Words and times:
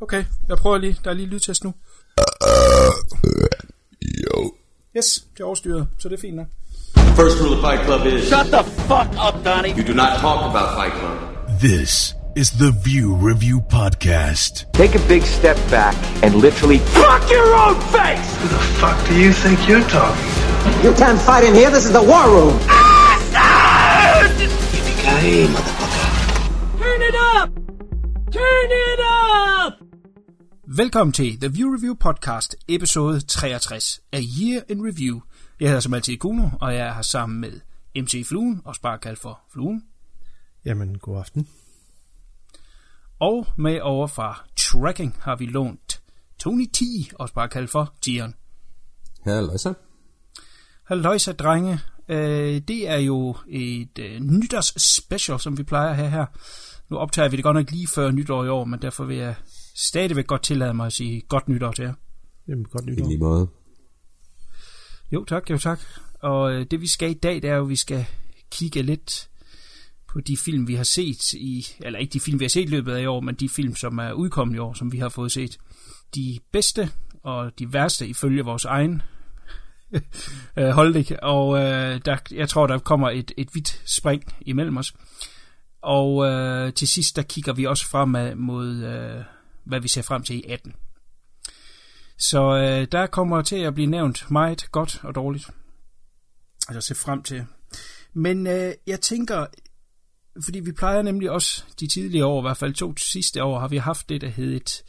Okay, 0.00 0.24
jeg 0.48 0.56
prøver 0.56 0.78
lige. 0.78 0.96
Der 1.04 1.10
er 1.10 1.14
lige 1.14 1.28
lydtest 1.28 1.64
nu. 1.64 1.74
Jo. 4.02 4.52
Yes, 4.96 5.24
det 5.34 5.40
er 5.40 5.44
overstyret, 5.44 5.86
så 5.98 6.08
det 6.08 6.16
er 6.16 6.20
fint 6.20 6.36
nok. 6.36 6.46
First 7.16 7.36
rule 7.40 7.56
of 7.56 7.60
Fight 7.64 7.82
Club 7.86 8.06
is 8.06 8.26
Shut 8.28 8.46
the 8.46 8.64
fuck 8.88 9.08
up, 9.26 9.44
Donnie. 9.44 9.72
you 9.78 9.84
do 9.92 9.94
not 9.94 10.12
talk 10.20 10.40
about 10.50 10.68
Fight 10.78 10.92
Club. 11.00 11.16
This 11.60 12.14
is 12.36 12.48
the 12.62 12.70
View 12.84 13.06
Review 13.30 13.58
Podcast. 13.78 14.52
Take 14.82 14.94
a 15.00 15.02
big 15.08 15.22
step 15.38 15.58
back 15.70 15.94
and 16.24 16.34
literally 16.46 16.78
Fuck 16.78 17.22
your 17.36 17.48
own 17.64 17.76
face! 17.96 18.28
Who 18.40 18.48
the 18.56 18.62
fuck 18.80 18.98
do 19.08 19.14
you 19.24 19.32
think 19.32 19.56
you're 19.68 19.88
talking 19.98 20.30
to? 20.38 20.42
You 20.84 20.92
can't 21.02 21.20
fight 21.28 21.44
in 21.48 21.54
here. 21.60 21.70
This 21.76 21.84
is 21.88 21.92
the 21.92 22.04
war 22.12 22.26
room. 22.36 22.54
Yippee-ki-yay, 24.40 25.46
motherfucker. 25.54 25.75
Velkommen 30.76 31.12
til 31.12 31.40
The 31.40 31.52
View 31.52 31.74
Review 31.76 31.94
Podcast, 31.94 32.56
episode 32.68 33.20
63 33.20 34.00
af 34.12 34.20
Year 34.40 34.62
in 34.68 34.86
Review. 34.86 35.20
Jeg 35.60 35.68
hedder 35.68 35.80
som 35.80 35.94
altid 35.94 36.16
Kuno, 36.16 36.48
og 36.60 36.74
jeg 36.74 36.86
er 36.86 36.94
her 36.94 37.02
sammen 37.02 37.40
med 37.40 37.60
MC 38.02 38.24
Fluen, 38.26 38.62
også 38.64 38.80
bare 38.80 38.98
kaldt 38.98 39.18
for 39.18 39.40
Fluen. 39.52 39.84
Jamen, 40.64 40.98
god 40.98 41.18
aften. 41.18 41.48
Og 43.20 43.46
med 43.56 43.80
over 43.80 44.06
fra 44.06 44.44
Tracking 44.56 45.16
har 45.20 45.36
vi 45.36 45.46
lånt 45.46 46.02
Tony 46.38 46.66
T, 46.66 46.80
også 47.14 47.34
bare 47.34 47.48
kaldt 47.48 47.70
for 47.70 47.94
Tion. 48.02 48.34
Halløjsa. 49.24 49.72
Halløjsa, 50.84 51.32
drenge. 51.32 51.80
Øh, 52.08 52.60
det 52.68 52.88
er 52.88 52.98
jo 52.98 53.36
et 53.48 53.98
øh, 53.98 54.20
nytårs 54.20 54.82
special, 54.82 55.40
som 55.40 55.58
vi 55.58 55.62
plejer 55.62 55.90
at 55.90 55.96
have 55.96 56.10
her. 56.10 56.26
Nu 56.90 56.96
optager 56.96 57.28
vi 57.28 57.36
det 57.36 57.44
godt 57.44 57.56
nok 57.56 57.70
lige 57.70 57.88
før 57.88 58.10
nytår 58.10 58.44
i 58.44 58.48
år, 58.48 58.64
men 58.64 58.82
derfor 58.82 59.04
vil 59.04 59.16
jeg 59.16 59.34
stadigvæk 59.76 60.26
godt 60.26 60.42
tillade 60.42 60.74
mig 60.74 60.86
at 60.86 60.92
sige 60.92 61.20
godt 61.20 61.48
nytår 61.48 61.72
til 61.72 61.82
jer. 61.82 61.94
Jamen, 62.48 62.64
godt 62.64 62.84
I 62.84 62.90
nytår. 62.90 63.08
lige 63.08 63.18
måde. 63.18 63.48
Jo 65.12 65.24
tak, 65.24 65.50
jo 65.50 65.58
tak. 65.58 65.80
Og 66.20 66.52
øh, 66.52 66.66
det 66.70 66.80
vi 66.80 66.86
skal 66.86 67.10
i 67.10 67.14
dag, 67.14 67.34
det 67.34 67.44
er 67.50 67.54
jo, 67.54 67.62
at 67.62 67.68
vi 67.68 67.76
skal 67.76 68.06
kigge 68.50 68.82
lidt 68.82 69.28
på 70.08 70.20
de 70.20 70.36
film, 70.36 70.68
vi 70.68 70.74
har 70.74 70.84
set 70.84 71.32
i, 71.32 71.66
eller 71.80 71.98
ikke 71.98 72.12
de 72.12 72.20
film, 72.20 72.40
vi 72.40 72.44
har 72.44 72.48
set 72.48 72.68
i 72.68 72.70
løbet 72.70 72.92
af 72.92 73.02
i 73.02 73.06
år, 73.06 73.20
men 73.20 73.34
de 73.34 73.48
film, 73.48 73.76
som 73.76 73.98
er 73.98 74.12
udkommet 74.12 74.54
i 74.54 74.58
år, 74.58 74.74
som 74.74 74.92
vi 74.92 74.98
har 74.98 75.08
fået 75.08 75.32
set. 75.32 75.58
De 76.14 76.38
bedste 76.52 76.90
og 77.22 77.58
de 77.58 77.72
værste 77.72 78.08
ifølge 78.08 78.44
vores 78.44 78.64
egen 78.64 79.02
øh, 80.58 80.68
holdning. 80.68 81.06
Og 81.22 81.58
øh, 81.58 82.00
der, 82.04 82.16
jeg 82.30 82.48
tror, 82.48 82.66
der 82.66 82.78
kommer 82.78 83.10
et, 83.10 83.32
et 83.36 83.48
vidt 83.54 83.82
spring 83.84 84.22
imellem 84.40 84.76
os. 84.76 84.94
Og 85.82 86.26
øh, 86.26 86.72
til 86.72 86.88
sidst, 86.88 87.16
der 87.16 87.22
kigger 87.22 87.52
vi 87.52 87.64
også 87.64 87.88
fremad 87.88 88.34
mod, 88.34 88.76
øh, 88.76 89.24
hvad 89.66 89.80
vi 89.80 89.88
ser 89.88 90.02
frem 90.02 90.22
til 90.22 90.36
i 90.36 90.44
18. 90.48 90.74
Så 92.18 92.56
øh, 92.56 92.86
der 92.92 93.06
kommer 93.06 93.42
til 93.42 93.56
at 93.56 93.74
blive 93.74 93.86
nævnt 93.86 94.30
meget 94.30 94.72
godt 94.72 95.00
og 95.02 95.14
dårligt. 95.14 95.50
Altså 96.68 96.88
se 96.88 96.94
frem 96.94 97.22
til. 97.22 97.44
Men 98.14 98.46
øh, 98.46 98.72
jeg 98.86 99.00
tænker, 99.00 99.46
fordi 100.44 100.60
vi 100.60 100.72
plejer 100.72 101.02
nemlig 101.02 101.30
også 101.30 101.64
de 101.80 101.86
tidligere 101.86 102.26
år, 102.26 102.40
i 102.40 102.44
hvert 102.44 102.56
fald 102.56 102.74
to 102.74 102.96
sidste 102.96 103.44
år, 103.44 103.60
har 103.60 103.68
vi 103.68 103.76
haft 103.76 104.08
det, 104.08 104.20
der 104.20 104.28
hed 104.28 104.56
et 104.56 104.82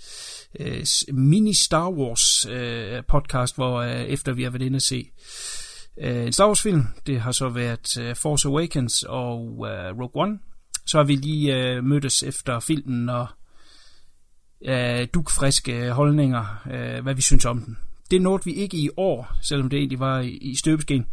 øh, 0.60 0.86
mini 1.16 1.54
Star 1.54 1.90
Wars 1.90 2.46
øh, 2.46 3.04
podcast, 3.08 3.56
hvor 3.56 3.82
øh, 3.82 4.02
efter 4.02 4.34
vi 4.34 4.44
har 4.44 4.50
været 4.50 4.66
inde 4.66 4.78
og 4.78 4.82
se 4.82 5.12
øh, 6.02 6.26
en 6.26 6.34
Star 6.34 6.48
Wars 6.48 6.62
film, 6.62 6.84
det 7.06 7.22
har 7.22 7.32
så 7.32 7.50
været 7.50 7.98
øh, 7.98 8.16
Force 8.16 8.48
Awakens 8.48 9.04
og 9.04 9.68
øh, 9.68 10.00
Rogue 10.00 10.24
One, 10.24 10.40
så 10.86 10.98
har 10.98 11.04
vi 11.04 11.16
lige 11.16 11.56
øh, 11.56 11.84
mødtes 11.84 12.24
efter 12.24 12.60
filmen 12.60 13.10
og 13.10 13.28
øh, 14.66 15.08
dukfriske 15.14 15.92
holdninger, 15.92 16.62
øh, 16.72 17.04
hvad 17.04 17.14
vi 17.14 17.22
synes 17.22 17.46
om 17.46 17.62
den. 17.62 17.78
Det 18.12 18.22
nåede 18.22 18.46
vi 18.46 18.54
ikke 18.54 18.78
i 18.78 18.90
år, 18.98 19.36
selvom 19.42 19.70
det 19.70 19.78
egentlig 19.78 20.00
var 20.00 20.20
i, 20.20 20.30
i 20.30 20.56
støbeskeen. 20.56 21.06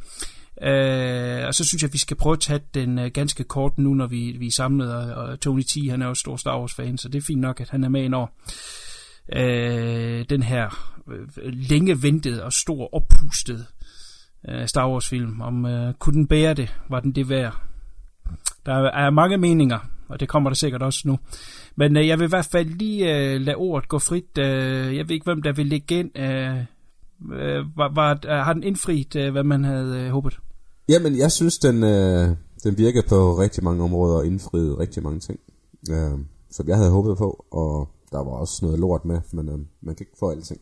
Øh, 0.63 1.47
og 1.47 1.55
så 1.55 1.65
synes 1.65 1.83
jeg, 1.83 1.89
at 1.89 1.93
vi 1.93 1.99
skal 1.99 2.17
prøve 2.17 2.33
at 2.33 2.41
tage 2.41 2.61
den 2.75 2.99
øh, 2.99 3.11
ganske 3.11 3.45
kort 3.45 3.79
nu, 3.79 3.95
når 3.95 4.07
vi, 4.07 4.37
vi 4.39 4.47
er 4.47 4.51
samlet, 4.51 4.93
og, 4.95 5.25
og 5.25 5.41
Tony 5.41 5.63
T, 5.63 5.91
han 5.91 6.03
er 6.03 6.07
jo 6.07 6.15
stor 6.15 6.37
Star 6.37 6.61
Wars-fan, 6.61 6.99
så 6.99 7.09
det 7.09 7.19
er 7.19 7.23
fint 7.23 7.41
nok, 7.41 7.61
at 7.61 7.71
han 7.71 7.85
er 7.85 7.89
med 7.89 8.05
i 8.05 8.13
over 8.13 8.27
Øh, 9.33 10.25
den 10.31 10.43
her 10.43 10.95
øh, 11.13 11.53
længe 11.53 12.03
ventede 12.03 12.45
og 12.45 12.53
stor 12.53 12.95
oppustet 12.95 13.67
øh, 14.49 14.67
Star 14.67 14.89
Wars-film, 14.89 15.41
om 15.41 15.67
øh, 15.67 15.95
kunne 15.95 16.15
den 16.15 16.27
bære 16.27 16.55
det, 16.55 16.75
var 16.91 17.01
den 17.01 17.13
det 17.13 17.29
værd? 17.29 17.61
Der 18.67 18.73
er 18.75 19.11
mange 19.11 19.39
meninger, 19.39 19.79
og 20.09 20.21
det 20.21 20.29
kommer 20.29 20.51
der 20.51 20.55
sikkert 20.55 20.83
også 20.83 21.01
nu. 21.05 21.19
Men 21.77 21.97
øh, 21.97 22.09
jeg 22.09 22.19
vil 22.19 22.25
i 22.25 22.29
hvert 22.29 22.49
fald 22.53 22.69
lige 22.69 23.17
øh, 23.17 23.41
lade 23.41 23.57
ordet 23.57 23.89
gå 23.89 23.99
frit. 23.99 24.39
Øh, 24.39 24.97
jeg 24.97 25.09
ved 25.09 25.15
ikke, 25.15 25.25
hvem 25.25 25.43
der 25.43 25.53
vil 25.53 25.67
lægge 25.67 25.95
ind. 25.95 26.19
Øh, 26.19 26.59
øh, 27.33 27.77
var, 27.77 27.95
var, 27.95 28.11
øh, 28.25 28.31
har 28.31 28.53
den 28.53 28.63
indfriet, 28.63 29.17
øh, 29.17 29.33
hvad 29.33 29.45
man 29.45 29.65
havde 29.65 30.01
øh, 30.01 30.11
håbet? 30.11 30.39
Jamen, 30.89 31.19
jeg 31.19 31.33
synes, 31.33 31.59
den, 31.59 31.83
øh, 31.83 32.29
den 32.65 32.79
virker 32.79 33.03
på 33.09 33.39
rigtig 33.39 33.65
mange 33.65 33.85
områder 33.85 34.17
og 34.17 34.27
indfriede 34.27 34.79
rigtig 34.79 35.03
mange 35.03 35.21
ting, 35.21 35.41
øh, 35.91 36.19
som 36.51 36.69
jeg 36.69 36.77
havde 36.77 36.91
håbet 36.91 37.19
på, 37.19 37.45
og 37.51 37.89
der 38.11 38.19
var 38.19 38.31
også 38.31 38.59
noget 38.63 38.79
lort 38.79 39.05
med, 39.05 39.21
men 39.33 39.49
øh, 39.49 39.59
man 39.81 39.95
kan 39.95 40.07
ikke 40.07 40.19
få 40.19 40.31
alting. 40.31 40.61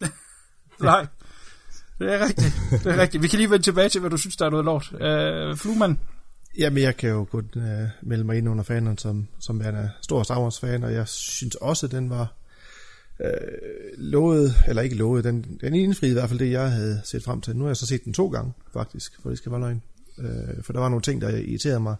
Nej, 0.90 1.06
det 1.98 2.12
er 2.12 2.24
rigtigt. 2.24 2.54
Det 2.84 2.86
er 2.86 3.02
rigtigt. 3.02 3.22
Vi 3.22 3.28
kan 3.28 3.38
lige 3.38 3.50
vende 3.50 3.64
tilbage 3.64 3.88
til, 3.88 4.00
hvad 4.00 4.10
du 4.10 4.16
synes, 4.16 4.36
der 4.36 4.46
er 4.46 4.50
noget 4.50 4.64
lort. 4.64 4.92
Øh, 5.00 5.56
Flugman, 5.56 5.98
Jamen, 6.58 6.82
jeg 6.82 6.96
kan 6.96 7.10
jo 7.10 7.26
godt 7.30 7.56
uh, 7.56 7.62
øh, 7.62 7.88
melde 8.02 8.24
mig 8.24 8.38
ind 8.38 8.48
under 8.48 8.64
fanen 8.64 8.98
som, 8.98 9.28
som 9.38 9.60
er 9.60 9.68
en 9.68 9.88
stor 10.02 10.22
Star 10.22 10.40
Wars-fan, 10.40 10.84
og 10.84 10.92
jeg 10.92 11.08
synes 11.08 11.54
også, 11.54 11.86
den 11.86 12.10
var 12.10 12.34
uh, 13.20 13.26
lovet, 13.96 14.54
eller 14.68 14.82
ikke 14.82 14.96
lovet, 14.96 15.24
den, 15.24 15.58
den 15.60 15.74
indfriede 15.74 16.12
i 16.12 16.14
hvert 16.14 16.28
fald 16.28 16.38
det, 16.38 16.50
jeg 16.50 16.70
havde 16.72 17.00
set 17.04 17.24
frem 17.24 17.40
til. 17.40 17.56
Nu 17.56 17.64
har 17.64 17.68
jeg 17.68 17.76
så 17.76 17.86
set 17.86 18.04
den 18.04 18.14
to 18.14 18.28
gange, 18.28 18.52
faktisk, 18.72 19.12
for 19.22 19.28
det 19.28 19.38
skal 19.38 19.52
være 19.52 19.60
løgn. 19.60 19.82
Uh, 20.18 20.62
for 20.62 20.72
der 20.72 20.80
var 20.80 20.88
nogle 20.88 21.02
ting, 21.02 21.20
der 21.20 21.28
irriterede 21.28 21.80
mig 21.80 21.96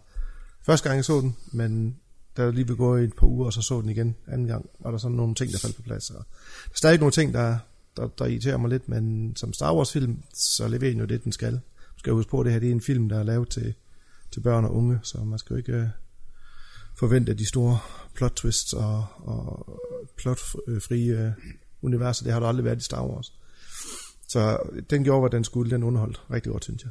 første 0.62 0.88
gang, 0.88 0.96
jeg 0.96 1.04
så 1.04 1.20
den, 1.20 1.36
men 1.52 1.96
der 2.36 2.52
lige 2.52 2.64
blev 2.64 2.76
gået 2.76 3.04
et 3.04 3.14
par 3.14 3.26
uger, 3.26 3.46
og 3.46 3.52
så 3.52 3.62
så 3.62 3.80
den 3.80 3.90
igen 3.90 4.16
anden 4.28 4.46
gang, 4.46 4.70
var 4.80 4.90
der 4.90 4.98
sådan 4.98 5.16
nogle 5.16 5.34
ting, 5.34 5.52
der 5.52 5.58
faldt 5.58 5.76
på 5.76 5.82
plads. 5.82 6.10
Og 6.10 6.16
der 6.16 6.22
er 6.70 6.76
stadig 6.76 6.98
nogle 6.98 7.12
ting, 7.12 7.34
der, 7.34 7.58
der, 7.96 8.06
der 8.06 8.26
irriterer 8.26 8.56
mig 8.56 8.70
lidt, 8.70 8.88
men 8.88 9.36
som 9.36 9.52
Star 9.52 9.74
Wars-film, 9.74 10.22
så 10.34 10.68
leverer 10.68 10.90
den 10.90 11.00
jo 11.00 11.06
det, 11.06 11.24
den 11.24 11.32
skal. 11.32 11.52
Du 11.52 11.98
skal 11.98 12.12
huske 12.12 12.30
på, 12.30 12.40
at 12.40 12.44
det 12.44 12.52
her 12.52 12.60
det 12.60 12.68
er 12.68 12.72
en 12.72 12.80
film, 12.80 13.08
der 13.08 13.18
er 13.18 13.22
lavet 13.22 13.48
til, 13.48 13.74
til 14.32 14.40
børn 14.40 14.64
og 14.64 14.74
unge, 14.74 14.98
så 15.02 15.18
man 15.18 15.38
skal 15.38 15.54
jo 15.54 15.58
ikke 15.58 15.72
øh, 15.72 15.88
forvente 16.98 17.34
de 17.34 17.46
store 17.46 17.78
plot 18.14 18.32
twists 18.32 18.72
og, 18.72 19.06
og 19.18 19.80
plotfrie 20.16 21.26
øh, 21.26 21.32
universer. 21.82 22.24
Det 22.24 22.32
har 22.32 22.40
der 22.40 22.46
aldrig 22.46 22.64
været 22.64 22.78
i 22.78 22.84
Star 22.84 23.06
Wars. 23.06 23.32
Så 24.28 24.58
den 24.90 25.04
gjorde, 25.04 25.20
hvad 25.20 25.30
den 25.30 25.44
skulle. 25.44 25.70
Den 25.70 25.82
underholdt 25.82 26.22
rigtig 26.30 26.52
godt, 26.52 26.64
synes 26.64 26.82
jeg. 26.82 26.90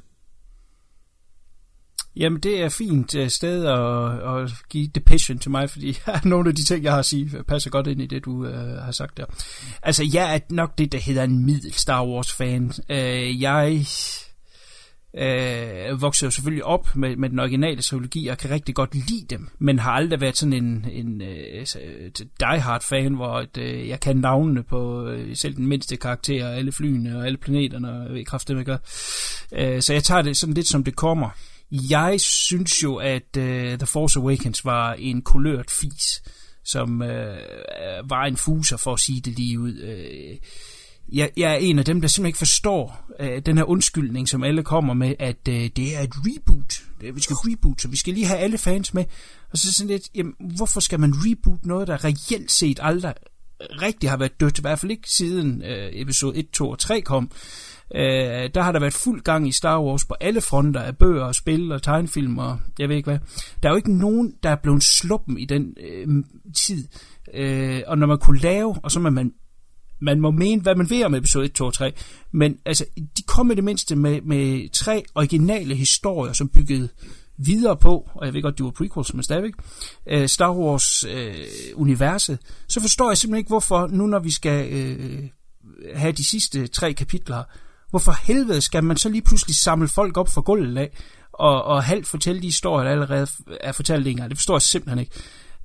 Jamen, 2.15 2.39
det 2.39 2.61
er 2.61 2.69
fint 2.69 3.15
øh, 3.15 3.29
sted 3.29 3.65
at, 3.65 4.43
at 4.43 4.51
give 4.69 4.87
depression 4.87 5.39
til 5.39 5.51
mig, 5.51 5.69
fordi 5.69 5.97
nogle 6.23 6.49
af 6.49 6.55
de 6.55 6.63
ting, 6.63 6.83
jeg 6.83 6.91
har 6.91 6.99
at 6.99 7.05
sige, 7.05 7.43
passer 7.43 7.69
godt 7.69 7.87
ind 7.87 8.01
i 8.01 8.05
det, 8.05 8.25
du 8.25 8.45
øh, 8.45 8.77
har 8.77 8.91
sagt 8.91 9.17
der. 9.17 9.25
Altså, 9.83 10.09
jeg 10.13 10.35
er 10.35 10.39
nok 10.49 10.77
det, 10.77 10.91
der 10.91 10.97
hedder 10.97 11.23
en 11.23 11.45
middel 11.45 11.73
Star 11.73 12.05
Wars-fan. 12.05 12.73
Øh, 12.89 13.41
jeg 13.41 13.85
øh, 15.17 16.01
voksede 16.01 16.27
jo 16.27 16.31
selvfølgelig 16.31 16.65
op 16.65 16.95
med, 16.95 17.15
med 17.15 17.29
den 17.29 17.39
originale 17.39 17.81
trilogi, 17.81 18.27
og 18.27 18.37
kan 18.37 18.49
rigtig 18.49 18.75
godt 18.75 18.95
lide 18.95 19.25
dem, 19.29 19.49
men 19.59 19.79
har 19.79 19.91
aldrig 19.91 20.21
været 20.21 20.37
sådan 20.37 20.53
en, 20.53 20.85
en 20.91 21.21
øh, 21.21 21.59
altså, 21.59 21.79
die-hard-fan, 22.39 23.13
hvor 23.13 23.39
et, 23.39 23.57
øh, 23.57 23.87
jeg 23.87 23.99
kan 23.99 24.17
navnene 24.17 24.63
på 24.63 25.07
øh, 25.07 25.35
selv 25.35 25.55
den 25.55 25.67
mindste 25.67 25.97
karakter, 25.97 26.47
og 26.47 26.57
alle 26.57 26.71
flyene 26.71 27.17
og 27.17 27.25
alle 27.25 27.37
planeterne, 27.37 27.91
og 27.91 28.05
jeg 28.05 28.13
ved 28.13 28.25
kraft 28.25 28.47
det, 28.47 28.57
jeg 28.57 28.65
gør. 28.65 28.77
Øh, 29.51 29.81
så 29.81 29.93
jeg 29.93 30.03
tager 30.03 30.21
det 30.21 30.37
sådan 30.37 30.53
lidt, 30.53 30.67
som 30.67 30.83
det 30.83 30.95
kommer. 30.95 31.29
Jeg 31.71 32.21
synes 32.21 32.83
jo, 32.83 32.95
at 32.95 33.37
uh, 33.37 33.43
The 33.43 33.85
Force 33.85 34.19
Awakens 34.19 34.65
var 34.65 34.93
en 34.93 35.21
kulørt 35.21 35.71
fis, 35.71 36.23
som 36.65 37.01
uh, 37.01 38.09
var 38.09 38.25
en 38.25 38.37
fuser, 38.37 38.77
for 38.77 38.93
at 38.93 38.99
sige 38.99 39.21
det 39.21 39.37
lige 39.37 39.59
ud. 39.59 39.73
Uh, 39.73 40.37
jeg, 41.11 41.31
jeg 41.37 41.51
er 41.51 41.55
en 41.55 41.79
af 41.79 41.85
dem, 41.85 42.01
der 42.01 42.07
simpelthen 42.07 42.27
ikke 42.29 42.37
forstår 42.37 43.11
øh, 43.19 43.41
den 43.45 43.57
her 43.57 43.63
undskyldning, 43.63 44.29
som 44.29 44.43
alle 44.43 44.63
kommer 44.63 44.93
med, 44.93 45.15
at 45.19 45.47
øh, 45.49 45.69
det 45.75 45.97
er 45.97 46.01
et 46.01 46.13
reboot. 46.15 46.83
Det, 47.01 47.15
vi 47.15 47.21
skal 47.21 47.35
reboot, 47.35 47.81
så 47.81 47.87
vi 47.87 47.97
skal 47.97 48.13
lige 48.13 48.25
have 48.25 48.39
alle 48.39 48.57
fans 48.57 48.93
med. 48.93 49.05
Og 49.51 49.57
så 49.57 49.73
sådan 49.73 49.87
lidt, 49.87 50.09
jamen, 50.15 50.33
hvorfor 50.57 50.79
skal 50.79 50.99
man 50.99 51.13
reboot 51.15 51.65
noget, 51.65 51.87
der 51.87 52.05
reelt 52.05 52.51
set 52.51 52.79
aldrig 52.81 53.13
rigtig 53.81 54.09
har 54.09 54.17
været 54.17 54.39
dødt, 54.39 54.59
i 54.59 54.61
hvert 54.61 54.79
fald 54.79 54.91
ikke 54.91 55.09
siden 55.09 55.63
øh, 55.63 55.89
episode 55.93 56.37
1, 56.37 56.49
2 56.49 56.69
og 56.69 56.79
3 56.79 57.01
kom. 57.01 57.31
Øh, 57.95 58.49
der 58.55 58.61
har 58.61 58.71
der 58.71 58.79
været 58.79 58.93
fuld 58.93 59.21
gang 59.21 59.47
i 59.47 59.51
Star 59.51 59.81
Wars 59.81 60.05
på 60.05 60.15
alle 60.21 60.41
fronter 60.41 60.81
af 60.81 60.97
bøger 60.97 61.23
og 61.23 61.35
spil 61.35 61.71
og 61.71 61.83
tegnefilm 61.83 62.37
og 62.37 62.59
jeg 62.79 62.89
ved 62.89 62.95
ikke 62.95 63.09
hvad. 63.09 63.19
Der 63.63 63.69
er 63.69 63.73
jo 63.73 63.77
ikke 63.77 63.97
nogen, 63.97 64.33
der 64.43 64.49
er 64.49 64.55
blevet 64.55 64.83
sluppen 64.83 65.39
i 65.39 65.45
den 65.45 65.75
øh, 65.79 66.23
tid. 66.55 66.87
Øh, 67.33 67.81
og 67.87 67.97
når 67.97 68.07
man 68.07 68.17
kunne 68.17 68.39
lave, 68.39 68.75
og 68.83 68.91
så 68.91 68.99
man 68.99 69.33
man 70.01 70.19
må 70.19 70.31
mene, 70.31 70.61
hvad 70.61 70.75
man 70.75 70.89
vil 70.89 71.05
om 71.05 71.15
episode 71.15 71.45
1, 71.45 71.53
2 71.53 71.65
og 71.65 71.73
3, 71.73 71.93
men 72.31 72.57
altså, 72.65 72.85
de 73.17 73.23
kom 73.27 73.51
i 73.51 73.55
det 73.55 73.63
mindste 73.63 73.95
med, 73.95 74.21
med 74.21 74.69
tre 74.69 75.03
originale 75.15 75.75
historier, 75.75 76.33
som 76.33 76.49
byggede 76.49 76.89
videre 77.37 77.77
på, 77.77 78.09
og 78.15 78.25
jeg 78.25 78.33
ved 78.33 78.41
godt, 78.41 78.57
de 78.57 78.63
var 78.63 78.69
prequels, 78.69 79.13
men 79.13 79.23
stadigvæk, 79.23 79.53
øh, 80.07 80.27
Star 80.27 80.53
Wars-universet, 80.53 82.33
øh, 82.33 82.39
så 82.67 82.81
forstår 82.81 83.09
jeg 83.09 83.17
simpelthen 83.17 83.39
ikke, 83.39 83.47
hvorfor 83.47 83.87
nu 83.87 84.07
når 84.07 84.19
vi 84.19 84.31
skal 84.31 84.73
øh, 84.73 85.23
have 85.95 86.11
de 86.11 86.25
sidste 86.25 86.67
tre 86.67 86.93
kapitler, 86.93 87.43
hvorfor 87.89 88.15
helvede 88.27 88.61
skal 88.61 88.83
man 88.83 88.97
så 88.97 89.09
lige 89.09 89.21
pludselig 89.21 89.55
samle 89.55 89.87
folk 89.87 90.17
op 90.17 90.29
fra 90.29 90.41
gulvet 90.41 90.77
af, 90.77 90.91
og, 91.33 91.63
og 91.63 91.83
halvt 91.83 92.07
fortælle 92.07 92.41
de 92.41 92.47
historier, 92.47 92.83
der 92.83 92.91
allerede 92.91 93.27
er 93.61 93.71
fortalt 93.71 94.07
engang. 94.07 94.29
Det 94.29 94.37
forstår 94.37 94.55
jeg 94.55 94.61
simpelthen 94.61 94.99
ikke. 94.99 95.11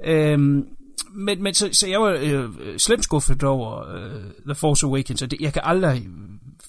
Øhm, 0.05 0.67
men, 1.11 1.43
men 1.43 1.55
så, 1.55 1.69
så 1.73 1.87
jeg 1.87 2.01
var 2.01 2.19
øh, 2.21 2.79
slemt 2.79 3.05
skuffet 3.05 3.43
over 3.43 3.95
øh, 3.95 4.23
The 4.47 4.55
Force 4.55 4.87
Awakens, 4.87 5.23
og 5.23 5.31
det, 5.31 5.41
jeg 5.41 5.53
kan 5.53 5.63
aldrig 5.65 6.09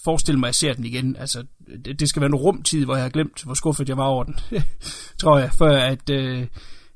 forestille 0.03 0.39
mig, 0.39 0.47
at 0.47 0.49
jeg 0.49 0.55
ser 0.55 0.73
den 0.73 0.85
igen. 0.85 1.15
Altså, 1.15 1.43
det, 1.85 1.99
det 1.99 2.09
skal 2.09 2.19
være 2.19 2.29
en 2.29 2.35
rumtid, 2.35 2.85
hvor 2.85 2.95
jeg 2.95 3.03
har 3.03 3.09
glemt, 3.09 3.43
hvor 3.43 3.53
skuffet 3.53 3.89
jeg 3.89 3.97
var 3.97 4.05
over 4.05 4.23
den, 4.23 4.35
tror 5.21 5.37
jeg, 5.37 5.51
før 5.53 5.77
at, 5.77 6.09
øh, 6.09 6.47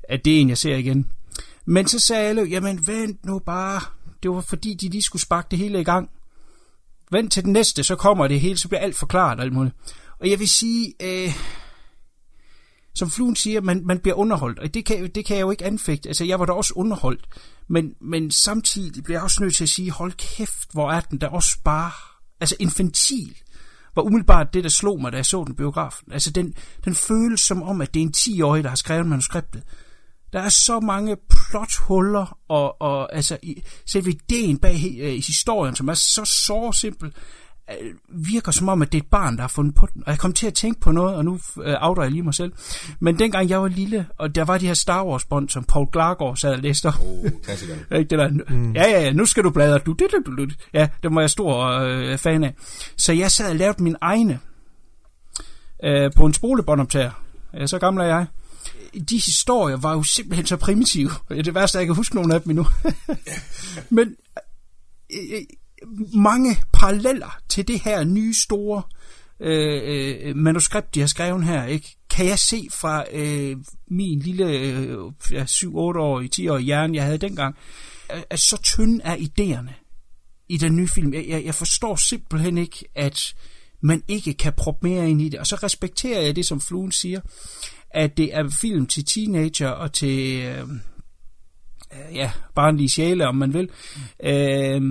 at 0.08 0.24
det 0.24 0.36
er 0.36 0.40
en, 0.40 0.48
jeg 0.48 0.58
ser 0.58 0.76
igen. 0.76 1.06
Men 1.64 1.86
så 1.86 1.98
sagde 1.98 2.28
alle, 2.28 2.42
jamen 2.42 2.86
vent 2.86 3.24
nu 3.26 3.38
bare, 3.38 3.80
det 4.22 4.30
var 4.30 4.40
fordi, 4.40 4.74
de 4.74 4.88
lige 4.88 5.02
skulle 5.02 5.22
sparke 5.22 5.48
det 5.50 5.58
hele 5.58 5.80
i 5.80 5.84
gang. 5.84 6.10
Vent 7.10 7.32
til 7.32 7.44
den 7.44 7.52
næste, 7.52 7.82
så 7.82 7.96
kommer 7.96 8.28
det 8.28 8.40
hele, 8.40 8.58
så 8.58 8.68
bliver 8.68 8.80
alt 8.80 8.96
forklaret 8.96 9.40
alt 9.40 9.52
muligt. 9.52 9.74
Og 10.20 10.30
jeg 10.30 10.38
vil 10.38 10.48
sige, 10.48 10.94
øh, 11.02 11.34
som 12.94 13.10
fluen 13.10 13.36
siger, 13.36 13.60
man, 13.60 13.82
man 13.84 13.98
bliver 13.98 14.14
underholdt, 14.14 14.58
og 14.58 14.74
det 14.74 14.84
kan, 14.84 15.10
det 15.14 15.24
kan 15.24 15.36
jeg 15.36 15.42
jo 15.42 15.50
ikke 15.50 15.64
anfægte. 15.64 16.08
Altså, 16.08 16.24
jeg 16.24 16.40
var 16.40 16.46
da 16.46 16.52
også 16.52 16.72
underholdt, 16.76 17.26
men, 17.68 17.94
men 18.00 18.30
samtidig 18.30 19.04
bliver 19.04 19.18
jeg 19.18 19.22
også 19.24 19.42
nødt 19.42 19.54
til 19.54 19.64
at 19.64 19.70
sige, 19.70 19.90
hold 19.90 20.12
kæft, 20.12 20.72
hvor 20.72 20.90
er 20.90 21.00
den 21.00 21.20
der 21.20 21.28
også 21.28 21.58
bare, 21.64 21.90
altså 22.40 22.56
infantil, 22.60 23.36
var 23.94 24.02
umiddelbart 24.02 24.54
det, 24.54 24.64
der 24.64 24.70
slog 24.70 25.00
mig, 25.00 25.12
da 25.12 25.16
jeg 25.16 25.26
så 25.26 25.44
den 25.44 25.56
biografen. 25.56 26.12
Altså, 26.12 26.30
den, 26.30 26.54
den 26.84 26.94
føles 26.94 27.40
som 27.40 27.62
om, 27.62 27.80
at 27.80 27.94
det 27.94 28.00
er 28.00 28.06
en 28.06 28.14
10-årig, 28.16 28.64
der 28.64 28.68
har 28.68 28.76
skrevet 28.76 29.06
manuskriptet. 29.06 29.62
Der 30.32 30.40
er 30.40 30.48
så 30.48 30.80
mange 30.80 31.16
plothuller, 31.30 32.38
og, 32.48 32.82
og 32.82 33.14
altså, 33.14 33.38
i, 33.42 33.62
selv 33.86 34.06
ideen 34.06 34.58
bag 34.58 34.96
øh, 35.00 35.12
historien, 35.12 35.76
som 35.76 35.88
er 35.88 35.94
så 35.94 36.24
så 36.24 36.72
simpel, 36.72 37.14
virker 38.08 38.52
som 38.52 38.68
om, 38.68 38.82
at 38.82 38.92
det 38.92 38.98
er 38.98 39.02
et 39.02 39.10
barn, 39.10 39.36
der 39.36 39.40
har 39.40 39.48
fundet 39.48 39.74
på 39.74 39.86
den. 39.94 40.02
Og 40.06 40.10
jeg 40.10 40.18
kom 40.18 40.32
til 40.32 40.46
at 40.46 40.54
tænke 40.54 40.80
på 40.80 40.92
noget, 40.92 41.16
og 41.16 41.24
nu 41.24 41.38
øh, 41.62 41.76
afdrer 41.80 42.04
jeg 42.04 42.12
lige 42.12 42.22
mig 42.22 42.34
selv. 42.34 42.52
Men 43.00 43.18
dengang 43.18 43.48
jeg 43.48 43.62
var 43.62 43.68
lille, 43.68 44.06
og 44.18 44.34
der 44.34 44.44
var 44.44 44.58
de 44.58 44.66
her 44.66 44.74
Star 44.74 45.04
Wars-bånd, 45.04 45.48
som 45.48 45.64
Paul 45.64 45.86
Glargaard 45.92 46.36
sad 46.36 46.52
og 46.52 46.58
læste 46.58 46.86
op. 46.86 46.94
Oh, 47.00 47.30
det 47.98 48.10
der, 48.10 48.28
mm. 48.28 48.72
Ja, 48.72 48.90
ja, 48.90 49.00
ja, 49.00 49.12
nu 49.12 49.26
skal 49.26 49.44
du 49.44 49.50
bladre. 49.50 49.78
Du, 49.78 49.92
du, 49.92 50.08
du, 50.26 50.36
du, 50.36 50.46
Ja, 50.74 50.88
det 51.02 51.14
var 51.14 51.20
jeg 51.20 51.30
stor 51.30 51.66
øh, 51.66 52.18
fan 52.18 52.44
af. 52.44 52.54
Så 52.96 53.12
jeg 53.12 53.30
sad 53.30 53.50
og 53.50 53.56
lavede 53.56 53.82
min 53.82 53.96
egne 54.00 54.40
øh, 55.84 56.12
på 56.16 56.26
en 56.26 56.32
spolebåndoptager. 56.32 57.10
Ja, 57.54 57.66
så 57.66 57.78
gammel 57.78 58.02
er 58.02 58.06
jeg 58.06 58.26
de 59.08 59.16
historier 59.16 59.76
var 59.76 59.92
jo 59.92 60.02
simpelthen 60.02 60.46
så 60.46 60.56
primitive. 60.56 61.10
Det 61.28 61.54
værste, 61.54 61.78
jeg 61.78 61.86
kan 61.86 61.96
huske 61.96 62.14
nogle 62.14 62.34
af 62.34 62.42
dem 62.42 62.50
endnu. 62.50 62.66
Men 63.96 64.16
øh, 65.12 65.40
mange 66.14 66.56
paralleller 66.72 67.38
til 67.48 67.68
det 67.68 67.80
her 67.80 68.04
nye 68.04 68.34
store 68.34 68.82
øh, 69.40 69.82
øh, 69.84 70.36
manuskript, 70.36 70.94
de 70.94 71.00
har 71.00 71.06
skrevet 71.06 71.44
her, 71.44 71.64
ikke? 71.64 71.96
kan 72.10 72.26
jeg 72.26 72.38
se 72.38 72.68
fra 72.72 73.04
øh, 73.12 73.56
min 73.90 74.18
lille 74.18 74.44
øh, 74.44 74.96
7-8-årige, 75.32 76.30
10-årige 76.34 76.64
hjerne, 76.64 76.96
jeg 76.96 77.04
havde 77.04 77.18
dengang, 77.18 77.56
at 78.30 78.40
så 78.40 78.62
tynde 78.62 79.00
er 79.04 79.16
idéerne 79.16 79.72
i 80.48 80.56
den 80.56 80.76
nye 80.76 80.88
film. 80.88 81.14
Jeg, 81.14 81.24
jeg, 81.28 81.44
jeg 81.44 81.54
forstår 81.54 81.96
simpelthen 81.96 82.58
ikke, 82.58 82.84
at 82.94 83.34
man 83.80 84.02
ikke 84.08 84.34
kan 84.34 84.52
proppe 84.52 84.88
mere 84.88 85.10
ind 85.10 85.22
i 85.22 85.28
det. 85.28 85.40
Og 85.40 85.46
så 85.46 85.56
respekterer 85.56 86.20
jeg 86.20 86.36
det, 86.36 86.46
som 86.46 86.60
Fluen 86.60 86.92
siger, 86.92 87.20
at 87.90 88.16
det 88.16 88.36
er 88.36 88.48
film 88.60 88.86
til 88.86 89.04
teenager 89.04 89.68
og 89.68 89.92
til... 89.92 90.42
Øh, 90.42 90.68
Øh, 91.92 92.16
ja, 92.16 92.32
barnlige 92.54 92.88
sjæle, 92.88 93.28
om 93.28 93.34
man 93.34 93.54
vil, 93.54 93.68
øh, 94.24 94.82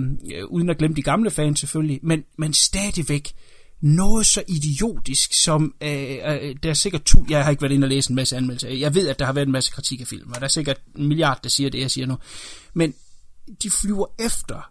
uden 0.48 0.70
at 0.70 0.78
glemme 0.78 0.96
de 0.96 1.02
gamle 1.02 1.30
fans 1.30 1.60
selvfølgelig, 1.60 2.00
men, 2.02 2.24
men 2.38 2.52
stadigvæk 2.52 3.32
noget 3.80 4.26
så 4.26 4.42
idiotisk 4.48 5.32
som, 5.32 5.74
øh, 5.82 5.90
øh, 6.12 6.56
der 6.62 6.70
er 6.70 6.74
sikkert 6.74 7.04
tu, 7.04 7.24
jeg 7.28 7.44
har 7.44 7.50
ikke 7.50 7.62
været 7.62 7.72
inde 7.72 7.84
og 7.84 7.88
læse 7.88 8.10
en 8.10 8.16
masse 8.16 8.36
anmeldelser, 8.36 8.68
jeg 8.68 8.94
ved, 8.94 9.08
at 9.08 9.18
der 9.18 9.24
har 9.24 9.32
været 9.32 9.46
en 9.46 9.52
masse 9.52 9.72
kritik 9.72 10.00
af 10.00 10.06
film, 10.06 10.30
og 10.30 10.34
der 10.34 10.44
er 10.44 10.48
sikkert 10.48 10.80
en 10.96 11.08
milliard, 11.08 11.40
der 11.42 11.48
siger 11.48 11.70
det, 11.70 11.80
jeg 11.80 11.90
siger 11.90 12.06
nu, 12.06 12.18
men 12.74 12.94
de 13.62 13.70
flyver 13.70 14.06
efter, 14.18 14.70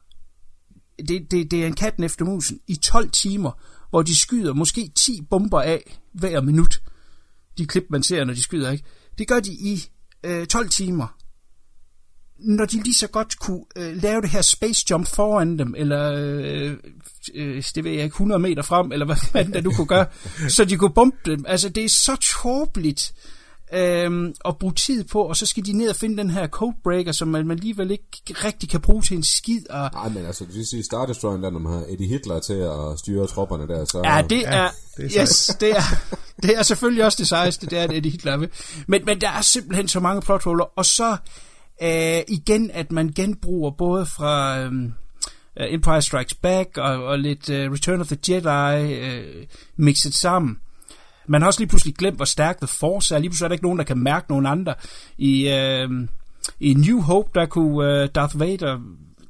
det, 1.07 1.31
det, 1.31 1.51
det 1.51 1.63
er 1.63 1.67
en 1.67 1.75
katten 1.75 2.03
efter 2.03 2.25
musen, 2.25 2.59
i 2.67 2.75
12 2.75 3.09
timer, 3.09 3.51
hvor 3.89 4.01
de 4.01 4.19
skyder 4.19 4.53
måske 4.53 4.91
10 4.95 5.21
bomber 5.29 5.61
af 5.61 5.99
hver 6.13 6.41
minut, 6.41 6.81
de 7.57 7.65
klip, 7.65 7.85
man 7.89 8.03
ser, 8.03 8.23
når 8.23 8.33
de 8.33 8.41
skyder, 8.41 8.71
ikke? 8.71 8.83
Det 9.17 9.27
gør 9.27 9.39
de 9.39 9.53
i 9.53 9.83
øh, 10.23 10.47
12 10.47 10.69
timer, 10.69 11.17
når 12.43 12.65
de 12.65 12.83
lige 12.83 12.93
så 12.93 13.07
godt 13.07 13.39
kunne 13.39 13.63
øh, 13.75 14.01
lave 14.01 14.21
det 14.21 14.29
her 14.29 14.41
space 14.41 14.85
jump 14.89 15.07
foran 15.07 15.59
dem, 15.59 15.75
eller 15.77 16.11
øh, 16.15 16.73
øh, 17.33 17.63
det 17.75 17.83
ved 17.83 17.91
jeg 17.91 18.03
ikke, 18.03 18.13
100 18.13 18.39
meter 18.39 18.61
frem, 18.61 18.91
eller 18.91 19.05
hvad 19.05 19.15
fanden 19.31 19.53
der 19.53 19.61
du 19.61 19.71
kunne 19.71 19.87
gøre, 19.87 20.05
så 20.55 20.65
de 20.65 20.77
kunne 20.77 20.93
bombe 20.93 21.17
dem. 21.25 21.45
Altså, 21.47 21.69
det 21.69 21.85
er 21.85 21.89
så 21.89 22.15
tåbeligt 22.15 23.13
øh, 23.73 24.33
at 24.45 24.57
bruge 24.57 24.73
tid 24.73 25.03
på, 25.03 25.21
og 25.21 25.37
så 25.37 25.45
skal 25.45 25.65
de 25.65 25.73
ned 25.73 25.89
og 25.89 25.95
finde 25.95 26.17
den 26.17 26.29
her 26.29 26.47
codebreaker, 26.47 27.11
som 27.11 27.27
man, 27.27 27.47
man 27.47 27.57
alligevel 27.57 27.91
ikke 27.91 28.07
rigtig 28.27 28.69
kan 28.69 28.81
bruge 28.81 29.01
til 29.01 29.17
en 29.17 29.23
skid. 29.23 29.69
Og... 29.69 29.89
Nej, 29.93 30.09
men 30.09 30.25
altså, 30.25 30.45
du 30.45 30.65
sige 30.65 30.83
Star 30.83 31.05
Destroyer, 31.05 31.37
der 31.37 31.49
når 31.49 31.59
man 31.59 31.73
har 31.73 31.83
Eddie 31.89 32.07
Hitler 32.07 32.39
til 32.39 32.53
at 32.53 32.99
styre 32.99 33.27
tropperne 33.27 33.67
der, 33.67 33.85
så... 33.85 34.01
Ja, 34.03 34.21
det 34.29 34.47
er, 34.47 34.61
ja, 34.61 34.67
det 34.97 35.17
er 35.17 35.21
yes, 35.21 35.57
det 35.59 35.71
er, 35.71 35.83
det 36.43 36.57
er 36.57 36.63
selvfølgelig 36.63 37.05
også 37.05 37.17
det 37.17 37.27
sejeste, 37.27 37.67
det 37.67 37.79
er, 37.79 37.83
at 37.83 37.91
Eddie 37.91 38.11
Hitler 38.11 38.31
er 38.31 38.37
ved. 38.37 38.47
Men, 38.87 39.05
men 39.05 39.21
der 39.21 39.29
er 39.29 39.41
simpelthen 39.41 39.87
så 39.87 39.99
mange 39.99 40.21
plothuller, 40.21 40.65
og 40.75 40.85
så 40.85 41.17
øh, 41.81 42.21
igen, 42.27 42.71
at 42.71 42.91
man 42.91 43.11
genbruger 43.15 43.71
både 43.71 44.05
fra 44.05 44.59
øhm, 44.59 44.93
øh, 45.59 45.73
Empire 45.73 46.01
Strikes 46.01 46.33
Back 46.33 46.77
og, 46.77 47.03
og 47.03 47.19
lidt 47.19 47.49
øh, 47.49 47.71
Return 47.71 48.01
of 48.01 48.07
the 48.07 48.17
Jedi 48.29 48.93
øh, 48.93 49.45
mixet 49.75 50.13
sammen. 50.13 50.57
Man 51.27 51.41
har 51.41 51.47
også 51.47 51.59
lige 51.59 51.69
pludselig 51.69 51.95
glemt, 51.95 52.15
hvor 52.15 52.25
stærk 52.25 52.57
The 52.57 52.67
Force 52.67 53.15
er. 53.15 53.19
Lige 53.19 53.29
pludselig 53.29 53.45
er 53.45 53.47
der 53.47 53.53
ikke 53.53 53.65
nogen, 53.65 53.79
der 53.79 53.85
kan 53.85 53.97
mærke 53.97 54.25
nogen 54.29 54.45
andre. 54.45 54.73
I, 55.17 55.49
øh, 55.49 55.89
i 56.59 56.73
New 56.73 57.01
Hope, 57.01 57.29
der 57.35 57.45
kunne 57.45 58.01
øh, 58.01 58.09
Darth 58.15 58.39
Vader 58.39 58.75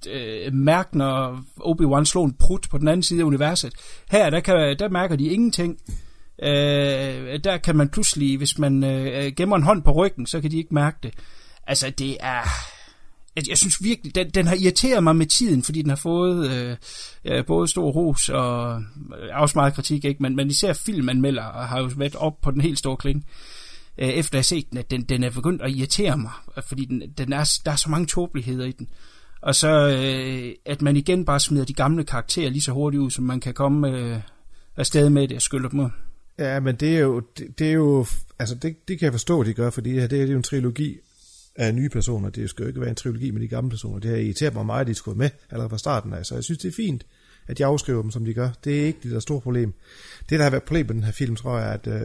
uh, 0.08 0.54
mærke, 0.54 0.98
når 0.98 1.44
Obi-Wan 1.60 2.06
slår 2.06 2.26
en 2.26 2.34
prut 2.34 2.68
på 2.72 2.78
den 2.78 2.88
anden 2.88 3.04
side 3.04 3.20
af 3.22 3.26
universet. 3.26 3.74
Her, 4.12 4.30
der, 4.30 4.40
kan, 4.40 4.76
der 4.80 4.90
mærker 4.90 5.16
de 5.16 5.26
ingenting. 5.26 5.78
Øh, 6.44 7.40
der 7.44 7.58
kan 7.64 7.76
man 7.76 7.90
pludselig, 7.90 8.38
hvis 8.38 8.58
man 8.58 8.84
øh, 8.84 9.32
gemmer 9.38 9.56
en 9.56 9.64
hånd 9.64 9.84
på 9.84 9.92
ryggen, 9.92 10.26
så 10.26 10.42
kan 10.42 10.52
de 10.52 10.58
ikke 10.58 10.74
mærke 10.74 10.98
det. 11.04 11.14
Altså, 11.68 11.90
det 11.90 12.18
er... 12.20 12.42
Jeg, 13.36 13.50
jeg 13.50 13.58
synes 13.58 13.84
virkelig, 13.84 14.16
den, 14.16 14.30
den 14.30 14.48
har 14.48 14.56
irriteret 14.56 15.04
mig 15.04 15.16
med 15.16 15.26
tiden, 15.26 15.64
fordi 15.64 15.82
den 15.82 15.90
har 15.90 15.96
fået 15.96 16.52
øh, 16.52 16.78
øh, 17.26 17.46
både 17.46 17.68
stor 17.68 17.92
ros 17.92 18.30
og 18.30 18.82
øh, 19.22 19.42
også 19.42 19.58
meget 19.58 19.74
kritik, 19.74 20.06
ikke? 20.06 20.24
Men, 20.24 20.36
men 20.36 20.48
især 20.48 20.74
filmanmelder 20.74 21.44
har 21.44 21.80
jo 21.80 21.90
været 21.98 22.16
op 22.16 22.42
på 22.42 22.52
den 22.52 22.62
helt 22.62 22.80
store 22.80 22.98
kling, 22.98 23.26
øh, 23.98 24.10
efter 24.10 24.38
jeg 24.38 24.40
har 24.40 24.44
set 24.44 24.70
den, 24.70 24.78
at 24.78 24.92
den, 24.92 25.02
den 25.02 25.24
er 25.24 25.30
begyndt 25.30 25.62
at 25.62 25.72
irritere 25.72 26.18
mig, 26.18 26.32
fordi 26.68 26.86
den, 26.86 27.04
den 27.18 27.34
er, 27.34 27.60
der 27.66 27.72
er 27.72 27.76
så 27.76 27.90
mange 27.90 28.06
tåbeligheder 28.06 28.66
i 28.66 28.72
den. 28.72 28.88
Og 29.42 29.56
så, 29.56 29.88
øh, 29.88 30.56
at 30.66 30.82
man 30.82 30.98
igen 30.98 31.26
bare 31.26 31.40
smider 31.40 31.66
de 31.66 31.74
gamle 31.74 32.04
karakterer 32.04 32.50
lige 32.50 32.62
så 32.62 32.72
hurtigt 32.72 33.02
ud, 33.02 33.12
som 33.12 33.24
man 33.24 33.40
kan 33.40 33.54
komme 33.54 33.90
øh, 33.90 34.20
afsted 34.78 35.10
med 35.10 35.28
det 35.28 35.36
og 35.36 35.42
skylde 35.42 35.70
dem 35.70 35.80
ud. 35.80 35.90
Ja, 36.40 36.60
men 36.60 36.76
det 36.76 36.96
er 36.96 37.00
jo, 37.00 37.22
det, 37.38 37.60
det 37.60 37.68
er 37.68 37.74
jo, 37.74 38.06
altså 38.40 38.56
det, 38.56 38.88
det 38.88 39.00
kan 39.00 39.06
jeg 39.06 39.14
forstå, 39.14 39.42
at 39.42 39.48
de 39.48 39.54
gør, 39.54 39.70
fordi 39.70 39.96
det, 39.96 40.12
det 40.12 40.22
er 40.22 40.28
jo 40.28 40.38
en 40.38 40.44
trilogi, 40.44 40.98
af 41.56 41.76
nye 41.76 41.90
personer. 41.90 42.30
Det 42.30 42.50
skal 42.50 42.64
jo 42.64 42.68
ikke 42.68 42.82
være 42.82 42.90
en 42.90 42.96
trilogi 42.96 43.32
med 43.32 43.42
de 43.42 43.48
gamle 43.48 43.70
personer. 43.70 44.00
Det 44.00 44.10
har 44.10 44.18
irriteret 44.18 44.54
mig 44.54 44.66
meget, 44.66 44.82
at 44.82 44.88
de 44.88 44.94
skulle 44.94 45.18
med 45.18 45.30
allerede 45.50 45.70
fra 45.70 45.78
starten 45.78 46.14
af. 46.14 46.26
Så 46.26 46.36
jeg 46.36 46.44
synes, 46.44 46.60
det 46.60 46.68
er 46.68 46.76
fint, 46.76 47.06
at 47.48 47.58
de 47.58 47.66
afskriver 47.66 48.02
dem, 48.02 48.12
som 48.12 48.26
de 48.26 48.34
gør. 48.34 48.50
Det 48.64 48.82
er 48.82 48.86
ikke 48.86 49.00
det 49.04 49.12
der 49.12 49.20
store 49.20 49.42
problem. 49.42 49.74
Det, 50.30 50.40
der 50.40 50.44
har 50.44 50.50
været 50.50 50.64
problem 50.64 50.86
med 50.86 50.96
den 50.96 51.04
her 51.04 51.12
film, 51.12 51.36
tror 51.36 51.60
jeg, 51.60 51.68
er, 51.68 51.74
at 51.74 51.88
øh, 51.88 52.02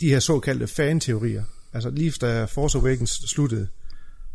de 0.00 0.08
her 0.08 0.18
såkaldte 0.18 0.66
fan-teorier, 0.66 1.44
altså 1.72 1.90
lige 1.90 2.12
da 2.20 2.44
Force 2.44 2.78
Awakens 2.78 3.10
sluttede, 3.10 3.68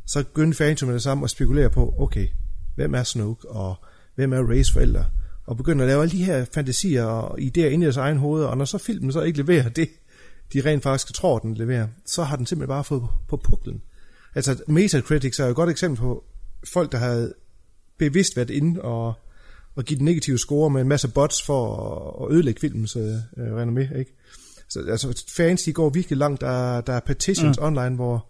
så 0.05 0.23
begyndte 0.23 0.57
fans 0.57 0.83
med 0.83 0.93
det 0.93 1.03
samme 1.03 1.23
at 1.23 1.29
spekulere 1.29 1.69
på, 1.69 1.95
okay, 1.97 2.27
hvem 2.75 2.93
er 2.93 3.03
Snoke, 3.03 3.49
og 3.49 3.75
hvem 4.15 4.33
er 4.33 4.49
Rays 4.49 4.71
forældre, 4.71 5.05
og 5.45 5.57
begynder 5.57 5.85
at 5.85 5.89
lave 5.89 6.01
alle 6.01 6.11
de 6.11 6.23
her 6.23 6.45
fantasier 6.53 7.03
og 7.03 7.39
idéer 7.39 7.65
ind 7.65 7.83
i 7.83 7.85
deres 7.85 7.97
egen 7.97 8.17
hoved, 8.17 8.43
og 8.43 8.57
når 8.57 8.65
så 8.65 8.77
filmen 8.77 9.11
så 9.11 9.21
ikke 9.21 9.37
leverer 9.37 9.69
det, 9.69 9.89
de 10.53 10.61
rent 10.61 10.83
faktisk 10.83 11.13
tror, 11.13 11.39
den 11.39 11.53
leverer, 11.53 11.87
så 12.05 12.23
har 12.23 12.35
den 12.35 12.45
simpelthen 12.45 12.67
bare 12.67 12.83
fået 12.83 13.03
på 13.27 13.37
puklen. 13.37 13.81
Altså, 14.35 14.63
Metacritics 14.67 15.39
er 15.39 15.43
jo 15.43 15.49
et 15.49 15.55
godt 15.55 15.69
eksempel 15.69 15.99
på 15.99 16.23
folk, 16.67 16.91
der 16.91 16.97
havde 16.97 17.33
bevidst 17.97 18.35
været 18.35 18.49
inde 18.49 18.81
og, 18.81 19.13
og 19.75 19.83
give 19.83 19.97
den 19.97 20.05
negative 20.05 20.37
score 20.37 20.69
med 20.69 20.81
en 20.81 20.87
masse 20.87 21.07
bots 21.07 21.41
for 21.41 21.75
at, 21.75 22.25
at 22.25 22.35
ødelægge 22.35 22.61
filmens 22.61 22.95
øh, 22.95 23.13
øh 23.37 23.67
med, 23.67 23.87
ikke? 23.99 24.13
Så, 24.69 24.85
altså, 24.89 25.23
fans, 25.29 25.63
de 25.63 25.73
går 25.73 25.89
virkelig 25.89 26.17
langt. 26.17 26.41
Der, 26.41 26.81
der 26.81 26.93
er 26.93 26.99
petitions 26.99 27.59
mm. 27.59 27.65
online, 27.65 27.95
hvor 27.95 28.29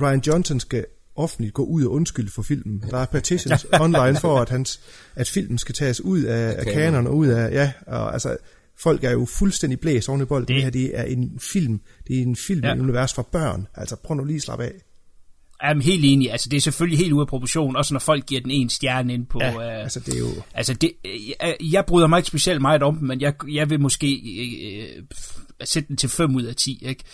Ryan 0.00 0.22
Johnson 0.26 0.60
skal 0.60 0.86
offentligt 1.16 1.54
gå 1.54 1.64
ud 1.64 1.84
og 1.84 1.92
undskylde 1.92 2.30
for 2.30 2.42
filmen. 2.42 2.84
Der 2.90 2.98
er 2.98 3.06
petitions 3.06 3.66
online 3.80 4.16
for, 4.20 4.38
at, 4.38 4.48
hans, 4.48 4.80
at 5.14 5.28
filmen 5.28 5.58
skal 5.58 5.74
tages 5.74 6.00
ud 6.00 6.22
af, 6.22 6.54
af 6.58 6.66
kanon 6.66 7.06
og 7.06 7.16
ud 7.16 7.26
af, 7.26 7.52
ja, 7.52 7.72
og 7.86 8.12
altså, 8.12 8.36
folk 8.78 9.04
er 9.04 9.10
jo 9.10 9.26
fuldstændig 9.38 9.80
blæst 9.80 10.08
oven 10.08 10.20
i 10.22 10.24
bolden. 10.24 10.48
Det, 10.48 10.54
Det- 10.54 10.62
her 10.64 10.70
det 10.70 10.90
er 10.98 11.02
en 11.04 11.38
film. 11.40 11.80
Det 12.08 12.18
er 12.18 12.22
en 12.22 12.36
film, 12.36 12.64
ja. 12.64 12.74
Univers 12.74 13.14
for 13.14 13.22
børn. 13.32 13.66
Altså 13.74 13.96
prøv 14.04 14.16
nu 14.16 14.24
lige 14.24 14.36
at 14.36 14.42
slappe 14.42 14.64
af. 14.64 14.72
Er 15.60 15.80
helt 15.82 16.04
enig. 16.04 16.32
Altså, 16.32 16.48
det 16.48 16.56
er 16.56 16.60
selvfølgelig 16.60 16.98
helt 16.98 17.12
ude 17.12 17.20
af 17.20 17.26
proportion, 17.28 17.76
også 17.76 17.94
når 17.94 17.98
folk 17.98 18.26
giver 18.26 18.40
den 18.40 18.50
en 18.50 18.68
stjerne 18.68 19.14
ind 19.14 19.26
på... 19.26 19.38
Ja, 19.42 19.52
øh, 19.52 19.82
altså 19.82 20.00
det 20.00 20.14
er 20.14 20.18
jo... 20.18 20.42
Altså, 20.54 20.74
det, 20.74 20.92
jeg, 21.40 21.56
jeg 21.60 21.84
bryder 21.86 22.06
mig 22.06 22.18
ikke 22.18 22.26
specielt 22.28 22.60
meget 22.60 22.82
om 22.82 22.96
den, 22.96 23.08
men 23.08 23.20
jeg, 23.20 23.34
jeg 23.52 23.70
vil 23.70 23.80
måske 23.80 24.12
øh, 24.96 25.02
sætte 25.64 25.88
den 25.88 25.96
til 25.96 26.08
5 26.08 26.34
ud 26.36 26.42
af 26.42 26.56
10. 26.56 26.78
Ikke? 26.86 27.04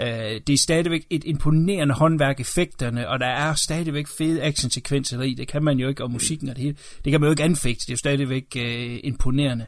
Øh, 0.00 0.40
det 0.46 0.52
er 0.52 0.56
stadigvæk 0.58 1.06
et 1.10 1.24
imponerende 1.24 1.94
håndværk, 1.94 2.40
effekterne, 2.40 3.08
og 3.08 3.20
der 3.20 3.26
er 3.26 3.54
stadigvæk 3.54 4.06
fede 4.06 4.42
actionsekvenser 4.42 5.22
i. 5.22 5.34
Det 5.34 5.48
kan 5.48 5.64
man 5.64 5.78
jo 5.78 5.88
ikke, 5.88 6.02
og 6.04 6.10
musikken 6.10 6.48
og 6.48 6.56
det 6.56 6.62
hele. 6.64 6.76
Det 7.04 7.10
kan 7.10 7.20
man 7.20 7.26
jo 7.28 7.30
ikke 7.32 7.42
anfægte. 7.42 7.80
Det 7.80 7.88
er 7.88 7.92
jo 7.92 7.96
stadigvæk 7.96 8.44
øh, 8.56 8.98
imponerende. 9.04 9.66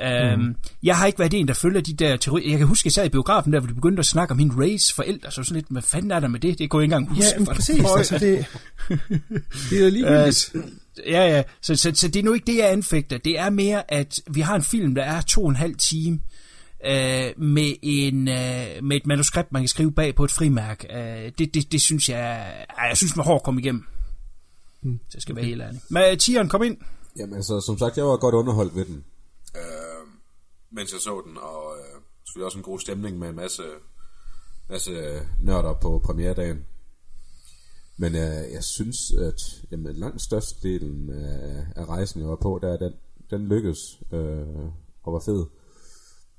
Um, 0.00 0.56
Jeg 0.82 0.96
har 0.96 1.06
ikke 1.06 1.18
været 1.18 1.34
en, 1.34 1.48
der 1.48 1.54
følger 1.54 1.80
de 1.80 1.92
der 1.92 2.16
teorier. 2.16 2.50
Jeg 2.50 2.58
kan 2.58 2.66
huske, 2.66 2.86
jeg 2.86 2.92
sad 2.92 3.06
i 3.06 3.08
biografen 3.08 3.52
der, 3.52 3.60
hvor 3.60 3.68
de 3.68 3.74
begyndte 3.74 4.00
at 4.00 4.06
snakke 4.06 4.32
om 4.32 4.38
hende 4.38 4.54
Rays 4.56 4.92
forældre, 4.92 5.30
så 5.30 5.42
sådan 5.42 5.54
lidt, 5.54 5.66
hvad 5.70 5.82
fanden 5.82 6.10
er 6.10 6.20
der 6.20 6.28
med 6.28 6.40
det? 6.40 6.58
Det 6.58 6.70
kunne 6.70 6.80
jeg 6.80 6.84
ikke 6.84 6.94
engang 6.96 7.16
huske. 7.16 7.24
Ja, 7.32 7.38
men 7.38 7.46
for- 7.46 7.54
præcis. 7.54 7.84
Altså 7.96 8.18
det, 8.18 8.46
det 9.70 9.86
er 9.86 9.90
ligegyldigt. 9.90 10.54
Ja, 11.06 11.36
ja. 11.36 11.42
Så, 11.62 11.76
så, 11.76 11.92
så 11.94 12.08
det 12.08 12.16
er 12.20 12.22
nu 12.24 12.32
ikke 12.32 12.46
det, 12.46 12.56
jeg 12.58 12.72
anfægter. 12.72 13.18
Det 13.18 13.38
er 13.38 13.50
mere, 13.50 13.92
at 13.94 14.20
vi 14.30 14.40
har 14.40 14.54
en 14.56 14.62
film, 14.62 14.94
der 14.94 15.02
er 15.02 15.20
to 15.20 15.44
og 15.44 15.50
en 15.50 15.56
halv 15.56 15.74
time, 15.76 16.20
øh, 16.86 17.30
med, 17.38 17.72
en, 17.82 18.28
øh, 18.28 18.66
med 18.82 18.96
et 18.96 19.06
manuskript, 19.06 19.52
man 19.52 19.62
kan 19.62 19.68
skrive 19.68 19.92
bag 19.92 20.14
på 20.14 20.24
et 20.24 20.30
frimærk. 20.30 20.84
Øh, 20.96 21.32
det, 21.38 21.54
det, 21.54 21.72
det 21.72 21.80
synes 21.80 22.08
jeg... 22.08 22.52
Jeg 22.88 22.96
synes, 22.96 23.12
det 23.12 23.16
var 23.18 23.24
hårdt 23.24 23.40
at 23.40 23.44
komme 23.44 23.60
igennem. 23.60 23.84
Hmm. 24.82 24.98
Så 25.08 25.14
jeg 25.14 25.22
skal 25.22 25.36
være 25.36 25.44
helt 25.44 25.62
ærlig. 25.62 25.80
Men 25.88 26.18
Tieren, 26.18 26.48
kom 26.48 26.62
ind. 26.62 26.76
Jamen 27.18 27.34
altså, 27.34 27.60
som 27.66 27.78
sagt, 27.78 27.96
jeg 27.96 28.04
var 28.04 28.16
godt 28.16 28.34
underholdt 28.34 28.76
ved 28.76 28.84
den, 28.84 29.04
øh, 29.56 30.06
mens 30.70 30.92
jeg 30.92 31.00
så 31.00 31.22
den, 31.26 31.36
og 31.36 31.76
øh, 31.78 32.00
selvfølgelig 32.24 32.46
også 32.46 32.58
en 32.58 32.64
god 32.64 32.78
stemning 32.78 33.18
med 33.18 33.28
en 33.28 33.36
masse, 33.36 33.62
masse 34.68 34.92
nørder 35.40 35.74
på 35.74 35.98
premieredagen. 36.04 36.66
Men 37.96 38.14
øh, 38.14 38.52
jeg 38.52 38.64
synes, 38.64 39.12
at 39.18 39.40
jamen, 39.70 39.94
langt 39.94 40.22
størstedelen 40.22 41.10
af, 41.10 41.66
af 41.76 41.84
rejsen, 41.88 42.20
jeg 42.20 42.28
var 42.28 42.36
på, 42.36 42.58
der, 42.62 42.76
den, 42.76 42.92
den 43.30 43.48
lykkedes 43.48 44.00
øh, 44.12 44.66
og 45.02 45.12
var 45.12 45.22
fed. 45.26 45.46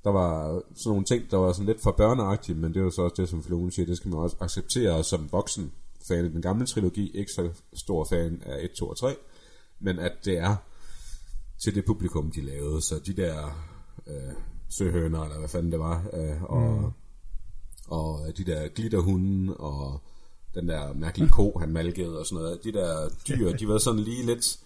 Der 0.03 0.09
var 0.09 0.61
sådan 0.75 0.89
nogle 0.89 1.05
ting, 1.05 1.31
der 1.31 1.37
var 1.37 1.53
sådan 1.53 1.65
lidt 1.65 1.83
for 1.83 1.91
børneagtige, 1.91 2.55
men 2.55 2.73
det 2.73 2.79
er 2.79 2.83
jo 2.83 2.91
så 2.91 3.01
også 3.01 3.21
det, 3.21 3.29
som 3.29 3.43
Fluen 3.43 3.71
siger, 3.71 3.85
det 3.85 3.97
skal 3.97 4.09
man 4.09 4.19
også 4.19 4.35
acceptere 4.39 5.03
som 5.03 5.31
voksen 5.31 5.73
fan 6.07 6.25
af 6.25 6.31
den 6.31 6.41
gamle 6.41 6.65
trilogi, 6.65 7.11
ikke 7.17 7.31
så 7.31 7.49
stor 7.73 8.03
fan 8.03 8.43
af 8.45 8.63
1, 8.63 8.71
2 8.71 8.89
og 8.89 8.97
3, 8.97 9.15
men 9.79 9.99
at 9.99 10.13
det 10.25 10.37
er 10.37 10.55
til 11.63 11.75
det 11.75 11.85
publikum, 11.85 12.31
de 12.31 12.41
lavede. 12.41 12.81
Så 12.81 12.99
de 13.05 13.13
der 13.13 13.65
øh, 14.07 14.33
søhøner, 14.69 15.23
eller 15.23 15.39
hvad 15.39 15.49
fanden 15.49 15.71
det 15.71 15.79
var, 15.79 16.05
øh, 16.13 16.43
og, 16.43 16.81
mm. 16.81 16.91
og 17.87 18.19
de 18.37 18.43
der 18.43 18.67
glitterhunde, 18.67 19.57
og 19.57 20.01
den 20.55 20.67
der 20.67 20.93
mærkelige 20.93 21.29
ko, 21.29 21.59
han 21.59 21.69
malkede 21.69 22.19
og 22.19 22.25
sådan 22.25 22.43
noget. 22.43 22.63
De 22.63 22.71
der 22.71 23.09
dyr, 23.27 23.51
de 23.51 23.67
var 23.67 23.77
sådan 23.77 23.99
lige 23.99 24.25
lidt, 24.25 24.59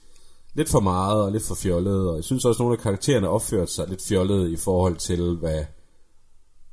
lidt 0.54 0.70
for 0.70 0.80
meget 0.80 1.24
og 1.24 1.32
lidt 1.32 1.44
for 1.44 1.56
fjollede, 1.56 2.10
og 2.10 2.16
jeg 2.16 2.24
synes 2.24 2.46
også, 2.46 2.58
at 2.58 2.60
nogle 2.63 2.77
af 2.77 2.84
karaktererne 2.84 3.30
opførte 3.30 3.72
sig 3.72 3.88
lidt 3.88 4.01
fjollede 4.01 4.51
i 4.51 4.56
forhold 4.56 4.96
til, 4.96 5.36
hvad, 5.36 5.66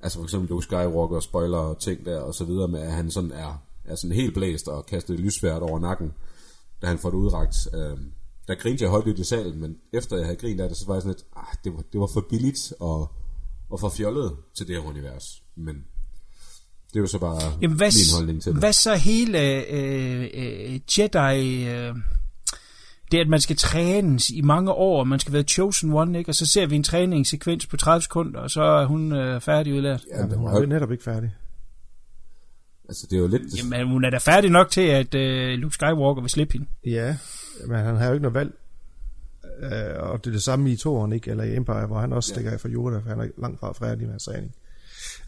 altså 0.00 0.18
for 0.18 0.24
eksempel 0.24 0.48
Luke 0.48 0.64
Skywalker 0.64 1.20
spoiler 1.20 1.58
og 1.58 1.78
ting 1.78 2.04
der, 2.04 2.20
og 2.20 2.34
så 2.34 2.44
videre 2.44 2.68
med, 2.68 2.80
at 2.80 2.92
han 2.92 3.10
sådan 3.10 3.32
er, 3.32 3.62
er 3.84 3.94
sådan 3.94 4.16
helt 4.16 4.34
blæst 4.34 4.68
og 4.68 4.86
kastet 4.86 5.20
lysværd 5.20 5.62
over 5.62 5.78
nakken, 5.78 6.12
da 6.82 6.86
han 6.86 6.98
får 6.98 7.10
det 7.10 7.16
udragt. 7.16 7.56
Øh, 7.74 7.98
der 8.48 8.54
grinte 8.54 8.82
jeg 8.84 8.90
højt 8.90 9.18
i 9.18 9.24
salen, 9.24 9.60
men 9.60 9.76
efter 9.92 10.16
jeg 10.16 10.24
havde 10.26 10.36
grint 10.36 10.60
af 10.60 10.68
det, 10.68 10.78
så 10.78 10.86
var 10.86 10.94
jeg 10.94 11.02
sådan 11.02 11.14
lidt, 11.14 11.24
ah, 11.36 11.54
det 11.64 11.72
var, 11.72 11.82
det 11.92 12.00
var 12.00 12.06
for 12.06 12.26
billigt 12.30 12.72
og, 12.80 13.12
og 13.70 13.80
for 13.80 13.88
fjollet 13.88 14.36
til 14.56 14.66
det 14.68 14.76
her 14.76 14.88
univers. 14.88 15.42
Men 15.56 15.74
det 16.88 16.96
er 16.96 17.00
jo 17.00 17.06
så 17.06 17.18
bare 17.18 17.40
Jamen, 17.62 17.76
hvad, 17.76 17.92
min 17.92 18.18
holdning 18.18 18.42
til 18.42 18.52
det. 18.52 18.60
hvad 18.60 18.72
så 18.72 18.94
hele 18.94 19.40
øh, 19.70 20.28
øh, 20.34 20.80
Jedi... 20.98 21.64
Øh, 21.68 21.94
det 23.12 23.18
at 23.20 23.28
man 23.28 23.40
skal 23.40 23.56
trænes 23.56 24.30
i 24.30 24.40
mange 24.40 24.72
år, 24.72 24.98
og 25.00 25.08
man 25.08 25.18
skal 25.20 25.32
være 25.32 25.42
chosen 25.42 25.92
one, 25.92 26.18
ikke? 26.18 26.30
og 26.30 26.34
så 26.34 26.46
ser 26.46 26.66
vi 26.66 26.76
en 26.76 26.82
træningssekvens 26.82 27.66
på 27.66 27.76
30 27.76 28.02
sekunder, 28.02 28.40
og 28.40 28.50
så 28.50 28.62
er 28.62 28.86
hun 28.86 29.12
øh, 29.12 29.40
færdig 29.40 29.74
udlært. 29.74 30.04
Ja, 30.16 30.22
det 30.22 30.36
Hun 30.36 30.44
var, 30.46 30.56
er 30.56 30.60
jo 30.60 30.66
netop 30.66 30.92
ikke 30.92 31.04
færdig. 31.04 31.34
altså 32.88 33.06
det 33.10 33.16
er 33.16 33.20
jo 33.20 33.26
lidt... 33.26 33.42
Jamen, 33.58 33.88
hun 33.88 34.04
er 34.04 34.10
da 34.10 34.18
færdig 34.18 34.50
nok 34.50 34.70
til, 34.70 34.80
at 34.80 35.14
øh, 35.14 35.58
Luke 35.58 35.74
Skywalker 35.74 36.20
vil 36.20 36.30
slippe 36.30 36.52
hende. 36.52 36.66
Ja, 36.86 37.16
men 37.66 37.76
han 37.76 37.96
har 37.96 38.06
jo 38.06 38.12
ikke 38.12 38.22
noget 38.22 38.34
valg. 38.34 38.54
Øh, 39.60 40.10
og 40.10 40.24
det 40.24 40.30
er 40.30 40.32
det 40.34 40.42
samme 40.42 40.70
i 40.72 40.76
toren, 40.76 41.12
ikke? 41.12 41.30
Eller 41.30 41.44
i 41.44 41.56
Empire, 41.56 41.86
hvor 41.86 42.00
han 42.00 42.12
også 42.12 42.28
stikker 42.28 42.50
af 42.50 42.60
for 42.60 42.68
Yoda, 42.68 42.98
for 42.98 43.08
han 43.08 43.20
er 43.20 43.28
langt 43.38 43.60
fra 43.60 43.72
færdig 43.72 44.02
med 44.02 44.10
hans 44.10 44.24
træning. 44.24 44.54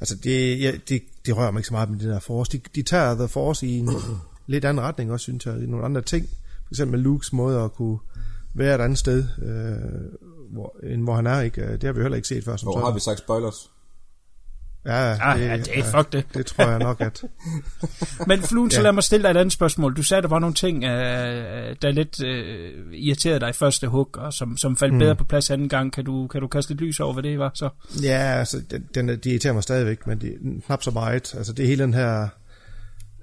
Altså, 0.01 0.17
det, 0.25 0.61
ja, 0.61 0.73
det, 0.89 1.03
det 1.27 1.37
rører 1.37 1.51
mig 1.51 1.61
ikke 1.61 1.69
så 1.69 1.75
meget 1.75 1.91
med 1.91 1.99
det 1.99 2.09
der 2.09 2.19
Force. 2.19 2.53
De, 2.53 2.61
de 2.75 2.83
tager 2.83 3.15
The 3.15 3.29
Force 3.29 3.67
i 3.67 3.79
en 3.79 3.91
lidt 4.47 4.65
anden 4.65 4.85
retning 4.85 5.13
også, 5.13 5.23
synes 5.25 5.47
jeg. 5.47 5.63
I 5.63 5.67
nogle 5.67 5.85
andre 5.85 6.03
ting. 6.03 6.29
For 6.67 6.75
eksempel 6.75 7.01
Lukes 7.01 7.33
måde 7.33 7.61
at 7.61 7.73
kunne 7.73 7.99
være 8.55 8.75
et 8.75 8.81
andet 8.81 8.99
sted, 8.99 9.25
øh, 9.43 10.21
hvor, 10.53 10.77
end 10.83 11.03
hvor 11.03 11.15
han 11.15 11.27
er, 11.27 11.41
ikke? 11.41 11.63
Øh, 11.63 11.73
Det 11.73 11.83
har 11.83 11.93
vi 11.93 12.01
heller 12.01 12.17
ikke 12.17 12.29
set 12.29 12.45
før. 12.45 12.57
Som 12.57 12.67
Hvor 12.67 12.85
har 12.85 12.95
vi 12.95 13.01
sagt 13.01 13.19
spoilers? 13.19 13.71
Ja, 14.87 15.17
Ah, 15.21 15.41
ja, 15.43 15.57
det, 15.57 15.85
fuck 15.85 16.13
det. 16.13 16.25
det 16.35 16.47
tror 16.47 16.69
jeg 16.69 16.79
nok, 16.79 17.01
at... 17.01 17.23
Men 18.29 18.43
Fluen, 18.43 18.71
så 18.71 18.77
Ja. 18.81 18.83
lad 18.83 18.93
mig 18.93 19.03
stille 19.03 19.23
dig 19.23 19.31
et 19.31 19.37
andet 19.37 19.53
spørgsmål. 19.53 19.97
Du 19.97 20.03
sagde, 20.03 20.23
der 20.23 20.29
var 20.29 20.39
nogle 20.39 20.55
ting, 20.55 20.85
øh, 20.85 21.77
der 21.83 21.91
lidt 21.91 22.25
øh, 22.25 22.73
irriterede 22.93 23.41
dig 23.41 23.49
i 23.49 23.53
første 23.53 23.87
hug, 23.89 24.09
og 24.19 24.33
som, 24.33 24.57
som 24.57 24.77
faldt 24.77 24.93
mm. 24.95 24.99
bedre 24.99 25.17
på 25.17 25.25
plads 25.25 25.51
anden 25.51 25.69
gang. 25.69 25.93
Kan 25.93 26.05
du, 26.05 26.27
kan 26.27 26.41
du 26.41 26.47
kaste 26.49 26.71
lidt 26.73 26.81
lys 26.81 27.01
over, 27.01 27.13
hvad 27.13 27.23
det 27.23 27.39
var 27.39 27.51
så? 27.55 27.69
Ja, 28.03 28.19
altså, 28.39 28.61
den, 28.71 28.85
den, 28.95 29.09
er- 29.09 29.17
de 29.17 29.31
irriterer 29.31 29.53
mig 29.55 29.63
stadigvæk, 29.63 30.07
men 30.07 30.21
det 30.21 30.29
er 30.31 30.61
knap 30.67 30.83
så 30.83 30.91
meget. 30.91 31.35
Altså, 31.37 31.53
det 31.53 31.63
er 31.63 31.67
hele 31.67 31.83
den 31.83 31.95
her 31.95 32.29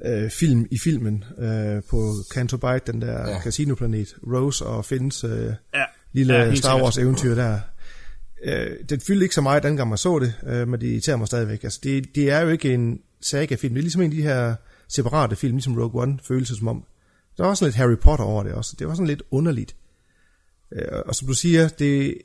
øh, 0.06 0.30
film 0.32 0.66
i 0.72 0.78
filmen 0.84 1.24
øh, 1.40 1.82
på 1.90 2.14
Canto 2.34 2.58
Bight, 2.58 2.88
den 2.88 3.02
der 3.02 3.12
Ja. 3.12 3.30
ja. 3.30 3.42
casinoplanet, 3.42 4.08
Rose 4.34 4.66
og 4.66 4.86
Finns 4.86 5.24
øh, 5.24 5.32
Ja. 5.74 5.84
lille 6.14 6.34
Ja, 6.34 6.40
ja, 6.44 6.56
Star 6.56 6.70
sikkert. 6.70 6.82
Wars 6.84 6.98
eventyr 6.98 7.36
der. 7.36 7.60
Øh, 8.44 8.68
den 8.90 9.00
fyldte 9.00 9.26
ikke 9.26 9.36
så 9.36 9.42
meget, 9.42 9.64
den 9.64 9.78
gang 9.78 9.90
man 9.90 9.98
så 9.98 10.20
det, 10.20 10.34
øh, 10.48 10.68
men 10.68 10.82
det 10.82 10.88
irriterer 10.88 11.18
mig 11.18 11.28
stadigvæk. 11.28 11.64
Altså, 11.64 11.80
det, 11.84 12.16
det 12.16 12.32
er 12.32 12.40
jo 12.40 12.50
ikke 12.50 12.74
en 12.74 13.00
saga-film, 13.22 13.74
det 13.74 13.80
er 13.80 13.84
ligesom 13.84 14.02
en 14.02 14.12
af 14.12 14.16
de 14.18 14.22
her 14.22 14.56
separate 14.90 15.36
film, 15.36 15.56
ligesom 15.56 15.78
Rogue 15.78 16.02
One, 16.02 16.20
føles 16.24 16.48
som 16.48 16.68
om. 16.68 16.84
Der 17.38 17.44
var 17.44 17.50
også 17.50 17.66
lidt 17.66 17.76
Harry 17.76 17.98
Potter 18.02 18.26
over 18.26 18.44
det 18.44 18.54
også. 18.54 18.76
Det 18.80 18.88
var 18.88 18.94
sådan 18.94 19.08
lidt 19.08 19.24
underligt. 19.32 19.76
Øh, 20.72 20.88
og 21.06 21.16
som 21.16 21.28
du 21.28 21.34
siger, 21.34 21.68
det 21.68 22.18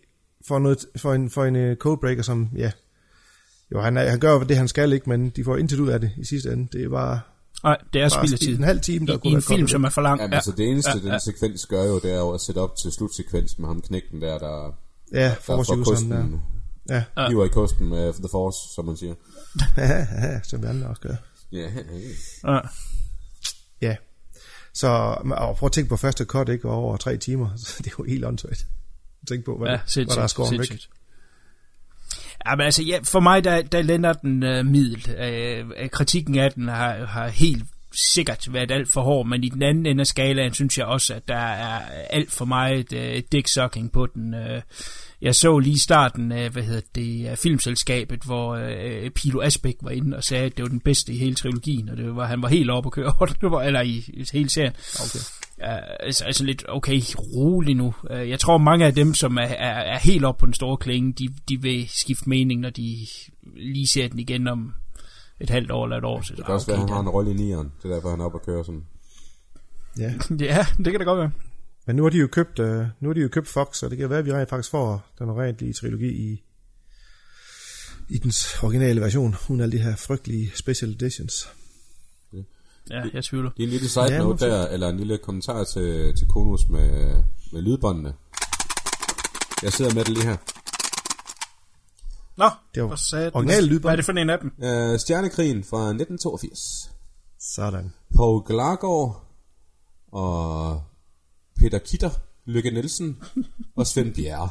for, 0.48 0.58
noget, 0.58 0.87
for 0.96 1.14
en, 1.14 1.30
for 1.30 1.44
en 1.44 1.70
uh, 1.70 1.76
codebreaker, 1.76 2.22
som, 2.22 2.48
ja, 2.56 2.70
jo, 3.72 3.80
han, 3.80 3.96
er, 3.96 4.10
han 4.10 4.18
gør 4.20 4.38
det, 4.38 4.56
han 4.56 4.68
skal 4.68 4.92
ikke, 4.92 5.08
men 5.08 5.30
de 5.30 5.44
får 5.44 5.56
intet 5.56 5.78
ud 5.80 5.88
af 5.88 6.00
det 6.00 6.10
i 6.16 6.25
sidste 6.25 6.52
ende. 6.52 6.68
Det 6.72 6.84
er 6.84 6.88
bare, 6.88 7.20
Nej, 7.64 7.76
det 7.92 8.02
er 8.02 8.08
spild 8.08 8.32
af 8.32 8.38
tid. 8.38 8.58
en 8.58 8.64
halv 8.64 8.80
time, 8.80 9.06
der 9.06 9.14
I, 9.14 9.18
kunne 9.18 9.37
en 9.37 9.42
film, 9.42 9.60
godt 9.60 9.70
som 9.70 9.84
er 9.84 9.88
for 9.90 10.00
lang. 10.00 10.20
Jamen, 10.20 10.32
Ja. 10.32 10.37
altså 10.37 10.52
det 10.56 10.68
eneste, 10.68 10.90
Ja, 10.94 10.98
den 10.98 11.08
ja. 11.08 11.18
sekvens 11.18 11.66
gør 11.66 11.84
jo, 11.84 11.98
det 11.98 12.12
er 12.12 12.18
jo 12.18 12.30
at 12.30 12.40
sætte 12.40 12.58
op 12.58 12.76
til 12.82 12.92
slutsekvensen 12.92 13.62
med 13.62 13.68
ham 13.68 13.80
knægten 13.82 14.22
der, 14.22 14.38
der, 14.38 14.75
Ja, 15.12 15.35
force 15.41 15.47
får 15.47 15.77
useren 15.77 16.11
der. 16.11 16.17
kosten, 16.17 16.43
Ja, 16.88 17.05
ja. 17.17 17.29
hiver 17.29 17.45
i 17.45 17.49
kosten 17.49 17.88
med 17.88 18.12
The 18.12 18.29
Force, 18.31 18.75
som 18.75 18.85
man 18.85 18.97
siger. 18.97 19.15
ja, 19.77 20.07
ja, 20.23 20.41
som 20.43 20.62
vi 20.62 20.67
andre 20.67 20.87
også 20.87 21.03
gør. 21.03 21.15
Ja, 21.53 21.71
Ja. 22.45 22.61
Ja. 23.81 23.97
Så 24.75 24.88
og 25.31 25.57
prøv 25.57 25.67
at 25.67 25.73
tænke 25.73 25.88
på 25.88 25.97
første 25.97 26.25
cut, 26.25 26.49
ikke, 26.49 26.69
over 26.69 26.97
tre 26.97 27.17
timer. 27.17 27.50
Så 27.57 27.75
det 27.79 27.87
er 27.87 27.95
jo 27.99 28.05
helt 28.05 28.25
åndssvagt. 28.25 28.67
Tænk 29.29 29.45
på, 29.45 29.59
hvad, 29.59 29.67
Ja, 29.67 29.73
ja, 29.73 29.79
hvad 29.79 29.88
sindssygt, 29.88 30.17
der 30.17 30.23
er 30.23 30.27
skåret 30.27 30.59
væk. 30.59 30.67
sindssygt. 30.67 30.91
Ja, 32.47 32.57
men 32.57 32.65
altså, 32.65 32.83
ja, 32.83 32.99
for 33.05 33.21
mig, 33.21 33.45
der, 33.45 33.62
der 33.62 33.83
lander 33.83 34.12
den 34.12 34.43
øh, 34.43 34.67
middel. 34.67 35.11
Øh, 35.19 35.71
øh, 35.77 35.91
kritikken 35.91 36.38
af 36.38 36.53
den 36.53 36.69
har, 36.69 37.05
har 37.05 37.29
helt 37.29 37.65
sikkert 37.92 38.52
været 38.52 38.71
alt 38.71 38.88
for 38.88 39.02
hård, 39.02 39.26
men 39.26 39.45
i 39.45 39.49
den 39.49 39.62
anden 39.62 39.87
ende 39.87 40.00
af 40.00 40.07
skalaen 40.07 40.54
synes 40.54 40.78
jeg 40.78 40.87
også, 40.87 41.14
at 41.14 41.28
der 41.28 41.35
er 41.35 41.80
alt 42.11 42.33
for 42.33 42.45
meget 42.45 42.92
øh, 42.92 43.23
dick-sucking 43.35 43.90
på 43.92 44.07
den. 44.07 44.35
Øh, 44.35 44.62
jeg 45.23 45.35
så 45.35 45.59
lige 45.59 45.78
starten 45.78 46.33
af, 46.33 46.50
hvad 46.50 46.62
hedder 46.62 46.80
det, 46.95 47.38
filmselskabet, 47.38 48.23
hvor 48.23 48.54
øh, 48.54 49.11
Pilo 49.11 49.42
Asbæk 49.42 49.76
var 49.83 49.90
inde 49.90 50.16
og 50.16 50.25
sagde, 50.25 50.45
at 50.45 50.57
det 50.57 50.62
var 50.62 50.68
den 50.68 50.80
bedste 50.80 51.12
i 51.12 51.18
hele 51.18 51.35
trilogien, 51.35 51.88
og 51.88 51.97
det 51.97 52.16
var, 52.16 52.26
han 52.26 52.42
var 52.42 52.49
helt 52.49 52.71
oppe 52.71 52.87
at 52.87 52.92
køre 52.92 53.12
over 53.18 53.26
det, 53.26 53.50
var, 53.50 53.62
eller 53.62 53.80
i, 53.80 54.04
i 54.09 54.25
hele 54.33 54.50
serien. 54.50 54.73
Okay. 54.95 55.18
Uh, 55.59 55.88
altså, 56.00 56.25
altså 56.25 56.45
lidt, 56.45 56.64
okay, 56.68 57.00
rolig 57.18 57.75
nu. 57.75 57.95
Uh, 58.11 58.28
jeg 58.28 58.40
tror, 58.40 58.59
mange 58.59 58.87
af 58.87 58.95
dem, 58.95 59.14
som 59.14 59.37
er, 59.37 59.42
er, 59.42 59.95
er 59.95 59.99
helt 59.99 60.25
oppe 60.25 60.40
på 60.40 60.47
den 60.47 60.54
store 60.54 60.76
klinge, 60.76 61.12
de, 61.12 61.28
de 61.49 61.62
vil 61.62 61.88
skifte 61.88 62.28
mening, 62.28 62.61
når 62.61 62.71
de 62.71 63.07
lige 63.57 63.87
ser 63.87 64.09
den 64.09 64.18
igen 64.18 64.49
om 64.49 64.75
et 65.40 65.50
halvt 65.50 65.71
år 65.71 65.85
eller 65.85 65.97
et 65.97 66.04
år. 66.04 66.21
Så, 66.23 66.35
det 66.37 66.45
kan 66.45 66.54
også 66.54 66.66
være, 66.66 66.76
at 66.76 66.80
han 66.80 66.88
har 66.88 67.00
en 67.00 67.09
rolle 67.09 67.30
i 67.30 67.35
nieren. 67.35 67.73
Det 67.83 67.90
er 67.90 67.95
derfor, 67.95 68.11
han 68.11 68.21
er 68.21 68.25
oppe 68.25 68.38
og 68.38 68.42
kører 68.42 68.62
sådan. 68.62 68.85
Ja. 69.99 70.12
Ja, 70.40 70.66
det 70.76 70.85
kan 70.85 71.00
da 71.00 71.04
godt 71.04 71.18
være. 71.18 71.30
Men 71.87 71.97
nu 71.97 72.02
har 72.02 72.11
de 72.11 72.18
jo 72.18 72.26
købt, 72.26 72.59
øh, 72.59 72.87
nu 73.00 73.09
har 73.09 73.14
de 73.14 73.21
jo 73.21 73.28
købt 73.28 73.49
Fox, 73.49 73.83
og 73.83 73.90
det 73.90 73.99
kan 73.99 74.11
være, 74.11 74.18
at 74.18 74.26
vi 74.26 74.33
rent 74.33 74.49
faktisk 74.49 74.71
får 74.71 75.07
den 75.18 75.30
oprindelige 75.30 75.73
trilogi 75.73 76.09
i, 76.09 76.42
i 78.09 78.18
dens 78.18 78.62
originale 78.62 79.00
version, 79.00 79.37
uden 79.49 79.61
alle 79.61 79.73
de 79.73 79.83
her 79.83 79.97
frygtelige 79.97 80.52
special 80.54 80.90
editions. 80.90 81.49
Ja, 82.90 83.02
jeg 83.14 83.25
tvivler. 83.25 83.50
Det 83.50 83.62
er 83.62 83.66
en 83.66 83.71
lille 83.71 83.88
side 83.88 84.12
Ja, 84.12 84.18
note 84.18 84.47
der, 84.47 84.68
eller 84.68 84.88
en 84.88 84.97
lille 84.97 85.18
kommentar 85.18 85.64
til, 85.64 86.14
til 86.18 86.26
Konus 86.28 86.68
med, 86.68 87.23
med 87.52 87.62
lydbåndene. 87.62 88.12
Jeg 89.62 89.73
sidder 89.73 89.95
med 89.95 90.04
det 90.04 90.12
lige 90.12 90.26
her. 90.26 90.37
Nå, 92.38 92.50
Det 92.75 92.83
var 92.83 93.30
original 93.35 93.64
lydbånd. 93.64 93.83
Hvad 93.83 93.92
er 93.92 93.97
det 93.97 94.04
for 94.04 94.12
en 94.12 94.30
af 94.30 94.38
dem? 94.38 94.52
Øh, 94.64 94.99
Stjernekrigen 94.99 95.64
fra 95.64 95.78
1982. 95.78 96.90
Sådan. 97.40 97.92
Paul 98.16 98.42
Glargaard 98.47 99.25
og 100.12 100.83
Peter 101.59 101.78
Kitter, 101.78 102.11
Lykke 102.45 102.71
Nielsen 102.71 103.23
og 103.76 103.87
Svend 103.87 104.14
Bjerre. 104.14 104.49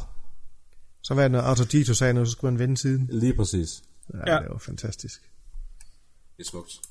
Så 1.03 1.13
var 1.13 1.21
det 1.21 1.31
noget 1.31 1.45
Arthur 1.45 1.65
Dito 1.65 1.93
sagde, 1.93 2.13
nu 2.13 2.25
så 2.25 2.31
skulle 2.31 2.51
han 2.51 2.59
vende 2.59 2.77
siden. 2.77 3.07
Lige 3.11 3.33
præcis. 3.35 3.83
Ja, 4.13 4.33
Ja. 4.33 4.39
det 4.41 4.49
var 4.49 4.57
fantastisk. 4.57 5.21
Det 6.37 6.43
er 6.45 6.49
smukt. 6.49 6.81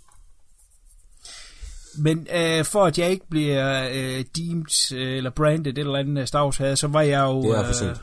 Men 1.98 2.26
øh, 2.34 2.64
for 2.64 2.84
at 2.84 2.98
jeg 2.98 3.10
ikke 3.10 3.28
bliver 3.30 3.88
øh, 3.92 4.24
deemed 4.36 4.92
øh, 4.94 5.16
eller 5.16 5.30
branded 5.30 5.72
et 5.72 5.78
eller 5.78 5.96
andet 5.96 6.28
Star 6.28 6.44
Wars 6.44 6.56
havde, 6.56 6.76
så 6.76 6.86
var 6.86 7.02
jeg 7.02 7.20
jo 7.20 7.42
Det 7.42 7.58
er 7.58 7.68
øh, 7.68 7.74
sent. 7.74 8.00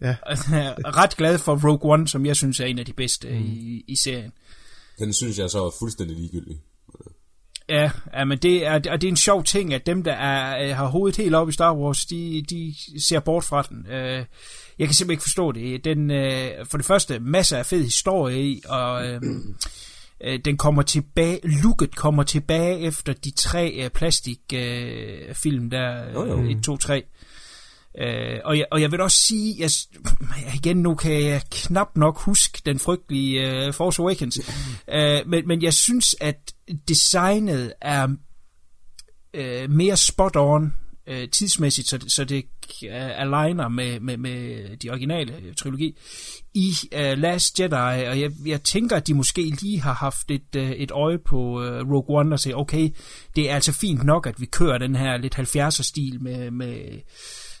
Ja, 0.00 0.16
ret 1.02 1.16
glad 1.16 1.38
for 1.38 1.68
Rogue 1.68 1.92
One, 1.92 2.08
som 2.08 2.26
jeg 2.26 2.36
synes 2.36 2.60
er 2.60 2.64
en 2.64 2.78
af 2.78 2.86
de 2.86 2.92
bedste 2.92 3.28
mm. 3.28 3.34
i, 3.34 3.84
i 3.88 3.96
serien. 3.96 4.32
Den 4.98 5.12
synes 5.12 5.38
jeg 5.38 5.50
så 5.50 5.66
er 5.66 5.70
fuldstændig 5.78 6.16
ligegyldig. 6.16 6.56
Ja, 7.68 7.90
ja, 8.14 8.24
men 8.24 8.38
det 8.38 8.66
er, 8.66 8.74
og 8.74 9.00
det 9.00 9.04
er 9.04 9.08
en 9.08 9.16
sjov 9.16 9.44
ting, 9.44 9.74
at 9.74 9.86
dem, 9.86 10.02
der 10.02 10.12
er, 10.12 10.68
øh, 10.68 10.76
har 10.76 10.86
hovedet 10.86 11.16
helt 11.16 11.34
op 11.34 11.48
i 11.48 11.52
Star 11.52 11.76
Wars, 11.76 12.06
de, 12.06 12.44
de 12.50 12.74
ser 13.02 13.20
bort 13.20 13.44
fra 13.44 13.62
den. 13.62 13.86
Øh, 13.86 14.24
jeg 14.78 14.88
kan 14.88 14.94
simpelthen 14.94 15.10
ikke 15.10 15.22
forstå 15.22 15.52
det. 15.52 15.84
Den, 15.84 16.10
øh, 16.10 16.66
for 16.70 16.78
det 16.78 16.86
første, 16.86 17.20
masser 17.20 17.58
af 17.58 17.66
fed 17.66 17.82
historie 17.82 18.42
i, 18.42 18.62
og 18.68 19.06
øh, 19.06 19.22
øh, 20.24 20.40
den 20.44 20.56
kommer 20.56 20.82
tilbage, 20.82 21.40
looket 21.62 21.96
kommer 21.96 22.22
tilbage 22.22 22.80
efter 22.80 23.12
de 23.12 23.30
tre 23.30 23.70
øh, 23.70 23.90
plastikfilm, 23.90 25.28
øh, 25.28 25.34
film 25.34 25.70
der, 25.70 26.12
Jo, 26.12 26.26
jo. 26.26 26.42
øh, 26.42 26.50
1, 26.50 26.64
2, 26.64 26.76
3. 26.76 27.02
Øh, 27.98 28.38
og, 28.44 28.58
jeg, 28.58 28.66
og 28.70 28.80
jeg 28.80 28.92
vil 28.92 29.00
også 29.00 29.18
sige, 29.18 29.56
jeg, 29.58 29.70
igen 30.58 30.76
nu 30.76 30.94
kan 30.94 31.24
jeg 31.24 31.42
knap 31.50 31.96
nok 31.96 32.18
huske 32.18 32.62
den 32.66 32.78
frygtelige 32.78 33.68
uh, 33.68 33.74
Force 33.74 34.02
Awakens, 34.02 34.38
uh, 34.38 35.28
men, 35.30 35.48
men 35.48 35.62
jeg 35.62 35.74
synes, 35.74 36.16
at 36.20 36.52
designet 36.88 37.72
er 37.80 38.08
uh, 39.38 39.70
mere 39.70 39.96
spot 39.96 40.36
on 40.36 40.74
uh, 41.10 41.28
tidsmæssigt, 41.32 41.88
så, 41.88 42.04
så 42.08 42.24
det 42.24 42.44
uh, 42.82 42.90
aligner 42.92 43.68
med, 43.68 44.00
med, 44.00 44.16
med 44.16 44.76
de 44.76 44.90
originale 44.90 45.36
øh, 45.36 45.54
trilogi 45.54 45.96
i 46.54 46.72
uh, 46.92 47.18
Last 47.18 47.60
Jedi, 47.60 48.06
og 48.08 48.20
jeg, 48.20 48.30
jeg 48.46 48.62
tænker, 48.62 48.96
at 48.96 49.06
de 49.06 49.14
måske 49.14 49.42
lige 49.42 49.80
har 49.80 49.94
haft 49.94 50.30
et, 50.30 50.56
uh, 50.56 50.70
et 50.70 50.90
øje 50.90 51.18
på 51.18 51.36
uh, 51.36 51.92
Rogue 51.92 52.18
One 52.18 52.34
og 52.34 52.40
sige, 52.40 52.56
okay, 52.56 52.90
det 53.36 53.50
er 53.50 53.54
altså 53.54 53.72
fint 53.72 54.04
nok, 54.04 54.26
at 54.26 54.40
vi 54.40 54.46
kører 54.46 54.78
den 54.78 54.96
her 54.96 55.16
lidt 55.16 55.38
70'er 55.38 55.82
stil 55.82 56.22
med, 56.22 56.50
med 56.50 57.00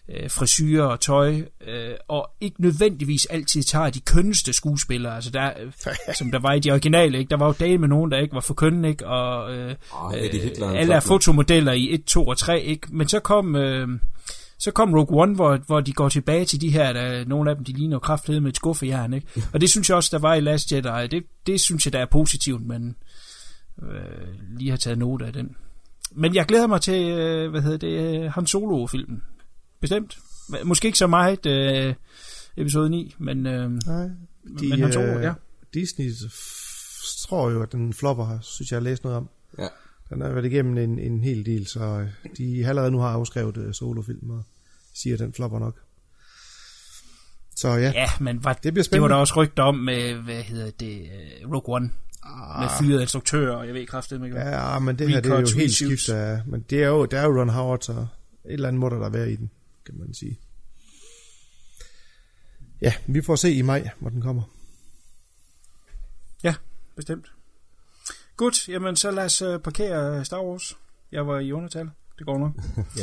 øh, 0.08 0.30
frisyrer 0.30 0.84
og 0.84 1.00
tøj, 1.00 1.42
øh, 1.66 1.94
og 2.08 2.30
ikke 2.40 2.62
nødvendigvis 2.62 3.26
altid 3.26 3.62
tager 3.62 3.90
de 3.90 4.00
kønneste 4.00 4.52
skuespillere, 4.52 5.14
altså 5.14 5.30
der, 5.30 5.50
øh, 5.60 5.94
som 6.18 6.30
der 6.30 6.38
var 6.38 6.52
i 6.52 6.60
de 6.60 6.70
originale, 6.70 7.18
ikke? 7.18 7.30
der 7.30 7.36
var 7.36 7.46
jo 7.46 7.54
dage 7.60 7.78
med 7.78 7.88
nogen, 7.88 8.10
der 8.10 8.18
ikke 8.18 8.34
var 8.34 8.40
for 8.40 8.54
kønne, 8.54 8.88
ikke? 8.88 9.06
og 9.06 9.54
øh, 9.54 9.70
er 9.70 10.66
en 10.70 10.76
alle 10.76 10.94
er 10.94 11.00
fotomodeller 11.00 11.72
i 11.72 11.94
1, 11.94 12.04
2 12.04 12.26
og 12.26 12.38
3, 12.38 12.60
ikke? 12.60 12.86
men 12.90 13.08
så 13.08 13.20
kom... 13.20 13.56
Øh, 13.56 13.88
så 14.62 14.70
kom 14.70 14.94
Rogue 14.94 15.22
One, 15.22 15.34
hvor, 15.34 15.56
hvor 15.66 15.80
de 15.80 15.92
går 15.92 16.08
tilbage 16.08 16.44
til 16.44 16.60
de 16.60 16.70
her, 16.70 16.92
der, 16.92 17.24
nogle 17.24 17.50
af 17.50 17.56
dem, 17.56 17.64
de 17.64 17.72
ligner 17.72 17.94
jo 17.94 17.98
kraftedet 17.98 18.42
med 18.42 18.50
et 18.50 18.56
skuffejern, 18.56 19.12
ikke? 19.12 19.26
Og 19.52 19.60
det 19.60 19.70
synes 19.70 19.88
jeg 19.88 19.96
også, 19.96 20.08
der 20.12 20.18
var 20.18 20.34
i 20.34 20.40
Last 20.40 20.72
Jedi. 20.72 21.06
Det, 21.10 21.24
det 21.46 21.60
synes 21.60 21.86
jeg, 21.86 21.92
der 21.92 21.98
er 21.98 22.06
positivt, 22.06 22.66
men 22.66 22.96
øh, 23.82 24.58
lige 24.58 24.70
har 24.70 24.76
taget 24.76 24.98
note 24.98 25.26
af 25.26 25.32
den. 25.32 25.56
Men 26.14 26.34
jeg 26.34 26.46
glæder 26.46 26.66
mig 26.66 26.80
til, 26.80 27.10
øh, 27.10 27.50
hvad 27.50 27.62
hedder 27.62 27.78
det, 27.78 28.30
Han 28.32 28.46
Solo-filmen. 28.46 29.22
Bestemt. 29.80 30.18
Måske 30.64 30.86
ikke 30.86 30.98
så 30.98 31.06
meget 31.06 31.46
øh, 31.46 31.94
episode 32.56 32.90
9, 32.90 33.14
men, 33.18 33.46
øh, 33.46 33.70
nej. 33.86 34.08
De, 34.60 34.68
men 34.68 34.80
Han 34.80 34.92
Solo, 34.92 35.18
øh, 35.18 35.22
ja. 35.22 35.32
Disney 35.74 36.12
tror 37.22 37.50
jo, 37.50 37.62
at 37.62 37.72
den 37.72 37.92
flopper 37.92 38.38
synes 38.42 38.70
jeg, 38.70 38.76
jeg 38.76 38.82
har 38.82 38.90
læst 38.90 39.04
noget 39.04 39.18
om. 39.18 39.28
Den 40.12 40.20
har 40.20 40.28
været 40.28 40.44
igennem 40.44 40.78
en, 40.78 40.98
en 40.98 41.22
hel 41.24 41.46
del, 41.46 41.66
så 41.66 41.80
øh, 41.84 42.08
de 42.38 42.66
allerede 42.66 42.90
nu 42.90 42.98
har 42.98 43.08
afskrevet 43.08 43.56
uh, 43.56 43.72
solofilm 43.72 44.30
og 44.30 44.44
siger, 44.94 45.14
at 45.14 45.20
den 45.20 45.32
flopper 45.32 45.58
nok. 45.58 45.80
Så 47.56 47.68
ja, 47.68 47.92
Ja, 47.94 48.06
men 48.20 48.44
var, 48.44 48.52
Det 48.52 48.60
bliver 48.60 48.72
det 48.72 48.76
var 48.76 48.82
spændende. 48.82 49.08
der 49.14 49.20
også 49.20 49.34
rygter 49.36 49.62
om 49.62 49.74
med, 49.74 50.14
hvad 50.14 50.42
hedder 50.42 50.70
det, 50.70 51.00
øh, 51.00 51.50
Rogue 51.52 51.74
One. 51.76 51.90
Med 52.60 52.68
fyrede 52.80 53.02
instruktører, 53.02 53.56
og 53.56 53.66
jeg 53.66 53.74
ved 53.74 53.86
kraftigt 53.86 54.24
ikke. 54.24 54.38
ja 54.38 54.78
men 54.78 54.98
det 54.98 55.08
her 55.08 55.20
det 55.20 55.32
er 55.32 55.40
jo 55.40 55.46
helt 55.56 55.72
skift 55.74 56.08
af, 56.08 56.40
men 56.46 56.64
det 56.70 56.82
er 56.82 56.88
jo, 56.88 57.04
der 57.06 57.20
er 57.20 57.24
jo 57.24 57.40
Ron 57.40 57.48
Howard, 57.48 57.80
så 57.80 57.92
et 57.92 58.06
eller 58.44 58.68
andet 58.68 58.80
må 58.80 58.88
der 58.88 59.08
være 59.08 59.32
i 59.32 59.36
den, 59.36 59.50
kan 59.86 59.94
man 59.98 60.14
sige. 60.14 60.40
Ja, 62.82 62.94
vi 63.06 63.22
får 63.22 63.36
se 63.36 63.52
i 63.52 63.62
maj, 63.62 63.90
hvor 64.00 64.10
den 64.10 64.20
kommer. 64.20 64.42
Ja, 66.44 66.54
bestemt. 66.96 67.31
Godt, 68.36 68.68
jamen 68.68 68.96
så 68.96 69.10
lad 69.10 69.24
os 69.24 69.42
øh, 69.42 69.58
parkere 69.58 70.24
Star 70.24 70.42
Wars. 70.42 70.76
Jeg 71.12 71.26
var 71.26 71.38
i 71.38 71.52
undertal. 71.52 71.90
Det 72.18 72.26
går 72.26 72.38
nok. 72.38 72.52
Ja. 72.96 73.02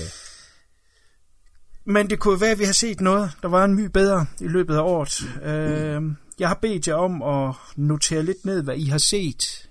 Men 1.85 2.09
det 2.09 2.19
kunne 2.19 2.41
være, 2.41 2.51
at 2.51 2.59
vi 2.59 2.63
har 2.63 2.73
set 2.73 3.01
noget, 3.01 3.31
der 3.41 3.47
var 3.47 3.65
en 3.65 3.75
my 3.75 3.85
bedre 3.85 4.25
i 4.41 4.47
løbet 4.47 4.75
af 4.75 4.81
året. 4.81 5.21
Øh, 5.43 6.01
jeg 6.39 6.47
har 6.47 6.59
bedt 6.61 6.87
jer 6.87 6.95
om 6.95 7.23
at 7.23 7.55
notere 7.75 8.23
lidt 8.23 8.45
ned, 8.45 8.63
hvad 8.63 8.77
I 8.77 8.85
har 8.85 8.97
set 8.97 9.69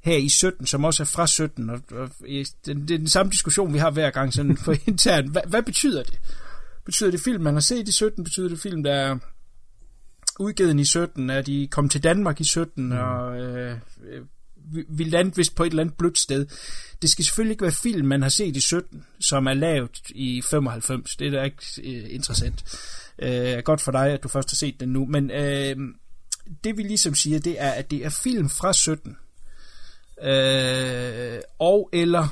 her 0.00 0.16
i 0.16 0.28
17, 0.28 0.66
som 0.66 0.84
også 0.84 1.02
er 1.02 1.06
fra 1.06 1.26
17. 1.26 1.70
Og, 1.70 1.80
og 1.90 2.10
det, 2.20 2.48
det 2.66 2.90
er 2.90 2.98
den 2.98 3.08
samme 3.08 3.30
diskussion, 3.30 3.72
vi 3.72 3.78
har 3.78 3.90
hver 3.90 4.10
gang 4.10 4.34
sådan 4.34 4.56
for 4.56 4.74
internt. 4.86 5.30
Hvad, 5.30 5.42
hvad 5.46 5.62
betyder 5.62 6.02
det? 6.02 6.20
Betyder 6.84 7.10
det 7.10 7.20
film, 7.20 7.42
man 7.42 7.54
har 7.54 7.60
set 7.60 7.88
i 7.88 7.92
17? 7.92 8.24
Betyder 8.24 8.48
det 8.48 8.60
film, 8.60 8.82
der 8.82 8.92
er 8.92 9.18
udgivet 10.40 10.80
i 10.80 10.84
17? 10.84 11.30
Er 11.30 11.42
de 11.42 11.68
kommet 11.70 11.90
til 11.90 12.02
Danmark 12.02 12.40
i 12.40 12.44
17? 12.44 12.86
Mm. 12.86 12.92
Og 12.92 13.40
øh, 13.40 13.76
øh, 14.04 14.20
vi- 14.64 14.84
vi 14.88 15.04
landte 15.04 15.36
vist 15.36 15.54
på 15.54 15.64
et 15.64 15.70
eller 15.70 15.82
andet 15.82 15.96
blødt 15.96 16.18
sted. 16.18 16.46
Det 17.02 17.10
skal 17.10 17.24
selvfølgelig 17.24 17.52
ikke 17.52 17.62
være 17.62 17.72
film, 17.72 18.06
man 18.06 18.22
har 18.22 18.28
set 18.28 18.56
i 18.56 18.60
17, 18.60 19.04
som 19.20 19.46
er 19.46 19.54
lavet 19.54 20.00
i 20.10 20.42
95. 20.50 21.16
Det 21.16 21.26
er 21.26 21.30
da 21.30 21.42
ikke 21.42 21.62
øh, 21.84 22.14
interessant. 22.14 22.64
Øh, 23.18 23.58
godt 23.58 23.80
for 23.80 23.92
dig, 23.92 24.10
at 24.10 24.22
du 24.22 24.28
først 24.28 24.50
har 24.50 24.56
set 24.56 24.80
den 24.80 24.88
nu. 24.88 25.06
Men 25.06 25.30
øh, 25.30 25.76
det 26.64 26.76
vi 26.76 26.82
ligesom 26.82 27.14
siger, 27.14 27.38
det 27.38 27.60
er, 27.60 27.70
at 27.70 27.90
det 27.90 28.04
er 28.04 28.08
film 28.22 28.50
fra 28.50 28.72
17. 28.72 29.16
Øh, 30.22 31.38
og 31.58 31.88
eller 31.92 32.28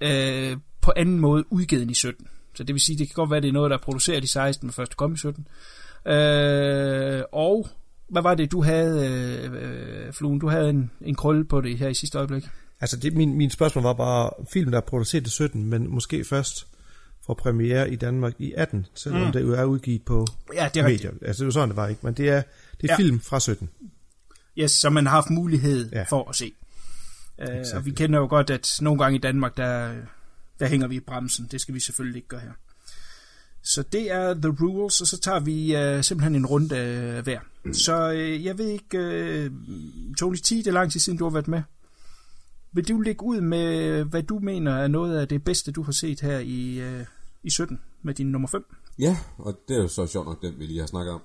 øh, 0.00 0.56
på 0.80 0.92
anden 0.96 1.20
måde 1.20 1.44
udgivet 1.52 1.90
i 1.90 1.94
17. 1.94 2.26
Så 2.54 2.64
det 2.64 2.74
vil 2.74 2.80
sige, 2.82 2.98
det 2.98 3.06
kan 3.08 3.14
godt 3.14 3.30
være, 3.30 3.40
det 3.40 3.48
er 3.48 3.52
noget, 3.52 3.70
der 3.70 3.76
er 3.76 3.80
produceret 3.82 4.24
i 4.24 4.26
16, 4.26 4.66
men 4.66 4.72
først 4.72 4.96
kom 4.96 5.14
i 5.14 5.16
17. 5.16 5.46
Øh, 6.06 7.22
og 7.32 7.68
hvad 8.08 8.22
var 8.22 8.34
det, 8.34 8.52
du 8.52 8.62
havde, 8.62 9.08
øh, 9.62 10.12
Fluen? 10.12 10.38
Du 10.38 10.48
havde 10.48 10.70
en, 10.70 10.90
en 11.00 11.14
krølle 11.14 11.44
på 11.44 11.60
det 11.60 11.78
her 11.78 11.88
i 11.88 11.94
sidste 11.94 12.18
øjeblik. 12.18 12.48
Altså, 12.80 12.96
det, 12.96 13.12
min, 13.12 13.34
min 13.34 13.50
spørgsmål 13.50 13.84
var 13.84 13.92
bare, 13.92 14.30
film, 14.52 14.70
der 14.70 14.78
er 14.78 14.82
produceret 14.82 15.26
i 15.26 15.30
17, 15.30 15.64
men 15.64 15.90
måske 15.90 16.24
først 16.24 16.66
får 17.26 17.34
premiere 17.34 17.90
i 17.90 17.96
Danmark 17.96 18.32
i 18.38 18.52
18, 18.56 18.86
selvom 18.94 19.26
mm. 19.26 19.32
det 19.32 19.40
jo 19.42 19.52
er 19.52 19.64
udgivet 19.64 20.02
på 20.02 20.26
Ja, 20.54 20.68
det 20.74 20.80
er 20.80 20.86
rigtigt. 20.86 21.12
medier. 21.12 21.28
Altså, 21.28 21.42
det 21.42 21.46
jo 21.46 21.50
sådan, 21.50 21.68
det 21.68 21.76
var 21.76 21.88
ikke, 21.88 22.00
men 22.04 22.14
det 22.14 22.28
er, 22.28 22.42
det 22.80 22.90
er 22.90 22.92
Ja. 22.92 22.96
film 22.96 23.20
fra 23.20 23.40
17. 23.40 23.68
Yes, 24.58 24.70
som 24.70 24.92
man 24.92 25.06
har 25.06 25.14
haft 25.14 25.30
mulighed 25.30 25.90
ja. 25.92 25.98
Ja. 25.98 26.04
for 26.04 26.28
at 26.28 26.36
se. 26.36 26.52
Uh, 27.38 27.76
og 27.76 27.84
vi 27.84 27.90
kender 27.90 28.18
jo 28.18 28.26
godt, 28.26 28.50
at 28.50 28.78
nogle 28.80 29.02
gange 29.02 29.16
i 29.16 29.20
Danmark, 29.20 29.56
der, 29.56 29.94
der 30.60 30.66
hænger 30.66 30.86
vi 30.86 30.96
i 30.96 31.00
bremsen. 31.00 31.48
Det 31.50 31.60
skal 31.60 31.74
vi 31.74 31.80
selvfølgelig 31.80 32.16
ikke 32.16 32.28
gøre 32.28 32.40
her. 32.40 32.52
Så 33.62 33.82
det 33.82 34.12
er 34.12 34.34
the 34.34 34.56
rules, 34.60 35.00
og 35.00 35.06
så 35.06 35.20
tager 35.20 35.40
vi 35.40 35.76
uh, 35.96 36.04
simpelthen 36.04 36.34
en 36.34 36.46
runde 36.46 37.14
uh, 37.18 37.24
hver. 37.24 37.38
Så 37.74 38.08
uh, 38.10 38.44
jeg 38.44 38.58
ved 38.58 38.66
ikke, 38.68 38.98
uh, 38.98 40.14
Tony 40.14 40.36
T, 40.36 40.50
det 40.50 40.66
er 40.66 40.72
lang 40.72 40.92
tid 40.92 41.00
siden, 41.00 41.18
du 41.18 41.24
har 41.24 41.30
været 41.30 41.48
med. 41.48 41.62
Vil 42.72 42.88
du 42.88 43.00
lægge 43.00 43.22
ud 43.24 43.40
med, 43.40 44.04
hvad 44.04 44.22
du 44.22 44.38
mener 44.38 44.72
er 44.72 44.88
noget 44.88 45.18
af 45.18 45.28
det 45.28 45.44
bedste, 45.44 45.72
du 45.72 45.82
har 45.82 45.92
set 45.92 46.20
her 46.20 46.38
i, 46.38 46.80
uh, 47.00 47.06
i 47.42 47.50
17 47.50 47.80
med 48.02 48.14
din 48.14 48.26
nummer 48.32 48.48
5? 48.48 48.64
Ja, 48.98 49.18
og 49.38 49.58
det 49.68 49.76
er 49.76 49.82
jo 49.82 49.88
så 49.88 50.06
sjovt 50.06 50.26
nok 50.26 50.42
den, 50.42 50.58
vi 50.58 50.66
lige 50.66 50.80
har 50.80 50.86
snakket 50.86 51.14
om. 51.14 51.20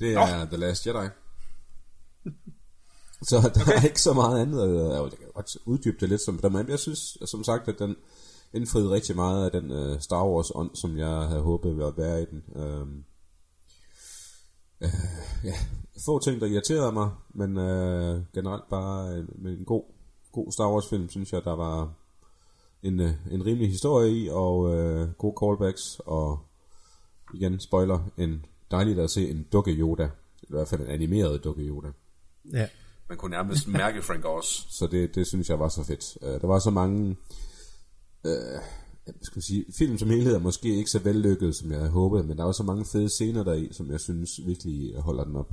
Det 0.00 0.12
er 0.12 0.44
The 0.44 0.56
Last 0.56 0.86
Jedi. 0.86 1.08
Så 3.22 3.50
der 3.54 3.72
er 3.76 3.84
ikke 3.84 4.00
så 4.00 4.12
meget 4.12 4.40
andet. 4.42 4.68
øh, 4.68 4.90
Jeg 4.90 5.10
kan 5.18 5.28
godt 5.34 5.56
uddybe 5.66 5.96
det 6.00 6.08
lidt 6.08 6.20
som 6.20 6.38
dem, 6.38 6.52
men 6.52 6.68
jeg 6.68 6.78
synes 6.78 7.18
som 7.26 7.44
sagt, 7.44 7.68
at 7.68 7.78
den 7.78 7.96
indfriede 8.54 8.90
rigtig 8.90 9.16
meget 9.16 9.50
af 9.50 9.60
den 9.60 9.70
uh, 9.70 10.00
Star 10.00 10.24
Wars 10.26 10.50
ånd, 10.54 10.70
som 10.74 10.98
jeg 10.98 11.08
havde 11.28 11.40
håbet 11.42 11.76
ville 11.76 11.92
være 11.96 12.22
i 12.22 12.26
den. 12.30 12.42
Um, 12.62 13.04
uh, 14.84 15.44
ja, 15.44 15.54
få 16.04 16.18
ting, 16.18 16.40
der 16.40 16.46
irriterede 16.46 16.92
mig, 16.92 17.10
men 17.34 17.56
uh, 17.56 18.22
generelt 18.34 18.68
bare 18.70 19.26
med 19.38 19.58
en 19.58 19.64
god, 19.64 19.82
god 20.32 20.52
Star 20.52 20.72
Wars 20.72 20.88
film, 20.88 21.08
synes 21.08 21.32
jeg, 21.32 21.44
der 21.44 21.56
var 21.56 21.92
en, 22.82 23.00
uh, 23.00 23.10
en 23.30 23.46
rimelig 23.46 23.68
historie 23.68 24.12
i, 24.12 24.28
og 24.28 24.58
uh, 24.58 25.12
gode 25.12 25.34
callbacks, 25.42 26.00
og 26.06 26.38
igen, 27.34 27.60
spoiler, 27.60 28.10
en 28.16 28.44
dejligt 28.70 28.98
at 28.98 29.10
se 29.10 29.30
en 29.30 29.46
dukke 29.52 29.70
Yoda, 29.72 30.10
i 30.42 30.46
hvert 30.48 30.68
fald 30.68 30.80
en 30.80 30.86
animeret 30.86 31.44
dukke 31.44 31.62
Yoda. 31.62 31.88
Ja. 32.52 32.68
Man 33.08 33.18
kunne 33.18 33.30
nærmest 33.30 33.68
mærke 33.68 34.02
Frank 34.02 34.24
Oz. 34.24 34.46
Så 34.68 34.86
det, 34.86 35.14
det 35.14 35.26
synes 35.26 35.50
jeg 35.50 35.58
var 35.58 35.68
så 35.68 35.84
fedt. 35.84 36.16
Uh, 36.22 36.40
der 36.40 36.46
var 36.46 36.58
så 36.58 36.70
mange 36.70 37.16
uh, 38.24 38.60
skal 39.22 39.42
sige, 39.42 39.64
film 39.78 39.98
som 39.98 40.10
helhed 40.10 40.34
er 40.34 40.38
måske 40.38 40.76
ikke 40.76 40.90
så 40.90 40.98
vellykket, 40.98 41.56
som 41.56 41.70
jeg 41.70 41.78
havde 41.78 41.90
håbet, 41.90 42.24
men 42.26 42.36
der 42.36 42.42
er 42.42 42.46
også 42.46 42.58
så 42.58 42.64
mange 42.64 42.84
fede 42.92 43.08
scener 43.08 43.44
deri, 43.44 43.68
som 43.72 43.90
jeg 43.90 44.00
synes 44.00 44.30
virkelig 44.46 44.94
holder 45.00 45.24
den 45.24 45.36
op. 45.36 45.50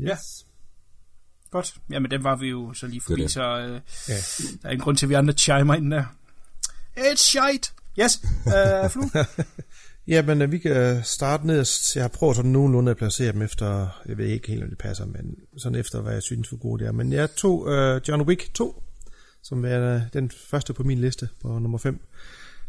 Yes. 0.00 0.08
Ja. 0.08 0.16
Godt. 1.50 1.74
Jamen, 1.90 2.10
den 2.10 2.24
var 2.24 2.36
vi 2.36 2.46
jo 2.48 2.74
så 2.74 2.86
lige 2.86 3.00
forbi, 3.00 3.22
Det 3.22 3.30
så 3.30 3.58
øh, 3.58 3.80
Ja. 4.08 4.14
der 4.62 4.68
er 4.68 4.72
en 4.72 4.80
grund 4.80 4.96
til, 4.96 5.06
at 5.06 5.10
vi 5.10 5.14
andre 5.14 5.34
chimer 5.34 5.74
ind 5.74 5.90
der. 5.90 6.04
It's 6.98 7.16
shite! 7.16 7.72
Yes, 8.00 8.22
uh, 8.46 8.90
Flu. 8.90 9.02
Ja, 10.06 10.22
men 10.22 10.42
øh, 10.42 10.52
vi 10.52 10.58
kan 10.58 11.04
starte 11.04 11.46
nederst. 11.46 11.96
Jeg 11.96 12.04
har 12.04 12.08
prøvet 12.08 12.36
sådan 12.36 12.50
nogenlunde 12.50 12.90
at 12.90 12.96
placere 12.96 13.32
dem 13.32 13.42
efter, 13.42 13.88
jeg 14.06 14.18
ved 14.18 14.26
ikke 14.26 14.48
helt, 14.48 14.62
om 14.62 14.68
det 14.68 14.78
passer, 14.78 15.06
men 15.06 15.36
sådan 15.58 15.78
efter, 15.78 16.00
hvad 16.00 16.12
jeg 16.12 16.22
synes, 16.22 16.48
hvor 16.48 16.58
gode 16.58 16.80
det 16.82 16.88
er. 16.88 16.92
Men 16.92 17.12
jeg 17.12 17.34
tog 17.34 17.60
uh, 17.60 18.08
John 18.08 18.22
Wick 18.22 18.54
2, 18.54 18.82
som 19.42 19.64
er 19.64 19.94
øh, 19.94 20.00
den 20.12 20.30
første 20.30 20.72
på 20.72 20.82
min 20.82 20.98
liste 20.98 21.28
på 21.42 21.58
nummer 21.58 21.78
5. 21.78 22.00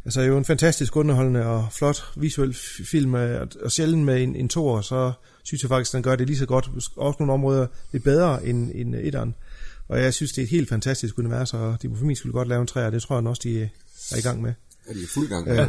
Altså 0.05 0.21
jo 0.21 0.37
en 0.37 0.45
fantastisk 0.45 0.95
underholdende 0.95 1.45
og 1.45 1.67
flot 1.71 2.03
visuel 2.15 2.53
film, 2.85 3.15
øh, 3.15 3.47
og, 3.61 3.71
sjældent 3.71 4.05
med 4.05 4.23
en, 4.23 4.35
en 4.35 4.49
toer, 4.49 4.81
så 4.81 5.11
synes 5.43 5.63
jeg 5.63 5.69
faktisk, 5.69 5.93
den 5.93 6.03
gør 6.03 6.15
det 6.15 6.27
lige 6.27 6.37
så 6.37 6.45
godt, 6.45 6.69
også 6.95 7.17
nogle 7.19 7.33
områder 7.33 7.67
lidt 7.91 8.03
bedre 8.03 8.45
end, 8.45 8.71
end 8.75 8.95
etteren. 8.95 9.35
Og 9.87 10.01
jeg 10.01 10.13
synes, 10.13 10.31
det 10.31 10.41
er 10.41 10.43
et 10.43 10.49
helt 10.49 10.69
fantastisk 10.69 11.19
univers, 11.19 11.53
og 11.53 11.77
de 11.81 11.95
for 11.97 12.05
min 12.05 12.15
skulle 12.15 12.33
godt 12.33 12.47
lave 12.47 12.61
en 12.61 12.67
træer, 12.67 12.89
det 12.89 13.01
tror 13.01 13.19
jeg 13.19 13.27
også, 13.27 13.41
de 13.43 13.61
er 14.11 14.17
i 14.17 14.21
gang 14.21 14.41
med. 14.41 14.53
Er 14.87 14.93
de 14.93 14.99
i 14.99 15.07
fuld 15.13 15.29
gang? 15.29 15.47
Ja. 15.47 15.67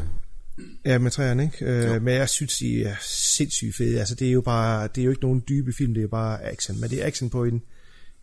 Ja, 0.85 0.99
med 0.99 1.11
træerne, 1.11 1.43
ikke? 1.45 1.65
Øh, 1.65 2.03
men 2.03 2.15
jeg 2.15 2.29
synes, 2.29 2.59
de 2.59 2.83
er 2.83 2.95
sindssygt 3.37 3.77
fede. 3.77 3.99
Altså, 3.99 4.15
det 4.15 4.29
er 4.29 4.33
jo 4.33 4.41
bare, 4.41 4.89
det 4.95 5.01
er 5.01 5.05
jo 5.05 5.11
ikke 5.11 5.23
nogen 5.23 5.43
dybe 5.49 5.73
film, 5.73 5.95
det 5.95 6.03
er 6.03 6.09
bare 6.09 6.45
action. 6.45 6.81
Men 6.81 6.91
det 6.91 7.03
er 7.03 7.07
action 7.07 7.31
på 7.31 7.45
en, 7.45 7.63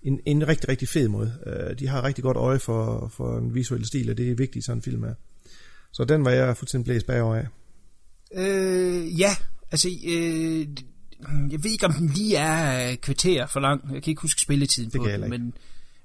en, 0.03 0.19
en 0.25 0.47
rigtig, 0.47 0.69
rigtig 0.69 0.87
fed 0.87 1.07
måde. 1.07 1.33
Øh, 1.45 1.79
de 1.79 1.87
har 1.87 2.03
rigtig 2.03 2.23
godt 2.23 2.37
øje 2.37 2.59
for, 2.59 3.07
for 3.07 3.37
en 3.37 3.55
visuel 3.55 3.85
stil, 3.85 4.09
og 4.09 4.17
det 4.17 4.31
er 4.31 4.35
vigtigt, 4.35 4.65
sådan 4.65 4.77
en 4.77 4.81
film 4.81 5.03
er. 5.03 5.13
Så 5.91 6.05
den 6.05 6.25
var 6.25 6.31
jeg 6.31 6.57
fuldstændig 6.57 6.85
blæst 6.85 7.05
bagover 7.05 7.35
af. 7.35 7.47
Øh, 8.35 9.19
ja, 9.19 9.35
altså, 9.71 9.89
øh, 10.07 10.67
jeg 11.51 11.63
ved 11.63 11.71
ikke, 11.71 11.85
om 11.85 11.93
den 11.93 12.07
lige 12.07 12.35
er 12.35 12.89
øh, 12.91 12.97
kvarter 12.97 13.47
for 13.47 13.59
lang. 13.59 13.93
Jeg 13.93 14.03
kan 14.03 14.11
ikke 14.11 14.21
huske 14.21 14.41
spilletiden 14.41 14.89
Det 14.89 14.99
på 14.99 15.07
den, 15.07 15.29
men, 15.29 15.53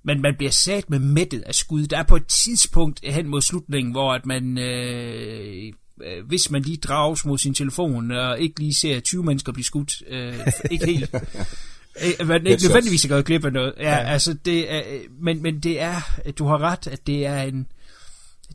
men 0.02 0.22
man 0.22 0.34
bliver 0.36 0.50
sat 0.50 0.90
med 0.90 0.98
mættet 0.98 1.42
af 1.42 1.54
skud. 1.54 1.86
Der 1.86 1.98
er 1.98 2.02
på 2.02 2.16
et 2.16 2.26
tidspunkt 2.26 3.00
hen 3.04 3.28
mod 3.28 3.42
slutningen, 3.42 3.92
hvor 3.92 4.12
at 4.12 4.26
man, 4.26 4.58
øh, 4.58 5.72
øh, 6.02 6.26
hvis 6.26 6.50
man 6.50 6.62
lige 6.62 6.76
drages 6.76 7.24
mod 7.24 7.38
sin 7.38 7.54
telefon, 7.54 8.10
og 8.10 8.40
ikke 8.40 8.60
lige 8.60 8.74
ser 8.74 9.00
20 9.00 9.24
mennesker 9.24 9.52
blive 9.52 9.64
skudt, 9.64 10.02
øh, 10.08 10.38
ikke 10.70 10.86
helt... 10.86 11.14
Øh, 12.20 12.28
Man 12.28 12.46
ikke 12.46 12.62
nødvendigvis 12.64 13.04
er 13.04 13.08
gået 13.08 13.24
glip 13.24 13.44
af 13.44 13.52
noget. 13.52 13.72
Ja, 13.78 13.90
Ja. 13.90 13.96
altså 14.12 14.34
det 14.44 14.72
er, 14.72 14.78
øh, 14.92 15.00
men, 15.20 15.42
men 15.42 15.60
det 15.60 15.80
er, 15.80 16.20
du 16.38 16.46
har 16.46 16.58
ret, 16.62 16.86
at 16.86 17.06
det 17.06 17.26
er 17.26 17.42
en, 17.42 17.66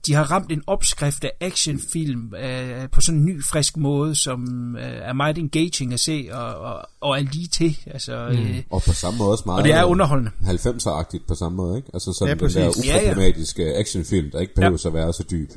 de 0.05 0.13
har 0.13 0.23
ramt 0.31 0.51
en 0.51 0.63
opskrift 0.67 1.23
af 1.23 1.31
actionfilm 1.41 2.33
øh, 2.35 2.89
på 2.89 3.01
sådan 3.01 3.19
en 3.19 3.25
ny, 3.25 3.43
frisk 3.43 3.77
måde, 3.77 4.15
som 4.15 4.41
øh, 4.75 4.83
er 4.83 5.13
meget 5.13 5.37
engaging 5.37 5.93
at 5.93 5.99
se, 5.99 6.29
og, 6.31 6.55
og, 6.55 6.89
og 7.01 7.19
er 7.19 7.23
lige 7.31 7.47
til. 7.47 7.77
Altså, 7.87 8.27
mm. 8.31 8.37
øh, 8.37 8.63
Og 8.69 8.81
på 8.81 8.93
samme 8.93 9.17
måde 9.17 9.31
også 9.31 9.43
meget... 9.45 9.57
og 9.59 9.63
det 9.63 9.73
er 9.73 9.83
underholdende. 9.83 10.31
90'er-agtigt 10.41 11.27
på 11.27 11.35
samme 11.35 11.55
måde, 11.55 11.77
ikke? 11.77 11.89
Altså 11.93 12.13
sådan 12.19 12.27
Ja, 12.27 12.45
den 12.47 12.55
der 12.55 12.65
præcis. 12.71 12.85
Ja, 12.87 12.93
ja. 12.97 13.01
uproblematiske 13.11 13.75
actionfilm, 13.75 14.31
der 14.31 14.39
ikke 14.39 14.55
behøver 14.55 14.77
ja. 14.83 14.89
at 14.89 14.93
være 14.93 15.13
så 15.13 15.23
dyb. 15.31 15.49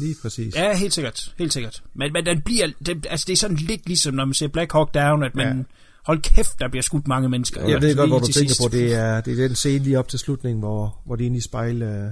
Lige 0.00 0.14
præcis. 0.22 0.54
Ja, 0.56 0.76
helt 0.76 0.94
sikkert. 0.94 1.34
Helt 1.38 1.52
sikkert. 1.52 1.82
Men, 1.94 2.12
men 2.12 2.26
den 2.26 2.40
bliver, 2.42 2.66
den, 2.86 3.04
altså 3.10 3.24
det 3.26 3.32
er 3.32 3.36
sådan 3.36 3.56
lidt 3.56 3.86
ligesom, 3.86 4.14
når 4.14 4.24
man 4.24 4.34
ser 4.34 4.48
Black 4.48 4.72
Hawk 4.72 4.94
Down, 4.94 5.22
at 5.22 5.34
man, 5.34 5.56
Ja. 5.56 5.62
Ja. 6.08 6.12
hold 6.12 6.22
kæft, 6.22 6.58
der 6.58 6.68
bliver 6.68 6.82
skudt 6.82 7.08
mange 7.08 7.28
mennesker. 7.28 7.68
Jeg 7.68 7.82
ved 7.82 7.96
godt, 7.96 8.10
hvor 8.10 8.18
du 8.18 8.26
tænker 8.26 8.48
sidst. 8.48 8.60
på. 8.62 8.68
Det 8.68 8.94
er, 8.94 9.20
det 9.20 9.32
er 9.44 9.48
den 9.48 9.56
scene 9.56 9.84
lige 9.84 9.98
op 9.98 10.08
til 10.08 10.18
slutningen, 10.18 10.58
hvor, 10.60 11.00
hvor 11.06 11.16
det 11.16 11.24
er 11.24 11.26
inde 11.26 11.38
i 11.38 11.40
spejl, 11.40 11.82
øh, 11.82 11.88
hvad 11.90 12.10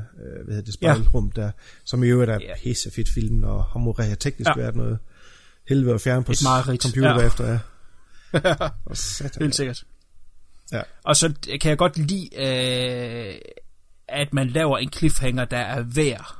hedder 0.49 0.63
det, 0.63 0.75
spejlrum, 0.75 1.31
der, 1.31 1.51
som 1.85 2.05
i 2.05 2.07
øvrigt 2.07 2.31
er 2.31 2.39
Ja. 2.41 2.55
pisse 2.65 2.91
fedt 2.91 3.09
film, 3.09 3.43
og 3.43 3.65
har 3.65 3.79
må 3.81 3.93
teknisk 4.15 4.49
Ja. 4.49 4.61
været 4.63 4.77
noget 4.77 4.99
helvede 5.69 5.95
at 5.95 6.01
fjerne 6.01 6.25
på 6.25 6.33
Et 6.33 6.83
computer 6.83 7.11
Ja. 7.11 7.17
bagefter. 7.19 7.47
Ja. 7.53 7.59
Helt 9.41 9.55
sikkert. 9.55 9.85
Ja. 10.73 10.81
Og 11.05 11.17
så 11.17 11.33
kan 11.61 11.69
jeg 11.69 11.79
godt 11.79 11.99
lide, 11.99 12.29
øh, 12.39 13.35
at 14.09 14.35
man 14.35 14.49
laver 14.49 14.79
en 14.79 14.93
cliffhanger, 14.93 15.45
der 15.45 15.57
er 15.59 15.83
værd, 15.83 16.35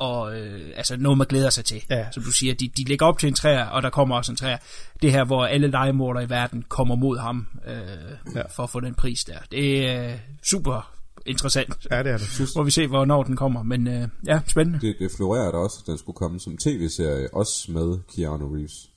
og 0.00 0.38
øh, 0.38 0.60
altså 0.76 0.96
noget, 0.96 1.18
man 1.18 1.26
glæder 1.26 1.50
sig 1.50 1.64
til. 1.64 1.84
Ja. 1.90 2.06
Som 2.12 2.22
du 2.22 2.32
siger, 2.32 2.54
de, 2.54 2.68
de 2.76 2.84
lægger 2.84 3.06
op 3.06 3.18
til 3.18 3.26
en 3.26 3.34
træer, 3.34 3.66
og 3.66 3.82
der 3.82 3.90
kommer 3.90 4.16
også 4.16 4.32
en 4.32 4.36
træer. 4.36 4.58
Det 5.02 5.12
her, 5.12 5.24
hvor 5.24 5.44
alle 5.44 5.66
legemordere 5.68 6.24
i 6.24 6.30
verden 6.30 6.64
kommer 6.68 6.94
mod 6.94 7.18
ham 7.18 7.46
øh, 7.66 8.34
ja. 8.34 8.42
for 8.46 8.62
at 8.62 8.70
få 8.70 8.80
den 8.80 8.94
pris 8.94 9.24
der. 9.24 9.38
Det 9.50 9.88
er 9.88 10.10
øh, 10.10 10.18
super 10.42 10.92
interessant. 11.26 11.86
Ja, 11.90 12.02
det 12.02 12.12
er 12.12 12.16
det. 12.16 12.50
Må 12.56 12.62
vi 12.62 12.70
se, 12.70 12.86
hvornår 12.86 13.22
den 13.22 13.36
kommer. 13.36 13.62
Men 13.62 13.86
øh, 13.88 14.08
ja, 14.26 14.40
spændende. 14.46 14.80
Det, 14.80 14.96
det 14.98 15.10
florerer 15.16 15.50
der 15.50 15.58
også, 15.58 15.76
at 15.82 15.86
den 15.86 15.98
skulle 15.98 16.16
komme 16.16 16.40
som 16.40 16.56
tv-serie, 16.56 17.34
også 17.34 17.72
med 17.72 17.98
Keanu 18.14 18.54
Reeves. 18.54 18.90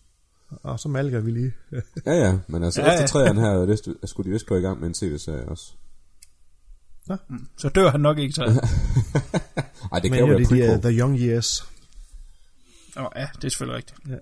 Og 0.63 0.79
så 0.79 0.89
malker 0.89 1.19
vi 1.19 1.31
lige. 1.31 1.53
Ja, 2.05 2.13
ja, 2.13 2.37
men 2.47 2.63
altså 2.63 2.81
Ja, 2.81 2.87
ja, 2.87 2.93
ja. 2.93 3.03
efter 3.03 3.19
træerne 3.19 3.41
her, 3.41 3.53
det, 3.55 4.09
skulle 4.09 4.29
de 4.29 4.33
vist 4.33 4.45
gå 4.45 4.55
i 4.55 4.61
gang 4.61 4.79
med 4.79 4.87
en 4.87 4.93
tv-serie 4.93 5.45
også. 5.45 5.71
Så 7.57 7.69
dør 7.69 7.89
han 7.89 7.99
nok 7.99 8.17
ikke, 8.17 8.41
jeg. 8.41 8.55
Ej, 9.93 9.99
det 9.99 10.11
kan 10.11 10.19
jo 10.19 10.25
være 10.25 10.37
det 10.39 10.49
de, 10.49 10.55
prequel. 10.55 10.75
uh, 10.75 10.81
The 10.81 10.99
Young 10.99 11.19
Years. 11.19 11.65
Åh, 12.97 13.05
ja, 13.15 13.27
det 13.35 13.43
er 13.43 13.49
selvfølgelig 13.49 13.77
rigtigt. 13.77 13.99
Ja. 14.09 14.15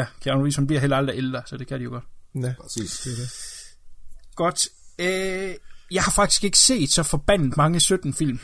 Ja, 0.00 0.06
Keanu 0.20 0.38
Reeves, 0.40 0.56
han 0.56 0.66
bliver 0.66 0.80
heller 0.80 0.96
aldrig 0.96 1.16
ældre, 1.16 1.42
så 1.46 1.56
det 1.56 1.66
kan 1.66 1.78
de 1.78 1.84
jo 1.84 1.90
godt. 1.90 2.04
Ja, 2.34 2.54
Præcis. 2.62 3.00
det 3.04 3.12
er 3.12 3.16
det. 3.16 3.30
Godt. 4.36 4.68
Øh, 4.98 5.54
jeg 5.90 6.02
har 6.02 6.12
faktisk 6.12 6.44
ikke 6.44 6.58
set 6.58 6.92
så 6.92 7.02
forbandet 7.02 7.56
mange 7.56 7.80
17 7.80 8.14
film, 8.14 8.40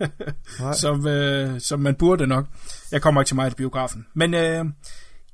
Nej. 0.60 0.72
som, 0.72 1.06
øh, 1.06 1.60
som 1.60 1.80
man 1.80 1.94
burde 1.94 2.26
nok. 2.26 2.46
Jeg 2.92 3.02
kommer 3.02 3.20
ikke 3.20 3.28
til 3.28 3.36
mig 3.36 3.50
i 3.50 3.54
biografen. 3.54 4.06
Men 4.14 4.34
øh, 4.34 4.64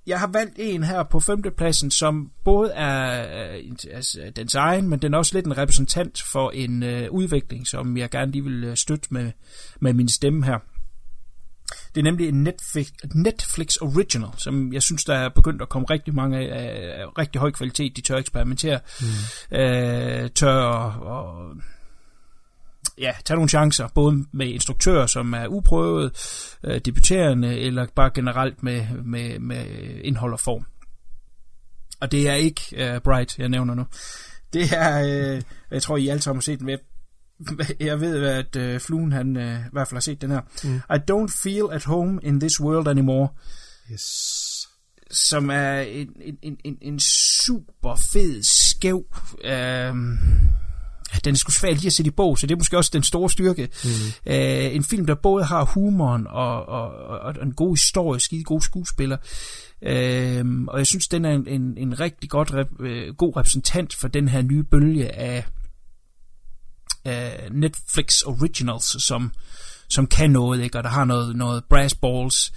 jeg 0.07 0.21
har 0.21 0.27
valgt 0.27 0.55
en 0.59 0.83
her 0.83 1.03
på 1.03 1.21
femtepladsen, 1.21 1.91
som 1.91 2.31
både 2.45 2.73
er 2.73 2.91
altså, 3.93 4.33
dens 4.37 4.55
egen, 4.55 4.89
men 4.89 5.03
den 5.03 5.15
er 5.15 5.19
også 5.19 5.35
lidt 5.35 5.47
en 5.47 5.59
repræsentant 5.59 6.23
for 6.23 6.51
en 6.51 6.83
øh, 6.83 7.11
udvikling, 7.11 7.67
som 7.67 7.97
jeg 7.97 8.11
gerne 8.11 8.33
lige 8.33 8.45
vil 8.45 8.65
øh, 8.65 8.77
støtte 8.77 9.09
med, 9.11 9.33
med 9.81 9.93
min 9.93 10.09
stemme 10.09 10.45
her. 10.45 10.59
Det 11.95 12.01
er 12.01 12.05
nemlig 12.05 12.29
en 12.29 12.43
Netflix, 12.43 12.91
Netflix 13.15 13.77
original, 13.77 14.31
som 14.37 14.73
jeg 14.73 14.83
synes, 14.83 15.05
der 15.05 15.15
er 15.15 15.29
begyndt 15.29 15.63
at 15.63 15.69
komme 15.69 15.87
rigtig 15.91 16.15
mange 16.15 16.39
af, 16.39 17.01
af 17.01 17.19
rigtig 17.19 17.41
høj 17.41 17.51
kvalitet. 17.51 17.97
De 17.97 18.01
tør 18.01 18.17
eksperimentere, 18.17 18.81
mm. 19.01 19.57
øh, 19.57 20.31
tør 20.31 20.55
og, 20.55 21.07
og 21.17 21.57
ja, 22.99 23.13
tage 23.25 23.37
nogle 23.37 23.49
chancer, 23.49 23.89
både 23.95 24.25
med 24.33 24.47
instruktører, 24.47 25.07
som 25.07 25.33
er 25.33 25.47
uprøvet, 25.47 26.13
øh, 26.65 26.81
debuterende, 26.85 27.59
eller 27.59 27.87
bare 27.95 28.11
generelt 28.15 28.63
med, 28.63 28.87
med, 29.05 29.39
med 29.39 29.67
indhold 30.05 30.33
og 30.33 30.41
form. 30.41 30.67
Og 32.01 32.13
det 32.13 32.29
er 32.29 32.35
ikke 32.35 32.61
øh, 32.73 33.01
Bright, 33.01 33.39
jeg 33.39 33.49
nævner 33.49 33.75
nu. 33.75 33.87
Det 34.53 34.73
er, 34.73 35.03
øh, 35.35 35.43
jeg 35.71 35.83
tror, 35.83 35.97
I 35.97 36.09
alle 36.09 36.23
sammen 36.23 36.37
har 36.39 36.43
set 36.43 36.59
den 36.59 36.67
med. 36.67 36.79
Jeg 37.81 38.01
ved, 38.01 38.25
at 38.25 38.57
øh, 38.57 38.81
Fluen, 38.81 39.13
han 39.13 39.37
øh, 39.37 39.61
i 39.61 39.69
hvert 39.73 39.89
fald 39.89 39.97
har 39.97 40.01
set 40.01 40.21
den 40.21 40.31
her. 40.31 40.41
Mm. 40.65 40.77
I 40.77 40.99
don't 41.11 41.43
feel 41.43 41.65
at 41.73 41.85
home 41.85 42.21
in 42.23 42.41
this 42.41 42.61
world 42.61 42.89
anymore 42.89 43.29
Yes. 43.93 44.69
som 45.11 45.51
er 45.51 45.81
en, 45.81 46.09
en, 46.43 46.57
en, 46.65 46.79
en, 46.81 47.01
super 47.01 47.97
fed, 48.13 48.43
skæv... 48.43 49.05
Øh, 49.45 49.95
den 51.25 51.35
er 51.35 51.39
sgu 51.39 51.51
svær 51.51 51.75
lige 51.75 51.87
at 51.87 51.93
sætte 51.93 52.09
i 52.09 52.13
bog, 52.13 52.39
så 52.39 52.47
det 52.47 52.55
er 52.55 52.59
måske 52.59 52.77
også 52.77 52.91
den 52.93 53.03
store 53.03 53.31
styrke. 53.31 53.69
Mm. 53.85 53.91
Øh, 54.27 54.75
en 54.75 54.85
film, 54.85 55.07
der 55.07 55.15
både 55.15 55.45
har 55.45 55.65
humoren 55.65 56.27
og, 56.27 56.69
og, 56.69 56.91
og, 56.91 57.19
og 57.19 57.35
en 57.43 57.53
god 57.53 57.77
historie, 57.77 58.21
skide 58.21 58.45
gode 58.45 58.65
skuespillere. 58.65 59.19
Øh, 59.83 60.45
og 60.69 60.79
jeg 60.79 60.87
synes, 60.87 61.09
den 61.09 61.25
er 61.25 61.31
en, 61.31 61.49
en, 61.49 61.79
en 61.79 62.01
rigtig 62.01 62.31
godt, 62.31 62.55
rep, 62.55 62.81
øh, 62.81 63.15
god 63.15 63.37
repræsentant 63.37 63.95
for 63.95 64.09
den 64.09 64.29
her 64.29 64.43
nye 64.43 64.63
bølge 64.63 65.17
af, 65.17 65.45
af 67.05 67.49
Netflix 67.51 68.23
Originals, 68.23 69.05
som, 69.05 69.33
som 69.89 70.07
kan 70.07 70.31
noget, 70.31 70.63
ikke? 70.63 70.79
og 70.79 70.85
der 70.85 70.91
har 70.91 71.05
noget, 71.05 71.37
noget 71.37 71.65
brass 71.65 71.95
balls. 71.95 72.53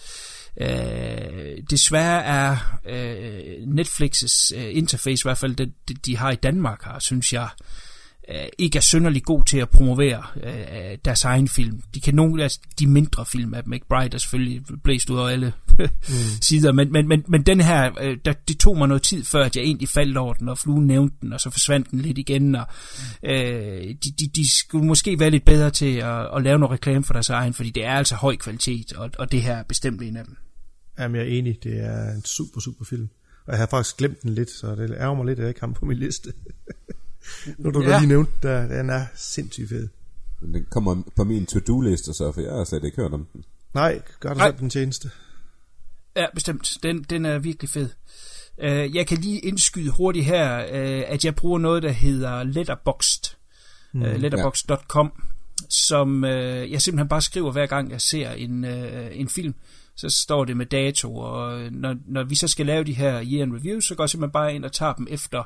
Øh, 0.61 1.57
desværre 1.69 2.23
er 2.23 2.57
øh, 2.85 3.63
Netflix's 3.63 4.55
øh, 4.55 4.77
interface, 4.77 5.21
i 5.21 5.25
hvert 5.25 5.37
fald 5.37 5.55
det, 5.55 5.73
det, 5.87 6.05
de 6.05 6.17
har 6.17 6.31
i 6.31 6.35
Danmark, 6.35 6.83
har, 6.83 6.99
synes 6.99 7.33
jeg, 7.33 7.49
øh, 7.61 7.84
ikke 8.57 8.77
er 8.77 8.81
synderlig 8.81 9.23
god 9.23 9.43
til 9.43 9.57
at 9.57 9.69
promovere 9.69 10.23
øh, 10.43 10.97
deres 11.05 11.23
egen 11.23 11.47
film. 11.47 11.81
De 11.95 12.01
kan 12.01 12.15
nogle 12.15 12.43
af 12.43 12.49
de 12.79 12.87
mindre 12.87 13.25
film 13.25 13.53
af 13.53 13.61
McBride 13.65 14.15
er 14.15 14.17
selvfølgelig 14.17 14.61
blæst 14.83 15.09
ud 15.09 15.19
af 15.19 15.23
alle 15.23 15.53
mm. 15.79 15.87
sider, 16.47 16.71
men, 16.71 16.91
men, 16.91 17.07
men, 17.07 17.23
men 17.27 17.43
den 17.43 17.61
her, 17.61 17.91
øh, 18.01 18.17
der, 18.25 18.33
det 18.33 18.59
tog 18.59 18.77
mig 18.77 18.87
noget 18.87 19.03
tid 19.03 19.23
før, 19.23 19.43
at 19.43 19.55
jeg 19.55 19.63
egentlig 19.63 19.89
faldt 19.89 20.17
over 20.17 20.33
den, 20.33 20.49
og 20.49 20.57
fluen 20.57 20.87
nævnte 20.87 21.15
den, 21.21 21.33
og 21.33 21.39
så 21.39 21.49
forsvandt 21.49 21.91
den 21.91 21.99
lidt 21.99 22.17
igen, 22.17 22.55
og 22.55 22.67
øh, 23.23 23.95
de, 24.03 24.11
de, 24.19 24.27
de 24.35 24.57
skulle 24.57 24.87
måske 24.87 25.19
være 25.19 25.29
lidt 25.29 25.45
bedre 25.45 25.69
til 25.69 25.95
at, 25.95 26.35
at 26.35 26.43
lave 26.43 26.59
noget 26.59 26.71
reklame 26.73 27.03
for 27.03 27.13
deres 27.13 27.29
egen, 27.29 27.53
fordi 27.53 27.69
det 27.69 27.85
er 27.85 27.93
altså 27.93 28.15
høj 28.15 28.35
kvalitet, 28.35 28.93
og, 28.93 29.09
og 29.19 29.31
det 29.31 29.41
her 29.41 29.55
er 29.55 29.63
bestemt 29.63 30.01
en 30.01 30.17
af 30.17 30.25
dem. 30.25 30.37
Jamen, 30.99 31.15
jeg 31.15 31.23
er 31.23 31.29
enig. 31.29 31.57
Det 31.63 31.79
er 31.79 32.11
en 32.15 32.25
super, 32.25 32.59
super 32.59 32.85
film. 32.85 33.09
Og 33.47 33.51
jeg 33.51 33.59
har 33.59 33.67
faktisk 33.67 33.97
glemt 33.97 34.21
den 34.23 34.29
lidt, 34.29 34.49
så 34.49 34.75
det 34.75 34.91
ærger 34.99 35.15
mig 35.15 35.25
lidt, 35.25 35.39
at 35.39 35.43
jeg 35.43 35.49
ikke 35.49 35.59
har 35.59 35.67
på 35.67 35.85
min 35.85 35.97
liste. 35.97 36.33
nu 37.57 37.71
du 37.71 37.81
Ja. 37.81 37.89
ja. 37.89 37.99
lige 37.99 38.07
nævnt, 38.07 38.29
der, 38.43 38.67
den 38.67 38.89
er 38.89 39.05
sindssygt 39.15 39.69
fed. 39.69 39.87
den 40.41 40.65
kommer 40.71 41.03
på 41.15 41.23
min 41.23 41.45
to-do-liste, 41.45 42.13
så 42.13 42.31
for 42.31 42.41
jeg 42.41 42.53
har 42.53 42.63
slet 42.63 42.83
ikke 42.83 42.97
hørt 42.97 43.13
om 43.13 43.25
den. 43.33 43.43
Nej, 43.73 44.01
gør 44.19 44.33
dig 44.33 44.43
selv 44.43 44.57
den 44.59 44.69
tjeneste. 44.69 45.11
Ja, 46.15 46.25
bestemt. 46.33 46.77
Den, 46.83 47.03
den 47.03 47.25
er 47.25 47.39
virkelig 47.39 47.69
fed. 47.69 47.89
Uh, 48.57 48.95
jeg 48.95 49.07
kan 49.07 49.17
lige 49.17 49.39
indskyde 49.39 49.89
hurtigt 49.89 50.25
her, 50.25 50.63
uh, 50.63 51.13
at 51.13 51.25
jeg 51.25 51.35
bruger 51.35 51.59
noget, 51.59 51.83
der 51.83 51.91
hedder 51.91 52.43
Letterboxd. 52.43 53.35
Mm, 53.93 54.01
uh, 54.01 54.15
letterboxd.com, 54.15 55.23
som 55.69 56.23
uh, 56.23 56.29
jeg 56.71 56.81
simpelthen 56.81 57.07
bare 57.07 57.21
skriver 57.21 57.51
hver 57.51 57.65
gang, 57.65 57.91
jeg 57.91 58.01
ser 58.01 58.31
en, 58.31 58.63
uh, 58.63 58.71
en 59.11 59.29
film. 59.29 59.55
Så 59.95 60.09
står 60.09 60.45
det 60.45 60.57
med 60.57 60.65
dato, 60.65 61.15
og 61.15 61.71
når, 61.71 61.95
når 62.07 62.23
vi 62.23 62.35
så 62.35 62.47
skal 62.47 62.65
lave 62.65 62.83
de 62.83 62.93
her 62.93 63.11
year 63.11 63.43
in 63.45 63.55
reviews, 63.55 63.85
så 63.85 63.95
går 63.95 64.03
jeg 64.03 64.09
simpelthen 64.09 64.31
bare 64.31 64.55
ind 64.55 64.65
og 64.65 64.71
tager 64.71 64.93
dem 64.93 65.07
efter 65.09 65.43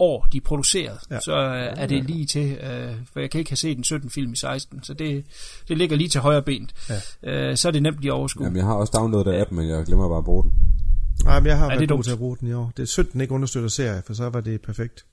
år, 0.00 0.28
de 0.32 0.36
er 0.36 0.42
produceret. 0.44 0.98
Ja. 1.10 1.14
Ja. 1.14 1.20
Så 1.20 1.32
uh, 1.32 1.82
er 1.82 1.86
det 1.86 2.04
lige 2.04 2.26
til, 2.26 2.52
uh, 2.52 2.96
for 3.12 3.20
jeg 3.20 3.30
kan 3.30 3.38
ikke 3.38 3.50
have 3.50 3.56
set 3.56 3.78
en 3.78 3.84
17 3.84 4.10
film 4.10 4.32
i 4.32 4.36
16, 4.36 4.82
så 4.82 4.94
det, 4.94 5.24
det 5.68 5.78
ligger 5.78 5.96
lige 5.96 6.08
til 6.08 6.20
højre 6.20 6.42
ben. 6.42 6.70
Ja. 7.22 7.50
Uh, 7.50 7.56
så 7.56 7.68
er 7.68 7.72
det 7.72 7.82
nemt 7.82 8.00
lige 8.00 8.10
at 8.10 8.14
overskue. 8.14 8.44
Jamen, 8.44 8.56
jeg 8.56 8.66
har 8.66 8.74
også 8.74 8.92
downloadet 8.96 9.40
appen, 9.40 9.56
men 9.58 9.68
jeg 9.68 9.84
glemmer 9.84 10.08
bare 10.08 10.18
at 10.18 10.24
bruge 10.24 10.42
den. 10.42 10.52
Nej, 11.24 11.40
men 11.40 11.46
jeg 11.46 11.58
har 11.58 11.70
det 11.70 11.78
været 11.78 11.88
god 11.88 11.96
dumt. 11.96 12.04
til 12.04 12.12
at 12.12 12.18
bruge 12.18 12.36
den 12.40 12.48
i 12.48 12.52
år. 12.52 12.72
Det 12.76 12.82
er 12.82 12.86
synd, 12.86 13.06
den 13.12 13.20
ikke 13.20 13.34
understøtter 13.34 13.68
serie, 13.68 14.02
for 14.06 14.14
så 14.14 14.28
var 14.28 14.40
det 14.40 14.62
perfekt. 14.62 15.04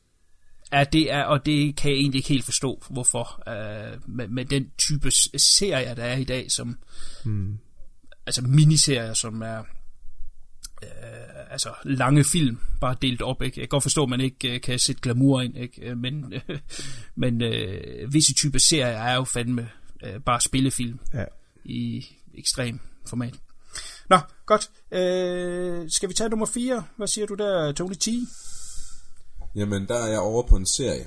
Ja, 0.73 0.84
det 0.84 1.12
er, 1.12 1.23
og 1.23 1.45
det 1.45 1.76
kan 1.76 1.91
jeg 1.91 1.97
egentlig 1.97 2.19
ikke 2.19 2.30
helt 2.30 2.45
forstå, 2.45 2.84
hvorfor, 2.89 3.43
øh, 3.50 3.97
med, 4.08 4.28
med 4.28 4.45
den 4.45 4.67
type 4.78 5.12
serier, 5.38 5.93
der 5.93 6.04
er 6.04 6.17
i 6.17 6.23
dag, 6.23 6.52
som, 6.52 6.78
hmm. 7.26 7.58
altså 8.26 8.41
miniserier, 8.41 9.13
som 9.13 9.41
er, 9.41 9.60
øh, 10.84 10.89
altså 11.58 11.74
lange 11.84 12.24
film, 12.24 12.58
bare 12.82 12.96
delt 13.02 13.22
op, 13.22 13.41
ikke? 13.41 13.60
Jeg 13.60 13.63
kan 13.63 13.70
godt 13.70 13.84
forstå, 13.84 14.04
at 14.04 14.10
man 14.10 14.22
ikke 14.22 14.54
øh, 14.56 14.62
kan 14.62 14.80
sætte 14.80 15.02
glamour 15.02 15.41
ind, 15.41 15.58
ikke? 15.58 15.82
Øh, 15.82 15.98
Men, 15.98 16.34
øh, 16.50 16.60
men 17.15 17.41
øh, 17.41 18.13
visse 18.13 18.34
typer 18.34 18.60
serier 18.60 18.86
er 18.88 19.15
jo 19.15 19.24
fandme 19.24 19.70
øh, 20.04 20.22
bare 20.22 20.41
spillefilm 20.41 21.00
Ja. 21.13 21.24
i 21.65 22.06
ekstrem 22.34 22.80
format. 23.10 23.36
Nå, 24.10 24.17
godt. 24.46 24.70
Øh, 24.91 25.89
skal 25.91 26.10
vi 26.10 26.13
tage 26.13 26.30
nummer 26.30 26.46
4? 26.46 26.84
Hvad 26.98 27.08
siger 27.08 27.28
du 27.28 27.34
der, 27.36 27.72
Tony 27.72 27.93
T? 27.93 28.08
Jamen, 29.56 29.88
der 29.88 29.96
er 29.96 30.08
jeg 30.08 30.20
over 30.20 30.43
på 30.48 30.56
en 30.56 30.65
serie. 30.78 31.06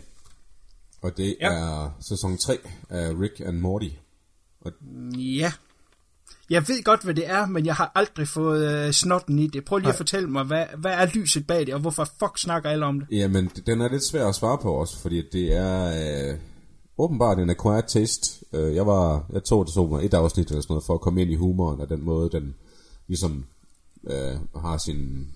Og 1.02 1.16
det 1.16 1.36
Ja. 1.40 1.52
ja. 1.52 1.58
er 1.58 1.96
sæson 2.08 2.38
3 2.38 2.58
af 2.90 3.10
Rick 3.20 3.40
and 3.40 3.58
Morty. 3.58 3.88
Og 4.60 4.72
Ja. 5.18 5.52
Jeg 6.50 6.68
ved 6.68 6.84
godt, 6.84 7.04
hvad 7.04 7.14
det 7.14 7.28
er, 7.28 7.46
men 7.46 7.66
jeg 7.66 7.74
har 7.74 7.92
aldrig 7.94 8.28
fået 8.28 8.86
øh, 8.86 8.92
snotten 8.92 9.38
i 9.38 9.46
det. 9.46 9.64
Prøv 9.64 9.78
lige 9.78 9.88
at 9.88 9.94
fortælle 9.94 10.30
mig, 10.30 10.44
hvad, 10.44 10.64
hvad 10.78 10.92
er 10.92 11.06
lyset 11.14 11.46
bag 11.46 11.66
det, 11.66 11.74
og 11.74 11.80
hvorfor 11.80 12.04
fuck 12.04 12.38
snakker 12.38 12.70
alle 12.70 12.86
om 12.86 13.00
det? 13.00 13.08
Jamen, 13.10 13.50
den 13.66 13.80
er 13.80 13.88
lidt 13.88 14.04
svær 14.04 14.26
at 14.26 14.34
svare 14.34 14.58
på 14.58 14.72
også, 14.72 14.98
fordi 14.98 15.22
det 15.32 15.56
er 15.56 15.86
øh, 16.30 16.38
åbenbart 16.98 17.38
en 17.38 17.50
acquired 17.50 17.88
taste. 17.88 18.44
Øh, 18.52 18.74
jeg 18.74 18.86
var, 18.86 19.26
jeg 19.32 19.44
tog 19.44 19.66
det 19.66 19.74
så 19.74 19.86
mig 19.86 20.04
et 20.04 20.14
afsnit 20.14 20.48
eller 20.48 20.62
sådan 20.62 20.72
noget, 20.72 20.84
for 20.84 20.94
at 20.94 21.00
komme 21.00 21.22
ind 21.22 21.30
i 21.30 21.34
humoren, 21.34 21.80
og 21.80 21.88
den 21.88 22.04
måde, 22.04 22.30
den 22.30 22.54
ligesom 23.06 23.44
øh, 24.10 24.62
har 24.62 24.78
sin, 24.78 25.28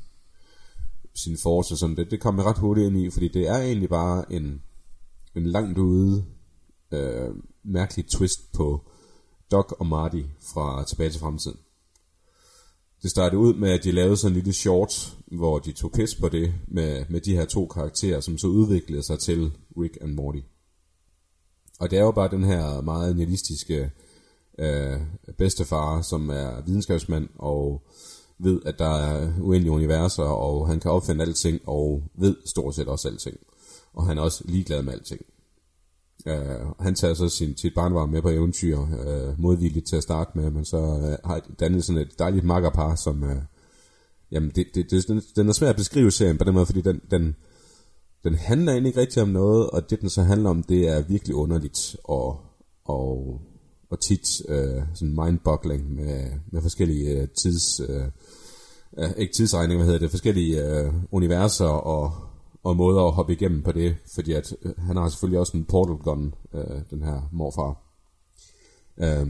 sin 1.15 1.37
force, 1.43 1.77
sådan 1.77 1.97
det, 1.97 2.11
det 2.11 2.21
kom 2.21 2.39
jeg 2.39 2.47
ret 2.47 2.59
hurtigt 2.59 2.87
ind 2.87 2.97
i, 2.97 3.11
fordi 3.11 3.29
det 3.29 3.49
er 3.49 3.57
egentlig 3.57 3.89
bare 3.89 4.33
en, 4.33 4.63
en 5.35 5.47
langt 5.47 5.79
ude 5.79 6.25
øh, 6.93 7.31
mærkelig 7.65 8.07
twist 8.07 8.53
på 8.53 8.85
Doc 9.51 9.73
og 9.73 9.87
Marty 9.87 10.23
fra 10.41 10.85
Tilbage 10.85 11.11
til 11.11 11.21
Fremtiden. 11.21 11.59
Det 13.03 13.11
startede 13.11 13.39
ud 13.39 13.55
med, 13.55 13.71
at 13.71 13.85
de 13.85 13.93
lavede 13.93 14.17
sådan 14.17 14.33
en 14.33 14.35
lille 14.35 14.53
short, 14.53 15.17
hvor 15.27 15.59
de 15.59 15.73
tog 15.73 15.93
pis 15.93 16.15
på 16.15 16.29
det 16.29 16.55
med, 16.69 17.05
med 17.09 17.21
de 17.21 17.37
her 17.37 17.45
to 17.45 17.67
karakterer, 17.67 18.21
som 18.21 18.39
så 18.39 18.47
udviklede 18.47 19.03
sig 19.03 19.19
til 19.19 19.53
Rick 19.79 19.99
and 20.01 20.13
Morty. 20.13 20.41
Og 21.81 21.91
det 21.91 21.99
er 21.99 22.03
jo 22.03 22.11
bare 22.11 22.31
den 22.31 22.45
her 22.45 22.81
meget 22.81 23.17
nihilistiske 23.17 23.91
øh, 24.59 25.01
bedstefar, 25.39 26.03
som 26.03 26.31
er 26.31 26.61
videnskabsmand 26.67 27.29
og 27.39 27.83
ved, 28.39 28.61
at 28.67 28.79
der 28.79 28.97
er 28.97 29.33
uendelige 29.41 29.73
universer, 29.73 30.23
og 30.23 30.69
han 30.69 30.81
kan 30.81 30.91
opfinde 30.91 31.25
alting, 31.25 31.61
og 31.67 32.03
ved 32.15 32.37
stort 32.45 32.75
set 32.75 32.89
også 32.89 33.09
alting. 33.09 33.37
Og 33.93 34.07
han 34.07 34.19
er 34.19 34.23
også 34.23 34.45
ligeglad 34.45 34.83
med 34.83 34.93
alting. 34.93 35.21
Uh, 36.27 36.81
han 36.81 36.95
tager 36.95 37.15
så 37.15 37.29
sin, 37.29 37.57
sit 37.57 37.75
barnvarm 37.75 38.09
med 38.09 38.23
på 38.23 38.29
eventyr, 38.29 38.79
uh, 38.79 39.41
modvilligt 39.41 39.87
til 39.87 39.97
at 39.97 40.03
starte 40.03 40.31
med, 40.35 40.51
men 40.51 40.65
så 40.65 40.77
uh, 40.77 41.31
har 41.31 41.41
dannet 41.61 41.85
sådan 41.85 42.03
et 42.03 42.19
dejligt 42.19 42.45
makkerpar, 42.45 42.95
som, 42.95 43.23
uh, 43.23 43.37
jamen 44.31 44.51
det, 44.51 44.67
det, 44.75 44.91
det, 44.91 45.09
den, 45.09 45.23
den 45.37 45.49
er 45.49 45.53
svær 45.53 45.71
at 45.71 45.77
beskrive 45.77 46.11
serien 46.11 46.39
på 46.39 46.45
den 46.45 46.55
måde, 46.55 46.67
fordi 46.67 46.81
den, 46.81 47.01
den, 47.11 47.35
den 48.25 48.35
handler 48.35 48.73
egentlig 48.73 48.89
ikke 48.89 49.01
rigtig 49.01 49.23
om 49.23 49.29
noget, 49.29 49.71
og 49.71 49.91
det 49.91 50.01
den 50.01 50.11
så 50.11 50.23
handler 50.23 50.51
om, 50.51 50.63
det 50.63 50.89
er 50.89 51.03
virkelig 51.03 51.35
underligt, 51.35 51.97
og, 52.05 52.41
og, 52.85 53.41
og 53.91 54.01
tit 54.01 54.41
uh, 54.49 54.83
sådan 54.95 55.15
mindboggling 55.25 55.95
med, 55.95 56.31
med 56.53 56.63
forskellige 56.63 57.23
uh, 57.23 57.29
tids, 57.29 57.81
uh, 57.81 58.07
uh, 58.93 59.11
ikke 59.17 59.35
tidsregning, 59.35 59.79
hvad 59.79 59.87
hedder 59.87 60.01
det, 60.01 60.11
forskellige 60.11 60.85
uh, 60.87 60.95
universer 61.11 61.67
og, 61.67 62.13
og 62.65 62.77
måder 62.77 63.03
at 63.03 63.13
hoppe 63.13 63.33
igennem 63.33 63.63
på 63.63 63.73
det, 63.73 63.97
fordi 64.15 64.33
at 64.33 64.53
øh, 64.63 64.73
han 64.79 64.97
har 64.97 65.09
selvfølgelig 65.09 65.41
også 65.41 65.57
en 65.57 65.65
portal 65.65 65.97
gun, 65.97 66.35
øh, 66.55 66.81
den 66.91 67.03
her 67.03 67.29
morfar. 67.33 67.81
Øh, 68.99 69.29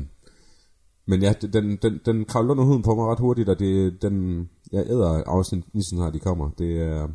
men 1.07 1.23
ja, 1.23 1.33
den, 1.33 1.77
den, 1.77 2.01
den 2.07 2.25
kravler 2.25 2.51
under 2.51 2.65
huden 2.65 2.83
på 2.83 2.95
mig 2.95 3.07
ret 3.07 3.19
hurtigt, 3.21 3.49
og 3.49 3.59
det, 3.59 4.03
den, 4.03 4.49
jeg 4.73 4.87
æder 4.87 5.23
afsnit 5.27 5.65
lige 5.73 5.85
sådan 5.85 6.05
her, 6.05 6.11
de 6.11 6.19
kommer. 6.19 6.51
Det 6.59 6.81
er, 6.83 7.07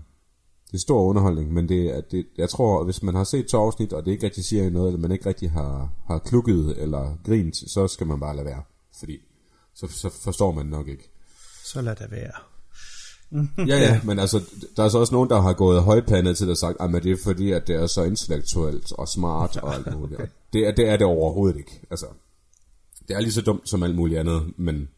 det 0.68 0.74
er 0.74 0.78
stor 0.80 1.02
underholdning, 1.04 1.54
men 1.54 1.70
det, 1.70 1.96
er- 1.98 2.02
det, 2.02 2.26
jeg 2.38 2.50
tror, 2.50 2.84
hvis 2.84 3.04
man 3.04 3.16
har 3.16 3.24
set 3.24 3.48
to 3.48 3.58
afsnit, 3.58 3.94
og 3.94 4.06
det 4.06 4.12
ikke 4.12 4.26
rigtig 4.26 4.46
siger 4.46 4.70
noget, 4.70 4.88
eller 4.88 5.00
man 5.00 5.12
ikke 5.12 5.26
rigtig 5.30 5.52
har, 5.52 5.92
har 6.08 6.20
klukket 6.20 6.82
eller 6.82 7.18
grint, 7.26 7.56
så 7.56 7.88
skal 7.88 8.08
man 8.08 8.20
bare 8.20 8.36
lade 8.36 8.46
være, 8.46 8.64
fordi 9.00 9.18
så, 9.76 9.88
så 9.88 10.10
forstår 10.24 10.52
man 10.52 10.66
nok 10.66 10.88
ikke. 10.88 11.10
Så 11.66 11.82
lad 11.82 11.96
det 11.96 12.12
være. 12.12 12.32
Ja, 13.58 13.66
ja, 13.66 14.02
men 14.04 14.20
altså, 14.20 14.42
der 14.76 14.84
er 14.84 14.90
så 14.90 14.98
også 14.98 15.14
nogen, 15.14 15.30
der 15.30 15.42
har 15.42 15.54
gået 15.54 15.84
højpandet 15.84 16.38
til 16.38 16.46
det 16.48 16.52
og 16.52 16.58
sagt, 16.58 16.78
at 16.80 17.04
det 17.04 17.12
er 17.12 17.18
fordi, 17.24 17.52
at 17.52 17.68
det 17.68 17.76
er 17.76 17.88
så 17.88 18.04
intellektuelt 18.04 18.92
og 18.92 19.08
smart 19.08 19.58
og 19.58 19.76
alt 19.76 19.98
muligt. 20.00 20.22
Og 20.22 20.28
Det 20.54 20.68
er, 20.68 20.72
det 20.72 20.90
er 20.90 20.98
det 20.98 21.06
overhovedet 21.08 21.58
ikke. 21.58 21.82
Altså, 21.92 22.06
det 23.08 23.16
er 23.16 23.20
lige 23.20 23.32
så 23.32 23.42
dumt 23.42 23.70
som 23.70 23.84
alt 23.84 23.96
muligt 23.96 24.20
andet, 24.20 24.54
men 24.58 24.90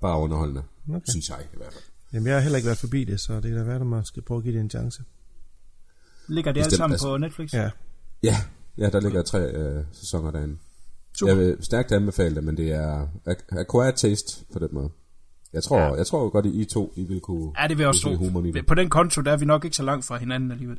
bare 0.00 0.18
underholdende, 0.18 0.62
okay. 0.88 1.00
synes 1.08 1.28
jeg 1.28 1.38
i 1.54 1.56
hvert 1.56 1.72
fald. 1.72 1.84
Jamen, 2.12 2.26
jeg 2.26 2.34
har 2.36 2.40
heller 2.40 2.56
ikke 2.56 2.66
været 2.66 2.78
forbi 2.78 3.04
det, 3.04 3.20
så 3.20 3.34
det 3.34 3.42
kan 3.42 3.56
da 3.56 3.62
være, 3.62 3.80
at 3.80 3.86
man 3.86 4.04
skal 4.04 4.22
prøve 4.22 4.38
at 4.38 4.44
give 4.44 4.54
det 4.54 4.60
en 4.60 4.70
chance. 4.70 5.02
Ligger 6.28 6.52
det 6.52 6.60
alt 6.60 6.66
Bestemt, 6.66 6.78
sammen 6.78 6.94
altså. 6.94 7.08
på 7.08 7.16
Netflix? 7.16 7.52
Ja. 7.54 7.70
Ja, 8.22 8.36
ja 8.78 8.88
der 8.90 9.00
ligger 9.00 9.22
tre 9.22 9.38
øh, 9.38 9.84
sæsoner 9.92 10.30
derinde. 10.30 10.56
Super. 11.18 11.32
Jeg 11.32 11.40
vil 11.40 11.56
stærkt 11.60 11.92
anbefale 11.92 12.34
det, 12.34 12.44
men 12.44 12.56
det 12.56 12.70
er 12.72 13.06
ac- 13.28 13.58
acquired 13.60 13.92
taste 13.96 14.44
på 14.52 14.58
den 14.58 14.68
måde. 14.72 14.90
Jeg 15.54 15.62
tror, 15.62 15.78
ja. 15.78 15.94
jeg 15.94 16.06
tror 16.06 16.28
godt, 16.28 16.46
at 16.46 16.54
I 16.54 16.64
to 16.64 16.92
I 16.96 17.04
vil 17.04 17.20
kunne, 17.20 17.52
Ja, 17.60 17.66
det 17.68 17.78
vil 17.78 17.86
også 17.86 18.00
tro. 18.00 18.40
På 18.68 18.74
den 18.74 18.90
konto, 18.90 19.20
der 19.20 19.32
er 19.32 19.36
vi 19.36 19.44
nok 19.44 19.64
ikke 19.64 19.76
så 19.76 19.82
langt 19.82 20.04
fra 20.04 20.16
hinanden 20.16 20.50
alligevel. 20.50 20.78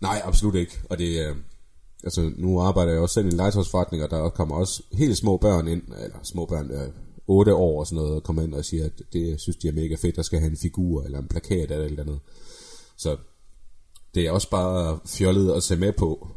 Nej, 0.00 0.20
absolut 0.24 0.54
ikke. 0.54 0.80
Og 0.90 0.98
det 0.98 1.28
øh, 1.28 1.36
altså 2.04 2.32
nu 2.36 2.60
arbejder 2.60 2.92
jeg 2.92 3.00
også 3.00 3.14
selv 3.14 3.26
i 3.26 3.30
en 3.30 3.36
legetøjsforretning, 3.36 4.04
og 4.04 4.10
der 4.10 4.28
kommer 4.28 4.56
også 4.56 4.82
helt 4.92 5.16
små 5.16 5.36
børn 5.36 5.68
ind, 5.68 5.82
eller 5.82 6.16
små 6.22 6.46
børn, 6.46 6.70
øh, 6.70 6.88
8 7.26 7.54
år 7.54 7.80
og 7.80 7.86
sådan 7.86 7.96
noget, 7.96 8.14
og 8.14 8.22
kommer 8.22 8.42
ind 8.42 8.54
og 8.54 8.64
siger, 8.64 8.84
at 8.84 9.02
det 9.12 9.40
synes 9.40 9.56
de 9.56 9.68
er 9.68 9.72
mega 9.72 9.94
fedt, 9.94 10.16
der 10.16 10.22
skal 10.22 10.38
have 10.38 10.50
en 10.50 10.56
figur, 10.56 11.02
eller 11.02 11.18
en 11.18 11.28
plakat, 11.28 11.70
eller 11.70 11.84
et 11.84 11.84
eller 11.84 12.02
andet. 12.02 12.20
Så 12.96 13.16
det 14.14 14.26
er 14.26 14.30
også 14.30 14.50
bare 14.50 14.98
fjollet 15.06 15.52
at 15.52 15.62
se 15.62 15.76
med 15.76 15.92
på, 15.92 16.28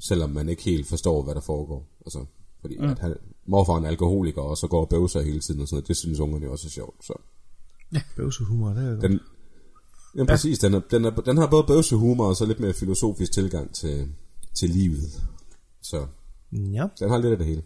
selvom 0.00 0.30
man 0.30 0.48
ikke 0.48 0.62
helt 0.62 0.86
forstår, 0.86 1.22
hvad 1.22 1.34
der 1.34 1.40
foregår. 1.40 1.86
Altså, 2.06 2.24
fordi 2.60 2.78
mm. 2.78 2.84
at 2.84 2.98
han, 2.98 3.16
morfar 3.46 3.76
en 3.76 3.84
alkoholiker, 3.84 4.42
og 4.42 4.56
så 4.56 4.66
går 4.66 4.80
og 4.80 4.88
bøvser 4.88 5.22
hele 5.22 5.40
tiden 5.40 5.60
og 5.60 5.68
sådan 5.68 5.76
noget, 5.76 5.88
det 5.88 5.96
synes 5.96 6.20
ungerne 6.20 6.50
også 6.50 6.66
er 6.68 6.70
sjovt. 6.70 7.04
Så 7.04 7.12
Bøvsehumor, 8.16 8.68
det 8.68 8.84
er 8.86 8.90
godt. 8.90 9.02
den, 9.02 9.20
ja, 10.16 10.24
præcis, 10.24 10.58
den, 10.58 10.74
er, 10.74 10.80
den, 10.90 11.04
er, 11.04 11.10
den 11.10 11.36
har 11.36 11.46
både 11.46 11.64
bøvsehumor 11.66 12.26
og 12.28 12.36
så 12.36 12.46
lidt 12.46 12.60
mere 12.60 12.72
filosofisk 12.72 13.32
tilgang 13.32 13.74
til, 13.74 14.08
til 14.54 14.70
livet. 14.70 15.22
Så 15.82 16.06
Ja. 16.52 16.86
den 16.98 17.10
har 17.10 17.18
lidt 17.18 17.32
af 17.32 17.38
det 17.38 17.46
hele. 17.46 17.62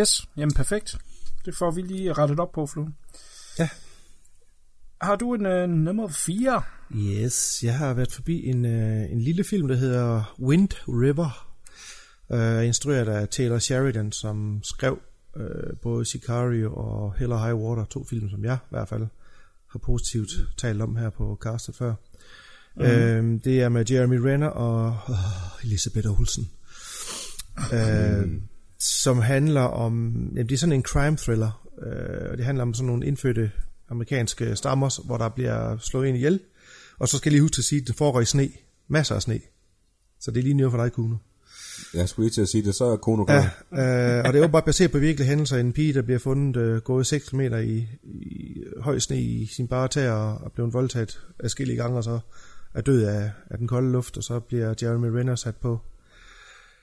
Yes, 0.00 0.28
jamen 0.36 0.54
perfekt. 0.54 0.96
Det 1.44 1.56
får 1.56 1.70
vi 1.70 1.82
lige 1.82 2.12
rettet 2.12 2.40
op 2.40 2.52
på, 2.52 2.66
Fluen. 2.66 2.96
Ja. 3.58 3.68
Har 5.00 5.16
du 5.16 5.34
en 5.34 5.46
uh, 5.46 5.70
nummer 5.70 6.08
4? 6.08 6.62
Yes, 6.94 7.60
jeg 7.64 7.78
har 7.78 7.94
været 7.94 8.12
forbi 8.12 8.44
en, 8.46 8.64
øh, 8.64 9.12
en 9.12 9.20
lille 9.20 9.44
film, 9.44 9.68
der 9.68 9.74
hedder 9.76 10.34
Wind 10.40 10.68
River, 10.88 11.51
øh, 12.32 12.66
instrueret 12.66 13.08
af 13.08 13.28
Taylor 13.28 13.58
Sheridan, 13.58 14.12
som 14.12 14.60
skrev 14.62 14.98
øh, 15.36 15.76
både 15.82 16.04
Sicario 16.04 16.74
og 16.74 17.14
Hell 17.18 17.32
or 17.32 17.38
High 17.38 17.54
Water, 17.54 17.84
to 17.84 18.04
film, 18.04 18.30
som 18.30 18.44
jeg 18.44 18.58
i 18.62 18.70
hvert 18.70 18.88
fald 18.88 19.06
har 19.66 19.78
positivt 19.78 20.30
talt 20.56 20.82
om 20.82 20.96
her 20.96 21.10
på 21.10 21.38
castet 21.42 21.76
før. 21.76 21.94
Mm. 22.76 22.82
Øh, 22.82 23.40
det 23.44 23.60
er 23.62 23.68
med 23.68 23.90
Jeremy 23.90 24.16
Renner 24.16 24.46
og 24.48 24.96
øh, 25.08 25.64
Elisabeth 25.64 26.18
Olsen, 26.18 26.50
øh, 27.72 28.40
som 28.78 29.18
handler 29.18 29.60
om, 29.60 30.14
jamen, 30.34 30.48
det 30.48 30.54
er 30.54 30.58
sådan 30.58 30.72
en 30.72 30.82
crime 30.82 31.16
thriller, 31.16 31.68
øh, 31.82 32.30
og 32.30 32.36
det 32.36 32.44
handler 32.44 32.62
om 32.62 32.74
sådan 32.74 32.86
nogle 32.86 33.06
indfødte 33.06 33.50
amerikanske 33.88 34.56
stammer, 34.56 35.04
hvor 35.06 35.16
der 35.16 35.28
bliver 35.28 35.78
slået 35.78 36.08
en 36.08 36.16
ihjel, 36.16 36.40
og 36.98 37.08
så 37.08 37.16
skal 37.16 37.30
jeg 37.30 37.32
lige 37.32 37.42
huske 37.42 37.58
at 37.58 37.64
sige, 37.64 37.80
at 37.80 37.86
det 37.86 37.96
foregår 37.96 38.20
i 38.20 38.24
sne. 38.24 38.48
Masser 38.88 39.14
af 39.14 39.22
sne. 39.22 39.40
Så 40.20 40.30
det 40.30 40.38
er 40.38 40.42
lige 40.42 40.54
noget 40.54 40.72
for 40.72 40.82
dig, 40.82 40.92
Kuno. 40.92 41.16
Jeg 41.94 42.08
skulle 42.08 42.24
lige 42.24 42.34
til 42.34 42.42
at 42.42 42.48
sige 42.48 42.64
det, 42.64 42.74
så 42.74 42.84
er 42.84 42.96
Kono 42.96 43.24
Ja, 43.28 43.38
øh, 43.38 44.24
og 44.24 44.32
det 44.32 44.38
er 44.38 44.42
jo 44.42 44.48
bare 44.48 44.62
baseret 44.62 44.92
på 44.92 44.98
virkelige 44.98 45.28
hændelser. 45.28 45.58
En 45.58 45.72
pige, 45.72 45.92
der 45.92 46.02
bliver 46.02 46.18
fundet 46.18 46.56
øh, 46.56 46.80
gået 46.80 47.06
6 47.06 47.28
km 47.28 47.40
i, 47.40 47.88
i 48.02 48.62
høj 48.80 48.98
sne 48.98 49.20
i 49.20 49.46
sin 49.46 49.68
bare 49.68 49.88
tæer 49.88 50.12
og 50.12 50.44
er 50.44 50.48
blevet 50.48 50.72
voldtaget 50.72 51.20
adskillige 51.40 51.76
gange, 51.76 51.96
og 51.96 52.04
så 52.04 52.18
er 52.74 52.80
død 52.80 53.02
af, 53.02 53.30
af 53.50 53.58
den 53.58 53.68
kolde 53.68 53.92
luft, 53.92 54.16
og 54.16 54.22
så 54.22 54.40
bliver 54.40 54.74
Jeremy 54.82 55.06
Renner 55.06 55.34
sat 55.34 55.56
på 55.56 55.80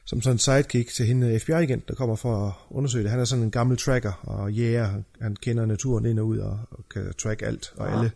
som 0.09 0.21
sådan 0.21 0.35
en 0.35 0.39
sidekick 0.39 0.93
til 0.93 1.05
hende 1.05 1.39
FBI-agent, 1.39 1.87
der 1.87 1.95
kommer 1.95 2.15
for 2.15 2.47
at 2.47 2.53
undersøge 2.69 3.03
det. 3.03 3.11
Han 3.11 3.19
er 3.19 3.25
sådan 3.25 3.43
en 3.43 3.51
gammel 3.51 3.77
tracker 3.77 4.11
og 4.23 4.51
jæger. 4.51 4.85
Han, 4.85 5.05
han 5.21 5.35
kender 5.35 5.65
naturen 5.65 6.05
ind 6.05 6.19
og 6.19 6.27
ud 6.27 6.37
og, 6.37 6.59
og 6.71 6.83
kan 6.93 7.13
track 7.17 7.41
alt 7.41 7.73
og 7.77 7.91
alle. 7.91 8.11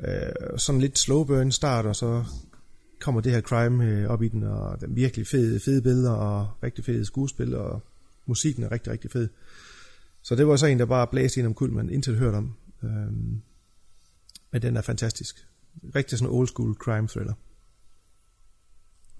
Øh, 0.00 0.58
sådan 0.58 0.80
lidt 0.80 0.98
slow 0.98 1.24
burn 1.24 1.52
start, 1.52 1.86
og 1.86 1.96
så 1.96 2.24
kommer 3.00 3.20
det 3.20 3.32
her 3.32 3.40
crime 3.40 3.84
øh, 3.84 4.10
op 4.10 4.22
i 4.22 4.28
den, 4.28 4.42
og 4.42 4.80
den 4.80 4.96
virkelig 4.96 5.26
fede, 5.26 5.60
fede 5.60 5.82
billeder 5.82 6.10
og 6.10 6.48
rigtig 6.62 6.84
fede 6.84 7.04
skuespil, 7.04 7.54
og 7.54 7.82
musikken 8.26 8.62
er 8.64 8.72
rigtig, 8.72 8.92
rigtig 8.92 9.10
fed. 9.10 9.28
Så 10.22 10.34
det 10.34 10.46
var 10.46 10.56
så 10.56 10.66
en, 10.66 10.78
der 10.78 10.86
bare 10.86 11.06
blæste 11.06 11.38
ind 11.40 11.46
om 11.46 11.54
kul, 11.54 11.72
man 11.72 11.90
intet 11.90 12.16
hørt 12.16 12.34
om. 12.34 12.54
Øhm, 12.82 13.42
men 14.52 14.62
den 14.62 14.76
er 14.76 14.80
fantastisk. 14.82 15.46
Rigtig 15.94 16.18
sådan 16.18 16.34
old 16.34 16.48
school 16.48 16.74
crime 16.74 17.08
thriller. 17.08 17.34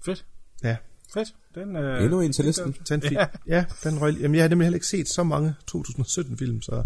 Fedt. 0.05 0.25
Ja, 0.63 0.77
Fedt. 1.13 1.35
Den, 1.55 1.75
øh, 1.75 2.03
Endnu 2.03 2.21
en 2.21 2.33
til 2.33 2.45
listen. 2.45 2.75
den 2.89 3.01
fik, 3.01 3.11
Ja. 3.11 3.27
ja. 3.47 3.65
den 3.83 4.01
røg, 4.01 4.13
jamen 4.21 4.35
jeg 4.35 4.43
har 4.43 4.49
nemlig 4.49 4.65
heller 4.65 4.75
ikke 4.75 4.87
set 4.87 5.09
så 5.09 5.23
mange 5.23 5.55
2017 5.67 6.37
film, 6.37 6.61
så, 6.61 6.83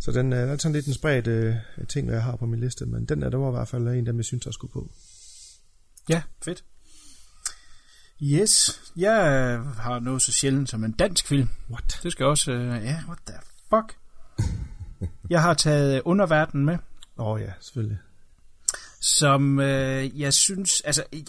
så 0.00 0.12
den 0.12 0.32
er, 0.32 0.40
den 0.40 0.48
er 0.50 0.56
sådan 0.56 0.72
lidt 0.72 0.86
en 0.86 0.94
spredt 0.94 1.26
øh, 1.26 1.54
ting, 1.88 2.08
jeg 2.08 2.22
har 2.22 2.36
på 2.36 2.46
min 2.46 2.60
liste, 2.60 2.86
men 2.86 3.04
den 3.04 3.22
er 3.22 3.28
der 3.30 3.38
var 3.38 3.48
i 3.48 3.50
hvert 3.52 3.68
fald 3.68 3.88
en 3.88 4.06
dem, 4.06 4.16
jeg 4.16 4.24
synes, 4.24 4.46
jeg 4.46 4.54
skulle 4.54 4.72
på. 4.72 4.90
Ja, 6.08 6.22
fedt. 6.44 6.64
Yes, 8.22 8.80
jeg 8.96 9.26
øh, 9.32 9.66
har 9.76 9.98
noget 9.98 10.22
så 10.22 10.32
sjældent 10.32 10.68
som 10.68 10.84
en 10.84 10.92
dansk 10.92 11.26
film. 11.26 11.48
What? 11.70 12.00
Det 12.02 12.12
skal 12.12 12.26
også, 12.26 12.52
øh, 12.52 12.84
ja, 12.84 13.02
what 13.06 13.18
the 13.26 13.36
fuck? 13.70 13.96
Jeg 15.30 15.42
har 15.42 15.54
taget 15.54 16.02
Underverden 16.04 16.64
med, 16.64 16.78
Åh 17.18 17.26
oh, 17.26 17.40
ja, 17.40 17.52
selvfølgelig. 17.60 17.98
som 19.00 19.60
øh, 19.60 20.20
jeg 20.20 20.34
synes, 20.34 20.80
altså, 20.80 21.04
øh, 21.12 21.20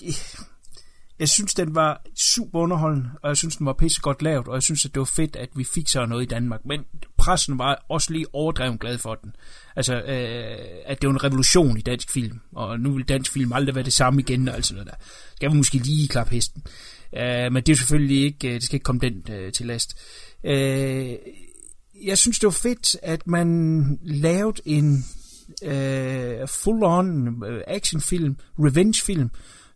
jeg 1.20 1.30
synes, 1.30 1.54
den 1.54 1.76
var 1.76 2.02
super 2.16 2.60
underholdende, 2.60 3.10
og 3.24 3.30
jeg 3.30 3.38
synes, 3.38 3.56
den 3.56 3.66
var 3.66 3.74
pisse 3.74 4.02
godt 4.02 4.22
lavet, 4.22 4.48
og 4.48 4.54
jeg 4.54 4.64
synes, 4.64 4.86
at 4.86 4.94
det 4.94 5.00
var 5.00 5.06
fedt, 5.16 5.36
at 5.36 5.50
vi 5.56 5.64
fik 5.64 5.88
så 5.88 6.06
noget 6.06 6.24
i 6.24 6.26
Danmark. 6.26 6.66
Men 6.66 6.80
pressen 7.18 7.58
var 7.58 7.86
også 7.90 8.14
lige 8.14 8.26
overdreven 8.34 8.78
glad 8.78 8.98
for 8.98 9.16
den. 9.16 9.32
Altså, 9.76 9.96
øh, 9.96 10.58
at 10.86 11.02
det 11.02 11.08
var 11.08 11.14
en 11.14 11.24
revolution 11.24 11.78
i 11.78 11.82
dansk 11.82 12.12
film, 12.12 12.40
og 12.56 12.80
nu 12.80 12.92
vil 12.92 13.08
dansk 13.08 13.32
film 13.32 13.54
aldrig 13.54 13.76
være 13.76 13.84
det 13.84 13.94
samme 13.94 14.22
igen, 14.22 14.48
og 14.48 14.56
alt 14.56 14.66
sådan 14.66 14.76
noget 14.76 14.92
der. 14.92 15.06
Skal 15.36 15.52
vi 15.52 15.58
måske 15.58 15.78
lige 15.78 16.08
klappe 16.08 16.34
hesten. 16.34 16.64
Øh, 17.18 17.52
men 17.52 17.64
det 17.64 17.70
er 17.70 17.76
selvfølgelig 17.76 18.24
ikke, 18.24 18.48
øh, 18.48 18.54
det 18.54 18.64
skal 18.64 18.76
ikke 18.76 18.84
komme 18.84 19.02
den 19.02 19.34
øh, 19.34 19.52
til 19.52 19.66
last. 19.66 19.98
Øh, 20.44 21.14
jeg 22.06 22.18
synes, 22.18 22.40
det 22.40 22.48
var 22.48 22.52
fedt, 22.52 22.98
at 23.04 23.28
man 23.28 24.00
lavede 24.04 24.62
en 24.66 25.06
øh, 25.64 26.42
full-on 26.48 27.46
øh, 27.46 27.62
actionfilm, 27.68 28.36
revenge-film, 28.60 29.30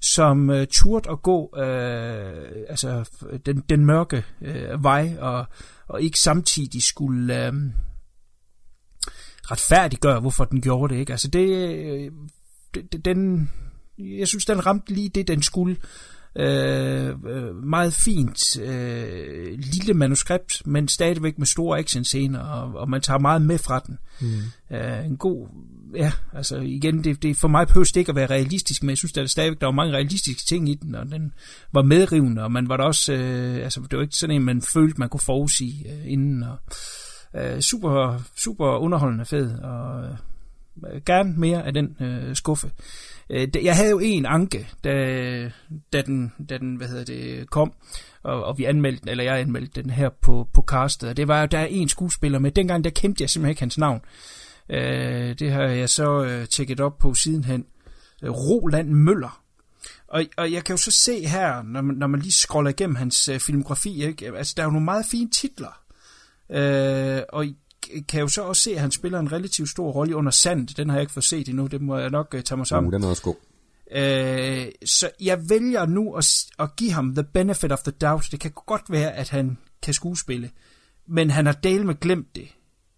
som 0.04 0.50
øh, 0.50 0.68
turde 0.68 1.10
at 1.12 1.22
gå 1.22 1.58
øh, 1.58 2.66
altså 2.70 3.10
den, 3.46 3.64
den 3.70 3.86
mørke 3.86 4.24
øh, 4.42 4.84
vej, 4.84 5.18
og, 5.20 5.46
og 5.88 6.02
ikke 6.02 6.20
samtidig 6.20 6.84
skulle 6.84 7.46
øh, 7.46 7.54
retfærdiggøre, 9.52 10.20
hvorfor 10.20 10.46
den 10.46 10.62
gjorde 10.62 10.94
det. 10.94 11.00
Ikke? 11.00 11.14
Altså 11.14 11.28
det, 11.28 11.76
øh, 11.76 12.12
det, 12.74 13.06
den, 13.06 13.50
jeg 13.98 14.28
synes, 14.28 14.46
den 14.46 14.66
ramte 14.66 14.94
lige 14.94 15.10
det, 15.10 15.28
den 15.28 15.42
skulle. 15.42 15.78
Øh, 16.36 17.08
øh, 17.28 17.56
meget 17.56 17.94
fint 17.94 18.60
øh, 18.62 19.60
lille 19.60 19.94
manuskript, 19.94 20.68
men 20.68 20.88
stadigvæk 20.88 21.38
med 21.38 21.48
store 21.48 21.80
actionscener, 21.80 22.40
og, 22.40 22.76
og 22.76 22.90
man 22.90 23.02
tager 23.02 23.20
meget 23.20 23.42
med 23.42 23.58
fra 23.58 23.80
den. 23.80 24.00
Mm. 24.22 24.76
Øh, 24.76 25.06
en 25.06 25.18
god, 25.18 25.48
ja, 25.96 26.12
altså 26.34 26.58
igen, 26.58 27.04
det, 27.04 27.24
det 27.24 27.38
for 27.38 27.48
mig 27.48 27.68
behøver 27.68 27.86
det 27.86 27.96
ikke 27.96 28.10
at 28.10 28.16
være 28.16 28.30
realistisk, 28.30 28.84
men 28.84 28.90
jeg 28.90 28.98
synes, 28.98 29.14
der 29.14 29.26
stadigvæk 29.26 29.62
der 29.62 29.68
var 29.68 29.74
mange 29.74 29.94
realistiske 29.94 30.46
ting 30.46 30.70
i 30.70 30.74
den, 30.74 30.96
og 30.96 31.06
den 31.06 31.34
var 31.72 31.82
medrivende, 31.82 32.44
og 32.44 32.52
man 32.52 32.70
var 32.70 32.78
da 32.78 32.84
også, 32.84 33.14
øh, 33.14 33.56
altså 33.56 33.82
det 33.82 33.98
var 33.98 34.04
ikke 34.04 34.16
sådan 34.16 34.36
en, 34.36 34.46
man 34.46 34.62
følte, 34.62 35.00
man 35.00 35.10
kunne 35.10 35.20
forudsige 35.22 35.92
øh, 35.92 36.12
inden, 36.12 36.44
og 36.44 36.58
øh, 37.36 37.60
super, 37.60 38.22
super 38.38 38.68
underholdende 38.68 39.26
fed, 39.26 39.60
og 39.60 40.04
øh, 40.04 41.02
gerne 41.06 41.34
mere 41.38 41.66
af 41.66 41.74
den 41.74 41.96
øh, 42.00 42.36
skuffe. 42.36 42.72
Øh, 43.34 43.66
jeg 43.66 43.76
havde 43.76 43.90
jo 43.90 44.00
en 44.00 44.26
anke, 44.26 44.68
da, 44.84 45.52
da, 45.94 46.02
den, 46.02 46.34
da 46.50 46.58
den, 46.58 46.76
hvad 46.76 46.88
hedder 46.88 47.06
det, 47.06 47.50
kom, 47.50 47.74
og, 48.24 48.44
og 48.44 48.58
vi 48.58 48.64
anmeldte 48.64 49.02
den, 49.02 49.10
eller 49.10 49.24
jeg 49.24 49.40
anmeldte 49.40 49.82
den 49.82 49.90
her 49.90 50.10
på, 50.10 50.48
på 50.54 50.62
castet, 50.62 51.10
og 51.10 51.18
det 51.18 51.28
var 51.28 51.42
jo, 51.42 51.46
der 51.46 51.60
er 51.60 51.66
en 51.66 51.90
skuespiller 51.90 52.40
med. 52.40 52.52
Dengang, 52.52 52.84
der 52.84 52.90
kendte 52.90 53.22
jeg 53.22 53.30
simpelthen 53.30 53.50
ikke 53.52 53.62
hans 53.62 53.78
navn. 53.78 54.02
Øh, 54.70 55.40
det 55.40 55.52
har 55.52 55.64
jeg 55.64 55.90
så 55.90 56.24
øh, 56.24 56.48
tjekket 56.48 56.80
op 56.80 56.98
på 56.98 57.14
sidenhen. 57.14 57.66
Øh, 58.24 58.32
Roland 58.32 58.90
Møller. 58.90 59.44
Og, 60.08 60.26
og 60.38 60.52
jeg 60.52 60.64
kan 60.64 60.74
jo 60.74 60.78
så 60.78 60.92
se 60.92 61.28
her, 61.28 61.64
når 61.64 61.82
man, 61.82 61.96
når 61.96 62.08
man 62.08 62.20
lige 62.20 62.32
scroller 62.32 62.72
igennem 62.72 62.96
hans 62.96 63.30
øh, 63.30 63.40
filmografi, 63.40 64.06
ikke? 64.06 64.38
altså 64.38 64.54
der 64.58 64.64
er 64.64 64.68
jo 64.68 64.72
nogle 64.72 64.86
meget 64.86 65.06
fine 65.12 65.30
titler. 65.30 65.80
Øh, 66.52 67.22
og 67.30 67.46
kan 68.08 68.20
jo 68.20 68.28
så 68.28 68.42
også 68.42 68.62
se, 68.62 68.72
at 68.72 68.82
han 68.82 68.92
spiller 68.92 69.20
en 69.20 69.32
relativt 69.32 69.70
stor 69.70 69.92
rolle 69.92 70.12
i 70.12 70.14
Under 70.14 70.32
Sand. 70.32 70.68
Den 70.68 70.90
har 70.90 70.96
jeg 70.96 71.02
ikke 71.02 71.14
fået 71.14 71.24
set 71.24 71.50
endnu, 71.50 71.68
det 71.68 71.82
må 71.82 71.98
jeg 71.98 72.10
nok 72.10 72.34
øh, 72.34 72.44
tage 72.44 72.58
mig 72.58 72.68
sammen. 72.68 72.88
Uh, 72.88 72.94
den 72.94 73.04
er 73.04 73.08
også 73.08 73.24
god. 73.24 73.36
Øh, 73.92 74.68
så 74.86 75.10
jeg 75.22 75.50
vælger 75.50 75.86
nu 75.86 76.14
at, 76.14 76.46
at 76.60 76.76
give 76.76 76.92
ham 76.92 77.16
the 77.16 77.24
benefit 77.24 77.72
of 77.72 77.80
the 77.80 77.92
doubt. 77.92 78.32
Det 78.32 78.40
kan 78.40 78.52
godt 78.66 78.84
være, 78.90 79.12
at 79.12 79.30
han 79.30 79.58
kan 79.82 79.94
skuespille, 79.94 80.50
men 81.08 81.30
han 81.30 81.46
har 81.46 81.54
del 81.54 81.86
med 81.86 82.00
glemt 82.00 82.36
det 82.36 82.48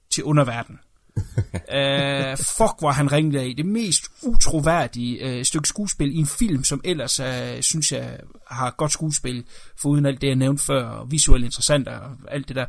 til 0.09 0.23
underverden. 0.23 0.79
øh, 1.77 2.37
fuck, 2.37 2.79
hvor 2.79 2.91
han 2.91 3.11
ringede 3.11 3.39
af. 3.39 3.53
Det 3.57 3.65
mest 3.65 4.03
utroværdige 4.21 5.17
øh, 5.29 5.45
stykke 5.45 5.67
skuespil 5.67 6.15
i 6.15 6.17
en 6.17 6.27
film, 6.27 6.63
som 6.63 6.81
ellers, 6.83 7.19
øh, 7.19 7.61
synes 7.61 7.91
jeg, 7.91 8.19
har 8.51 8.71
godt 8.77 8.91
skuespil, 8.91 9.45
foruden 9.81 10.05
alt 10.05 10.21
det, 10.21 10.27
jeg 10.27 10.35
nævnte 10.35 10.63
før, 10.63 10.83
og 10.83 11.11
visuelt 11.11 11.45
interessant 11.45 11.87
og 11.87 12.17
alt 12.27 12.47
det 12.47 12.55
der. 12.55 12.65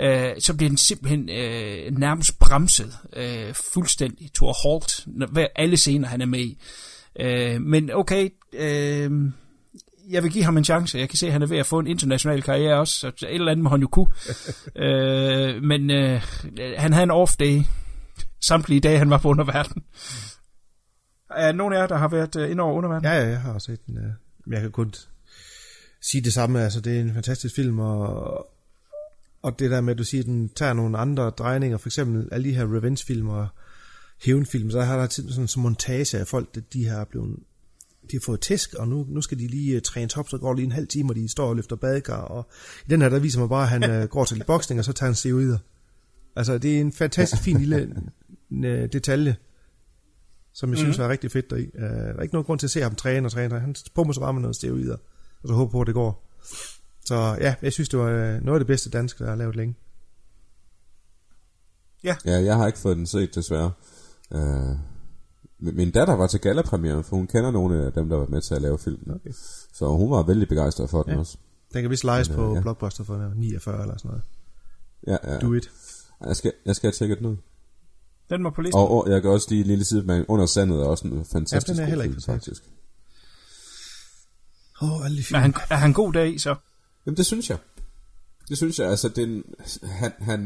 Øh, 0.00 0.30
så 0.38 0.54
bliver 0.56 0.68
den 0.70 0.78
simpelthen 0.78 1.28
øh, 1.28 1.98
nærmest 1.98 2.38
bremset 2.38 2.92
øh, 3.12 3.54
fuldstændig 3.74 4.32
to 4.32 4.48
a 4.48 4.52
halt, 4.64 5.06
hver, 5.32 5.46
alle 5.56 5.76
scener, 5.76 6.08
han 6.08 6.20
er 6.20 6.26
med 6.26 6.40
i. 6.40 6.58
Øh, 7.20 7.60
men 7.60 7.90
okay, 7.94 8.28
øh, 8.52 9.10
jeg 10.10 10.22
vil 10.22 10.32
give 10.32 10.44
ham 10.44 10.56
en 10.56 10.64
chance. 10.64 10.98
Jeg 10.98 11.08
kan 11.08 11.18
se, 11.18 11.26
at 11.26 11.32
han 11.32 11.42
er 11.42 11.46
ved 11.46 11.58
at 11.58 11.66
få 11.66 11.78
en 11.78 11.86
international 11.86 12.42
karriere 12.42 12.78
også, 12.78 13.12
så 13.16 13.26
et 13.26 13.34
eller 13.34 13.52
andet 13.52 13.62
må 13.64 13.70
han 13.70 13.80
jo 13.80 13.88
kunne. 13.88 14.08
øh, 14.84 15.62
men 15.62 15.90
øh, 15.90 16.22
han 16.76 16.92
havde 16.92 17.04
en 17.04 17.10
off 17.10 17.36
day 17.36 17.60
samtlige 18.40 18.80
dage, 18.80 18.98
han 18.98 19.10
var 19.10 19.18
på 19.18 19.28
underverden. 19.28 19.82
Er 21.30 21.46
der 21.46 21.52
nogen 21.52 21.74
af 21.74 21.78
jer, 21.78 21.86
der 21.86 21.96
har 21.96 22.08
været 22.08 22.36
øh, 22.36 22.50
inde 22.50 22.62
over 22.62 22.74
underverden? 22.74 23.04
Ja, 23.04 23.12
ja, 23.12 23.28
jeg 23.28 23.40
har 23.40 23.52
også 23.52 23.64
set 23.72 23.86
den. 23.86 23.98
øh, 23.98 24.12
Men 24.46 24.52
jeg 24.52 24.60
kan 24.60 24.70
kun 24.72 24.94
sige 26.02 26.24
det 26.24 26.32
samme. 26.32 26.62
Altså, 26.62 26.80
det 26.80 26.96
er 26.96 27.00
en 27.00 27.14
fantastisk 27.14 27.54
film, 27.54 27.78
og, 27.78 28.46
og 29.44 29.58
det 29.58 29.70
der 29.70 29.80
med, 29.80 29.92
at 29.92 29.98
du 29.98 30.04
siger, 30.04 30.22
at 30.22 30.26
den 30.26 30.48
tager 30.48 30.72
nogle 30.72 30.98
andre 30.98 31.30
drejninger, 31.30 31.78
for 31.78 31.88
eksempel 31.88 32.28
alle 32.32 32.48
de 32.48 32.54
her 32.54 32.76
revenge-film 32.76 33.28
og 33.28 33.48
hævnfilm, 34.22 34.70
så 34.70 34.80
har 34.80 34.98
der 34.98 35.06
tit 35.06 35.30
sådan 35.30 35.48
en 35.56 35.62
montage 35.62 36.18
af 36.18 36.26
folk, 36.26 36.48
at 36.56 36.72
de 36.72 36.86
har 36.86 37.04
blevet 37.04 37.36
de 38.10 38.16
har 38.16 38.20
fået 38.20 38.40
tæsk, 38.40 38.74
og 38.74 38.88
nu, 38.88 39.06
nu 39.08 39.20
skal 39.22 39.38
de 39.38 39.46
lige 39.46 39.76
uh, 39.76 39.82
træne 39.82 40.08
top, 40.08 40.28
så 40.28 40.38
går 40.38 40.54
lige 40.54 40.64
en 40.64 40.72
halv 40.72 40.86
time, 40.86 41.10
og 41.10 41.16
de 41.16 41.28
står 41.28 41.48
og 41.48 41.56
løfter 41.56 41.76
badekar, 41.76 42.20
og 42.20 42.48
i 42.86 42.90
den 42.90 43.02
her, 43.02 43.08
der 43.08 43.18
viser 43.18 43.40
man 43.40 43.48
bare, 43.48 43.62
at 43.62 43.68
han 43.68 44.02
uh, 44.02 44.08
går 44.08 44.24
til 44.24 44.36
lidt 44.36 44.46
boksning, 44.46 44.78
og 44.78 44.84
så 44.84 44.92
tager 44.92 45.08
han 45.08 45.14
steroider. 45.14 45.58
Altså, 46.36 46.58
det 46.58 46.76
er 46.76 46.80
en 46.80 46.92
fantastisk 46.92 47.42
fin 47.42 47.58
lille 47.58 47.96
uh, 48.50 48.64
detalje, 48.66 49.36
som 50.52 50.70
jeg 50.70 50.74
mm. 50.74 50.84
synes 50.84 50.98
var 50.98 51.08
rigtig 51.08 51.30
fedt 51.30 51.50
deri. 51.50 51.66
Uh, 51.74 51.82
der 51.82 51.88
er 51.88 52.22
ikke 52.22 52.34
nogen 52.34 52.44
grund 52.44 52.58
til 52.58 52.66
at 52.66 52.70
se 52.70 52.80
ham 52.80 52.94
træne 52.94 53.26
og 53.26 53.32
træne. 53.32 53.60
Han 53.60 53.74
pumper 53.94 54.12
sig 54.12 54.20
bare 54.20 54.32
med 54.32 54.42
noget 54.42 54.56
steroider, 54.56 54.96
og 55.42 55.48
så 55.48 55.54
håber 55.54 55.72
på, 55.72 55.80
at 55.80 55.86
det 55.86 55.94
går. 55.94 56.30
Så 57.04 57.14
ja, 57.40 57.54
jeg 57.62 57.72
synes, 57.72 57.88
det 57.88 57.98
var 57.98 58.06
uh, 58.06 58.42
noget 58.44 58.56
af 58.56 58.60
det 58.60 58.66
bedste 58.66 58.90
danske, 58.90 59.24
der 59.24 59.30
er 59.30 59.36
lavet 59.36 59.56
længe. 59.56 59.74
Ja, 62.04 62.16
jeg 62.24 62.56
har 62.56 62.66
ikke 62.66 62.78
fået 62.78 62.96
den 62.96 63.06
set, 63.06 63.34
desværre. 63.34 63.72
Uh, 64.30 64.76
min 65.58 65.90
datter 65.90 66.14
var 66.14 66.26
til 66.26 66.40
gallapremiere, 66.40 67.02
for 67.04 67.16
hun 67.16 67.26
kender 67.26 67.50
nogle 67.50 67.86
af 67.86 67.92
dem, 67.92 68.08
der 68.08 68.16
var 68.16 68.26
med 68.26 68.40
til 68.40 68.54
at 68.54 68.62
lave 68.62 68.78
filmen. 68.78 69.14
Okay. 69.14 69.30
Så 69.72 69.88
hun 69.88 70.10
var 70.10 70.22
vældig 70.22 70.48
begejstret 70.48 70.90
for 70.90 71.02
den 71.02 71.12
Ja. 71.12 71.18
også. 71.18 71.38
Den 71.72 71.82
kan 71.82 71.90
vist 71.90 72.04
lejes 72.04 72.28
Men, 72.28 72.36
på 72.36 72.50
øh, 72.50 72.56
ja. 72.56 72.60
Blockbuster 72.60 73.04
for 73.04 73.32
49 73.36 73.82
eller 73.82 73.96
sådan 73.98 74.08
noget. 74.08 74.22
Ja, 75.06 75.32
ja. 75.32 75.38
Do 75.38 75.52
it. 75.52 75.70
Jeg 76.26 76.36
skal, 76.36 76.52
jeg 76.66 76.76
skal 76.76 76.92
tjekke 76.92 77.16
den 77.16 77.26
ud. 77.26 77.36
Den 78.30 78.42
må 78.42 78.50
på 78.50 78.62
listen. 78.62 78.78
Og, 78.80 78.90
og 78.90 79.10
jeg 79.10 79.22
kan 79.22 79.30
også 79.30 79.46
lige 79.50 79.60
en 79.60 79.66
lille 79.66 79.84
side 79.84 80.02
med 80.02 80.24
Under 80.28 80.46
Sandet 80.46 80.80
er 80.80 80.84
også 80.84 81.08
en 81.08 81.24
fantastisk 81.24 81.68
Ja, 81.68 81.72
den 81.74 81.80
er 81.82 81.86
heller 81.86 82.04
film, 82.04 82.12
ikke 82.14 82.24
forkert. 82.24 82.44
faktisk. 82.44 82.62
Åh, 84.82 84.92
oh, 84.92 85.04
alle 85.04 85.16
de 85.16 85.20
Er 85.20 85.24
film. 85.24 85.40
han, 85.40 85.54
er 85.70 85.76
han 85.76 85.92
god 85.92 86.12
dag, 86.12 86.40
så? 86.40 86.54
Jamen 87.06 87.16
det 87.16 87.26
synes 87.26 87.50
jeg. 87.50 87.58
Det 88.48 88.56
synes 88.56 88.78
jeg, 88.78 88.90
altså 88.90 89.08
den, 89.08 89.44
han, 89.82 90.12
han, 90.20 90.40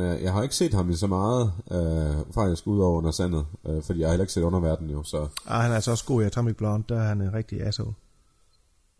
øh, 0.00 0.22
jeg 0.22 0.32
har 0.32 0.42
ikke 0.42 0.54
set 0.54 0.74
ham 0.74 0.90
i 0.90 0.96
så 0.96 1.06
meget, 1.06 1.52
øh, 1.70 2.32
faktisk 2.34 2.66
ud 2.66 2.80
over 2.80 2.98
under 2.98 3.10
sandet, 3.10 3.46
øh, 3.68 3.82
fordi 3.82 4.00
jeg 4.00 4.08
har 4.08 4.12
heller 4.12 4.24
ikke 4.24 4.32
set 4.32 4.42
underverden 4.42 4.90
jo, 4.90 5.02
så 5.02 5.28
Ah, 5.46 5.62
han 5.62 5.70
er 5.70 5.74
altså 5.74 5.90
også 5.90 6.04
god 6.04 6.22
i 6.22 6.26
Atomic 6.26 6.56
Blonde, 6.56 6.84
der 6.88 7.00
er 7.00 7.08
han 7.08 7.20
en 7.20 7.32
rigtig 7.34 7.60
asshole. 7.60 7.94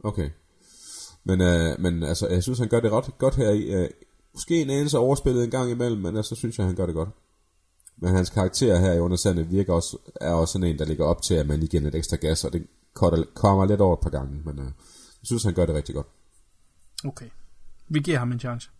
okay. 0.04 0.30
Men, 1.24 1.40
øh, 1.40 1.80
men 1.80 2.02
altså, 2.02 2.28
jeg 2.28 2.42
synes, 2.42 2.58
han 2.58 2.68
gør 2.68 2.80
det 2.80 2.92
ret 2.92 3.18
godt 3.18 3.34
her 3.34 3.50
i. 3.50 3.62
Øh, 3.62 3.88
måske 4.34 4.62
en 4.62 4.70
anelse 4.70 4.98
overspillet 4.98 5.44
en 5.44 5.50
gang 5.50 5.70
imellem, 5.70 6.02
men 6.02 6.16
altså, 6.16 6.34
synes 6.34 6.58
jeg, 6.58 6.66
han 6.66 6.74
gør 6.74 6.86
det 6.86 6.94
godt. 6.94 7.08
Men 7.98 8.14
hans 8.14 8.30
karakter 8.30 8.78
her 8.78 8.92
i 8.92 9.00
Under 9.00 9.16
Sandet 9.16 9.50
virker 9.50 9.72
også, 9.72 9.96
er 10.20 10.32
også 10.32 10.52
sådan 10.52 10.68
en, 10.68 10.78
der 10.78 10.84
ligger 10.84 11.04
op 11.04 11.22
til, 11.22 11.34
at 11.34 11.46
man 11.46 11.58
lige 11.58 11.68
giver 11.68 11.82
lidt 11.82 11.94
ekstra 11.94 12.16
gas, 12.16 12.44
og 12.44 12.52
det 12.52 12.66
kommer 13.34 13.66
lidt 13.66 13.80
over 13.80 13.96
et 13.96 14.02
par 14.02 14.10
gange, 14.10 14.40
men 14.44 14.58
øh, 14.58 14.64
jeg 14.64 15.24
synes, 15.24 15.44
han 15.44 15.54
gør 15.54 15.66
det 15.66 15.74
rigtig 15.74 15.94
godt. 15.94 16.06
Okay. 17.04 17.28
Vi 17.88 18.00
giver 18.00 18.18
ham 18.18 18.32
en 18.32 18.40
chance. 18.40 18.70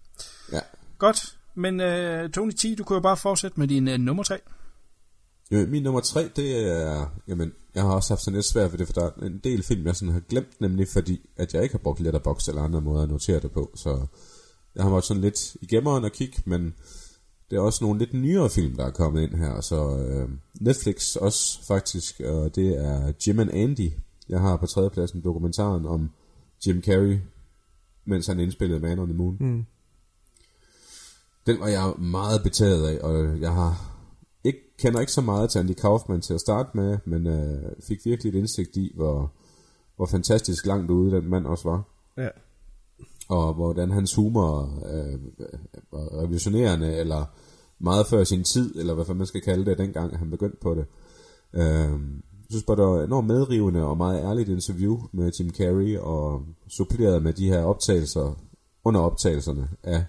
Ja. 0.53 0.61
Godt. 0.99 1.39
Men 1.55 1.81
uh, 1.81 2.31
Tony 2.31 2.53
T, 2.53 2.79
du 2.79 2.85
kunne 2.85 2.97
jo 2.97 3.01
bare 3.01 3.17
fortsætte 3.17 3.61
med 3.61 3.69
din 3.69 3.89
uh, 3.89 3.95
nummer 3.95 4.23
3. 4.23 4.39
Jo, 5.51 5.67
min 5.67 5.83
nummer 5.83 6.01
tre, 6.01 6.31
det 6.37 6.73
er, 6.73 7.07
jamen, 7.29 7.53
jeg 7.75 7.83
har 7.83 7.91
også 7.91 8.15
haft 8.15 8.23
sådan 8.23 8.35
lidt 8.35 8.47
svært 8.47 8.73
ved 8.73 8.79
det, 8.79 8.87
for 8.87 8.93
der 8.93 9.05
er 9.05 9.27
en 9.27 9.41
del 9.45 9.63
film, 9.63 9.87
jeg 9.87 9.97
sådan 9.97 10.13
har 10.13 10.21
glemt, 10.21 10.61
nemlig 10.61 10.89
fordi, 10.89 11.31
at 11.37 11.55
jeg 11.55 11.63
ikke 11.63 11.73
har 11.73 11.79
brugt 11.79 12.01
Letterboxd 12.01 12.49
eller 12.49 12.63
andre 12.63 12.81
måder 12.81 13.03
at 13.03 13.09
notere 13.09 13.41
det 13.41 13.53
på, 13.53 13.71
så 13.75 14.07
jeg 14.75 14.83
har 14.83 14.91
været 14.91 15.05
sådan 15.05 15.21
lidt 15.21 15.57
i 15.61 15.67
gemmeren 15.67 16.05
og 16.05 16.13
kigge, 16.13 16.43
men 16.45 16.75
det 17.51 17.57
er 17.57 17.61
også 17.61 17.85
nogle 17.85 17.99
lidt 17.99 18.15
nyere 18.15 18.51
film, 18.51 18.77
der 18.77 18.87
er 18.87 18.91
kommet 18.91 19.23
ind 19.23 19.35
her, 19.35 19.61
så 19.61 19.99
øh, 19.99 20.29
Netflix 20.61 21.17
også 21.17 21.67
faktisk, 21.67 22.21
og 22.21 22.55
det 22.55 22.85
er 22.85 23.13
Jim 23.27 23.39
and 23.39 23.51
Andy. 23.51 23.91
Jeg 24.29 24.41
har 24.41 24.57
på 24.57 24.67
tredjepladsen 24.67 25.25
dokumentaren 25.25 25.87
om 25.87 26.11
Jim 26.67 26.83
Carrey, 26.83 27.19
mens 28.09 28.27
han 28.27 28.41
indspillede 28.41 28.81
Man 28.81 28.99
on 28.99 29.09
the 29.09 29.17
Moon. 29.17 29.37
Mm. 29.41 29.65
Den 31.47 31.61
var 31.61 31.69
jeg 31.69 31.93
meget 31.99 32.43
betaget 32.43 32.89
af, 32.89 32.99
og 33.03 33.41
jeg 33.41 33.53
har 33.53 33.99
ikke, 34.45 34.59
kender 34.79 35.01
ikke 35.01 35.13
så 35.13 35.21
meget 35.21 35.51
til 35.51 35.59
Andy 35.59 35.73
Kaufman 35.73 36.21
til 36.21 36.35
at 36.35 36.41
starte 36.41 36.71
med, 36.75 36.99
men 37.05 37.27
øh, 37.27 37.73
fik 37.89 37.99
virkelig 38.05 38.31
et 38.31 38.39
indsigt 38.39 38.77
i, 38.77 38.93
hvor, 38.95 39.33
hvor 39.97 40.07
fantastisk 40.07 40.67
langt 40.67 40.91
ude 40.91 41.17
den 41.17 41.31
mand 41.31 41.47
også 41.47 41.69
var. 41.69 41.83
Ja. 42.17 42.29
Og 43.29 43.55
hvordan 43.55 43.91
hans 43.91 44.15
humor 44.15 44.63
øh, 44.93 45.21
var 45.93 46.23
revolutionerende, 46.23 46.97
eller 46.97 47.25
meget 47.79 48.07
før 48.07 48.25
sin 48.25 48.45
tid, 48.45 48.77
eller 48.77 48.95
hvad 48.95 49.15
man 49.15 49.27
skal 49.27 49.41
kalde 49.41 49.65
det, 49.65 49.79
dengang 49.79 50.19
han 50.19 50.31
begyndte 50.31 50.59
på 50.63 50.75
det. 50.75 50.87
Øh, 51.53 52.01
jeg 52.49 52.53
synes 52.53 52.65
bare, 52.65 52.77
det 52.77 52.85
var 52.85 53.05
enormt 53.05 53.27
medrivende 53.27 53.85
og 53.85 53.97
meget 53.97 54.23
ærligt 54.23 54.49
interview 54.49 55.01
med 55.13 55.33
Jim 55.41 55.51
Carrey, 55.51 55.99
og 55.99 56.43
suppleret 56.69 57.23
med 57.23 57.33
de 57.33 57.49
her 57.49 57.63
optagelser, 57.63 58.39
under 58.85 59.01
optagelserne 59.01 59.69
af 59.83 60.05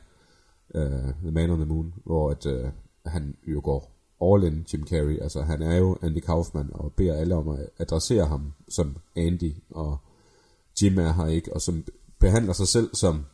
uh, 0.76 1.14
The 1.22 1.32
Man 1.32 1.50
on 1.50 1.58
the 1.58 1.66
Moon, 1.66 1.94
hvor 2.06 2.32
at, 2.32 2.46
uh, 2.46 2.70
han 3.06 3.36
jo 3.48 3.62
går 3.64 3.92
all 4.22 4.44
in 4.44 4.66
Jim 4.74 4.88
Carrey. 4.88 5.20
Altså 5.22 5.42
han 5.42 5.62
er 5.62 5.76
jo 5.76 5.98
Andy 6.02 6.20
Kaufman 6.20 6.70
og 6.74 6.94
beder 6.94 7.14
alle 7.14 7.36
om 7.36 7.48
at 7.48 7.70
adressere 7.80 8.26
ham 8.26 8.54
som 8.70 8.98
Andy, 9.16 9.54
og 9.70 9.98
Jim 10.82 10.98
er 10.98 11.14
her 11.14 11.26
ikke, 11.26 11.54
og 11.54 11.62
som 11.62 11.84
behandler 12.20 12.54
sig 12.54 12.68
selv 12.68 12.96
som 12.96 13.26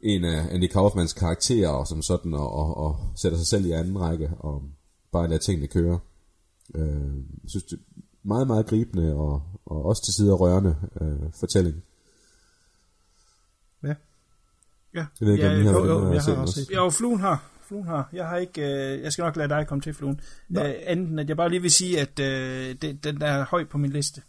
en 0.00 0.24
af 0.24 0.54
Andy 0.54 0.66
Kaufmans 0.66 1.12
karakterer 1.12 1.68
og 1.68 1.86
som 1.86 2.02
sådan, 2.02 2.34
og, 2.34 2.52
og, 2.52 2.76
og 2.76 2.96
sætter 3.16 3.38
sig 3.38 3.46
selv 3.46 3.66
i 3.66 3.70
anden 3.70 4.00
række, 4.00 4.30
og 4.38 4.62
bare 5.12 5.28
lader 5.28 5.40
tingene 5.40 5.66
køre. 5.66 5.98
Øh, 6.74 7.16
jeg 7.42 7.50
synes, 7.50 7.64
det 7.64 7.78
meget, 8.22 8.46
meget 8.46 8.66
gribende, 8.66 9.14
og, 9.14 9.42
og 9.66 9.84
også 9.84 10.04
til 10.04 10.14
sider 10.14 10.34
rørende 10.34 10.76
øh, 11.00 11.32
fortælling. 11.40 11.82
Ja. 13.82 13.94
Ja. 14.94 15.06
Jeg 15.20 15.26
ved 15.26 15.32
ikke, 15.32 15.46
ja, 15.46 15.54
om 15.54 15.60
I 15.60 15.64
har, 15.64 15.72
jo, 15.72 15.84
jo, 15.84 16.06
jeg 16.06 16.12
har 16.12 16.20
set 16.20 16.36
også 16.36 16.54
set 16.54 16.74
Jo, 16.74 16.90
fluen 16.90 17.20
har. 17.20 17.44
Fluen 17.68 17.86
har. 17.86 18.08
Jeg 18.12 18.28
har 18.28 18.36
ikke, 18.36 18.62
øh, 18.62 19.02
jeg 19.02 19.12
skal 19.12 19.22
nok 19.22 19.36
lade 19.36 19.48
dig 19.48 19.66
komme 19.66 19.82
til 19.82 19.94
fluen. 19.94 20.20
Øh, 20.58 20.74
anden, 20.86 21.18
at 21.18 21.28
jeg 21.28 21.36
bare 21.36 21.48
lige 21.48 21.62
vil 21.62 21.70
sige, 21.70 22.00
at 22.00 22.20
øh, 22.20 22.74
det, 22.82 23.04
den 23.04 23.22
er 23.22 23.44
højt 23.44 23.68
på 23.68 23.78
min 23.78 23.90
liste. 23.90 24.22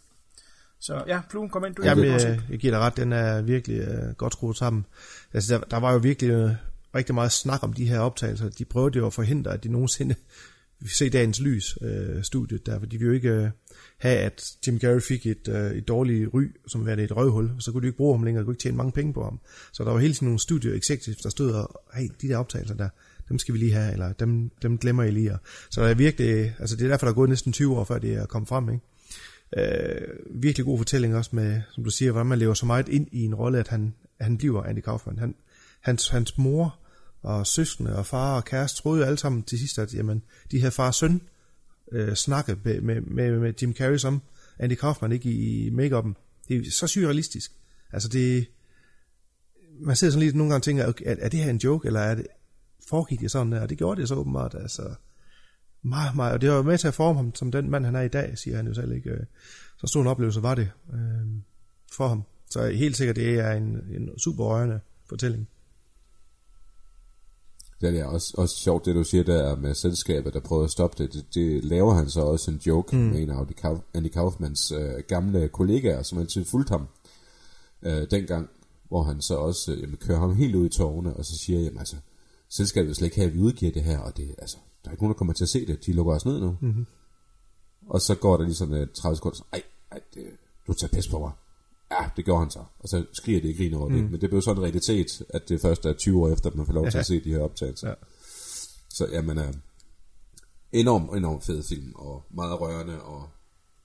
Så 0.80 1.04
ja, 1.06 1.20
fluen, 1.30 1.50
kom 1.50 1.64
ind. 1.64 1.74
Du 1.74 1.82
Jamen, 1.82 2.04
jeg, 2.04 2.20
set. 2.20 2.44
jeg 2.50 2.58
giver 2.58 2.72
dig 2.72 2.80
ret, 2.80 2.96
den 2.96 3.12
er 3.12 3.42
virkelig 3.42 3.78
øh, 3.78 4.14
godt 4.16 4.32
skruet 4.32 4.56
sammen. 4.56 4.86
Altså, 5.32 5.54
der, 5.54 5.60
der 5.60 5.76
var 5.76 5.92
jo 5.92 5.98
virkelig 5.98 6.30
øh, 6.30 6.50
rigtig 6.94 7.14
meget 7.14 7.32
snak 7.32 7.62
om 7.62 7.72
de 7.72 7.88
her 7.88 7.98
optagelser. 7.98 8.48
De 8.48 8.64
prøvede 8.64 8.98
jo 8.98 9.06
at 9.06 9.12
forhindre, 9.12 9.52
at 9.52 9.64
de 9.64 9.68
nogensinde 9.68 10.14
vi 10.80 10.88
se 10.88 11.10
dagens 11.10 11.40
lys, 11.40 11.78
øh, 11.80 12.22
studiet 12.22 12.66
der, 12.66 12.78
for 12.78 12.86
de 12.86 12.98
ville 12.98 13.08
jo 13.08 13.14
ikke 13.14 13.30
øh, 13.30 13.50
have, 13.98 14.18
at 14.18 14.56
Jim 14.66 14.80
Carrey 14.80 15.00
fik 15.00 15.26
et, 15.26 15.48
øh, 15.48 15.70
et 15.70 15.88
dårligt 15.88 16.34
ry, 16.34 16.42
som 16.66 16.86
var 16.86 16.94
det 16.94 17.04
et 17.04 17.16
røvhul, 17.16 17.50
så 17.58 17.72
kunne 17.72 17.82
de 17.82 17.86
ikke 17.86 17.96
bruge 17.96 18.16
ham 18.16 18.24
længere, 18.24 18.42
de 18.42 18.44
kunne 18.44 18.54
ikke 18.54 18.62
tjene 18.62 18.76
mange 18.76 18.92
penge 18.92 19.12
på 19.12 19.24
ham. 19.24 19.40
Så 19.72 19.84
der 19.84 19.90
var 19.90 19.98
hele 19.98 20.14
tiden 20.14 20.28
nogle 20.28 20.38
studio 20.38 20.72
executives, 20.72 21.16
der 21.16 21.30
stod 21.30 21.52
og, 21.52 21.80
hey, 21.94 22.08
de 22.22 22.28
der 22.28 22.36
optagelser 22.36 22.74
der, 22.74 22.88
dem 23.28 23.38
skal 23.38 23.54
vi 23.54 23.58
lige 23.58 23.72
have, 23.72 23.92
eller 23.92 24.12
dem, 24.12 24.50
dem 24.62 24.78
glemmer 24.78 25.02
I 25.02 25.10
lige. 25.10 25.38
Så 25.70 25.82
der 25.82 25.88
er 25.88 25.94
virkelig, 25.94 26.54
altså 26.58 26.76
det 26.76 26.84
er 26.84 26.88
derfor, 26.88 27.06
der 27.06 27.10
er 27.10 27.14
gået 27.14 27.28
næsten 27.30 27.52
20 27.52 27.76
år, 27.76 27.84
før 27.84 27.98
det 27.98 28.14
er 28.14 28.26
kommet 28.26 28.48
frem, 28.48 28.68
ikke? 28.68 28.84
Øh, 29.56 30.08
virkelig 30.42 30.64
god 30.64 30.78
fortælling 30.78 31.16
også 31.16 31.30
med, 31.32 31.60
som 31.70 31.84
du 31.84 31.90
siger, 31.90 32.12
hvordan 32.12 32.26
man 32.26 32.38
lever 32.38 32.54
så 32.54 32.66
meget 32.66 32.88
ind 32.88 33.08
i 33.12 33.24
en 33.24 33.34
rolle, 33.34 33.58
at 33.58 33.68
han, 33.68 33.94
han 34.20 34.38
bliver 34.38 34.62
Andy 34.62 34.80
Kaufman. 34.80 35.18
Han, 35.18 35.34
hans, 35.80 36.08
hans 36.08 36.38
mor 36.38 36.78
og 37.22 37.46
søskende 37.46 37.96
og 37.96 38.06
far 38.06 38.36
og 38.36 38.44
kæreste 38.44 38.82
troede 38.82 39.00
jo 39.00 39.06
alle 39.06 39.18
sammen 39.18 39.42
til 39.42 39.58
sidst, 39.58 39.78
at 39.78 39.94
jamen, 39.94 40.22
de 40.50 40.60
her 40.60 40.70
far 40.70 40.86
og 40.86 40.94
søn 40.94 41.20
øh, 41.92 42.14
snakke 42.14 42.56
med, 42.64 42.80
med, 42.80 43.00
med, 43.00 43.38
med 43.38 43.54
Jim 43.62 43.74
Carrey 43.74 43.96
som 43.96 44.22
Andy 44.58 44.74
Kaufman 44.74 45.12
ikke 45.12 45.30
i, 45.30 45.66
i 45.66 45.70
make-up'en. 45.70 46.12
Det 46.48 46.66
er 46.66 46.70
så 46.70 46.86
surrealistisk. 46.86 47.52
Altså 47.92 48.08
det, 48.08 48.46
man 49.80 49.96
sidder 49.96 50.12
sådan 50.12 50.24
lidt 50.24 50.36
nogle 50.36 50.50
gange 50.50 50.58
og 50.58 50.62
tænker, 50.62 50.86
okay, 50.86 51.04
er, 51.06 51.16
er 51.18 51.28
det 51.28 51.40
her 51.40 51.50
en 51.50 51.56
joke, 51.56 51.86
eller 51.86 52.00
er 52.00 52.14
det, 52.14 52.26
foregik 52.88 53.20
det 53.20 53.30
sådan 53.30 53.52
der? 53.52 53.60
Og 53.60 53.70
det 53.70 53.78
gjorde 53.78 54.00
det 54.00 54.08
så 54.08 54.14
åbenbart, 54.14 54.54
altså 54.54 54.94
meget, 55.82 56.16
meget, 56.16 56.32
og 56.32 56.40
det 56.40 56.50
var 56.50 56.56
jo 56.56 56.62
med 56.62 56.78
til 56.78 56.88
at 56.88 56.94
forme 56.94 57.18
ham 57.18 57.34
som 57.34 57.52
den 57.52 57.70
mand, 57.70 57.84
han 57.84 57.96
er 57.96 58.00
i 58.00 58.08
dag, 58.08 58.38
siger 58.38 58.56
han 58.56 58.66
jo 58.66 58.74
selv 58.74 58.92
ikke. 58.92 59.26
Så 59.76 59.86
stor 59.86 60.00
en 60.00 60.06
oplevelse 60.06 60.42
var 60.42 60.54
det 60.54 60.70
øh, 60.92 61.26
for 61.92 62.08
ham. 62.08 62.22
Så 62.50 62.70
helt 62.70 62.96
sikkert, 62.96 63.16
det 63.16 63.34
er 63.34 63.52
en, 63.52 63.64
en 63.64 64.18
super 64.18 64.44
rørende 64.44 64.80
fortælling. 65.08 65.48
Det 67.92 68.00
er 68.00 68.04
også, 68.04 68.34
også 68.36 68.56
sjovt, 68.56 68.84
det 68.84 68.94
du 68.94 69.04
siger 69.04 69.24
der 69.24 69.56
med 69.56 69.74
selskabet, 69.74 70.34
der 70.34 70.40
prøvede 70.40 70.64
at 70.64 70.70
stoppe 70.70 71.02
det. 71.02 71.12
Det, 71.12 71.34
det 71.34 71.64
laver 71.64 71.94
han 71.94 72.10
så 72.10 72.20
også 72.20 72.50
en 72.50 72.60
joke 72.66 72.96
mm. 72.96 73.02
med 73.02 73.22
en 73.22 73.30
af 73.30 73.40
Andy 73.40 73.52
Kauf- 73.64 73.90
Andy 73.94 74.08
Kaufmans 74.08 74.72
øh, 74.72 75.02
gamle 75.08 75.48
kollegaer, 75.48 76.02
som 76.02 76.18
altid 76.18 76.44
fulgte 76.44 76.70
ham 76.70 76.88
øh, 77.82 78.10
dengang, 78.10 78.50
hvor 78.88 79.02
han 79.02 79.22
så 79.22 79.34
også 79.34 79.72
øh, 79.72 79.80
jamen, 79.80 79.96
kører 79.96 80.18
ham 80.18 80.34
helt 80.34 80.54
ud 80.54 80.66
i 80.66 80.68
tårne, 80.68 81.16
og 81.16 81.24
så 81.24 81.38
siger, 81.38 81.60
jamen 81.60 81.78
altså, 81.78 81.96
selskabet 82.48 82.86
vil 82.86 82.94
slet 82.94 83.06
ikke 83.06 83.16
have, 83.16 83.26
at 83.26 83.34
vi 83.34 83.40
udgiver 83.40 83.72
det 83.72 83.82
her, 83.82 83.98
og 83.98 84.16
det, 84.16 84.34
altså, 84.38 84.56
der 84.84 84.88
er 84.88 84.92
ikke 84.92 85.02
nogen, 85.02 85.14
der 85.14 85.18
kommer 85.18 85.34
til 85.34 85.44
at 85.44 85.48
se 85.48 85.66
det, 85.66 85.86
de 85.86 85.92
lukker 85.92 86.14
os 86.14 86.26
ned 86.26 86.40
nu. 86.40 86.56
Mm-hmm. 86.60 86.86
Og 87.86 88.00
så 88.00 88.14
går 88.14 88.36
der 88.36 88.44
lige 88.44 88.54
sådan 88.54 88.74
øh, 88.74 88.88
30 88.94 89.16
sekunder, 89.16 89.36
så, 89.36 89.44
ej, 89.52 89.62
ej 89.92 90.00
det, 90.14 90.22
du 90.66 90.72
tager 90.72 90.90
pis 90.90 91.08
på 91.08 91.18
mig. 91.18 91.32
Ja, 92.00 92.08
det 92.16 92.24
gjorde 92.24 92.40
han 92.40 92.50
så. 92.50 92.64
Og 92.78 92.88
så 92.88 93.04
skriger 93.12 93.40
de 93.40 93.48
og 93.48 93.54
griner 93.56 93.78
over 93.78 93.88
mm. 93.88 93.94
det. 93.96 94.10
Men 94.10 94.20
det 94.20 94.30
blev 94.30 94.42
sådan 94.42 94.58
en 94.58 94.62
realitet, 94.64 95.22
at 95.28 95.48
det 95.48 95.60
først 95.60 95.86
er 95.86 95.92
20 95.92 96.22
år 96.22 96.28
efter, 96.32 96.50
at 96.50 96.56
man 96.56 96.66
får 96.66 96.72
lov 96.72 96.90
til 96.90 96.98
at 96.98 97.06
se 97.06 97.20
de 97.24 97.30
her 97.30 97.40
optagelser. 97.40 97.88
Ja. 97.88 97.94
Så 98.90 99.06
jamen, 99.12 99.38
øh, 99.38 99.54
enormt, 100.72 101.16
enormt 101.16 101.44
fed 101.44 101.62
film, 101.68 101.92
og 101.94 102.24
meget 102.30 102.60
rørende, 102.60 103.02
og, 103.02 103.28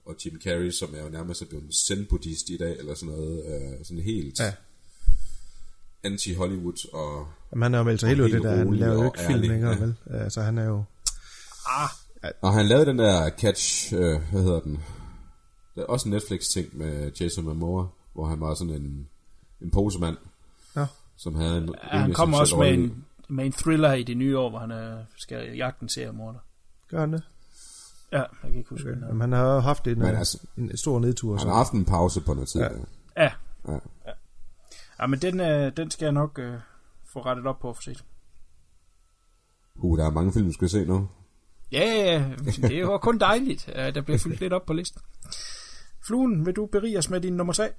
og 0.06 0.16
Jim 0.26 0.42
Carrey, 0.44 0.72
som 0.72 0.96
er 0.98 1.04
jo 1.04 1.10
nærmest 1.10 1.42
er 1.42 1.46
blevet 1.46 1.74
zen-buddhist 1.74 2.50
i 2.50 2.58
dag, 2.58 2.80
eller 2.80 2.96
sådan 2.96 3.16
noget, 3.16 3.46
øh, 3.46 3.86
sådan 3.86 4.04
helt 4.04 4.40
Ja. 4.40 4.54
anti-Hollywood, 6.08 6.94
og 6.94 7.28
Jamen, 7.52 7.64
han 7.64 7.74
er 7.74 7.78
jo 7.78 7.84
meldt 7.84 8.00
sig 8.00 8.10
helt 8.10 8.22
ud 8.22 8.30
det 8.30 8.44
der, 8.44 8.56
han 8.56 8.74
laver 8.74 8.94
jo 8.94 9.06
ikke 9.06 9.20
film 9.28 9.42
længere, 9.42 9.72
ja. 9.72 9.80
vel? 9.80 9.96
Altså, 10.10 10.42
han 10.42 10.58
er 10.58 10.66
jo... 10.66 10.84
Og 12.42 12.54
han 12.54 12.66
lavede 12.66 12.86
den 12.86 13.00
der 13.00 13.30
Catch, 13.30 13.94
øh, 13.94 14.22
hvad 14.32 14.44
hedder 14.44 14.60
den? 14.60 14.80
Der 15.76 15.82
er 15.82 15.86
også 15.86 16.10
en 16.10 16.14
Netflix-ting 16.14 16.78
med 16.78 17.12
Jason 17.20 17.44
Momoa, 17.44 17.86
hvor 18.14 18.26
han 18.26 18.40
var 18.42 18.54
sådan 18.54 18.74
en, 18.74 19.08
en 19.62 19.72
posemand, 19.72 20.18
Ja. 20.76 20.86
som 21.18 21.36
havde 21.36 21.58
en 21.58 21.76
Ja, 21.94 21.98
han 21.98 22.14
kommer 22.14 22.40
også 22.40 22.58
med 22.58 22.74
en, 22.74 23.06
med 23.28 23.46
en 23.46 23.52
thriller 23.52 23.94
i 23.94 24.04
det 24.04 24.18
nye 24.18 24.38
år, 24.38 24.50
hvor 24.50 24.60
han 24.60 24.72
øh, 24.72 25.04
skal 25.18 25.56
jagte 25.56 25.84
en 25.84 25.90
seriemorder. 25.90 26.40
Gør 26.90 27.00
han 27.00 27.14
det? 27.14 27.24
Ja, 28.12 28.18
jeg 28.18 28.28
kan 28.44 28.56
ikke 28.56 28.70
huske, 28.70 28.90
okay. 28.90 29.02
Jamen, 29.08 29.22
han 29.22 29.32
har 29.32 29.60
haft 29.60 29.88
en, 29.88 30.00
Men 30.00 30.08
Men, 30.08 30.16
altså- 30.16 30.48
en, 30.58 30.78
stor 30.78 31.00
nedtur. 31.00 31.32
Han 31.32 31.40
Så. 31.40 31.48
har 31.48 31.56
haft 31.56 31.72
en 31.74 31.86
pause 31.86 32.22
på 32.22 32.34
noget 32.34 32.50
tid. 32.50 32.62
Ja. 32.62 32.68
Ja. 33.18 33.32
Ja. 33.68 33.74
Ja. 34.06 34.12
ja. 35.00 35.08
Men 35.08 35.20
den, 35.20 35.40
øh, 35.40 35.78
den 35.78 35.92
skal 35.92 36.06
jeg 36.06 36.12
nok 36.14 36.40
øh, 36.40 36.54
få 37.14 37.26
rettet 37.26 37.46
op 37.48 37.60
på 37.60 37.74
for 37.74 37.82
set. 37.82 38.04
Uh, 39.76 39.98
der 39.98 40.06
er 40.06 40.12
mange 40.12 40.34
film, 40.34 40.46
du 40.46 40.54
skal 40.54 40.70
se 40.70 40.86
nu. 40.86 41.08
Ja, 41.72 41.80
ja, 41.80 42.20
ja. 42.20 42.30
det 42.68 42.76
er 42.76 42.80
jo 42.80 42.98
kun 42.98 43.20
dejligt, 43.20 43.68
at 43.70 43.96
der 43.96 44.02
bliver 44.02 44.18
fyldt 44.18 44.40
lidt 44.40 44.54
op 44.54 44.66
på 44.66 44.74
listen. 44.74 45.02
Fluen, 46.08 46.46
vil 46.46 46.54
du 46.54 46.66
berige 46.66 46.98
os 46.98 47.10
med 47.10 47.22
din 47.22 47.34
nummer 47.34 47.54
3? 47.54 47.70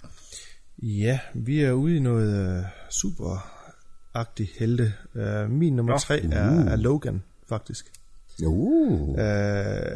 Ja, 0.83 1.19
vi 1.35 1.61
er 1.61 1.73
ude 1.73 1.97
i 1.97 2.01
noget 2.01 2.59
uh, 2.59 2.65
super-agtigt 2.91 4.51
helte. 4.59 4.95
Uh, 5.15 5.51
min 5.51 5.77
nummer 5.77 5.93
Nå. 5.93 5.99
tre 5.99 6.21
er, 6.21 6.65
er 6.65 6.77
Logan, 6.77 7.23
faktisk. 7.49 7.87
Jo. 8.43 8.53
Uh, 8.53 9.17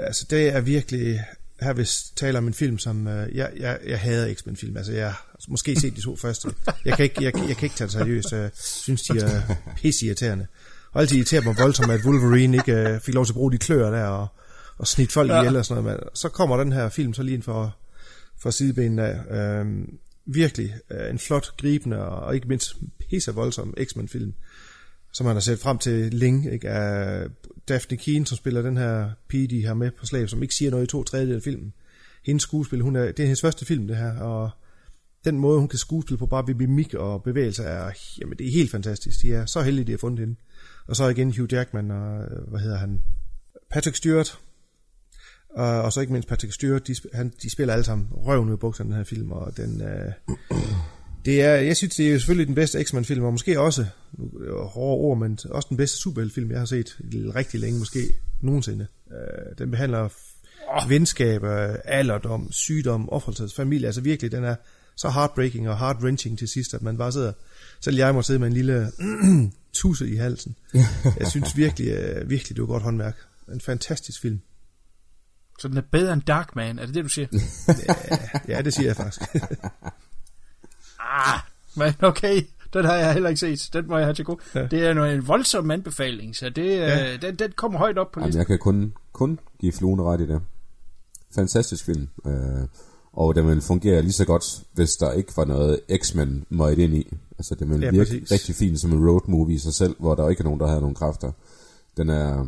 altså, 0.07 0.27
det 0.31 0.49
er 0.49 0.61
virkelig... 0.61 1.20
Her 1.61 1.72
hvis 1.72 2.03
taler 2.16 2.39
om 2.39 2.47
en 2.47 2.55
film, 2.55 2.79
som... 2.79 3.07
Uh, 3.07 3.12
jeg, 3.12 3.51
jeg, 3.57 3.79
jeg 3.87 4.01
hader 4.01 4.35
X-Men 4.35 4.57
film. 4.57 4.77
Altså, 4.77 4.93
jeg 4.93 5.07
har 5.07 5.37
måske 5.49 5.81
set 5.81 5.97
de 5.97 6.01
to 6.01 6.16
første. 6.16 6.49
Jeg 6.85 6.97
kan 6.97 7.05
ikke, 7.05 7.25
jeg, 7.25 7.33
jeg 7.49 7.57
kan 7.57 7.66
ikke 7.66 7.77
tage 7.77 7.87
det 7.87 7.93
seriøst. 7.93 8.33
Jeg 8.33 8.51
synes, 8.55 9.03
de 9.03 9.18
er 9.18 9.41
pisseirriterende. 9.77 10.47
Og 10.93 11.01
altid 11.01 11.16
irriterer 11.16 11.43
mig 11.43 11.57
voldsomt, 11.59 11.91
at 11.91 12.01
Wolverine 12.05 12.57
ikke 12.57 12.95
uh, 12.95 13.01
fik 13.01 13.14
lov 13.14 13.25
til 13.25 13.33
at 13.33 13.37
bruge 13.37 13.53
de 13.53 13.59
klør 13.59 13.91
der, 13.91 14.05
og, 14.05 14.27
og 14.79 14.87
snit 14.87 15.12
folk 15.12 15.31
ja. 15.31 15.41
ihjel 15.41 15.57
og 15.57 15.64
sådan 15.64 15.83
noget. 15.83 16.01
Men 16.01 16.09
så 16.14 16.29
kommer 16.29 16.57
den 16.57 16.72
her 16.72 16.89
film 16.89 17.14
så 17.14 17.22
lige 17.22 17.35
ind 17.35 17.43
for, 17.43 17.77
for 18.45 18.51
sidebenene 18.51 19.03
af. 19.03 19.61
Øhm, 19.61 19.99
virkelig 20.26 20.74
øh, 20.90 21.11
en 21.11 21.18
flot, 21.18 21.57
gribende 21.57 21.99
og 21.99 22.34
ikke 22.34 22.49
mindst 22.49 22.76
pisse 22.99 23.34
voldsom 23.34 23.74
X-Men 23.84 24.09
film, 24.09 24.34
som 25.12 25.26
man 25.26 25.36
har 25.36 25.40
set 25.40 25.59
frem 25.59 25.78
til 25.78 26.14
længe, 26.14 26.53
ikke? 26.53 26.68
Af 26.68 27.26
Daphne 27.68 27.97
Keen, 27.97 28.26
som 28.26 28.36
spiller 28.36 28.62
den 28.62 28.76
her 28.76 29.11
pige, 29.28 29.47
de 29.47 29.66
har 29.66 29.74
med 29.74 29.90
på 29.90 30.07
slag, 30.07 30.28
som 30.28 30.42
ikke 30.42 30.55
siger 30.55 30.70
noget 30.70 30.84
i 30.84 30.86
to 30.86 31.03
tredjedel 31.03 31.36
af 31.36 31.42
filmen. 31.42 31.72
Hendes 32.24 32.42
skuespil, 32.42 32.80
hun 32.80 32.97
er, 32.97 33.05
det 33.05 33.20
er 33.20 33.24
hendes 33.24 33.40
første 33.40 33.64
film, 33.64 33.86
det 33.86 33.97
her, 33.97 34.18
og 34.18 34.51
den 35.24 35.38
måde, 35.38 35.59
hun 35.59 35.68
kan 35.68 35.78
skuespille 35.78 36.18
på 36.18 36.26
bare 36.26 36.47
ved 36.47 36.55
mimik 36.55 36.95
og 36.95 37.22
bevægelser, 37.22 37.64
er, 37.64 37.92
jamen, 38.20 38.38
det 38.38 38.47
er 38.47 38.53
helt 38.53 38.70
fantastisk. 38.70 39.22
De 39.22 39.32
er 39.32 39.47
så 39.47 39.62
heldige, 39.62 39.84
de 39.84 39.92
har 39.92 39.99
fundet 39.99 40.20
hende. 40.20 40.36
Og 40.86 40.97
så 40.97 41.09
igen 41.09 41.36
Hugh 41.36 41.53
Jackman 41.53 41.90
og, 41.90 42.22
øh, 42.22 42.49
hvad 42.49 42.61
hedder 42.61 42.78
han, 42.78 43.01
Patrick 43.70 43.97
Stewart, 43.97 44.38
og, 45.55 45.83
og 45.83 45.93
så 45.93 46.01
ikke 46.01 46.13
mindst 46.13 46.29
Patrick 46.29 46.55
Stewart, 46.55 46.87
de, 46.87 46.95
han, 47.13 47.33
de 47.43 47.51
spiller 47.51 47.75
alle 47.75 47.85
sammen 47.85 48.09
røven 48.13 48.51
ud 48.51 48.57
bukserne, 48.57 48.91
den 48.91 48.97
her 48.97 49.05
film, 49.05 49.33
og 49.33 49.57
den, 49.57 49.83
øh, 49.83 50.13
det 51.25 51.43
er, 51.43 51.55
jeg 51.55 51.77
synes, 51.77 51.97
det 51.97 52.13
er 52.13 52.19
selvfølgelig 52.19 52.47
den 52.47 52.55
bedste 52.55 52.85
X-Men-film, 52.85 53.25
og 53.25 53.33
måske 53.33 53.61
også, 53.61 53.87
hårde 54.51 55.01
ord, 55.01 55.19
men 55.19 55.39
også 55.51 55.67
den 55.69 55.77
bedste 55.77 55.99
superheltfilm, 55.99 56.51
jeg 56.51 56.59
har 56.59 56.67
set 56.67 56.99
rigtig 57.35 57.61
længe, 57.61 57.79
måske 57.79 57.99
nogensinde. 58.41 58.87
Øh, 59.13 59.59
den 59.59 59.71
behandler 59.71 60.09
oh. 60.69 60.91
venskab, 60.91 61.45
øh, 61.45 61.75
alderdom, 61.85 62.53
sygdom, 62.53 63.09
offrelses, 63.09 63.55
familie, 63.55 63.87
altså 63.87 64.01
virkelig, 64.01 64.33
den 64.33 64.45
er 64.45 64.55
så 64.97 65.11
heartbreaking 65.11 65.69
og 65.69 65.79
heart-wrenching 65.79 66.39
til 66.39 66.49
sidst, 66.49 66.75
at 66.75 66.83
man 66.83 66.99
bare 66.99 67.13
sidder, 67.13 67.33
selv 67.81 67.97
jeg 67.97 68.15
må 68.15 68.23
sidde 68.23 68.39
med 68.39 68.49
en 68.49 68.55
lille 68.55 68.93
tusse 69.73 70.09
i 70.09 70.17
halsen. 70.17 70.57
Jeg 71.21 71.27
synes 71.31 71.57
virkelig, 71.57 71.89
øh, 71.89 72.31
virkelig, 72.31 72.57
det 72.57 72.63
var 72.63 72.67
godt 72.67 72.83
håndværk. 72.83 73.17
En 73.53 73.61
fantastisk 73.61 74.21
film. 74.21 74.41
Så 75.59 75.69
den 75.69 75.77
er 75.77 75.83
bedre 75.93 76.13
end 76.13 76.23
Darkman, 76.23 76.79
er 76.79 76.87
det 76.87 76.95
det, 76.95 77.05
du 77.05 77.09
siger? 77.09 77.27
Ja, 78.49 78.63
det 78.63 78.75
siger 78.75 78.87
jeg 78.87 78.97
faktisk. 78.97 79.21
ah, 81.01 81.41
men 81.77 81.95
okay, 82.03 82.43
den 82.75 82.85
har 82.85 82.95
jeg 82.95 83.13
heller 83.13 83.29
ikke 83.29 83.41
set. 83.41 83.71
Den 83.73 83.89
må 83.89 83.97
jeg 83.97 84.07
have 84.07 84.15
til 84.15 84.25
god. 84.25 84.37
Ja. 84.55 84.67
Det 84.67 84.87
er 84.87 84.95
jo 84.95 85.05
en 85.05 85.29
voldsom 85.29 85.71
anbefaling, 85.71 86.37
så 86.37 86.51
det, 86.51 86.77
ja. 86.77 87.13
øh, 87.15 87.23
den, 87.23 87.35
den 87.37 87.53
kommer 87.53 87.79
højt 87.79 87.99
op 87.99 88.13
på 88.13 88.21
Jamen, 88.21 88.29
listen. 88.29 88.39
jeg 88.39 88.47
kan 88.47 88.59
kun, 88.59 88.95
kun 89.13 89.39
give 89.61 89.73
fluen 89.73 90.03
ret 90.03 90.21
i 90.21 90.27
det. 90.27 90.41
Fantastisk 91.35 91.85
film. 91.85 92.09
Øh, 92.27 92.69
og 93.13 93.35
den 93.35 93.49
vil 93.49 93.61
fungere 93.61 94.03
lige 94.03 94.13
så 94.13 94.25
godt, 94.25 94.45
hvis 94.73 94.91
der 94.93 95.13
ikke 95.13 95.33
var 95.37 95.45
noget 95.45 95.81
X-Men 96.03 96.47
møjt 96.51 96.79
ind 96.79 96.95
i. 96.95 97.17
Altså, 97.39 97.55
det 97.55 97.71
vil 97.71 97.81
ja, 97.81 97.91
virke 97.91 98.11
præcis. 98.11 98.33
rigtig 98.33 98.55
fint 98.55 98.81
som 98.81 98.93
en 98.93 99.09
road 99.09 99.29
movie 99.29 99.55
i 99.55 99.59
sig 99.59 99.75
selv, 99.75 99.97
hvor 99.99 100.15
der 100.15 100.29
ikke 100.29 100.41
er 100.41 100.45
nogen, 100.45 100.61
der 100.61 100.67
havde 100.67 100.81
nogen 100.81 100.95
kræfter. 100.95 101.33
Den 101.97 102.09
er, 102.09 102.47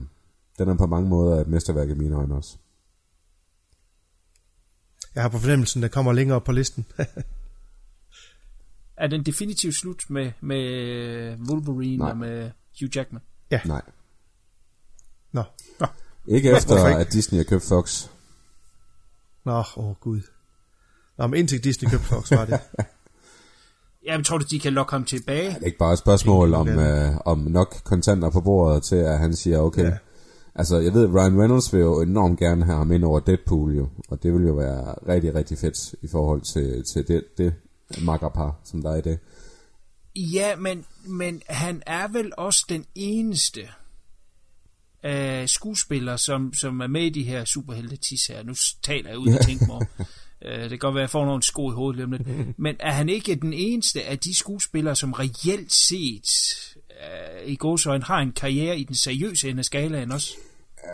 den 0.59 0.69
er 0.69 0.75
på 0.75 0.87
mange 0.87 1.09
måder 1.09 1.41
et 1.41 1.49
mesterværk 1.49 1.89
i 1.89 1.95
mine 1.95 2.17
øjne 2.17 2.35
også. 2.35 2.57
Jeg 5.17 5.25
har 5.25 5.29
på 5.29 5.39
fornemmelsen, 5.39 5.83
der 5.83 5.89
kommer 5.89 6.12
længere 6.12 6.37
op 6.37 6.45
på 6.45 6.53
listen. 6.53 6.87
Er 8.97 9.07
den 9.07 9.23
definitivt 9.23 9.75
slut 9.75 10.03
med, 10.09 10.33
med 10.41 11.37
Wolverine 11.49 11.97
Nej. 11.97 12.11
og 12.11 12.17
med 12.17 12.51
Hugh 12.81 12.97
Jackman? 12.97 13.23
Nej. 13.64 13.83
Nå, 15.33 15.43
Ikke 16.29 16.51
Nå, 16.51 16.57
efter, 16.57 16.75
hvorfor 16.75 16.89
ikke? 16.89 17.01
at 17.01 17.12
Disney 17.12 17.37
har 17.37 17.45
købt 17.45 17.64
Fox. 17.69 18.07
nå, 19.45 19.59
åh 19.59 19.64
oh, 19.77 19.95
gud. 20.01 20.21
Nå, 21.19 21.27
men 21.27 21.39
indtil 21.39 21.64
Disney 21.64 21.91
købte 21.91 22.07
Fox, 22.07 22.31
var 22.31 22.45
det. 22.45 22.61
Jamen, 24.07 24.25
tror 24.25 24.39
du, 24.39 24.45
de 24.51 24.61
kan 24.61 24.73
lokke 24.73 24.91
ham 24.91 25.05
tilbage? 25.05 25.49
Det 25.49 25.62
er 25.62 25.67
ikke 25.67 25.79
bare 25.79 25.93
et 25.93 25.99
spørgsmål 25.99 26.55
om, 26.55 26.69
øh, 26.69 27.17
om 27.25 27.39
nok 27.39 27.75
kontanter 27.85 28.31
på 28.31 28.41
bordet 28.41 28.83
til, 28.83 28.97
at 28.97 29.19
han 29.19 29.37
siger, 29.37 29.59
okay, 29.59 29.85
Ja. 29.85 29.97
Altså 30.59 30.79
jeg 30.79 30.95
ved, 30.95 31.07
Ryan 31.15 31.41
Reynolds 31.41 31.73
vil 31.73 31.81
jo 31.81 32.03
enormt 32.03 32.39
gerne 32.39 32.65
have 32.65 32.79
ham 32.79 32.93
ind 32.93 33.05
over 33.05 33.21
Deadpool 33.21 33.77
jo, 33.77 33.89
og 34.09 34.23
det 34.23 34.33
vil 34.35 34.47
jo 34.47 34.55
være 34.55 34.95
rigtig, 35.09 35.35
rigtig 35.35 35.59
fedt 35.59 35.95
i 36.03 36.09
forhold 36.09 36.41
til, 36.41 36.85
til 36.93 37.09
det, 37.09 37.25
det 37.39 37.55
makkerpar, 38.03 38.61
som 38.65 38.83
der 38.83 38.91
er 38.91 38.97
i 38.97 39.01
det. 39.01 39.19
Ja, 40.17 40.57
men, 40.57 40.85
men 41.07 41.43
han 41.49 41.83
er 41.87 42.09
vel 42.09 42.33
også 42.37 42.67
den 42.69 42.85
eneste 42.95 43.61
øh, 45.05 45.49
skuespiller, 45.49 46.17
som, 46.17 46.55
som 46.55 46.81
er 46.81 46.87
med 46.87 47.03
i 47.03 47.11
de 47.11 47.23
her 47.23 47.45
superhelte 47.45 47.99
her. 48.29 48.43
Nu 48.43 48.55
taler 48.83 49.11
jeg 49.11 49.19
ud 49.19 49.29
og 49.29 49.47
tænker 49.47 49.67
mig. 49.67 49.87
Øh, 50.45 50.61
det 50.61 50.71
kan 50.71 50.79
godt 50.79 50.95
være, 50.95 51.03
at 51.03 51.09
jeg 51.09 51.11
får 51.11 51.25
nogle 51.25 51.43
sko 51.43 51.71
i 51.71 51.75
hovedet 51.75 52.09
lidt. 52.09 52.27
Men 52.65 52.77
er 52.81 52.93
han 52.93 53.09
ikke 53.09 53.35
den 53.35 53.53
eneste 53.53 54.05
af 54.05 54.19
de 54.19 54.35
skuespillere, 54.35 54.97
som 54.97 55.13
reelt 55.13 55.73
set 55.73 56.29
øh, 57.03 57.49
i 57.49 57.57
gåsøjne 57.57 58.05
har 58.05 58.18
en 58.18 58.32
karriere 58.32 58.78
i 58.78 58.84
den 58.84 58.94
seriøse 58.97 59.49
ende 59.51 59.59
af 59.59 59.64
skalaen 59.64 60.12
også? 60.12 60.30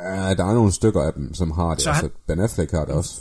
Ja, 0.05 0.34
der 0.34 0.44
er 0.44 0.55
nogle 0.55 0.72
stykker 0.72 1.03
af 1.03 1.12
dem, 1.12 1.34
som 1.34 1.50
har 1.50 1.68
det. 1.74 1.78
Så 1.78 1.84
Så 1.84 1.92
han- 1.92 2.05
altså, 2.05 2.18
Ben 2.26 2.40
Affleck 2.40 2.70
har 2.70 2.84
det 2.84 2.94
også. 2.94 3.20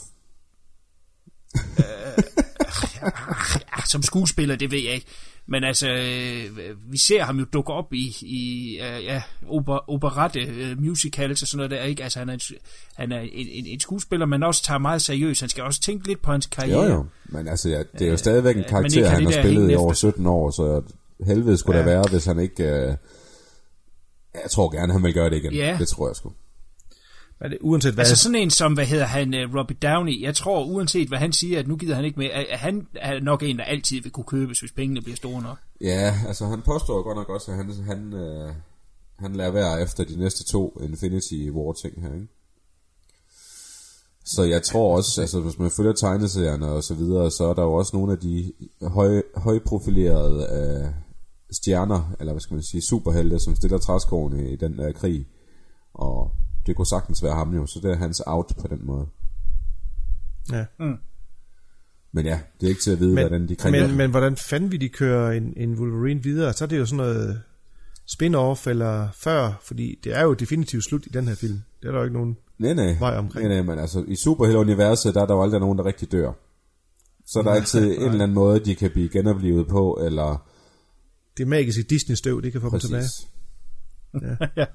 Ja, 3.78 3.82
som 3.88 4.02
skuespiller, 4.04 4.56
det 4.56 4.72
ved 4.72 4.80
jeg 4.80 4.94
ikke. 4.94 5.08
Men 5.48 5.64
altså, 5.64 5.90
øh, 5.90 6.58
vi 6.92 6.98
ser 6.98 7.24
ham 7.24 7.40
jo 7.40 7.46
dukke 7.54 7.74
op 7.74 7.94
i, 7.94 8.16
i 8.22 8.72
øh, 8.82 9.04
ja, 9.04 9.22
oper, 9.48 9.90
operette 9.90 10.40
øh, 10.40 10.82
musicals 10.82 11.42
og 11.42 11.48
sådan 11.48 11.58
noget 11.58 11.72
der, 11.72 11.84
ikke? 11.84 12.04
Altså, 12.04 12.20
han 12.20 12.30
er, 12.30 12.34
en, 12.34 12.40
han 12.96 13.12
er 13.12 13.20
en, 13.20 13.30
en, 13.34 13.66
en 13.66 13.80
skuespiller, 13.80 14.26
man 14.26 14.44
også 14.44 14.64
tager 14.64 14.78
meget 14.78 15.02
seriøst. 15.02 15.40
Han 15.40 15.50
skal 15.50 15.64
også 15.64 15.82
tænke 15.82 16.08
lidt 16.08 16.22
på 16.22 16.32
hans 16.32 16.46
karriere. 16.46 16.84
Jo, 16.84 16.92
jo. 16.94 17.06
Men 17.26 17.48
altså, 17.48 17.70
ja, 17.70 17.84
det 18.00 18.08
er 18.08 18.12
jo 18.12 18.18
stadigvæk 18.18 18.56
en 18.56 18.64
Øh, 18.64 18.74
men 18.74 18.86
ikke 18.86 18.94
karakter, 19.02 19.10
han 19.10 19.26
har 19.26 19.32
spillet 19.32 19.72
i 19.72 19.76
over 19.76 19.92
efter 19.92 20.00
sig. 20.08 20.14
17 20.14 20.26
år, 20.26 20.52
så 20.52 20.82
helvede 21.26 21.58
skulle 21.58 21.80
ja. 21.80 21.86
Det 21.86 21.92
være, 21.92 22.04
hvis 22.12 22.26
han 22.26 22.40
ikke... 22.40 22.64
Øh, 22.64 22.96
jeg 24.34 24.52
tror 24.52 24.70
gerne, 24.70 24.94
han 24.94 25.04
vil 25.04 25.14
gøre 25.14 25.30
det 25.30 25.36
igen. 25.36 25.54
Ja. 25.54 25.76
Det 25.80 25.88
tror 25.88 26.08
jeg 26.08 26.16
sgu. 26.16 26.32
Er 27.40 27.48
det, 27.48 27.58
uanset 27.62 27.94
hvad, 27.94 28.06
Altså 28.06 28.24
sådan 28.24 28.36
en 28.36 28.50
som, 28.50 28.74
hvad 28.74 28.86
hedder 28.86 29.06
han, 29.06 29.34
uh, 29.34 29.56
Robert 29.56 29.82
Downey, 29.82 30.22
jeg 30.22 30.36
tror 30.36 30.66
uanset 30.66 31.08
hvad 31.08 31.18
han 31.18 31.34
siger, 31.34 31.60
at 31.60 31.68
nu 31.68 31.76
gider 31.76 31.96
han 31.96 32.06
ikke 32.06 32.20
mere, 32.20 32.32
at 32.32 32.60
han 32.60 32.88
er 32.96 33.20
nok 33.20 33.44
en, 33.44 33.58
der 33.58 33.64
altid 33.64 34.02
vil 34.02 34.12
kunne 34.12 34.24
købes, 34.24 34.60
hvis 34.60 34.72
pengene 34.72 35.02
bliver 35.02 35.16
store 35.16 35.42
nok. 35.42 35.58
Ja, 35.82 36.20
altså 36.28 36.46
han 36.46 36.62
påstår 36.62 37.04
godt 37.04 37.18
nok 37.18 37.30
også, 37.30 37.52
at 37.52 37.58
han, 37.58 37.72
han, 37.86 38.14
øh, 38.14 38.54
han 39.20 39.36
lader 39.36 39.52
være 39.52 39.82
efter 39.82 40.04
de 40.04 40.20
næste 40.20 40.44
to 40.44 40.82
Infinity 40.84 41.50
War 41.50 41.74
ting 41.74 42.02
her, 42.02 42.14
ikke? 42.14 42.28
Så 44.26 44.44
jeg 44.44 44.64
tror 44.64 44.96
også, 44.98 45.22
altså 45.22 45.40
hvis 45.40 45.60
man 45.60 45.72
følger 45.72 45.94
tegneserierne 45.94 46.68
og 46.68 46.84
så 46.84 46.94
videre, 46.94 47.32
så 47.32 47.44
er 47.44 47.54
der 47.54 47.62
jo 47.62 47.74
også 47.74 47.96
nogle 47.96 48.12
af 48.12 48.20
de 48.20 48.54
høj, 48.82 49.22
højprofilerede 49.36 50.48
øh, 50.52 50.92
stjerner, 51.52 52.16
eller 52.20 52.34
hvad 52.34 52.42
skal 52.42 52.54
man 52.54 52.64
sige, 52.64 52.82
superhelte, 52.82 53.40
som 53.40 53.56
stiller 53.56 53.78
træskoene 53.78 54.52
i 54.52 54.56
den 54.56 54.78
der 54.78 54.92
krig. 54.92 55.28
Og 55.94 56.32
det 56.66 56.76
kunne 56.76 56.88
sagtens 56.88 57.24
være 57.24 57.36
ham 57.36 57.54
jo, 57.54 57.66
så 57.66 57.80
det 57.84 57.92
er 57.92 57.96
hans 57.96 58.22
out 58.26 58.54
på 58.62 58.68
den 58.68 58.86
måde. 58.86 59.08
ja. 60.52 60.66
Men 62.14 62.26
ja, 62.26 62.40
det 62.60 62.66
er 62.66 62.70
ikke 62.70 62.82
til 62.82 62.92
at 62.92 63.00
vide, 63.00 63.16
men, 63.16 63.24
hvordan 63.24 63.48
de 63.50 63.56
krænger. 63.56 63.88
men, 63.88 63.98
men 63.98 64.12
hvordan 64.12 64.36
fanden 64.36 64.72
vil 64.72 64.82
de 64.82 64.90
køre 64.90 65.38
en, 65.38 65.54
en 65.58 65.80
Wolverine 65.80 66.24
videre? 66.24 66.54
Så 66.54 66.64
er 66.64 66.68
det 66.68 66.78
jo 66.78 66.86
sådan 66.86 66.98
noget 66.98 67.42
spin-off 68.08 68.70
eller 68.70 69.08
før, 69.14 69.60
fordi 69.62 70.00
det 70.04 70.18
er 70.18 70.24
jo 70.24 70.34
definitivt 70.34 70.84
slut 70.84 71.06
i 71.06 71.10
den 71.10 71.28
her 71.28 71.36
film. 71.36 71.62
Det 71.82 71.88
er 71.88 71.92
der 71.92 71.98
jo 71.98 72.04
ikke 72.04 72.18
nogen... 72.18 72.38
Nej, 72.60 72.74
nej. 72.74 72.98
vej 73.00 73.18
omkring. 73.18 73.48
Nej, 73.48 73.56
nej, 73.56 73.66
men 73.66 73.80
altså, 73.80 74.04
i 74.08 74.16
superhelte-universet, 74.16 75.14
der 75.16 75.22
er 75.22 75.26
der 75.26 75.34
jo 75.34 75.42
aldrig 75.42 75.60
nogen, 75.60 75.78
der 75.78 75.86
rigtig 75.86 76.12
dør. 76.12 76.32
Så 77.26 77.40
er 77.40 77.44
der 77.44 77.52
altid 77.52 77.98
en 77.98 78.04
eller 78.04 78.24
anden 78.24 78.36
måde, 78.36 78.60
de 78.60 78.76
kan 78.76 78.92
blive 78.92 79.10
genoplevet 79.10 79.68
på, 79.68 80.00
eller... 80.06 80.48
Det 81.42 81.48
magiske 81.48 81.84
Disney-støv, 81.84 82.42
det 82.42 82.52
kan 82.52 82.62
få 82.62 82.70
dem 82.70 82.80
tilbage. 82.80 83.04
Præcis. 84.12 84.58
ja. 84.58 84.66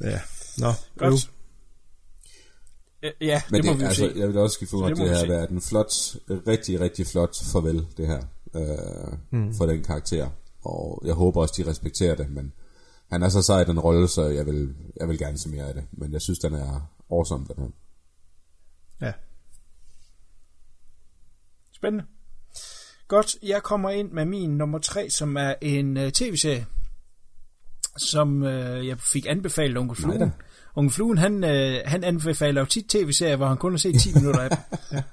Ja. 0.00 0.20
Nå, 0.58 0.72
Godt. 0.98 1.12
øv. 3.02 3.12
Ja, 3.20 3.42
Men 3.50 3.62
det 3.62 3.70
må 3.70 3.76
vi 3.76 3.84
altså, 3.84 4.10
se. 4.14 4.18
jeg 4.20 4.28
vil 4.28 4.36
også 4.36 4.58
give 4.58 4.68
for, 4.68 4.86
at 4.86 4.96
det 4.96 5.06
det, 5.06 5.16
har 5.16 5.26
været 5.26 5.50
en 5.50 5.60
flot, 5.60 5.92
rigtig, 6.28 6.80
rigtig 6.80 7.06
flot 7.06 7.36
farvel, 7.52 7.86
det 7.96 8.06
her, 8.06 8.22
øh, 8.54 9.18
mm. 9.30 9.54
for 9.54 9.66
den 9.66 9.82
karakter. 9.84 10.30
Og 10.64 11.02
jeg 11.04 11.14
håber 11.14 11.40
også, 11.40 11.54
de 11.56 11.70
respekterer 11.70 12.14
det, 12.14 12.30
men 12.30 12.52
han 13.10 13.22
er 13.22 13.28
så 13.28 13.42
sej 13.42 13.60
i 13.60 13.64
den 13.64 13.80
rolle, 13.80 14.08
så 14.08 14.28
jeg 14.28 14.46
vil, 14.46 14.74
jeg 14.96 15.08
vil 15.08 15.18
gerne 15.18 15.38
se 15.38 15.48
mere 15.48 15.68
af 15.68 15.74
det. 15.74 15.84
Men 15.92 16.12
jeg 16.12 16.20
synes, 16.22 16.38
den 16.38 16.54
er 16.54 16.92
awesome, 17.10 17.46
den 17.46 17.64
her. 17.64 17.70
Ja. 19.06 19.12
Spændende. 21.72 22.04
Godt, 23.12 23.36
jeg 23.42 23.62
kommer 23.62 23.90
ind 23.90 24.10
med 24.10 24.24
min 24.24 24.50
nummer 24.50 24.78
tre, 24.78 25.10
som 25.10 25.36
er 25.36 25.54
en 25.60 25.96
uh, 25.96 26.08
tv-serie, 26.08 26.66
som 27.96 28.42
uh, 28.42 28.86
jeg 28.86 28.98
fik 28.98 29.26
anbefalet 29.28 29.76
Onkel 29.78 30.06
Nej 30.06 30.16
Fluen. 30.16 30.28
da. 30.28 30.34
Onkel 30.76 30.94
Fluen, 30.94 31.18
han, 31.18 31.44
uh, 31.44 31.90
han 31.90 32.04
anbefaler 32.04 32.60
jo 32.60 32.64
tit 32.64 32.84
tv-serier, 32.88 33.36
hvor 33.36 33.46
han 33.46 33.56
kun 33.56 33.72
har 33.72 33.78
set 33.78 34.00
10 34.00 34.14
minutter 34.18 34.40
af 34.40 34.50
dem. 34.50 34.58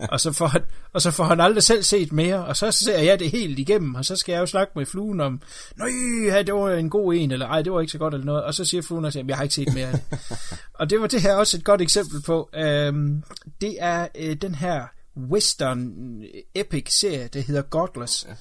og, 0.09 0.19
så 0.19 0.31
får 0.31 0.47
han, 0.47 0.61
og 0.93 1.01
så 1.01 1.11
får 1.11 1.23
han 1.23 1.39
aldrig 1.39 1.63
selv 1.63 1.83
set 1.83 2.11
mere, 2.11 2.45
og 2.45 2.55
så 2.55 2.71
ser 2.71 2.99
jeg 2.99 3.19
det 3.19 3.31
helt 3.31 3.59
igennem, 3.59 3.95
og 3.95 4.05
så 4.05 4.15
skal 4.15 4.33
jeg 4.33 4.39
jo 4.39 4.45
snakke 4.45 4.73
med 4.75 4.85
Fluen 4.85 5.21
om, 5.21 5.41
nej, 5.77 5.89
ja, 6.25 6.41
det 6.41 6.53
var 6.53 6.71
en 6.71 6.89
god 6.89 7.13
en, 7.13 7.31
eller 7.31 7.47
ej, 7.47 7.61
det 7.61 7.71
var 7.71 7.81
ikke 7.81 7.91
så 7.91 7.97
godt, 7.97 8.13
eller 8.13 8.25
noget, 8.25 8.43
og 8.43 8.53
så 8.53 8.65
siger 8.65 8.81
Fluen 8.81 9.05
også, 9.05 9.23
jeg 9.27 9.37
har 9.37 9.43
ikke 9.43 9.55
set 9.55 9.73
mere 9.73 9.87
af 9.87 9.93
det. 9.93 10.19
og 10.79 10.89
det 10.89 11.01
var 11.01 11.07
det 11.07 11.21
her 11.21 11.35
også 11.35 11.57
et 11.57 11.63
godt 11.63 11.81
eksempel 11.81 12.21
på. 12.21 12.49
Øhm, 12.55 13.23
det 13.61 13.75
er 13.79 14.07
øh, 14.15 14.35
den 14.35 14.55
her 14.55 14.98
western 15.17 16.23
epic 16.55 16.91
serie, 16.91 17.27
der 17.27 17.39
hedder 17.39 17.61
Godless, 17.61 18.25
ja. 18.29 18.35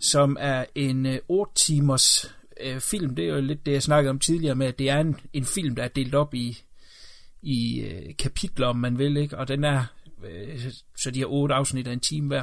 som 0.00 0.36
er 0.40 0.64
en 0.74 1.06
øh, 1.06 1.18
8 1.28 1.54
timers 1.54 2.34
øh, 2.60 2.80
film. 2.80 3.14
Det 3.14 3.24
er 3.24 3.34
jo 3.34 3.40
lidt 3.40 3.66
det, 3.66 3.72
jeg 3.72 3.82
snakkede 3.82 4.10
om 4.10 4.18
tidligere 4.18 4.54
med, 4.54 4.66
at 4.66 4.78
det 4.78 4.90
er 4.90 5.00
en, 5.00 5.16
en 5.32 5.44
film, 5.44 5.74
der 5.74 5.82
er 5.82 5.88
delt 5.88 6.14
op 6.14 6.34
i, 6.34 6.62
i 7.42 7.80
øh, 7.80 8.16
kapitler, 8.18 8.66
om 8.66 8.76
man 8.76 8.98
vil, 8.98 9.16
ikke? 9.16 9.38
og 9.38 9.48
den 9.48 9.64
er, 9.64 9.84
øh, 10.24 10.72
så 10.96 11.10
de 11.10 11.18
har 11.18 11.26
otte 11.26 11.54
afsnit 11.54 11.86
af 11.86 11.92
en 11.92 12.00
time 12.00 12.26
hver. 12.26 12.42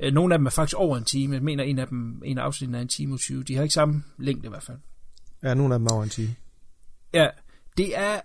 Øh, 0.00 0.12
nogle 0.12 0.34
af 0.34 0.38
dem 0.38 0.46
er 0.46 0.50
faktisk 0.50 0.76
over 0.76 0.96
en 0.96 1.04
time. 1.04 1.34
Jeg 1.34 1.42
mener, 1.42 1.64
en 1.64 1.78
af 1.78 1.86
dem, 1.86 2.22
en 2.24 2.38
af 2.38 2.42
afsnittene 2.42 2.78
er 2.78 2.82
en 2.82 2.88
time 2.88 3.14
og 3.14 3.20
20. 3.20 3.42
De 3.42 3.56
har 3.56 3.62
ikke 3.62 3.72
samme 3.72 4.02
længde 4.18 4.46
i 4.46 4.48
hvert 4.48 4.62
fald. 4.62 4.78
Ja, 5.42 5.54
nogle 5.54 5.74
af 5.74 5.78
dem 5.78 5.86
er 5.86 5.92
over 5.92 6.02
en 6.02 6.08
time. 6.08 6.34
Ja, 7.14 7.26
det 7.76 7.98
er 7.98 8.20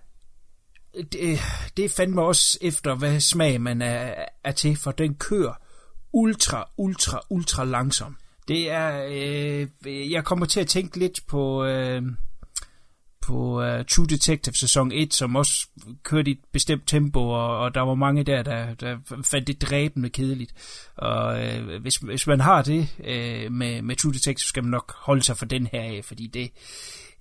det, 0.93 1.39
det 1.77 1.85
er 1.85 1.93
fandme 1.97 2.21
også 2.21 2.57
efter, 2.61 2.95
hvad 2.95 3.19
smag 3.19 3.61
man 3.61 3.81
er, 3.81 4.25
er 4.43 4.51
til, 4.51 4.75
for 4.75 4.91
den 4.91 5.15
kører 5.15 5.53
ultra, 6.13 6.69
ultra, 6.77 7.21
ultra 7.29 7.63
langsom. 7.65 8.17
Det 8.47 8.71
er, 8.71 9.05
øh, 9.09 10.11
jeg 10.11 10.23
kommer 10.23 10.45
til 10.45 10.59
at 10.59 10.67
tænke 10.67 10.99
lidt 10.99 11.19
på, 11.27 11.65
øh, 11.65 12.01
på 13.27 13.61
uh, 13.61 13.85
True 13.85 14.07
Detective 14.07 14.55
sæson 14.55 14.91
1, 14.91 15.13
som 15.13 15.35
også 15.35 15.67
kørte 16.03 16.31
i 16.31 16.33
et 16.33 16.39
bestemt 16.51 16.87
tempo, 16.87 17.19
og, 17.19 17.57
og 17.57 17.75
der 17.75 17.81
var 17.81 17.95
mange 17.95 18.23
der, 18.23 18.43
der, 18.43 18.73
der 18.73 18.97
fandt 19.23 19.47
det 19.47 19.61
dræbende 19.61 20.09
kedeligt. 20.09 20.53
Og 20.97 21.45
øh, 21.45 21.81
hvis, 21.81 21.95
hvis 21.95 22.27
man 22.27 22.39
har 22.39 22.61
det 22.61 22.95
øh, 23.03 23.51
med, 23.51 23.81
med 23.81 23.95
True 23.95 24.13
Detective, 24.13 24.39
så 24.39 24.47
skal 24.47 24.63
man 24.63 24.71
nok 24.71 24.93
holde 24.95 25.23
sig 25.23 25.37
for 25.37 25.45
den 25.45 25.67
her 25.71 25.81
af, 25.81 26.01
fordi 26.03 26.27
det, 26.27 26.51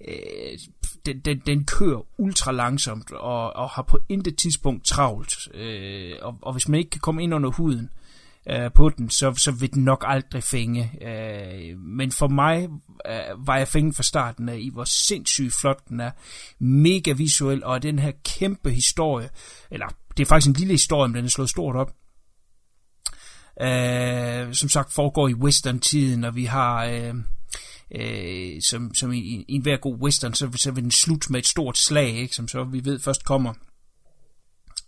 øh, 0.08 0.58
den, 1.06 1.20
den, 1.20 1.42
den 1.46 1.64
kører 1.64 2.06
ultra 2.18 2.52
langsomt, 2.52 3.12
og, 3.12 3.56
og 3.56 3.70
har 3.70 3.82
på 3.82 3.98
intet 4.08 4.38
tidspunkt 4.38 4.84
travlt. 4.84 5.54
Øh, 5.54 6.12
og, 6.22 6.38
og 6.42 6.52
hvis 6.52 6.68
man 6.68 6.78
ikke 6.78 6.90
kan 6.90 7.00
komme 7.00 7.22
ind 7.22 7.34
under 7.34 7.50
huden, 7.50 7.90
øh, 8.50 8.72
på 8.74 8.88
den, 8.88 9.10
så, 9.10 9.34
så 9.34 9.50
vil 9.50 9.74
den 9.74 9.84
nok 9.84 10.04
aldrig 10.06 10.42
fænge. 10.42 10.92
Øh, 11.02 11.78
men 11.78 12.12
for 12.12 12.28
mig 12.28 12.68
øh, 13.08 13.46
var 13.46 13.56
jeg 13.56 13.68
fængt 13.68 13.96
fra 13.96 14.02
starten 14.02 14.48
af 14.48 14.58
i, 14.58 14.70
hvor 14.72 14.84
sindssygt 14.84 15.54
flot 15.60 15.88
den 15.88 16.00
er. 16.00 16.10
Mega 16.58 17.12
visuel, 17.12 17.64
og 17.64 17.82
den 17.82 17.98
her 17.98 18.12
kæmpe 18.24 18.70
historie, 18.70 19.28
eller 19.70 19.86
det 20.16 20.22
er 20.22 20.28
faktisk 20.28 20.48
en 20.48 20.54
lille 20.54 20.74
historie, 20.74 21.08
men 21.08 21.16
den 21.16 21.24
er 21.24 21.28
slået 21.28 21.50
stort 21.50 21.76
op. 21.76 21.92
Øh, 23.60 24.54
som 24.54 24.68
sagt 24.68 24.92
foregår 24.92 25.28
i 25.28 25.34
western-tiden, 25.34 26.24
og 26.24 26.36
vi 26.36 26.44
har... 26.44 26.84
Øh, 26.84 27.14
øh, 27.94 28.62
som, 28.62 28.94
som 28.94 29.12
i, 29.12 29.18
i 29.18 29.44
en 29.48 29.62
hver 29.62 29.76
god 29.76 29.96
western, 29.96 30.34
så, 30.34 30.52
så 30.56 30.70
vil 30.70 30.82
den 30.82 30.90
slutte 30.90 31.32
med 31.32 31.40
et 31.40 31.46
stort 31.46 31.78
slag, 31.78 32.08
ikke, 32.08 32.34
som 32.34 32.48
så 32.48 32.64
vi 32.64 32.84
ved 32.84 32.98
først 32.98 33.24
kommer 33.24 33.54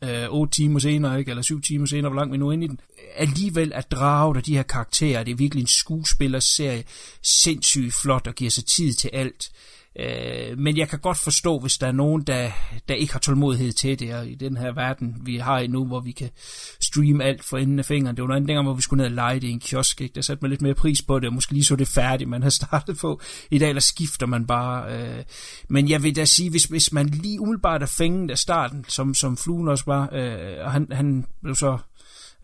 øh, 0.05 0.27
8 0.31 0.53
timer 0.53 0.79
senere, 0.79 1.19
ikke? 1.19 1.31
eller 1.31 1.43
7 1.43 1.61
timer 1.61 1.87
senere, 1.87 2.11
hvor 2.11 2.21
langt 2.21 2.33
vi 2.33 2.39
nu 2.39 2.49
er 2.49 2.53
inde 2.53 2.65
i 2.65 2.69
den, 2.69 2.81
alligevel 3.17 3.73
er 3.75 3.81
draget 3.81 4.37
af 4.37 4.43
de 4.43 4.55
her 4.55 4.63
karakterer. 4.63 5.25
Det 5.25 5.33
er 5.33 5.37
virkelig 5.37 5.61
en 5.61 5.67
skuespillerserie, 5.67 6.85
sindssygt 7.23 7.95
flot 7.95 8.27
og 8.27 8.35
giver 8.35 8.51
sig 8.51 8.65
tid 8.65 8.93
til 8.93 9.11
alt. 9.13 9.51
Øh, 9.53 9.59
Øh, 10.01 10.59
men 10.59 10.77
jeg 10.77 10.89
kan 10.89 10.99
godt 10.99 11.19
forstå, 11.19 11.59
hvis 11.59 11.79
der 11.79 11.87
er 11.87 11.93
nogen, 11.93 12.23
der, 12.23 12.51
der 12.89 12.95
ikke 12.95 13.13
har 13.13 13.21
tålmodighed 13.21 13.73
til 13.73 13.99
det, 13.99 14.15
og 14.15 14.29
i 14.29 14.35
den 14.35 14.57
her 14.57 14.73
verden, 14.73 15.17
vi 15.23 15.37
har 15.37 15.59
i 15.59 15.67
nu, 15.67 15.87
hvor 15.87 16.01
vi 16.01 16.13
kan 16.13 16.31
streame 16.81 17.25
alt 17.25 17.45
for 17.45 17.59
enden 17.59 17.79
af 17.79 17.85
fingeren. 17.85 18.17
Det 18.17 18.23
var 18.23 18.29
noget 18.29 18.51
andet 18.51 18.65
hvor 18.65 18.75
vi 18.75 18.83
skulle 18.83 18.99
ned 18.99 19.11
og 19.11 19.15
lege 19.15 19.41
det 19.41 19.49
i 19.49 19.51
en 19.51 19.61
kiosk, 19.61 20.01
ikke? 20.01 20.15
der 20.15 20.21
satte 20.21 20.43
man 20.43 20.51
lidt 20.51 20.63
mere 20.63 20.75
pris 20.75 21.03
på 21.03 21.19
det, 21.19 21.27
og 21.27 21.35
måske 21.35 21.53
lige 21.53 21.65
så 21.65 21.77
det 21.77 21.89
færdigt, 21.89 22.31
man 22.31 22.43
har 22.43 22.51
startet 22.61 22.99
på. 22.99 23.21
I 23.51 23.59
dag, 23.59 23.69
eller 23.69 23.81
skifter 23.81 24.27
man 24.27 24.47
bare. 24.47 24.99
Øh. 24.99 25.25
Men 25.69 25.89
jeg 25.89 26.03
vil 26.03 26.17
da 26.17 26.25
sige, 26.25 26.51
hvis, 26.51 26.65
hvis 26.65 26.93
man 26.93 27.07
lige 27.07 27.41
umiddelbart 27.41 27.83
er 27.83 27.87
fænget 27.87 28.31
af 28.31 28.39
starten, 28.39 28.85
som, 28.89 29.15
som 29.15 29.37
fluen 29.37 29.69
også 29.69 29.85
var, 29.87 30.09
øh, 30.13 30.65
og 30.65 30.73
han, 30.73 30.89
han 30.93 31.25
blev 31.43 31.55
så 31.55 31.79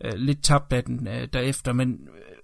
øh, 0.05 0.13
lidt 0.15 0.43
tabt 0.43 0.73
af 0.73 0.83
den 0.83 1.07
øh, 1.07 1.27
derefter, 1.33 1.73
men 1.73 1.89
øh, 1.89 2.34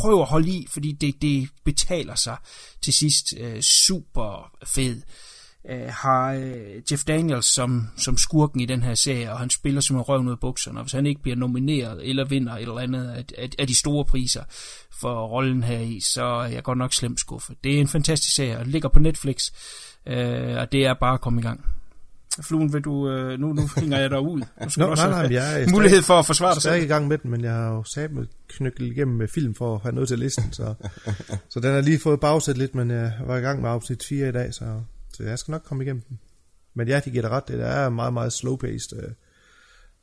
prøv 0.00 0.20
at 0.20 0.26
holde 0.26 0.50
i, 0.50 0.66
fordi 0.70 0.92
det, 0.92 1.22
det 1.22 1.48
betaler 1.64 2.14
sig 2.14 2.36
til 2.82 2.92
sidst 2.92 3.34
øh, 3.38 3.60
super 3.60 4.52
fed. 4.66 5.02
Øh, 5.70 5.88
har 5.88 6.32
øh, 6.32 6.82
Jeff 6.90 7.04
Daniels 7.04 7.46
som, 7.46 7.88
som 7.96 8.16
skurken 8.16 8.60
i 8.60 8.66
den 8.66 8.82
her 8.82 8.94
serie, 8.94 9.32
og 9.32 9.38
han 9.38 9.50
spiller 9.50 9.80
som 9.80 9.96
en 9.96 10.02
røv 10.02 10.20
ud 10.20 10.30
af 10.30 10.40
bukserne, 10.40 10.78
og 10.78 10.82
hvis 10.84 10.92
han 10.92 11.06
ikke 11.06 11.22
bliver 11.22 11.36
nomineret 11.36 12.08
eller 12.08 12.24
vinder 12.24 12.54
et 12.54 12.62
eller 12.62 12.78
andet 12.78 13.08
af, 13.08 13.24
af, 13.38 13.48
af 13.58 13.66
de 13.66 13.78
store 13.78 14.04
priser 14.04 14.44
for 15.00 15.26
rollen 15.26 15.62
her 15.62 15.78
i, 15.78 16.00
så 16.00 16.24
er 16.24 16.46
jeg 16.46 16.62
godt 16.62 16.78
nok 16.78 16.94
slemt 16.94 17.20
skuffet. 17.20 17.56
Det 17.64 17.76
er 17.76 17.80
en 17.80 17.88
fantastisk 17.88 18.34
serie, 18.34 18.58
og 18.58 18.66
ligger 18.66 18.88
på 18.88 18.98
Netflix, 18.98 19.50
øh, 20.06 20.56
og 20.56 20.72
det 20.72 20.86
er 20.86 20.94
bare 20.94 21.14
at 21.14 21.20
komme 21.20 21.40
i 21.40 21.42
gang. 21.42 21.77
Fluen, 22.42 22.72
vil 22.72 22.82
du, 22.82 23.10
øh, 23.10 23.38
nu, 23.40 23.52
nu 23.52 23.62
hænger 23.76 23.98
jeg 23.98 24.10
dig 24.10 24.20
ud. 24.20 24.40
Nu 24.62 24.68
skal 24.70 24.80
Nå, 24.80 24.86
du 24.86 24.90
også 24.90 25.10
nej, 25.10 25.22
nej, 25.22 25.32
jeg 25.34 25.62
er 25.62 25.70
mulighed 25.70 26.02
for 26.02 26.14
at 26.14 26.26
forsvare 26.26 26.50
dig 26.54 26.64
Jeg 26.64 26.70
er 26.70 26.72
selv. 26.72 26.74
ikke 26.74 26.84
i 26.84 26.88
gang 26.88 27.08
med 27.08 27.18
den, 27.18 27.30
men 27.30 27.44
jeg 27.44 27.52
har 27.52 27.70
jo 27.74 27.84
sat 27.84 28.12
med 28.12 28.26
knykkel 28.48 28.90
igennem 28.92 29.16
med 29.16 29.28
film 29.28 29.54
for 29.54 29.74
at 29.74 29.80
have 29.82 29.94
noget 29.94 30.08
til 30.08 30.18
listen, 30.18 30.52
så, 30.52 30.74
så 31.50 31.60
den 31.60 31.74
har 31.74 31.80
lige 31.80 31.98
fået 32.00 32.20
bagsat 32.20 32.58
lidt, 32.58 32.74
men 32.74 32.90
jeg 32.90 33.12
var 33.26 33.36
i 33.36 33.40
gang 33.40 33.62
med 33.62 33.70
afsnit 33.70 34.04
4 34.08 34.28
i 34.28 34.32
dag, 34.32 34.54
så, 34.54 34.80
så 35.14 35.22
jeg 35.22 35.38
skal 35.38 35.52
nok 35.52 35.62
komme 35.64 35.84
igennem 35.84 36.02
den. 36.08 36.18
Men 36.74 36.88
ja, 36.88 37.00
de 37.04 37.10
giver 37.10 37.22
dig 37.22 37.30
ret, 37.30 37.48
det 37.48 37.60
er 37.66 37.88
meget, 37.88 38.12
meget 38.12 38.32
slow-paced. 38.32 38.96
øh. 39.02 39.10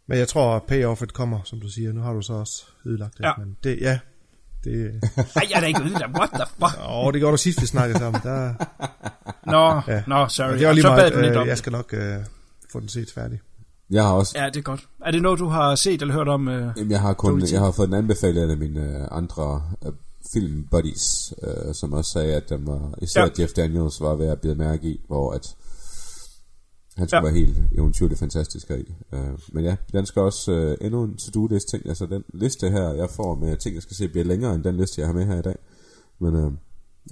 Men 0.07 0.17
jeg 0.17 0.27
tror, 0.27 0.55
at 0.55 0.63
payoffet 0.63 1.13
kommer, 1.13 1.39
som 1.43 1.59
du 1.59 1.69
siger. 1.69 1.93
Nu 1.93 2.01
har 2.01 2.13
du 2.13 2.21
så 2.21 2.33
også 2.33 2.65
ødelagt 2.85 3.17
det. 3.17 3.23
Ja. 3.23 3.31
Men 3.39 3.57
det, 3.63 3.77
ja, 3.81 3.99
det, 4.65 4.91
Ej, 5.35 5.47
jeg 5.49 5.55
er 5.55 5.59
da 5.59 5.65
ikke 5.65 5.81
ude 5.83 5.93
der. 5.93 6.07
What 6.17 6.29
the 6.33 6.43
fuck? 6.59 6.79
åh, 6.89 7.13
det 7.13 7.21
gjorde 7.21 7.31
du 7.31 7.37
sidst, 7.37 7.61
vi 7.61 7.67
snakkede 7.67 7.99
sammen. 7.99 8.21
Der, 8.23 8.53
Nå, 9.45 9.81
ja. 9.87 10.03
nå, 10.07 10.27
sorry. 10.27 10.49
Men 10.49 10.59
det 10.59 10.67
var 10.67 10.73
lige 10.73 10.81
så 10.81 10.89
bad 10.89 10.95
meget, 10.97 11.13
du 11.13 11.19
lidt 11.19 11.35
øh, 11.35 11.41
om 11.41 11.47
jeg 11.47 11.57
skal 11.57 11.71
nok 11.71 11.93
øh, 11.93 12.17
få 12.71 12.79
den 12.79 12.89
set 12.89 13.11
færdig. 13.15 13.39
Jeg 13.91 14.03
har 14.03 14.13
også 14.13 14.33
Ja, 14.39 14.45
det 14.45 14.57
er 14.57 14.61
godt. 14.61 14.87
Er 15.05 15.11
det 15.11 15.21
noget, 15.21 15.39
du 15.39 15.47
har 15.47 15.75
set 15.75 16.01
eller 16.01 16.13
hørt 16.13 16.27
om? 16.27 16.47
Øh? 16.47 16.67
Jamen, 16.77 16.91
jeg 16.91 17.01
har 17.01 17.13
kun 17.13 17.41
jeg 17.51 17.59
har 17.59 17.71
fået 17.71 17.87
den 17.89 17.97
anbefalet 17.97 18.51
af 18.51 18.57
mine 18.57 18.81
øh, 18.81 19.07
andre 19.11 19.63
øh, 19.85 19.91
film 20.33 20.67
buddies, 20.71 21.33
øh, 21.43 21.73
som 21.73 21.93
også 21.93 22.11
sagde, 22.11 22.35
at 22.35 22.49
den 22.49 22.67
var, 22.67 22.93
især 23.01 23.21
Ja. 23.21 23.27
ja. 23.37 23.41
Jeff 23.43 23.53
Daniels 23.53 24.01
var 24.01 24.15
ved 24.15 24.27
at 24.27 24.41
bide 24.41 24.55
mærke 24.55 24.87
i, 24.87 24.99
hvor 25.07 25.31
at 25.33 25.55
han 26.97 27.07
skulle 27.07 27.17
Ja. 27.17 27.23
være 27.23 27.33
helt 27.33 27.57
eventyrligt 27.77 28.19
fantastisk 28.19 28.67
her 28.69 28.75
i. 28.75 28.93
Øh, 29.13 29.39
men 29.47 29.63
ja, 29.65 29.75
den 29.91 30.05
skal 30.05 30.21
også 30.21 30.51
øh, 30.51 30.77
endnu 30.81 31.03
en 31.03 31.17
to-do-list 31.17 31.67
ting. 31.69 31.87
Altså 31.89 32.05
den 32.05 32.23
liste 32.33 32.69
her, 32.69 32.93
jeg 32.93 33.09
får 33.09 33.35
med 33.35 33.57
ting, 33.57 33.75
jeg 33.75 33.83
skal 33.83 33.95
se, 33.97 34.07
bliver 34.07 34.25
længere 34.25 34.55
end 34.55 34.63
den 34.63 34.77
liste, 34.77 35.01
jeg 35.01 35.07
har 35.07 35.13
med 35.13 35.25
her 35.25 35.39
i 35.39 35.41
dag. 35.41 35.55
Men 36.19 36.35
øh, 36.35 36.51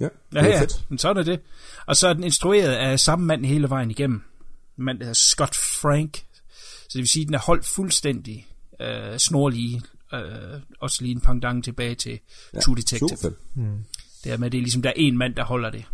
ja, 0.00 0.04
det 0.04 0.10
Ja, 0.34 0.38
er 0.40 0.46
ja, 0.48 0.60
fedt. 0.60 0.84
men 0.88 0.98
sådan 0.98 1.16
er 1.16 1.22
det. 1.24 1.40
Og 1.86 1.96
så 1.96 2.08
er 2.08 2.12
den 2.12 2.24
instrueret 2.24 2.72
af 2.72 3.00
samme 3.00 3.26
mand 3.26 3.46
hele 3.46 3.70
vejen 3.70 3.90
igennem. 3.90 4.22
En 4.78 4.84
mand, 4.84 4.98
der 4.98 5.04
hedder 5.04 5.14
Scott 5.14 5.54
Frank. 5.56 6.16
Så 6.82 6.88
det 6.92 6.98
vil 6.98 7.08
sige, 7.08 7.22
at 7.22 7.26
den 7.26 7.34
er 7.34 7.38
holdt 7.38 7.66
fuldstændig 7.66 8.46
øh, 8.80 9.18
snorlige. 9.18 9.82
Øh, 10.14 10.20
også 10.80 11.02
lige 11.02 11.12
en 11.12 11.20
pendant 11.20 11.64
tilbage 11.64 11.94
til 11.94 12.18
ja, 12.54 12.60
True 12.60 12.76
Detective. 12.76 13.08
Super 13.08 13.16
fedt. 13.22 13.34
Det 14.24 14.32
er 14.32 14.36
med, 14.36 14.50
det 14.50 14.58
er 14.58 14.62
ligesom, 14.62 14.82
der 14.82 14.88
er 14.90 14.94
en 14.96 15.18
mand, 15.18 15.34
der 15.34 15.44
holder 15.44 15.70
det. 15.70 15.84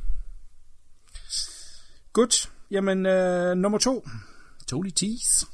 Godt. 2.12 2.50
Jamen, 2.70 3.06
øh, 3.06 3.56
nummer 3.56 3.78
to. 3.78 4.04
Tony 4.66 4.90
Teeth. 4.96 5.46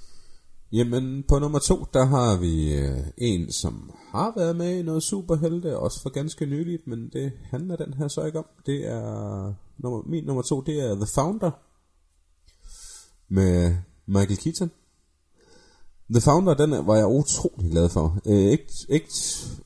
Jamen, 0.72 1.24
på 1.28 1.38
nummer 1.38 1.58
to, 1.58 1.86
der 1.92 2.04
har 2.04 2.36
vi 2.36 2.74
øh, 2.74 3.06
en, 3.18 3.52
som 3.52 3.92
har 4.12 4.32
været 4.36 4.56
med 4.56 4.78
i 4.78 4.82
noget 4.82 5.02
superhelte, 5.02 5.78
også 5.78 6.02
for 6.02 6.10
ganske 6.10 6.46
nyligt, 6.46 6.86
men 6.86 7.08
det 7.08 7.32
handler 7.50 7.76
den 7.76 7.94
her 7.94 8.08
så 8.08 8.24
ikke 8.24 8.38
om. 8.38 8.46
Det 8.66 8.86
er, 8.86 9.54
nummer, 9.78 10.02
min 10.06 10.24
nummer 10.24 10.42
to, 10.42 10.60
det 10.60 10.80
er 10.80 10.94
The 10.94 11.06
Founder, 11.14 11.50
med 13.28 13.76
Michael 14.06 14.38
Keaton. 14.38 14.70
The 16.10 16.20
Founder, 16.20 16.54
den 16.54 16.70
var 16.70 16.96
jeg 16.96 17.06
utrolig 17.06 17.70
glad 17.70 17.88
for. 17.88 18.18
Øh, 18.26 18.50
ikke, 18.50 18.66
ikke 18.88 19.08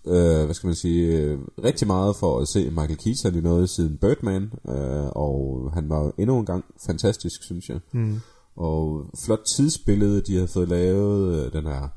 øh, 0.06 0.44
hvad 0.44 0.54
skal 0.54 0.66
man 0.66 0.76
sige, 0.76 1.18
øh, 1.18 1.38
rigtig 1.64 1.86
meget 1.86 2.16
for 2.16 2.38
at 2.40 2.48
se 2.48 2.70
Michael 2.70 2.96
Keaton 2.96 3.38
i 3.38 3.40
noget 3.40 3.70
siden 3.70 3.98
Birdman, 3.98 4.42
øh, 4.68 5.08
og 5.16 5.70
han 5.74 5.88
var 5.88 6.12
endnu 6.18 6.38
en 6.38 6.46
gang 6.46 6.64
fantastisk, 6.86 7.42
synes 7.42 7.68
jeg. 7.68 7.80
Mm. 7.92 8.20
Og 8.56 9.06
flot 9.24 9.40
tidsbillede, 9.56 10.20
de 10.20 10.36
har 10.36 10.46
fået 10.46 10.68
lavet, 10.68 11.34
øh, 11.34 11.52
den 11.52 11.66
er 11.66 11.88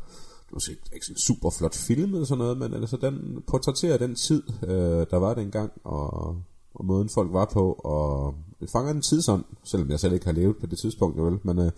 måske 0.54 0.72
ikke 0.94 1.06
sådan 1.06 1.18
super 1.18 1.50
flot 1.50 1.76
film 1.76 2.14
eller 2.14 2.26
sådan 2.26 2.38
noget, 2.38 2.58
men 2.58 2.74
altså 2.74 2.98
den 2.98 3.44
portrætterer 3.48 3.98
den 3.98 4.16
tid, 4.16 4.44
øh, 4.64 5.06
der 5.12 5.18
var 5.18 5.34
dengang, 5.34 5.72
og, 5.84 6.36
og 6.76 6.86
måden 6.86 7.10
folk 7.14 7.34
var 7.34 7.50
på, 7.54 7.72
og 7.72 8.34
det 8.60 8.70
fanger 8.72 8.91
en 8.91 9.02
tidsånd, 9.02 9.44
selvom 9.64 9.89
jeg 9.89 10.00
selv 10.00 10.14
ikke 10.14 10.26
har 10.26 10.34
levet 10.34 10.58
på 10.58 10.66
det 10.66 10.80
tidspunkt, 10.80 11.18
jo 11.18 11.24
vel, 11.24 11.39
men 11.44 11.60
øh, 11.60 11.72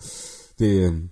det, 0.58 0.92
øh, 0.92 1.02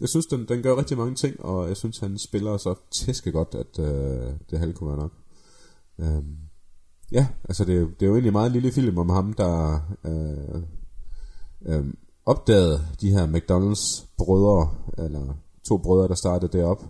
jeg 0.00 0.08
synes, 0.08 0.26
den, 0.26 0.48
den 0.48 0.62
gør 0.62 0.76
rigtig 0.78 0.98
mange 0.98 1.14
ting, 1.14 1.40
og 1.44 1.68
jeg 1.68 1.76
synes, 1.76 1.98
han 1.98 2.18
spiller 2.18 2.56
så 2.56 2.74
tæske 2.92 3.32
godt, 3.32 3.54
at 3.54 3.78
øh, 3.78 4.32
det 4.50 4.58
halve 4.58 4.72
kunne 4.72 4.88
være 4.90 4.98
nok. 4.98 5.12
Øhm, 6.00 6.36
ja, 7.12 7.26
altså 7.44 7.64
det, 7.64 7.74
er 7.76 7.80
jo- 7.80 7.90
det 7.90 8.02
er 8.02 8.06
jo 8.06 8.12
egentlig 8.12 8.28
en 8.28 8.32
meget 8.32 8.52
lille 8.52 8.72
film 8.72 8.98
om 8.98 9.08
ham, 9.08 9.32
der 9.32 9.80
øh, 10.04 10.62
øh, 11.66 11.84
opdagede 12.26 12.80
de 13.00 13.10
her 13.10 13.26
McDonald's 13.26 14.06
brødre, 14.18 14.70
eller 15.04 15.34
to 15.68 15.76
brødre, 15.78 16.08
der 16.08 16.14
startede 16.14 16.58
derop, 16.58 16.82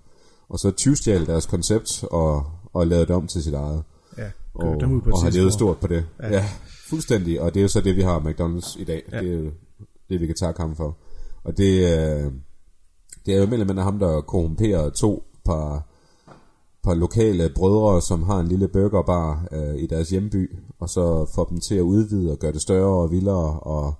og 0.48 0.58
så 0.58 0.70
tyvstjal 0.70 1.26
deres 1.26 1.46
koncept 1.46 2.04
og, 2.10 2.46
og 2.72 2.86
lavede 2.86 3.06
det 3.06 3.14
om 3.14 3.26
til 3.26 3.42
sit 3.42 3.54
eget. 3.54 3.82
Ja, 4.18 4.30
Og, 4.54 4.80
dem 4.80 4.92
ud 4.92 5.00
på 5.00 5.10
og 5.10 5.22
har 5.22 5.30
levet 5.30 5.52
stort 5.52 5.78
på 5.78 5.86
det. 5.86 6.06
Ja. 6.22 6.28
ja, 6.32 6.48
fuldstændig. 6.88 7.40
Og 7.40 7.54
det 7.54 7.60
er 7.60 7.62
jo 7.62 7.68
så 7.68 7.80
det, 7.80 7.96
vi 7.96 8.02
har 8.02 8.20
McDonald's 8.20 8.80
i 8.80 8.84
dag. 8.84 9.02
Ja. 9.12 9.20
Det 9.20 9.28
er 9.34 9.38
jo 9.38 9.50
det, 10.10 10.20
vi 10.20 10.26
kan 10.26 10.34
takke 10.36 10.60
ham 10.60 10.76
for. 10.76 10.96
Og 11.44 11.56
det, 11.56 11.98
øh, 12.24 12.32
det 13.26 13.34
er 13.34 13.40
jo 13.40 13.46
mellem 13.46 13.76
ham, 13.76 13.98
der 13.98 14.20
korrumperer 14.20 14.90
to 14.90 15.24
par, 15.44 15.86
par 16.84 16.94
lokale 16.94 17.50
brødre, 17.54 18.02
som 18.02 18.22
har 18.22 18.40
en 18.40 18.48
lille 18.48 18.68
burgerbar 18.68 19.48
øh, 19.52 19.76
i 19.76 19.86
deres 19.86 20.08
hjemby, 20.08 20.56
og 20.78 20.88
så 20.88 21.30
får 21.34 21.44
dem 21.44 21.60
til 21.60 21.74
at 21.74 21.80
udvide 21.80 22.32
og 22.32 22.38
gøre 22.38 22.52
det 22.52 22.62
større 22.62 23.02
og 23.02 23.10
vildere, 23.10 23.60
og 23.60 23.94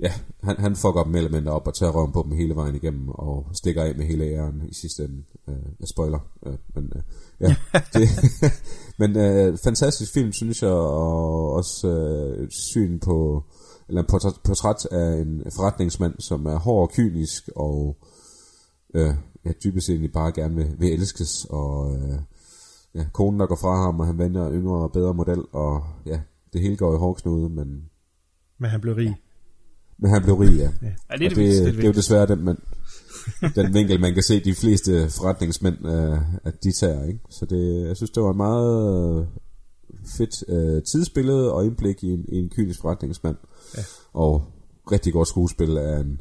ja, 0.00 0.12
han, 0.42 0.56
han 0.58 0.76
fucker 0.76 1.04
dem 1.04 1.14
element 1.14 1.48
op 1.48 1.66
og 1.66 1.74
tager 1.74 1.92
røven 1.92 2.12
på 2.12 2.22
dem 2.22 2.32
hele 2.32 2.56
vejen 2.56 2.74
igennem 2.74 3.08
og 3.08 3.46
stikker 3.52 3.82
af 3.82 3.94
med 3.96 4.04
hele 4.04 4.24
æren 4.24 4.62
i 4.68 4.74
sidste 4.74 5.04
ende. 5.04 5.22
Øh, 5.48 5.54
jeg 5.80 5.88
spoiler, 5.88 6.18
øh, 6.46 6.54
men 6.74 6.92
øh, 6.96 7.02
ja. 7.40 7.56
det, 7.94 8.08
men 9.00 9.16
øh, 9.16 9.58
fantastisk 9.58 10.12
film, 10.12 10.32
synes 10.32 10.62
jeg, 10.62 10.70
og 10.70 11.52
også 11.52 11.88
øh, 11.88 12.44
et 12.44 12.52
syn 12.52 12.98
på, 12.98 13.44
eller 13.88 14.00
en 14.00 14.06
portræt, 14.08 14.34
portræt 14.44 14.86
af 14.90 15.20
en 15.20 15.42
forretningsmand, 15.56 16.14
som 16.18 16.46
er 16.46 16.58
hård 16.58 16.82
og 16.82 16.94
kynisk 16.94 17.48
og 17.56 17.96
øh, 18.94 19.14
ja, 19.44 19.52
dybest 19.64 19.86
set 19.86 19.92
egentlig 19.92 20.12
bare 20.12 20.32
gerne 20.32 20.54
vil, 20.54 20.74
vil 20.78 20.92
elskes, 20.92 21.46
og 21.50 21.94
øh, 21.94 22.18
ja, 22.94 23.04
konen 23.12 23.40
der 23.40 23.46
går 23.46 23.56
fra 23.56 23.84
ham, 23.84 24.00
og 24.00 24.06
han 24.06 24.18
vender 24.18 24.46
en 24.46 24.54
yngre 24.54 24.82
og 24.82 24.92
bedre 24.92 25.14
model, 25.14 25.44
og 25.52 25.82
ja, 26.06 26.20
det 26.52 26.60
hele 26.60 26.76
går 26.76 26.94
i 26.94 26.98
hårdknude, 26.98 27.48
men, 27.48 27.84
Men 28.58 28.70
han 28.70 28.80
blev 28.80 28.94
rig. 28.94 29.16
men 29.98 30.10
han 30.10 30.22
blev 30.22 30.34
rig, 30.34 30.56
ja. 30.58 30.70
Ja, 30.82 31.16
det 31.18 31.26
er 31.26 31.28
det, 31.28 31.36
det, 31.36 31.74
det 31.74 31.82
er 31.82 31.86
jo 31.86 31.92
desværre 31.92 32.26
den, 32.26 32.44
man, 32.44 32.56
den 33.56 33.74
vinkel, 33.74 34.00
man 34.00 34.14
kan 34.14 34.22
se 34.22 34.44
de 34.44 34.54
fleste 34.54 35.10
forretningsmænd, 35.10 35.86
øh, 35.86 36.18
at 36.44 36.64
de 36.64 36.72
tager, 36.72 37.04
ikke? 37.04 37.20
Så 37.30 37.46
det, 37.46 37.88
jeg 37.88 37.96
synes, 37.96 38.10
det 38.10 38.22
var 38.22 38.30
en 38.30 38.36
meget 38.36 39.28
fedt 40.18 40.48
øh, 40.48 40.82
tidsbillede 40.82 41.52
og 41.52 41.64
indblik 41.64 42.04
i 42.04 42.10
en, 42.10 42.24
i 42.28 42.36
en 42.36 42.50
kynisk 42.50 42.80
forretningsmand. 42.80 43.36
Ja. 43.76 43.82
Og 44.12 44.42
rigtig 44.92 45.12
godt 45.12 45.28
skuespil 45.28 45.78
af 45.78 46.00
en, 46.00 46.20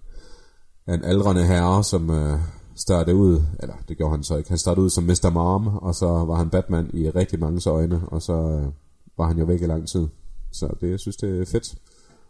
af 0.88 0.94
en 0.94 1.04
aldrende 1.04 1.46
herre, 1.46 1.84
som 1.84 2.10
øh, 2.10 2.40
startede 2.80 3.16
ud, 3.16 3.42
eller 3.60 3.76
det 3.88 3.98
gjorde 3.98 4.12
han 4.12 4.24
så 4.24 4.38
ikke, 4.38 4.50
han 4.50 4.58
startede 4.58 4.84
ud 4.86 4.90
som 4.90 5.04
Mr. 5.04 5.30
Mom, 5.34 5.68
og 5.68 5.96
så 5.96 6.06
var 6.06 6.36
han 6.36 6.50
Batman 6.50 6.90
i 6.94 7.10
rigtig 7.10 7.40
mange 7.40 7.70
øjne, 7.70 8.02
og 8.10 8.22
så 8.22 8.34
øh, 8.34 8.72
var 9.18 9.28
han 9.28 9.38
jo 9.38 9.46
væk 9.46 9.62
i 9.62 9.66
lang 9.66 9.88
tid. 9.88 10.08
Så 10.52 10.76
det, 10.82 10.90
jeg 10.92 11.00
synes, 11.00 11.16
det 11.18 11.42
er 11.42 11.46
fedt 11.46 11.76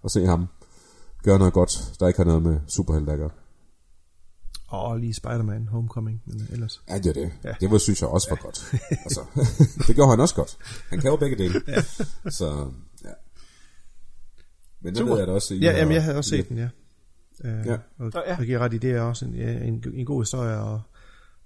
at 0.05 0.11
se 0.11 0.25
ham 0.25 0.47
gøre 1.23 1.37
noget 1.39 1.53
godt, 1.53 1.93
der 1.99 2.07
ikke 2.07 2.17
har 2.19 2.25
noget 2.25 2.41
med 2.43 2.59
superhelte 2.67 3.11
at 3.11 3.17
gøre. 3.19 3.29
Og 4.67 4.99
lige 4.99 5.13
Spider-Man 5.13 5.67
Homecoming, 5.67 6.21
men 6.25 6.47
ellers. 6.51 6.81
Ja, 6.89 6.97
det 6.97 7.05
er 7.05 7.13
det. 7.13 7.31
Ja. 7.43 7.49
Ja. 7.49 7.53
Det 7.61 7.71
var, 7.71 7.77
synes 7.77 8.01
jeg 8.01 8.09
også 8.09 8.27
var 8.29 8.35
godt. 8.35 8.71
Altså, 8.91 9.21
det 9.87 9.95
gjorde 9.95 10.09
han 10.09 10.19
også 10.19 10.35
godt. 10.35 10.57
Han 10.89 10.99
kan 10.99 11.09
jo 11.11 11.15
begge 11.15 11.35
dele. 11.37 11.61
Ja. 11.67 11.81
Så, 12.29 12.71
ja. 13.03 13.09
Men 14.81 14.95
det 14.95 15.05
ved 15.05 15.17
jeg 15.17 15.27
da 15.27 15.31
også. 15.31 15.53
I 15.53 15.57
Ja, 15.59 15.71
har- 15.71 15.77
jamen, 15.77 15.93
jeg 15.93 16.03
havde 16.03 16.17
også 16.17 16.29
set 16.29 16.49
den, 16.49 16.57
ja. 16.57 16.69
Uh, 17.39 17.65
Ja. 17.65 17.77
Og 17.97 18.11
Ja. 18.27 18.35
jeg 18.37 18.45
giver 18.45 18.59
ret 18.59 18.73
i, 18.73 18.77
det 18.77 18.91
er 18.91 19.01
også 19.01 19.25
en, 19.25 19.33
ja, 19.35 19.63
en, 19.63 19.83
en 19.93 20.05
god 20.05 20.21
historie, 20.21 20.57
og 20.57 20.81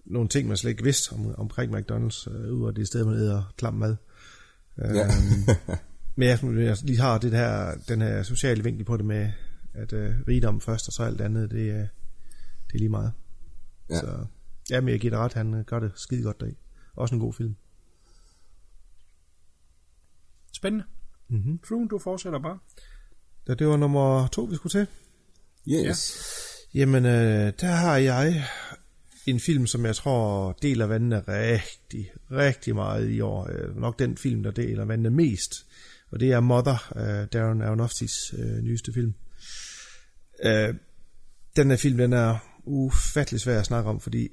nogle 0.05 0.29
ting, 0.29 0.47
man 0.47 0.57
slet 0.57 0.69
ikke 0.71 0.83
vidste 0.83 1.13
om, 1.13 1.35
omkring 1.37 1.75
McDonald's, 1.75 2.29
uh, 2.35 2.59
ud 2.61 2.67
af 2.67 2.75
det 2.75 2.87
sted, 2.87 3.05
man 3.05 3.13
æder 3.15 3.53
klam 3.57 3.73
mad. 3.73 3.95
Uh, 4.77 4.95
Ja. 4.95 5.07
men 6.15 6.27
jeg, 6.27 6.39
jeg 6.43 6.77
lige 6.83 6.99
har 6.99 7.17
det 7.17 7.31
her, 7.31 7.75
den 7.87 8.01
her 8.01 8.23
sociale 8.23 8.63
vinkel 8.63 8.85
på 8.85 8.97
det 8.97 9.05
med, 9.05 9.31
at 9.73 9.93
uh, 9.93 9.99
rigdom 10.27 10.61
først, 10.61 10.87
og 10.87 10.93
så 10.93 11.03
alt 11.03 11.21
andet, 11.21 11.51
det, 11.51 11.69
er 11.69 11.87
det 12.67 12.73
er 12.73 12.77
lige 12.77 12.89
meget. 12.89 13.11
Ja. 13.89 13.99
Så, 13.99 14.25
ja, 14.69 14.81
men 14.81 14.89
jeg 14.89 14.99
giver 14.99 15.11
dig 15.11 15.19
ret, 15.19 15.33
han 15.33 15.53
øh, 15.53 15.65
gør 15.65 15.79
det 15.79 15.91
skide 15.95 16.23
godt 16.23 16.39
deri. 16.39 16.57
Også 16.95 17.15
en 17.15 17.21
god 17.21 17.33
film. 17.33 17.55
Spændende. 20.53 20.85
Mm-hmm. 21.29 21.87
Du 21.87 21.99
fortsætter 21.99 22.39
bare. 22.39 22.59
Da 23.47 23.53
det 23.53 23.67
var 23.67 23.77
nummer 23.77 24.27
to, 24.27 24.43
vi 24.43 24.55
skulle 24.55 24.71
til. 24.71 24.87
Yes. 25.70 26.18
Jamen, 26.74 27.05
øh, 27.05 27.53
der 27.61 27.72
har 27.72 27.97
jeg 27.97 28.45
en 29.26 29.39
film, 29.39 29.68
som 29.68 29.86
jeg 29.86 29.95
tror 29.95 30.57
deler 30.61 30.86
vandene 30.86 31.24
rigtig, 31.28 32.11
rigtig 32.32 32.76
meget 32.76 33.09
i 33.09 33.22
år. 33.22 33.49
Øh, 33.51 33.78
nok 33.78 33.99
den 33.99 34.18
film, 34.18 34.43
der 34.43 34.51
deler 34.51 34.86
vandene 34.86 35.09
mest. 35.09 35.66
Og 36.11 36.20
det 36.20 36.32
er 36.32 36.39
Mother, 36.39 36.93
øh, 36.95 37.28
Darren 37.34 37.61
Aronofskys 37.61 38.34
øh, 38.38 38.61
nyeste 38.61 38.93
film. 38.93 39.14
Øh, 40.43 40.74
den 41.55 41.70
her 41.70 41.78
film, 41.78 41.97
den 41.97 42.14
er 42.14 42.38
ufattelig 42.66 43.41
svær 43.41 43.59
at 43.59 43.66
snakke 43.66 43.89
om, 43.89 43.99
fordi 43.99 44.30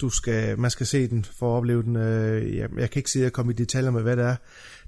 du 0.00 0.10
skal, 0.10 0.58
man 0.58 0.70
skal 0.70 0.86
se 0.86 1.08
den 1.08 1.24
for 1.24 1.54
at 1.54 1.56
opleve 1.56 1.82
den. 1.82 1.96
Øh, 1.96 2.56
jeg, 2.56 2.68
jeg 2.78 2.90
kan 2.90 3.00
ikke 3.00 3.10
sige 3.10 3.26
at 3.26 3.32
komme 3.32 3.52
i 3.52 3.56
detaljer 3.56 3.90
med, 3.90 4.02
hvad 4.02 4.16
det 4.16 4.24
er. 4.24 4.36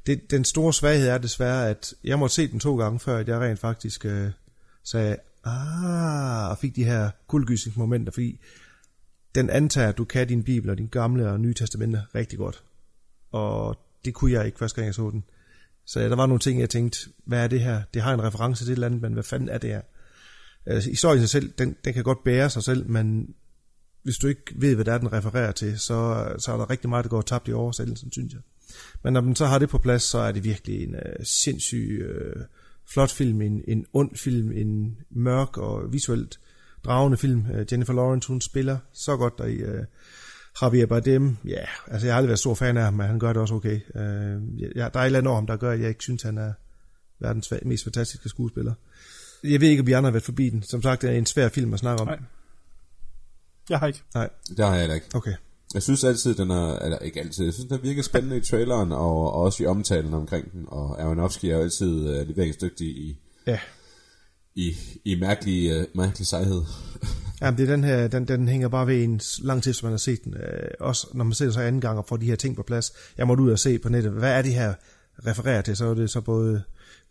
Det, 0.07 0.31
den 0.31 0.45
store 0.45 0.73
svaghed 0.73 1.09
er 1.09 1.19
desværre, 1.19 1.71
at 1.71 1.95
jeg 2.05 2.19
måtte 2.19 2.35
se 2.35 2.49
den 2.49 2.61
to 2.61 2.77
gange, 2.77 3.01
før 3.01 3.19
at 3.19 3.29
jeg 3.29 3.41
rent 3.41 3.59
faktisk 3.59 4.05
øh, 4.05 4.31
sagde, 4.85 5.17
ah, 5.45 6.51
og 6.51 6.59
fik 6.59 6.76
de 6.76 6.84
her 6.84 7.11
kuldegysningsmomenter, 7.26 8.12
fordi 8.12 8.40
den 9.34 9.51
antager, 9.51 9.88
at 9.88 9.99
du 9.99 10.05
kan 10.05 10.28
din 10.28 10.42
bibel 10.42 10.70
og 10.70 10.78
din 10.78 10.86
gamle 10.86 11.30
og 11.30 11.40
nye 11.40 11.55
testamente 11.55 12.03
rigtig 12.14 12.38
godt. 12.38 12.62
Og 13.32 13.76
det 14.05 14.14
kunne 14.14 14.32
jeg 14.32 14.47
ikke 14.47 14.59
første 14.59 14.76
gang, 14.76 14.86
jeg 14.86 14.95
så 14.95 15.11
den. 15.11 15.24
Så 15.86 16.01
ja, 16.01 16.09
der 16.09 16.16
var 16.16 16.26
nogle 16.26 16.40
ting, 16.40 16.61
jeg 16.61 16.70
tænkte, 16.70 16.99
hvad 17.24 17.45
er 17.45 17.49
det 17.49 17.61
her? 17.61 17.82
Det 17.95 18.03
har 18.03 18.14
en 18.14 18.22
reference 18.22 18.64
til 18.64 18.72
et 18.72 18.74
eller 18.74 18.86
andet, 18.86 19.03
men 19.03 19.12
hvad 19.12 19.22
fanden 19.22 19.49
er 19.49 19.59
det 19.59 19.70
her? 19.70 19.80
Altså, 20.66 20.90
historien 20.90 21.18
i 21.18 21.20
sig 21.20 21.30
selv, 21.30 21.53
den, 21.59 21.76
den 21.84 21.95
kan 21.95 22.05
godt 22.05 22.24
bære 22.24 22.51
sig 22.51 22.62
selv, 22.62 22.90
men 22.90 23.34
hvis 24.03 24.16
du 24.16 24.26
ikke 24.26 24.42
ved, 24.57 24.74
hvad 24.74 24.84
det 24.84 24.95
er, 24.95 24.99
den 24.99 25.12
refererer 25.12 25.53
til, 25.53 25.78
så, 25.78 26.28
så 26.38 26.53
er 26.53 26.57
der 26.57 26.70
rigtig 26.70 26.90
meget, 26.90 27.05
der 27.05 27.09
går 27.09 27.22
tabt 27.22 27.49
i 27.49 27.53
oversættelsen, 27.53 28.12
synes 28.12 28.32
jeg. 28.32 28.40
Men 29.03 29.12
når 29.12 29.20
man 29.20 29.36
så 29.36 29.47
har 29.47 29.59
det 29.59 29.68
på 29.68 29.78
plads, 29.78 30.03
så 30.03 30.18
er 30.18 30.32
det 30.32 30.45
virkelig 30.45 30.82
en 30.82 30.95
uh, 30.95 31.24
sindssyg, 31.24 32.03
uh, 32.11 32.42
flot 32.93 33.11
film, 33.11 33.43
en, 33.43 33.62
en 33.68 33.87
ond 33.93 34.16
film, 34.16 34.53
en 34.53 34.97
mørk 35.11 35.59
og 35.59 35.93
visuelt 35.93 36.41
dragende 36.85 37.18
film. 37.18 37.47
Uh, 37.51 37.72
Jennifer 37.72 37.93
Lawrence, 37.93 38.28
hun 38.28 38.41
spiller 38.41 38.78
så 38.93 39.16
godt 39.16 39.39
der 39.39 39.45
i 39.45 39.62
uh, 39.62 39.85
Javier 40.62 40.87
Bardem. 40.87 41.37
Ja, 41.45 41.51
yeah, 41.51 41.68
altså 41.87 42.07
jeg 42.07 42.14
har 42.14 42.16
aldrig 42.18 42.28
været 42.28 42.39
stor 42.39 42.55
fan 42.55 42.76
af 42.76 42.85
ham, 42.85 42.95
men 42.95 43.07
han 43.07 43.18
gør 43.18 43.32
det 43.32 43.43
også 43.43 43.55
okay. 43.55 43.80
Uh, 43.95 44.61
ja, 44.61 44.89
der 44.89 44.99
er 44.99 45.03
et 45.03 45.07
eller 45.07 45.18
andet 45.18 45.30
over 45.30 45.37
ham, 45.37 45.47
der 45.47 45.57
gør, 45.57 45.70
at 45.70 45.80
jeg 45.80 45.89
ikke 45.89 46.03
synes, 46.03 46.22
han 46.22 46.39
er 46.39 46.53
verdens 47.20 47.53
mest 47.62 47.85
fantastiske 47.85 48.28
skuespiller. 48.28 48.74
Jeg 49.45 49.61
ved 49.61 49.68
ikke, 49.68 49.80
om 49.80 49.87
vi 49.87 49.93
andre 49.93 50.07
har 50.07 50.12
været 50.12 50.24
forbi 50.24 50.51
den. 50.51 50.62
Som 50.62 50.82
sagt, 50.82 51.03
det 51.03 51.11
er 51.11 51.14
en 51.14 51.26
svær 51.26 51.49
film 51.49 51.74
at 51.74 51.78
snakke 51.78 52.01
om. 52.03 52.07
Nej. 52.09 52.18
Jeg 53.70 53.78
har 53.78 53.87
ikke. 53.87 54.03
Nej. 54.14 54.30
Det 54.49 54.64
har 54.64 54.72
jeg 54.72 54.80
heller 54.80 54.95
ikke. 54.95 55.07
Okay. 55.14 55.35
Jeg 55.75 55.83
synes 55.83 56.05
altid, 56.05 56.35
den 56.35 56.51
er, 56.51 56.79
eller 56.79 56.99
ikke 56.99 57.20
altid, 57.20 57.45
jeg 57.45 57.55
synes, 57.55 57.68
den 57.68 57.79
virker 57.83 58.03
spændende 58.03 58.37
i 58.37 58.41
traileren, 58.41 58.93
og, 58.93 59.33
og 59.33 59.33
også 59.33 59.62
i 59.62 59.66
omtalen 59.66 60.14
omkring 60.14 60.53
den, 60.53 60.64
og 60.68 61.03
Aronofsky 61.03 61.45
er 61.45 61.57
jo 61.57 61.62
altid 61.62 62.20
uh, 62.20 62.29
leveringsdygtig 62.29 62.87
i, 62.87 63.18
Ja. 63.47 63.59
i, 64.55 64.77
i 65.05 65.14
mærkelig, 65.20 65.81
uh, 65.81 65.85
mærkelig 65.97 66.27
sejhed. 66.27 66.62
Jamen, 67.41 67.59
det 67.59 67.68
er 67.68 67.72
den 67.75 67.85
her, 67.85 68.09
den, 68.09 68.29
den 68.29 68.49
hænger 68.49 68.68
bare 68.68 68.87
ved 68.87 69.05
en 69.05 69.20
lang 69.43 69.62
tid, 69.62 69.72
som 69.72 69.87
man 69.87 69.93
har 69.93 69.99
set 69.99 70.25
den. 70.25 70.35
Øh, 70.35 70.70
også 70.81 71.07
når 71.14 71.25
man 71.25 71.35
ser 71.35 71.45
det 71.45 71.55
så 71.55 71.61
anden 71.61 71.81
gang 71.81 71.99
og 71.99 72.05
får 72.09 72.16
de 72.16 72.27
her 72.27 72.37
ting 72.37 72.57
på 72.57 72.62
plads. 72.62 72.93
Jeg 73.18 73.27
måtte 73.27 73.43
ud 73.43 73.51
og 73.51 73.59
se 73.59 73.79
på 73.79 73.89
nettet, 73.89 74.12
hvad 74.12 74.33
er 74.33 74.43
det 74.43 74.55
her 74.55 74.75
refererer 75.27 75.62
til? 75.62 75.77
Så 75.77 75.87
er 75.87 75.95
det 75.95 76.11
så 76.11 76.20
både 76.20 76.62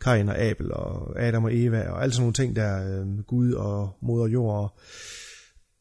Kain 0.01 0.29
og 0.29 0.37
Abel 0.37 0.71
og 0.73 1.21
Adam 1.21 1.43
og 1.43 1.55
Eva 1.55 1.89
og 1.89 2.03
alle 2.03 2.13
sådan 2.13 2.21
nogle 2.21 2.33
ting 2.33 2.55
der, 2.55 2.99
øh, 3.01 3.19
Gud 3.27 3.51
og 3.53 3.97
moder 4.01 4.27
jord. 4.27 4.55
Og 4.55 4.73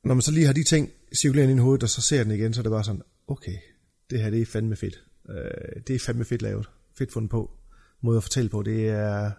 når 0.04 0.14
man 0.14 0.22
så 0.22 0.30
lige 0.30 0.46
har 0.46 0.52
de 0.52 0.64
ting 0.64 0.90
cirkulerende 1.14 1.52
ind 1.52 1.60
i 1.60 1.62
hovedet, 1.62 1.82
og 1.82 1.88
så 1.88 2.00
ser 2.00 2.22
den 2.22 2.32
igen, 2.32 2.54
så 2.54 2.60
er 2.60 2.62
det 2.62 2.70
bare 2.70 2.84
sådan, 2.84 3.02
okay, 3.28 3.56
det 4.10 4.20
her 4.22 4.30
det 4.30 4.42
er 4.42 4.46
fandme 4.46 4.76
fedt. 4.76 5.04
Øh, 5.30 5.82
det 5.86 5.94
er 5.94 5.98
fandme 5.98 6.24
fedt 6.24 6.42
lavet. 6.42 6.68
Fedt 6.98 7.12
fundet 7.12 7.30
på. 7.30 7.50
Måde 8.00 8.16
at 8.16 8.22
fortælle 8.22 8.50
på. 8.50 8.62
Det 8.62 8.88
er, 8.88 9.30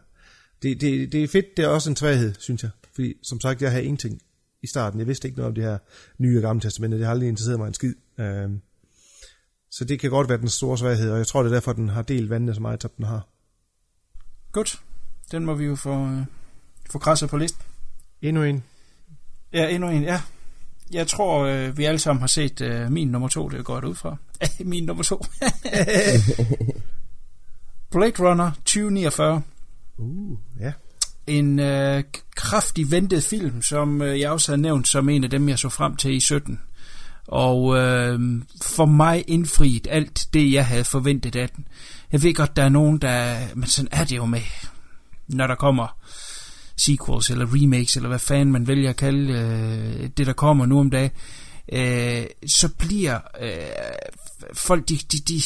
det, 0.64 0.82
det, 0.82 1.12
det 1.12 1.24
er 1.24 1.28
fedt, 1.28 1.58
det 1.58 1.66
er 1.66 1.70
også 1.70 1.90
en 1.90 1.96
svaghed, 1.96 2.34
synes 2.40 2.64
jeg. 2.64 2.72
Fordi 2.94 3.14
som 3.24 3.40
sagt, 3.40 3.62
jeg 3.62 3.72
havde 3.72 3.84
ingenting 3.84 4.22
i 4.62 4.68
starten. 4.68 5.00
Jeg 5.00 5.08
vidste 5.08 5.28
ikke 5.28 5.38
noget 5.38 5.48
om 5.48 5.56
det 5.56 5.64
her 5.64 5.78
nye 6.18 6.38
og 6.38 6.42
gamle 6.42 6.62
testamente. 6.62 6.98
Det 6.98 7.06
har 7.06 7.12
aldrig 7.12 7.30
interesseret 7.30 7.60
mig 7.60 7.68
en 7.68 7.74
skid. 7.74 7.94
Øh, 8.20 8.50
så 9.72 9.86
det 9.86 10.00
kan 10.00 10.10
godt 10.10 10.30
være 10.30 10.38
den 10.38 10.50
store 10.50 10.78
svaghed, 10.78 11.12
og 11.12 11.18
jeg 11.18 11.28
tror, 11.28 11.44
det 11.44 11.50
er 11.50 11.56
derfor, 11.56 11.74
den 11.74 11.90
har 11.90 12.02
delt 12.02 12.30
vandene 12.30 12.56
så 12.56 12.62
meget, 12.62 12.82
som 12.82 12.92
den 12.98 13.06
har. 13.06 13.28
Godt. 14.52 14.82
Den 15.32 15.46
må 15.46 15.54
vi 15.54 15.66
jo 15.66 15.76
få, 15.76 16.06
øh, 16.08 16.26
få 16.92 17.00
krasset 17.00 17.30
på 17.30 17.38
listen. 17.38 17.62
Endnu 18.22 18.44
en. 18.44 18.64
Ja, 19.54 19.70
endnu 19.70 19.90
en, 19.90 20.04
ja. 20.04 20.22
Jeg 20.94 21.08
tror, 21.08 21.46
øh, 21.46 21.78
vi 21.78 21.86
alle 21.86 22.00
sammen 22.00 22.20
har 22.20 22.28
set 22.28 22.62
øh, 22.62 22.92
min 22.92 23.08
nummer 23.08 23.28
to, 23.28 23.50
det 23.50 23.60
er 23.60 23.64
godt 23.64 23.86
ud 23.86 23.96
fra. 23.96 24.16
min 24.60 24.84
nummer 24.84 25.04
to. 25.04 25.26
Blade 27.92 28.20
Runner 28.20 28.52
2049. 28.66 29.42
Uh, 29.98 30.38
ja. 30.60 30.72
En 31.28 31.60
øh, 31.60 32.04
kraftig 32.36 32.92
ventet 32.92 33.24
film, 33.24 33.62
som 33.62 34.02
øh, 34.02 34.20
jeg 34.20 34.32
også 34.32 34.52
har 34.52 34.58
nævnt 34.58 34.88
som 34.88 35.10
en 35.10 35.24
af 35.24 35.30
dem, 35.30 35.50
jeg 35.50 35.60
så 35.60 35.70
frem 35.70 35.96
til 35.96 36.14
i 36.14 36.20
17. 36.20 36.60
Og 37.28 37.78
øh, 37.78 38.42
for 38.62 38.86
mig 38.86 39.24
indfriet 39.28 39.88
alt 39.90 40.28
det, 40.34 40.52
jeg 40.52 40.68
havde 40.68 40.84
forventet 40.84 41.36
af 41.36 41.50
den. 41.50 41.68
Jeg 42.12 42.24
ved 42.24 42.34
godt, 42.34 42.56
der 42.56 42.64
er 42.64 42.70
nogen, 42.70 42.98
der... 42.98 43.38
Men 43.56 43.68
sådan 43.68 43.90
er 43.92 44.04
det 44.04 44.16
jo 44.16 44.26
med, 44.26 44.42
når 45.28 45.48
der 45.48 45.56
kommer 45.56 45.98
sequels 46.86 47.30
eller 47.30 47.48
remakes, 47.54 47.96
eller 47.96 48.10
hvad 48.10 48.20
fanden 48.20 48.52
man 48.52 48.68
vælger 48.68 48.90
at 48.90 48.96
kalde 48.96 49.34
øh, 49.34 50.10
det, 50.18 50.28
der 50.28 50.34
kommer 50.34 50.66
nu 50.66 50.80
om 50.80 50.90
dagen. 50.90 51.12
Øh, 51.72 52.26
så 52.48 52.70
bliver 52.78 53.20
øh, 53.42 53.50
folk, 54.54 54.90
de, 54.90 54.98
de, 55.12 55.18
de 55.18 55.42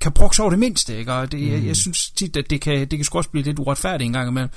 kan 0.00 0.12
brokse 0.12 0.42
over 0.42 0.50
det 0.50 0.58
mindste, 0.58 0.98
ikke? 0.98 1.12
Og 1.12 1.32
det, 1.32 1.40
mm. 1.40 1.48
jeg, 1.48 1.66
jeg 1.66 1.76
synes 1.76 2.10
tit, 2.10 2.36
at 2.36 2.50
det 2.50 2.60
kan, 2.60 2.78
det 2.78 2.98
kan 2.98 3.04
sgu 3.04 3.18
også 3.18 3.30
blive 3.30 3.44
lidt 3.44 3.58
uretfærdigt 3.58 4.06
en 4.06 4.12
gang 4.12 4.28
imellem. 4.28 4.50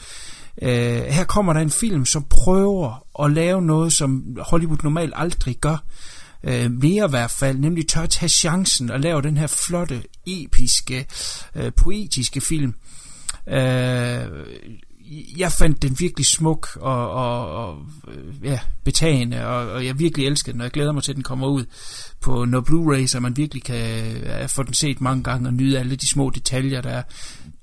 Øh, 0.61 1.03
her 1.03 1.23
kommer 1.23 1.53
der 1.53 1.59
en 1.59 1.69
film, 1.69 2.05
som 2.05 2.25
prøver 2.29 3.23
at 3.23 3.31
lave 3.31 3.61
noget, 3.61 3.93
som 3.93 4.37
Hollywood 4.39 4.77
normalt 4.83 5.13
aldrig 5.15 5.57
gør. 5.57 5.77
Øh, 6.43 6.71
mere 6.71 7.05
i 7.05 7.09
hvert 7.09 7.31
fald, 7.31 7.57
nemlig 7.57 7.87
tør 7.87 8.05
tage 8.05 8.29
chancen 8.29 8.91
og 8.91 8.99
lave 8.99 9.21
den 9.21 9.37
her 9.37 9.47
flotte, 9.47 10.03
episke, 10.27 11.05
øh, 11.55 11.71
poetiske 11.73 12.41
film. 12.41 12.73
Øh, 13.47 14.27
jeg 15.37 15.51
fandt 15.51 15.81
den 15.81 15.99
virkelig 15.99 16.25
smuk 16.25 16.67
og, 16.75 17.11
og, 17.11 17.51
og 17.51 17.85
ja, 18.43 18.59
betagende, 18.83 19.45
og, 19.47 19.71
og 19.71 19.85
jeg 19.85 19.99
virkelig 19.99 20.27
elsker 20.27 20.51
den, 20.51 20.61
og 20.61 20.65
jeg 20.65 20.71
glæder 20.71 20.91
mig 20.91 21.03
til, 21.03 21.11
at 21.11 21.15
den 21.15 21.23
kommer 21.23 21.47
ud 21.47 21.65
på 22.21 22.45
noget 22.45 22.69
Blu-ray, 22.69 23.07
så 23.07 23.19
man 23.19 23.37
virkelig 23.37 23.63
kan 23.63 24.17
ja, 24.23 24.45
få 24.45 24.63
den 24.63 24.73
set 24.73 25.01
mange 25.01 25.23
gange 25.23 25.49
og 25.49 25.53
nyde 25.53 25.79
alle 25.79 25.95
de 25.95 26.09
små 26.09 26.29
detaljer, 26.29 26.81
der 26.81 26.89
er. 26.89 27.03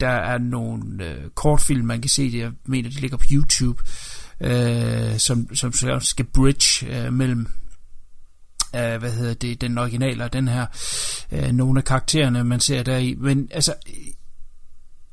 Der 0.01 0.09
er 0.09 0.39
nogle 0.39 1.05
øh, 1.05 1.31
kortfilm, 1.35 1.87
man 1.87 2.01
kan 2.01 2.09
se 2.09 2.33
det, 2.33 2.39
jeg 2.39 2.53
mener, 2.65 2.89
det 2.89 3.01
ligger 3.01 3.17
på 3.17 3.25
YouTube, 3.33 3.83
øh, 4.41 5.19
som, 5.19 5.55
som 5.55 5.73
skal 6.01 6.25
bridge 6.25 6.87
øh, 6.87 7.13
mellem 7.13 7.47
øh, 8.77 8.97
hvad 8.97 9.13
hedder 9.13 9.35
det, 9.35 9.61
den 9.61 9.79
originale 9.79 10.25
og 10.25 10.33
den 10.33 10.49
her, 10.49 10.67
øh, 11.33 11.53
nogle 11.53 11.81
af 11.81 11.85
karaktererne, 11.85 12.45
man 12.45 12.61
ser 12.61 12.83
der 12.83 12.97
i. 12.97 13.15
Men 13.19 13.49
altså, 13.51 13.75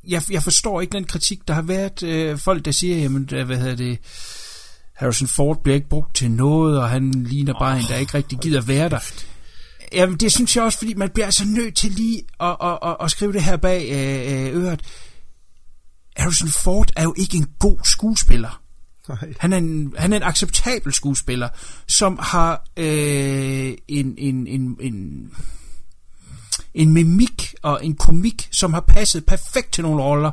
jeg, 0.07 0.21
jeg 0.31 0.43
forstår 0.43 0.81
ikke 0.81 0.91
den 0.91 1.03
kritik, 1.03 1.47
der 1.47 1.53
har 1.53 1.61
været 1.61 2.03
øh, 2.03 2.37
folk, 2.37 2.65
der 2.65 2.71
siger, 2.71 2.97
jamen, 2.97 3.29
øh, 3.33 3.45
hvad 3.45 3.57
hedder 3.57 3.75
det, 3.75 3.99
Harrison 4.93 5.27
Ford 5.27 5.63
bliver 5.63 5.75
ikke 5.75 5.89
brugt 5.89 6.15
til 6.15 6.31
noget, 6.31 6.79
og 6.81 6.89
han 6.89 7.11
ligner 7.11 7.53
bare 7.59 7.73
oh, 7.73 7.79
en, 7.79 7.85
der 7.89 7.95
ikke 7.95 8.13
rigtig 8.13 8.39
gider 8.39 8.61
være 8.61 8.89
der. 8.89 8.99
Jamen, 9.93 10.17
det 10.17 10.31
synes 10.31 10.55
jeg 10.55 10.63
også, 10.63 10.77
fordi 10.77 10.93
man 10.93 11.09
bliver 11.09 11.25
altså 11.25 11.45
nødt 11.45 11.75
til 11.75 11.91
lige 11.91 12.21
at, 12.39 12.55
at, 12.63 12.79
at, 12.83 12.97
at 13.01 13.11
skrive 13.11 13.33
det 13.33 13.43
her 13.43 13.57
bag 13.57 13.89
øh, 13.91 14.55
øh 14.55 14.63
øret. 14.63 14.81
Harrison 16.17 16.49
Ford 16.49 16.91
er 16.95 17.03
jo 17.03 17.13
ikke 17.17 17.37
en 17.37 17.47
god 17.59 17.77
skuespiller. 17.83 18.61
Nej. 19.09 19.33
Han, 19.39 19.53
er 19.53 19.57
en, 19.57 19.93
han 19.97 20.13
er 20.13 20.17
en 20.17 20.23
acceptabel 20.23 20.93
skuespiller, 20.93 21.49
som 21.87 22.19
har 22.21 22.65
øh, 22.77 23.73
en, 23.87 24.15
en, 24.17 24.47
en, 24.47 24.77
en 24.79 25.31
en 26.77 26.93
mimik 26.93 27.53
og 27.61 27.85
en 27.85 27.95
komik, 27.95 28.47
som 28.51 28.73
har 28.73 28.81
passet 28.81 29.25
perfekt 29.25 29.73
til 29.73 29.83
nogle 29.83 30.03
roller, 30.03 30.31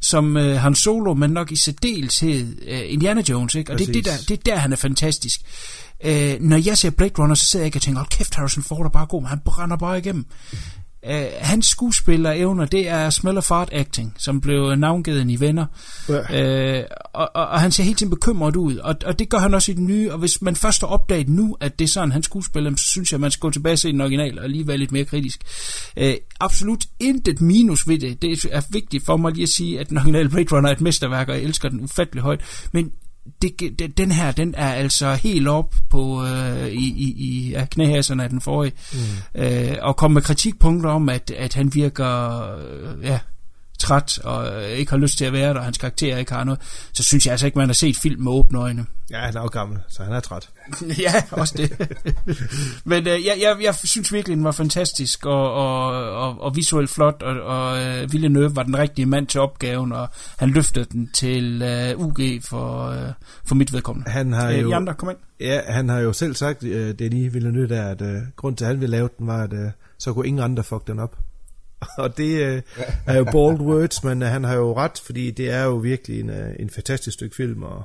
som 0.00 0.36
øh, 0.36 0.60
Han 0.60 0.74
Solo, 0.74 1.14
men 1.14 1.30
nok 1.30 1.52
i 1.52 1.56
særdeleshed 1.56 2.56
øh, 2.66 2.80
Indiana 2.86 3.22
Jones, 3.28 3.54
ikke? 3.54 3.72
Og 3.72 3.78
det, 3.78 3.94
det, 3.94 4.04
der, 4.04 4.16
det 4.28 4.30
er 4.30 4.42
der, 4.44 4.56
han 4.56 4.72
er 4.72 4.76
fantastisk. 4.76 5.40
Øh, 6.04 6.36
når 6.40 6.56
jeg 6.56 6.78
ser 6.78 6.90
Blade 6.90 7.12
Runner, 7.18 7.34
så 7.34 7.44
sidder 7.44 7.64
jeg 7.64 7.66
ikke 7.66 7.78
og 7.78 7.82
tænker, 7.82 7.98
hold 7.98 8.08
kæft, 8.08 8.34
Harrison 8.34 8.62
Ford 8.62 8.86
er 8.86 8.90
bare 8.90 9.06
god, 9.06 9.22
men 9.22 9.28
han 9.28 9.40
brænder 9.44 9.76
bare 9.76 9.98
igennem. 9.98 10.26
Uh, 11.10 11.26
hans 11.38 11.66
skuespillerevner, 11.66 12.64
det 12.64 12.88
er 12.88 13.10
smell 13.10 13.38
of 13.38 13.44
fart 13.44 13.68
acting, 13.72 14.14
som 14.18 14.40
blev 14.40 14.76
navngivet 14.76 15.30
i 15.30 15.40
Venner. 15.40 15.66
Ja. 16.08 16.80
Uh, 16.80 16.84
og, 17.14 17.30
og, 17.34 17.46
og 17.46 17.60
han 17.60 17.72
ser 17.72 17.84
helt 17.84 17.98
tiden 17.98 18.10
bekymret 18.10 18.56
ud, 18.56 18.76
og, 18.76 18.94
og 19.06 19.18
det 19.18 19.28
gør 19.28 19.38
han 19.38 19.54
også 19.54 19.72
i 19.72 19.74
den 19.74 19.86
nye, 19.86 20.12
og 20.12 20.18
hvis 20.18 20.42
man 20.42 20.56
først 20.56 20.80
har 20.80 20.88
opdaget 20.88 21.28
nu, 21.28 21.56
at 21.60 21.78
det 21.78 21.84
er 21.84 21.88
sådan, 21.88 22.12
han 22.12 22.22
skuespiller, 22.22 22.70
så 22.76 22.84
synes 22.84 23.12
jeg, 23.12 23.16
at 23.16 23.20
man 23.20 23.30
skal 23.30 23.40
gå 23.40 23.50
tilbage 23.50 23.72
og 23.72 23.78
se 23.78 23.92
den 23.92 24.00
original, 24.00 24.38
og 24.38 24.48
lige 24.48 24.68
være 24.68 24.78
lidt 24.78 24.92
mere 24.92 25.04
kritisk. 25.04 25.40
Uh, 26.00 26.06
absolut 26.40 26.84
intet 27.00 27.40
minus 27.40 27.88
ved 27.88 27.98
det. 27.98 28.22
Det 28.22 28.44
er 28.52 28.62
vigtigt 28.70 29.06
for 29.06 29.16
mig 29.16 29.32
lige 29.32 29.42
at 29.42 29.48
sige, 29.48 29.80
at 29.80 29.88
den 29.88 29.98
originale 29.98 30.28
Blade 30.28 30.56
Runner 30.56 30.68
er 30.68 30.72
et 30.72 30.80
mesterværk, 30.80 31.28
og 31.28 31.34
jeg 31.34 31.42
elsker 31.42 31.68
den 31.68 31.80
ufattelig 31.80 32.22
højt, 32.22 32.68
men 32.72 32.92
det, 33.42 33.96
den 33.96 34.10
her, 34.10 34.32
den 34.32 34.54
er 34.56 34.72
altså 34.72 35.14
helt 35.14 35.48
op 35.48 35.74
på 35.90 36.24
øh, 36.24 36.66
i, 36.66 36.86
i, 36.86 37.14
i 37.18 37.50
ja, 37.50 37.64
knæhæserne 37.64 38.22
af 38.22 38.28
den 38.28 38.40
forrige, 38.40 38.72
mm. 38.92 39.42
øh, 39.42 39.76
og 39.82 39.96
kom 39.96 40.10
med 40.10 40.22
kritikpunkter 40.22 40.90
om, 40.90 41.08
at, 41.08 41.30
at 41.30 41.54
han 41.54 41.74
virker 41.74 42.40
øh, 42.56 43.04
ja, 43.04 43.18
træt 43.78 44.18
og 44.18 44.64
ikke 44.64 44.90
har 44.90 44.98
lyst 44.98 45.18
til 45.18 45.24
at 45.24 45.32
være 45.32 45.54
der, 45.54 45.58
og 45.58 45.64
hans 45.64 45.78
karakter 45.78 46.16
ikke 46.16 46.32
har 46.32 46.44
noget, 46.44 46.60
så 46.92 47.02
synes 47.02 47.26
jeg 47.26 47.32
altså 47.32 47.46
ikke, 47.46 47.58
man 47.58 47.68
har 47.68 47.74
set 47.74 47.96
film 47.96 48.22
med 48.22 48.32
åbne 48.32 48.58
øjne. 48.58 48.86
Ja, 49.10 49.18
han 49.18 49.36
er 49.36 49.40
jo 49.40 49.46
gammel, 49.46 49.78
så 49.88 50.02
han 50.02 50.12
er 50.12 50.20
træt. 50.20 50.50
ja, 51.04 51.22
også 51.30 51.54
det. 51.56 51.98
Men 52.90 53.06
øh, 53.06 53.26
jeg, 53.26 53.36
jeg, 53.40 53.56
jeg 53.62 53.74
synes 53.84 54.12
virkelig, 54.12 54.36
den 54.36 54.44
var 54.44 54.52
fantastisk, 54.52 55.26
og, 55.26 55.52
og, 55.52 56.10
og, 56.12 56.40
og 56.40 56.56
visuelt 56.56 56.90
flot, 56.90 57.22
og, 57.22 57.40
og 57.40 57.72
uh, 57.72 58.12
Villeneuve 58.12 58.56
var 58.56 58.62
den 58.62 58.78
rigtige 58.78 59.06
mand 59.06 59.26
til 59.26 59.40
opgaven, 59.40 59.92
og 59.92 60.08
han 60.36 60.50
løftede 60.50 60.84
den 60.84 61.10
til 61.14 61.62
uh, 61.96 62.06
UG 62.06 62.18
for, 62.42 62.88
uh, 62.90 63.12
for 63.44 63.54
mit 63.54 63.72
vedkommende. 63.72 64.10
Han 64.10 64.32
har 64.32 64.50
jo, 64.50 64.70
de 64.70 64.76
andre, 64.76 64.94
kom 64.94 65.10
ind. 65.10 65.18
Ja, 65.40 65.60
han 65.66 65.88
har 65.88 65.98
jo 65.98 66.12
selv 66.12 66.34
sagt, 66.34 66.62
uh, 66.62 66.70
det 66.70 67.10
lige 67.10 67.32
Villeneuve 67.32 67.68
der, 67.68 67.88
at 67.88 68.02
uh, 68.02 68.08
grund 68.36 68.56
til, 68.56 68.64
at 68.64 68.68
han 68.68 68.80
ville 68.80 68.96
lave 68.96 69.08
den, 69.18 69.26
var, 69.26 69.42
at 69.42 69.52
uh, 69.52 69.58
så 69.98 70.12
kunne 70.12 70.26
ingen 70.26 70.42
andre 70.42 70.64
fuck 70.64 70.86
den 70.86 70.98
op. 70.98 71.16
og 72.02 72.16
det 72.16 72.42
øh, 72.42 72.62
er 73.06 73.16
jo 73.16 73.24
bold 73.32 73.60
words, 73.60 74.04
men 74.04 74.22
øh, 74.22 74.28
han 74.28 74.44
har 74.44 74.56
jo 74.56 74.76
ret, 74.76 74.98
fordi 75.04 75.30
det 75.30 75.50
er 75.50 75.64
jo 75.64 75.76
virkelig 75.76 76.20
en, 76.20 76.30
øh, 76.30 76.54
en 76.58 76.70
fantastisk 76.70 77.14
stykke 77.14 77.36
film, 77.36 77.62
og 77.62 77.82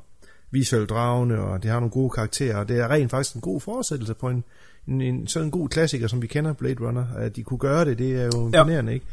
visuelt 0.52 0.90
dragende, 0.90 1.40
og 1.40 1.64
det 1.64 1.72
har 1.72 1.80
nogle 1.80 1.92
gode 1.92 2.10
karakterer, 2.10 2.58
og 2.58 2.68
det 2.68 2.80
er 2.80 2.88
rent 2.88 3.12
faktisk 3.12 3.36
en 3.36 3.42
god 3.42 3.62
fortsættelse 3.62 4.14
på 4.14 4.30
en, 4.30 4.44
en, 4.88 5.02
en 5.02 5.28
sådan 5.28 5.46
en 5.48 5.52
god 5.52 5.70
klassiker, 5.70 6.08
som 6.08 6.22
vi 6.22 6.28
kender, 6.28 6.54
Blade 6.54 6.88
Runner. 6.88 7.06
At 7.18 7.36
de 7.36 7.44
kunne 7.44 7.58
gøre 7.58 7.86
det, 7.86 7.98
det 7.98 8.22
er 8.22 8.26
jo 8.26 8.46
imponerende, 8.46 8.92
ja. 8.92 8.94
ikke? 8.94 9.06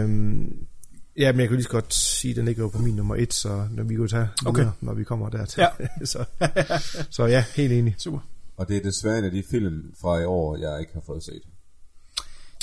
Øhm, 0.00 0.56
ja, 1.18 1.32
men 1.32 1.40
jeg 1.40 1.48
kan 1.48 1.56
lige 1.56 1.64
så 1.64 1.70
godt 1.70 1.94
sige, 1.94 2.30
at 2.30 2.36
den 2.36 2.44
ligger 2.44 2.62
jo 2.62 2.68
på 2.68 2.78
min 2.78 2.96
nummer 2.96 3.16
et, 3.16 3.34
så 3.34 3.68
når 3.70 3.82
vi 3.82 3.94
kan 3.94 4.08
tage 4.08 4.28
okay. 4.46 4.60
videre, 4.60 4.72
når 4.80 4.94
vi 4.94 5.04
kommer 5.04 5.28
dertil. 5.28 5.60
Ja. 5.60 5.86
så, 6.04 6.24
så 7.10 7.26
ja, 7.26 7.44
helt 7.56 7.72
enig. 7.72 7.94
Super. 7.98 8.18
Og 8.56 8.68
det 8.68 8.76
er 8.76 8.80
desværre 8.80 9.18
en 9.18 9.24
af 9.24 9.30
de 9.30 9.42
film 9.50 9.94
fra 10.00 10.20
i 10.20 10.24
år, 10.24 10.56
jeg 10.56 10.80
ikke 10.80 10.92
har 10.92 11.02
fået 11.06 11.22
set. 11.22 11.42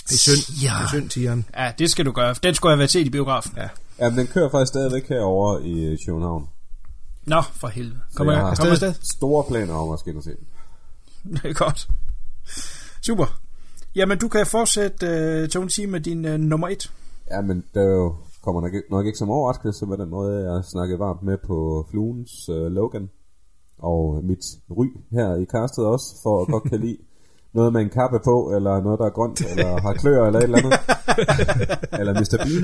Det 0.09 0.15
er 0.15 0.19
synd. 0.19 0.57
Ja. 0.63 0.73
Det 0.77 0.83
er 0.83 0.87
synd, 0.87 1.09
Tieren. 1.09 1.45
Ja, 1.57 1.71
det 1.79 1.91
skal 1.91 2.05
du 2.05 2.11
gøre. 2.11 2.35
Den 2.43 2.55
skulle 2.55 2.71
have 2.71 2.79
været 2.79 2.89
set 2.89 3.07
i 3.07 3.09
biografen. 3.09 3.53
Ja. 3.57 3.69
ja, 3.99 4.09
men 4.09 4.19
den 4.19 4.27
kører 4.27 4.49
faktisk 4.49 4.69
stadigvæk 4.69 5.09
herovre 5.09 5.65
i 5.67 5.85
øh, 5.85 5.97
København. 6.05 6.47
Nå, 7.25 7.41
for 7.41 7.67
helvede. 7.67 7.99
Kommer 8.15 8.33
jeg, 8.33 8.47
jeg 8.47 8.57
kommer 8.57 8.71
afsted? 8.71 8.93
Store 9.17 9.43
planer 9.43 9.73
om 9.73 9.91
at 9.93 9.99
skal 9.99 10.23
se 10.23 10.29
den. 10.29 11.33
Det 11.35 11.45
er 11.45 11.53
godt. 11.53 11.89
Super. 13.05 13.39
Jamen, 13.95 14.17
du 14.17 14.27
kan 14.27 14.45
fortsætte, 14.45 15.05
uh, 15.43 15.49
Tony, 15.49 15.85
med 15.85 15.99
din 15.99 16.25
uh, 16.25 16.31
nummer 16.31 16.67
et. 16.67 16.91
Ja, 17.31 17.41
men 17.41 17.63
der 17.73 17.83
jo, 17.83 18.15
kommer 18.43 18.61
nok, 18.61 18.71
nok 18.91 19.05
ikke 19.05 19.17
som 19.17 19.29
overraskelse 19.29 19.85
med 19.85 19.97
den 19.97 20.09
måde, 20.09 20.51
jeg 20.51 20.63
snakkede 20.63 20.99
varmt 20.99 21.23
med 21.23 21.37
på 21.47 21.87
Fluens 21.91 22.49
uh, 22.49 22.55
Logan. 22.55 23.09
Og 23.77 24.23
mit 24.23 24.45
ry 24.71 24.85
her 25.11 25.35
i 25.35 25.45
castet 25.45 25.85
også, 25.85 26.05
for 26.23 26.41
at 26.41 26.47
godt 26.47 26.63
kan 26.63 26.79
lide 26.79 26.97
noget 27.53 27.73
med 27.73 27.81
en 27.81 27.89
kappe 27.89 28.19
på, 28.23 28.51
eller 28.55 28.81
noget, 28.81 28.99
der 28.99 29.05
er 29.05 29.09
grønt, 29.09 29.41
eller 29.51 29.81
har 29.81 29.93
klør, 29.93 30.25
eller 30.27 30.39
et 30.39 30.43
eller 30.43 30.57
andet. 30.57 30.73
eller 31.99 32.13
Mr. 32.13 32.37
Bean. 32.45 32.63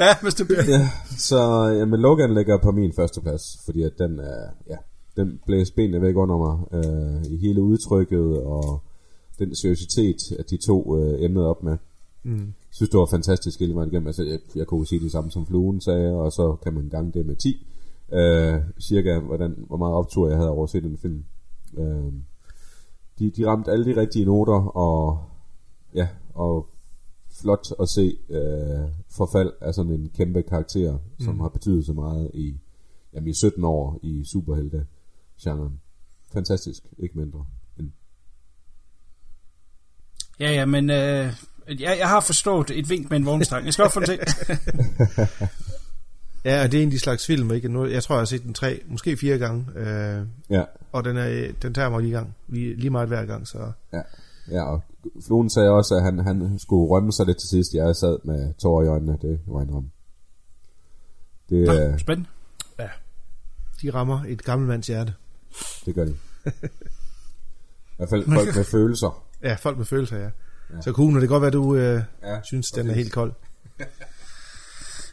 Ja, 0.00 0.12
Mr. 0.22 0.44
Bean. 0.48 0.64
Ja, 0.68 0.88
så 1.18 1.40
jamen, 1.78 2.00
Logan 2.00 2.34
ligger 2.34 2.58
på 2.62 2.70
min 2.70 2.92
første 2.92 3.20
plads, 3.20 3.42
fordi 3.64 3.82
at 3.82 3.92
den, 3.98 4.18
er, 4.18 4.42
ja, 4.70 4.76
den 5.16 5.40
blæser 5.46 5.72
benene 5.76 6.02
væk 6.02 6.16
under 6.16 6.38
mig 6.44 6.54
øh, 6.78 7.32
i 7.32 7.36
hele 7.36 7.62
udtrykket, 7.62 8.42
og 8.42 8.82
den 9.38 9.56
seriøsitet, 9.56 10.20
at 10.38 10.50
de 10.50 10.56
to 10.66 10.98
øh, 10.98 11.24
emnede 11.24 11.46
op 11.46 11.62
med. 11.62 11.76
Mm. 12.24 12.52
Synes, 12.70 12.90
det 12.90 12.98
var 12.98 13.06
fantastisk 13.06 13.60
hele 13.60 13.74
vejen 13.74 13.90
igennem. 13.90 14.06
Altså, 14.06 14.22
jeg, 14.22 14.38
jeg 14.54 14.66
kunne 14.66 14.86
sige 14.86 15.00
det 15.00 15.12
samme 15.12 15.30
som 15.30 15.46
Fluen 15.46 15.80
sagde, 15.80 16.14
og 16.14 16.32
så 16.32 16.56
kan 16.62 16.74
man 16.74 16.88
gange 16.88 17.12
det 17.12 17.26
med 17.26 17.36
10. 17.36 17.66
Øh, 18.12 18.60
cirka, 18.88 19.18
hvordan, 19.18 19.64
hvor 19.66 19.76
meget 19.76 19.94
optur 19.94 20.28
jeg 20.28 20.36
havde 20.36 20.50
over 20.50 20.64
at 20.64 20.70
se 20.70 20.80
den 20.80 20.98
film. 20.98 21.24
Øh, 21.78 22.12
de, 23.22 23.30
de 23.30 23.46
ramte 23.46 23.70
alle 23.70 23.84
de 23.84 24.00
rigtige 24.00 24.24
noter, 24.24 24.76
og 24.76 25.24
ja, 25.94 26.08
og 26.34 26.68
flot 27.40 27.66
at 27.80 27.88
se 27.88 28.16
øh, 28.28 28.88
forfald 29.10 29.52
af 29.60 29.74
sådan 29.74 29.92
en 29.92 30.10
kæmpe 30.16 30.42
karakter, 30.42 30.92
mm. 30.92 31.24
som 31.24 31.40
har 31.40 31.48
betydet 31.48 31.86
så 31.86 31.92
meget 31.92 32.30
i, 32.34 32.54
jamen, 33.14 33.28
i 33.28 33.34
17 33.34 33.64
år 33.64 33.98
i 34.02 34.24
superhelte-genren. 34.24 35.80
Fantastisk, 36.32 36.82
ikke 36.98 37.18
mindre. 37.18 37.44
Men... 37.76 37.92
Ja, 40.40 40.52
ja, 40.52 40.64
men 40.64 40.90
øh, 40.90 41.32
jeg, 41.68 41.96
jeg 41.98 42.08
har 42.08 42.20
forstået 42.20 42.70
et 42.70 42.90
vink 42.90 43.10
med 43.10 43.18
en 43.18 43.26
vognstang. 43.26 43.64
Jeg 43.64 43.72
skal 43.72 43.84
også 43.84 43.94
få 43.94 44.00
det 44.00 44.20
Ja, 46.44 46.62
og 46.62 46.72
det 46.72 46.78
er 46.78 46.82
en 46.82 46.88
af 46.88 46.92
de 46.92 46.98
slags 46.98 47.26
film, 47.26 47.52
ikke? 47.52 47.68
Nu, 47.68 47.86
jeg 47.86 48.02
tror, 48.02 48.14
jeg 48.14 48.20
har 48.20 48.24
set 48.24 48.42
den 48.42 48.54
tre, 48.54 48.80
måske 48.86 49.16
fire 49.16 49.38
gange. 49.38 49.66
Øh, 49.76 50.26
ja. 50.50 50.62
Og 50.92 51.04
den, 51.04 51.16
er, 51.16 51.52
den 51.62 51.74
tager 51.74 51.88
mig 51.90 52.02
lige, 52.02 52.12
gang, 52.12 52.34
lige, 52.48 52.74
lige 52.74 52.90
meget 52.90 53.08
hver 53.08 53.24
gang. 53.24 53.48
Så. 53.48 53.72
Ja. 53.92 54.02
ja, 54.50 54.62
og 54.62 54.82
Fluen 55.26 55.50
sagde 55.50 55.70
også, 55.70 55.94
at 55.94 56.02
han, 56.02 56.18
han 56.18 56.58
skulle 56.58 56.90
rømme 56.90 57.12
sig 57.12 57.26
lidt 57.26 57.38
til 57.38 57.48
sidst. 57.48 57.74
Jeg 57.74 57.96
sad 57.96 58.18
med 58.24 58.54
tårer 58.62 58.84
i 58.84 58.88
øjnene, 58.88 59.18
det 59.22 59.40
var 59.46 59.60
en 59.60 59.70
rom. 59.70 59.90
Det 61.50 61.68
er 61.68 61.90
Nå, 61.90 61.98
spændende. 61.98 62.28
Ja, 62.78 62.88
de 63.82 63.90
rammer 63.90 64.24
et 64.28 64.44
gammelt 64.44 64.68
mands 64.68 64.86
hjerte. 64.86 65.14
Det 65.86 65.94
gør 65.94 66.04
de. 66.04 66.10
I 66.10 67.96
hvert 67.96 68.08
fald 68.08 68.24
folk 68.34 68.56
med 68.56 68.64
følelser. 68.64 69.24
Ja, 69.42 69.54
folk 69.54 69.76
med 69.76 69.86
følelser, 69.86 70.16
ja. 70.16 70.30
ja. 70.74 70.80
Så 70.80 70.92
kunne 70.92 71.20
det 71.20 71.28
godt 71.28 71.40
være, 71.40 71.46
at 71.46 71.52
du 71.52 71.74
øh, 71.74 72.02
ja, 72.22 72.40
synes, 72.42 72.70
den 72.70 72.90
er 72.90 72.94
helt 72.94 73.12
kold. 73.12 73.32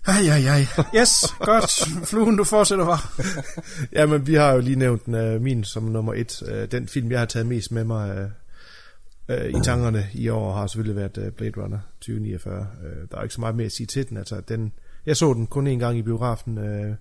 Ej, 0.10 0.28
ej, 0.28 0.48
ej. 0.48 0.66
Yes, 0.96 1.36
godt. 1.40 1.72
Fluen, 2.06 2.38
du 2.38 2.44
fortsætter 2.44 2.86
bare. 2.86 3.00
ja, 4.00 4.06
men 4.06 4.28
vi 4.28 4.34
har 4.34 4.54
jo 4.54 4.60
lige 4.60 4.76
nævnt 4.76 5.08
uh, 5.08 5.42
min 5.42 5.64
som 5.64 5.84
nummer 5.84 6.14
et. 6.14 6.42
Uh, 6.42 6.72
den 6.72 6.88
film, 6.88 7.12
jeg 7.12 7.20
har 7.20 7.26
taget 7.26 7.46
mest 7.46 7.72
med 7.72 7.84
mig 7.84 8.30
uh, 9.30 9.36
uh, 9.36 9.62
i 9.62 9.64
tankerne 9.64 10.08
i 10.14 10.30
år, 10.30 10.54
har 10.54 10.68
selvfølgelig 10.68 10.96
været 10.96 11.18
uh, 11.18 11.34
Blade 11.34 11.62
Runner 11.62 11.80
2049. 12.02 12.60
Uh, 12.60 13.10
der 13.12 13.18
er 13.18 13.24
ikke 13.24 13.34
så 13.34 13.42
meget 13.42 13.56
mere 13.56 13.66
at 13.66 13.72
sige 13.72 13.88
til 13.88 14.10
den. 14.10 14.18
Altså, 14.18 14.42
den 14.48 14.72
jeg 15.06 15.18
så 15.18 15.34
den 15.34 15.48
kun 15.48 15.68
en 15.68 15.80
gang 15.80 15.98
i 15.98 16.02
biografen, 16.02 16.58
uh, 16.58 16.96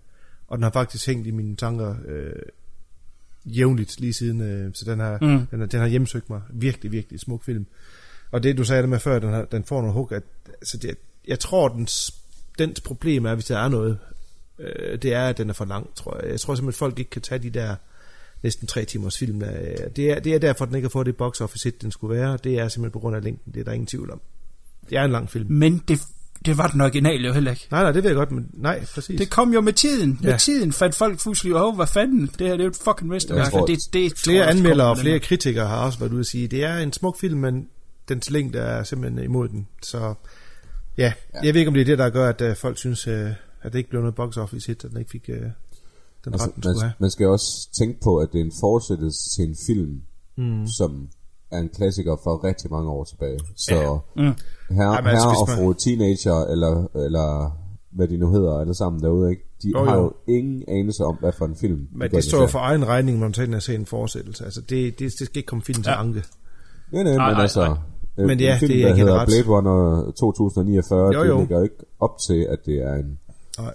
og 0.48 0.58
den 0.58 0.62
har 0.62 0.70
faktisk 0.70 1.06
hængt 1.06 1.26
i 1.26 1.30
mine 1.30 1.56
tanker 1.56 1.90
uh, 1.90 2.42
jævnligt 3.56 4.00
lige 4.00 4.12
siden. 4.12 4.40
Uh, 4.40 4.70
så 4.74 4.84
den 4.84 5.00
har, 5.00 5.18
mm. 5.20 5.46
den, 5.46 5.60
har, 5.60 5.66
den 5.66 5.80
har 5.80 5.86
hjemsøgt 5.86 6.30
mig. 6.30 6.40
Virkelig, 6.50 6.92
virkelig 6.92 7.20
smuk 7.20 7.44
film. 7.44 7.66
Og 8.30 8.42
det, 8.42 8.58
du 8.58 8.64
sagde 8.64 8.82
det 8.82 8.88
med 8.88 8.98
før, 8.98 9.18
den, 9.18 9.32
har, 9.32 9.44
den 9.44 9.64
får 9.64 9.80
nogle 9.80 9.94
hug. 9.94 10.12
At, 10.12 10.22
altså 10.46 10.76
det, 10.76 10.98
jeg 11.28 11.38
tror, 11.38 11.68
den 11.68 11.86
dens 12.58 12.80
problem 12.80 13.24
er, 13.26 13.34
hvis 13.34 13.44
der 13.44 13.58
er 13.58 13.68
noget 13.68 13.98
øh, 14.58 14.98
det 15.02 15.12
er, 15.14 15.28
at 15.28 15.38
den 15.38 15.48
er 15.50 15.54
for 15.54 15.64
lang, 15.64 15.94
tror 15.94 16.20
jeg. 16.22 16.30
Jeg 16.30 16.40
tror 16.40 16.54
simpelthen, 16.54 16.68
at 16.68 16.74
folk 16.78 16.98
ikke 16.98 17.10
kan 17.10 17.22
tage 17.22 17.38
de 17.38 17.50
der 17.50 17.74
næsten 18.42 18.66
tre 18.66 18.84
timers 18.84 19.18
film. 19.18 19.40
Det 19.96 20.10
er, 20.10 20.20
det 20.20 20.34
er 20.34 20.38
derfor, 20.38 20.64
at 20.64 20.68
den 20.68 20.76
ikke 20.76 20.86
har 20.86 20.90
fået 20.90 21.06
det 21.06 21.16
box 21.16 21.40
office 21.40 21.64
hit, 21.64 21.82
den 21.82 21.90
skulle 21.92 22.16
være. 22.16 22.38
Det 22.44 22.58
er 22.58 22.68
simpelthen 22.68 22.92
på 22.92 22.98
grund 22.98 23.16
af 23.16 23.24
længden. 23.24 23.52
Det 23.54 23.60
er 23.60 23.64
der 23.64 23.72
ingen 23.72 23.86
tvivl 23.86 24.10
om. 24.10 24.20
Det 24.90 24.98
er 24.98 25.04
en 25.04 25.10
lang 25.10 25.30
film. 25.30 25.46
Men 25.52 25.82
det, 25.88 26.00
det 26.46 26.58
var 26.58 26.66
den 26.66 26.80
originale 26.80 27.26
jo 27.28 27.32
heller 27.32 27.50
ikke. 27.50 27.66
Nej, 27.70 27.82
nej, 27.82 27.92
det 27.92 28.02
ved 28.02 28.10
jeg 28.10 28.16
godt, 28.16 28.30
men 28.30 28.48
nej, 28.52 28.84
præcis. 28.94 29.18
Det 29.18 29.30
kom 29.30 29.52
jo 29.52 29.60
med 29.60 29.72
tiden. 29.72 30.18
Med 30.22 30.30
Ja. 30.30 30.36
tiden 30.36 30.72
fandt 30.72 30.94
folk 30.94 31.20
fuldstændig, 31.20 31.62
åh, 31.62 31.74
hvad 31.76 31.86
fanden, 31.86 32.26
det 32.38 32.46
her 32.46 32.50
det 32.52 32.60
er 32.60 32.64
jo 32.64 32.70
et 32.70 32.76
fucking 32.84 33.08
mesterværk. 33.10 33.50
Tror, 33.50 33.60
og 33.60 33.68
det, 33.68 33.78
det, 33.92 34.12
flere 34.18 34.46
anmeldere 34.46 34.90
og 34.90 34.98
flere 34.98 35.18
kritikere 35.18 35.66
har 35.68 35.76
også 35.76 35.98
været 35.98 36.12
ude 36.12 36.20
at 36.20 36.26
sige, 36.26 36.48
det 36.48 36.64
er 36.64 36.78
en 36.78 36.92
smuk 36.92 37.20
film, 37.20 37.38
men 37.40 37.68
dens 38.08 38.30
længde 38.30 38.58
er 38.58 38.82
simpelthen 38.84 39.24
imod 39.24 39.48
den. 39.48 39.68
Så 39.82 40.14
ja, 40.98 41.12
jeg 41.44 41.54
ved 41.54 41.60
ikke, 41.60 41.68
om 41.68 41.74
det 41.74 41.80
er 41.80 41.84
det, 41.84 41.98
der 41.98 42.10
gør, 42.10 42.28
at 42.28 42.40
uh, 42.40 42.56
folk 42.56 42.78
synes, 42.78 43.06
uh, 43.08 43.12
at 43.62 43.72
det 43.72 43.74
ikke 43.78 43.90
blev 43.90 44.00
noget 44.02 44.14
box 44.14 44.36
office 44.36 44.66
hit, 44.66 44.84
at 44.84 44.90
den 44.90 44.98
ikke 44.98 45.10
fik 45.10 45.24
uh, 45.28 45.34
den 45.34 46.32
Altså, 46.32 46.46
ret, 46.46 46.54
den 46.64 46.72
man, 46.72 46.80
have. 46.80 46.92
man 46.98 47.10
skal 47.10 47.26
også 47.26 47.68
tænke 47.78 48.00
på, 48.04 48.16
at 48.16 48.28
det 48.32 48.40
er 48.40 48.44
en 48.44 48.52
fortsættelse 48.60 49.20
til 49.36 49.44
en 49.48 49.56
film, 49.66 50.00
mm. 50.36 50.66
som 50.66 51.08
er 51.50 51.58
en 51.58 51.68
klassiker 51.68 52.16
for 52.24 52.44
rigtig 52.44 52.70
mange 52.70 52.90
år 52.90 53.04
tilbage. 53.04 53.38
Så 53.56 53.74
ja. 53.74 54.22
mm. 54.22 54.34
her, 54.76 54.88
Ej, 54.88 55.00
men 55.00 55.10
altså, 55.10 55.28
og 55.28 55.48
man- 55.48 55.56
fru 55.58 55.72
teenager, 55.72 56.44
eller, 56.52 56.86
eller 57.04 57.58
hvad 57.90 58.08
de 58.08 58.16
nu 58.16 58.32
hedder, 58.32 58.60
alle 58.60 58.74
sammen 58.74 59.02
derude, 59.02 59.30
ikke? 59.30 59.42
de 59.62 59.68
Jo, 59.68 59.84
har 59.84 59.96
jo. 59.96 60.02
jo 60.02 60.12
ingen 60.34 60.62
anelse 60.68 61.04
om, 61.04 61.16
hvad 61.20 61.32
for 61.38 61.44
en 61.46 61.56
film. 61.56 61.88
Men 61.92 62.10
det 62.10 62.24
står 62.24 62.46
for 62.46 62.58
egen 62.58 62.86
regning, 62.86 63.18
når 63.18 63.26
man 63.26 63.32
tager 63.32 63.46
ind 63.46 63.54
og 63.54 63.62
ser 63.62 63.74
en 63.74 63.86
fortsættelse. 63.86 64.44
Altså, 64.44 64.60
det, 64.60 64.98
det, 64.98 65.12
det 65.18 65.26
skal 65.26 65.36
ikke 65.36 65.46
komme 65.46 65.62
film 65.64 65.82
til 65.82 65.90
Ja. 65.90 66.00
anke. 66.00 66.24
Nej, 66.92 67.02
nej, 67.02 67.02
Nej, 67.02 67.26
men 67.28 67.34
nej, 67.34 67.42
altså... 67.42 67.60
nej. 67.60 67.70
øh, 67.70 67.76
Men 68.26 68.40
ja, 68.40 68.52
en 68.54 68.58
film, 68.58 68.72
det 68.72 68.78
er 68.80 68.82
der 68.86 68.88
ikke 68.94 69.00
hedder 69.00 69.20
ret. 69.20 69.26
Blade 69.28 69.42
Runner 69.48 70.12
2049, 70.20 71.14
Jo, 71.14 71.22
jo, 71.24 71.32
det 71.32 71.40
ligger 71.40 71.56
jo 71.56 71.62
ikke 71.62 71.76
op 72.00 72.18
til, 72.28 72.46
at 72.50 72.58
det 72.66 72.74
er 72.82 72.94
en 72.94 73.18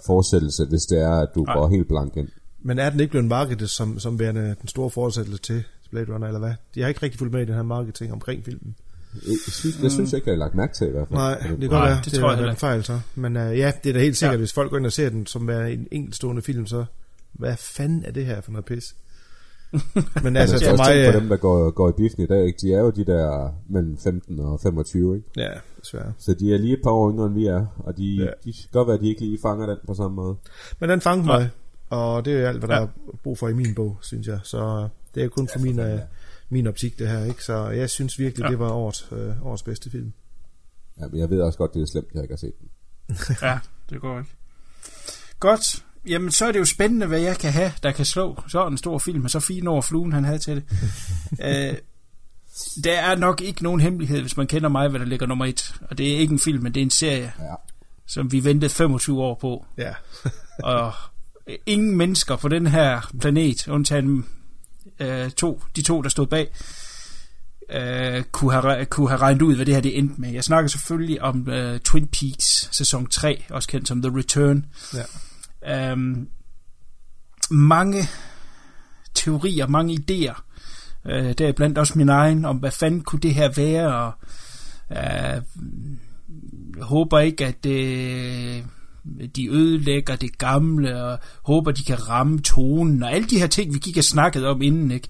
fortsættelse, 0.06 0.64
hvis 0.64 0.82
det 0.82 0.98
er, 1.02 1.10
at 1.20 1.28
du 1.34 1.44
går 1.44 1.68
helt 1.68 1.88
blank 1.88 2.16
ind. 2.16 2.28
Men 2.62 2.78
er 2.78 2.90
den 2.90 3.00
ikke 3.00 3.10
blevet 3.10 3.28
markedet 3.28 3.70
som, 3.70 3.98
som 3.98 4.18
værende 4.18 4.56
den 4.60 4.68
store 4.68 4.90
fortsættelse 4.90 5.42
til 5.42 5.62
Blade 5.90 6.14
Runner, 6.14 6.26
eller 6.26 6.40
hvad? 6.40 6.52
De 6.74 6.80
har 6.80 6.88
ikke 6.88 7.02
rigtig 7.02 7.18
fulgt 7.18 7.32
med 7.34 7.42
i 7.42 7.44
den 7.44 7.54
her 7.54 7.62
marketing 7.62 8.12
omkring 8.12 8.44
filmen. 8.44 8.74
Jeg 9.14 9.22
synes, 9.48 9.82
jeg 9.82 9.90
synes 9.90 10.12
ikke, 10.12 10.30
jeg 10.30 10.34
har 10.34 10.38
lagt 10.38 10.54
mærke 10.54 10.74
til 10.74 10.86
i 10.86 10.90
hvert 10.90 11.08
fald. 11.08 11.18
Nej, 11.18 11.38
den 11.38 11.50
det 11.50 11.60
kan 11.60 11.68
godt 11.68 11.82
være. 11.88 11.96
det 11.96 12.04
Det, 12.04 12.12
tror 12.20 12.30
jeg 12.30 12.38
er 12.38 12.42
en 12.44 12.50
ikke. 12.50 12.60
fejl 12.60 12.84
så. 12.84 13.00
Men 13.14 13.36
uh, 13.36 13.42
ja, 13.58 13.72
det 13.84 13.88
er 13.90 13.92
da 13.92 13.98
helt 14.00 14.16
sikkert, 14.16 14.32
Ja. 14.34 14.38
hvis 14.38 14.52
folk 14.52 14.70
går 14.70 14.76
ind 14.76 14.86
og 14.86 14.92
ser 14.92 15.08
den 15.10 15.26
som 15.26 15.48
værende 15.48 15.72
en 15.72 15.86
enkeltstående 15.90 16.42
film, 16.42 16.66
så 16.66 16.84
hvad 17.32 17.56
fanden 17.56 18.04
er 18.04 18.10
det 18.10 18.26
her 18.26 18.40
for 18.40 18.50
noget 18.52 18.64
pis? 18.64 18.94
Men 20.24 20.36
altså, 20.36 20.66
for 20.68 20.76
mig... 20.76 21.04
på 21.12 21.16
øh, 21.16 21.20
dem, 21.22 21.28
der 21.28 21.36
går, 21.36 21.70
går 21.70 21.88
i 21.88 21.92
biffen 21.92 22.22
i 22.22 22.26
dag, 22.26 22.44
ikke? 22.46 22.58
de 22.60 22.72
er 22.74 22.78
jo 22.80 22.90
de 22.90 23.04
der 23.04 23.52
mellem 23.68 23.98
15 23.98 24.40
og 24.40 24.60
25, 24.60 25.16
ikke? 25.16 25.28
Ja, 25.36 25.50
desværre. 25.80 26.12
Så 26.18 26.34
de 26.34 26.54
er 26.54 26.58
lige 26.58 26.72
et 26.72 26.80
par 26.82 26.90
år 26.90 27.10
yngre, 27.12 27.26
end 27.26 27.34
vi 27.34 27.46
er, 27.46 27.66
og 27.78 27.96
de, 27.96 28.14
Ja. 28.14 28.22
ja. 28.24 28.30
de 28.44 28.52
kan 28.52 28.68
godt 28.72 28.86
være, 28.88 28.94
at 28.96 29.00
de 29.02 29.08
ikke 29.08 29.20
lige 29.20 29.38
fanger 29.42 29.66
den 29.66 29.76
på 29.86 29.94
samme 29.94 30.14
måde. 30.16 30.36
Men 30.80 30.90
den 30.90 31.00
fangede 31.00 31.26
mig, 31.26 31.50
og 31.90 32.24
det 32.24 32.32
er 32.34 32.40
jo 32.40 32.46
alt, 32.46 32.58
hvad 32.58 32.68
der 32.68 32.76
Ja. 32.76 32.82
er 32.82 32.88
brug 33.22 33.38
for 33.38 33.48
i 33.48 33.52
min 33.54 33.74
bog, 33.74 33.98
synes 34.02 34.26
jeg. 34.26 34.38
Så 34.44 34.88
det 35.14 35.22
er 35.24 35.28
kun 35.28 35.48
for 35.48 35.58
min, 35.58 35.78
uh, 35.80 35.98
min 36.48 36.66
optik, 36.66 36.98
det 36.98 37.08
her. 37.08 37.24
ikke. 37.24 37.44
Så 37.44 37.68
jeg 37.68 37.90
synes 37.90 38.18
virkelig, 38.18 38.44
Ja. 38.44 38.50
det 38.50 38.58
var 38.58 38.70
årets, 38.72 39.12
uh, 39.12 39.46
årets 39.46 39.62
bedste 39.62 39.90
film. 39.90 40.12
Ja, 41.00 41.06
men 41.10 41.20
jeg 41.20 41.30
ved 41.30 41.40
også 41.40 41.58
godt, 41.58 41.74
det 41.74 41.82
er 41.82 41.86
slemt, 41.86 42.08
jeg 42.14 42.22
ikke 42.22 42.32
har 42.32 42.36
set 42.38 42.52
den. 42.60 42.68
Ja, 43.48 43.58
det 43.90 44.00
går 44.00 44.18
ikke. 44.18 44.30
Godt. 45.40 45.84
Jamen, 46.08 46.30
så 46.30 46.46
er 46.46 46.52
det 46.52 46.58
jo 46.58 46.64
spændende, 46.64 47.06
hvad 47.06 47.20
jeg 47.20 47.38
kan 47.38 47.52
have, 47.52 47.72
der 47.82 47.92
kan 47.92 48.04
slå 48.04 48.42
så 48.48 48.66
en 48.66 48.78
stor 48.78 48.98
film, 48.98 49.24
og 49.24 49.30
så 49.30 49.40
fine 49.40 49.70
over 49.70 49.82
fluen, 49.82 50.12
han 50.12 50.24
havde 50.24 50.38
til 50.38 50.54
det. 50.56 50.64
øh, 51.70 51.74
der 52.84 52.92
er 53.00 53.16
nok 53.16 53.40
ikke 53.40 53.62
nogen 53.62 53.80
hemmelighed, 53.80 54.20
hvis 54.20 54.36
man 54.36 54.46
kender 54.46 54.68
mig, 54.68 54.88
hvad 54.88 55.00
der 55.00 55.06
ligger 55.06 55.26
nummer 55.26 55.44
et. 55.46 55.74
Og 55.90 55.98
det 55.98 56.14
er 56.14 56.18
ikke 56.18 56.32
en 56.32 56.38
film, 56.38 56.62
men 56.62 56.74
det 56.74 56.80
er 56.80 56.84
en 56.84 56.90
serie, 56.90 57.32
Ja. 57.40 57.54
som 58.06 58.32
vi 58.32 58.44
ventede 58.44 58.70
25 58.70 59.22
år 59.22 59.38
på. 59.40 59.66
Ja. 59.78 59.92
Og 60.62 60.92
ingen 61.66 61.96
mennesker 61.96 62.36
på 62.36 62.48
den 62.48 62.66
her 62.66 63.10
planet, 63.20 63.68
undtagen 63.68 64.26
øh, 65.00 65.30
to, 65.30 65.62
de 65.76 65.82
to, 65.82 66.02
der 66.02 66.08
stod 66.08 66.26
bag, 66.26 66.48
øh, 67.70 68.22
kunne, 68.32 68.52
have, 68.52 68.84
kunne 68.84 69.08
have 69.08 69.20
regnet 69.20 69.42
ud, 69.42 69.54
hvad 69.56 69.66
det 69.66 69.74
her 69.74 69.80
det 69.82 69.98
endte 69.98 70.20
med. 70.20 70.30
Jeg 70.32 70.44
snakker 70.44 70.68
selvfølgelig 70.68 71.22
om 71.22 71.48
øh, 71.48 71.80
Twin 71.80 72.06
Peaks 72.06 72.68
sæson 72.76 73.06
3, 73.06 73.44
også 73.50 73.68
kendt 73.68 73.88
som 73.88 74.02
The 74.02 74.18
Return. 74.18 74.66
ja. 74.94 75.02
Øhm, 75.68 76.28
mange 77.50 78.08
teorier, 79.14 79.66
mange 79.66 79.98
idéer, 80.00 80.42
øh, 81.06 81.34
deriblandt 81.38 81.78
også 81.78 81.98
min 81.98 82.08
egen, 82.08 82.44
om 82.44 82.56
hvad 82.56 82.70
fanden 82.70 83.00
kunne 83.00 83.20
det 83.20 83.34
her 83.34 83.48
være, 83.56 83.94
og 83.94 84.12
øh, 84.90 85.42
jeg 86.76 86.84
håber 86.84 87.18
ikke, 87.18 87.46
at 87.46 87.64
det, 87.64 88.64
de 89.36 89.50
ødelægger 89.50 90.16
det 90.16 90.38
gamle, 90.38 91.02
og 91.04 91.18
håber, 91.42 91.70
de 91.70 91.84
kan 91.84 92.08
ramme 92.08 92.38
tonen, 92.40 93.02
og 93.02 93.12
alle 93.12 93.26
de 93.26 93.38
her 93.38 93.46
ting, 93.46 93.74
vi 93.74 93.78
gik 93.78 93.96
og 93.96 94.04
snakkede 94.04 94.48
om 94.48 94.62
inden, 94.62 94.90
ikke? 94.90 95.08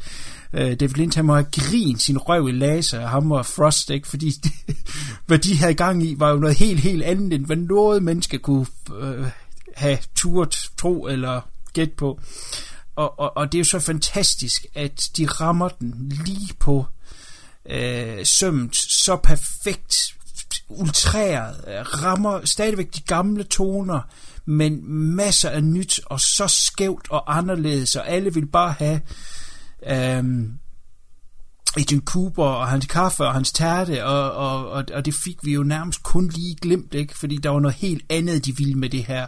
Øh, 0.53 0.81
David 0.81 0.95
Lynch, 0.95 1.19
han 1.19 1.25
må 1.25 1.35
have 1.35 1.47
grint 1.53 2.03
sin 2.03 2.19
røv 2.19 2.49
i 2.49 2.53
laser, 2.53 3.01
og 3.01 3.11
ham 3.11 3.33
og 3.33 3.47
Frost, 3.47 3.91
ikke? 3.91 4.09
Fordi 4.09 4.31
det, 4.31 4.53
hvad 5.27 5.39
de 5.39 5.57
havde 5.57 5.75
gang 5.75 6.03
i, 6.03 6.15
var 6.19 6.31
jo 6.31 6.39
noget 6.39 6.59
helt, 6.59 6.81
helt 6.81 7.03
andet, 7.03 7.33
end 7.33 7.47
hvad 7.47 7.57
noget 7.57 8.03
menneske 8.03 8.39
kunne 8.39 8.67
øh, 9.01 9.27
have 9.77 9.99
turt, 10.15 10.71
tro 10.77 11.07
eller 11.07 11.41
gæt 11.73 11.93
på. 11.93 12.21
Og, 12.97 13.19
og, 13.19 13.37
og 13.37 13.53
det 13.53 13.59
er 13.59 13.61
jo 13.61 13.65
så 13.65 13.81
fantastisk, 13.81 14.67
at 14.75 15.11
de 15.17 15.27
rammer 15.27 15.69
den 15.69 16.13
lige 16.27 16.55
på 16.59 16.87
øh, 17.67 18.27
sømmet, 18.27 18.77
så 18.77 19.17
perfekt 19.17 20.15
ultræret, 20.69 21.65
øh, 21.69 22.03
rammer 22.03 22.41
stadigvæk 22.45 22.95
de 22.95 23.01
gamle 23.01 23.45
toner, 23.45 24.01
men 24.45 24.81
masser 25.17 25.51
af 25.51 25.65
nyt, 25.65 26.01
og 26.07 26.21
så 26.21 26.49
skævt 26.49 27.11
og 27.11 27.37
anderledes, 27.37 27.97
og 27.97 28.09
alle 28.09 28.35
vil 28.35 28.47
bare 28.47 28.73
have 28.73 29.01
øh, 29.87 30.25
Agent 31.77 32.05
Cooper 32.05 32.45
og 32.45 32.69
hans 32.69 32.87
kaffe 32.87 33.25
og 33.25 33.35
hans 33.35 33.53
tærte, 33.53 34.05
og, 34.05 34.33
og, 34.33 34.71
og, 34.71 34.85
og 34.95 35.05
det 35.05 35.15
fik 35.15 35.39
vi 35.43 35.53
jo 35.53 35.63
nærmest 35.63 36.03
kun 36.03 36.29
lige 36.29 36.57
glemt, 36.63 36.95
ikke? 36.95 37.19
fordi 37.19 37.37
der 37.37 37.51
var 37.51 37.61
noget 37.61 37.77
helt 37.77 38.05
andet, 38.11 38.47
de 38.47 38.57
ville 38.57 38.75
med 38.75 38.91
det 38.91 39.05
her. 39.05 39.27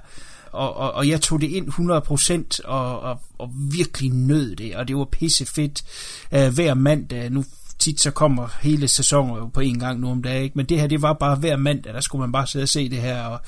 Og, 0.57 0.77
og, 0.77 0.93
og 0.93 1.09
jeg 1.09 1.21
tog 1.21 1.41
det 1.41 1.51
ind 1.51 1.69
100% 1.69 2.69
og, 2.69 3.01
og, 3.01 3.21
og 3.39 3.51
virkelig 3.55 4.11
nød 4.11 4.57
det, 4.57 4.77
og 4.77 4.89
det 4.89 4.97
var 4.97 5.05
pisse 5.05 5.47
fedt 5.47 5.85
uh, 6.33 6.39
øh, 6.39 6.55
hver 6.55 6.75
mandag. 6.75 7.31
Nu 7.31 7.45
tit 7.79 8.01
så 8.01 8.11
kommer 8.11 8.49
hele 8.63 8.89
sæsonen 8.89 9.37
jo 9.37 9.47
på 9.47 9.61
en 9.61 9.79
gang 9.79 10.01
nu 10.01 10.11
om 10.11 10.23
dagen, 10.23 10.45
ikke? 10.45 10.59
men 10.59 10.67
det 10.67 10.81
her, 10.81 10.87
det 10.87 11.03
var 11.03 11.13
bare 11.13 11.37
hver 11.37 11.57
mandag, 11.57 11.95
der 11.95 12.01
skulle 12.01 12.21
man 12.21 12.33
bare 12.33 12.47
sidde 12.47 12.63
og 12.63 12.69
se 12.69 12.89
det 12.89 12.99
her, 12.99 13.23
og 13.23 13.41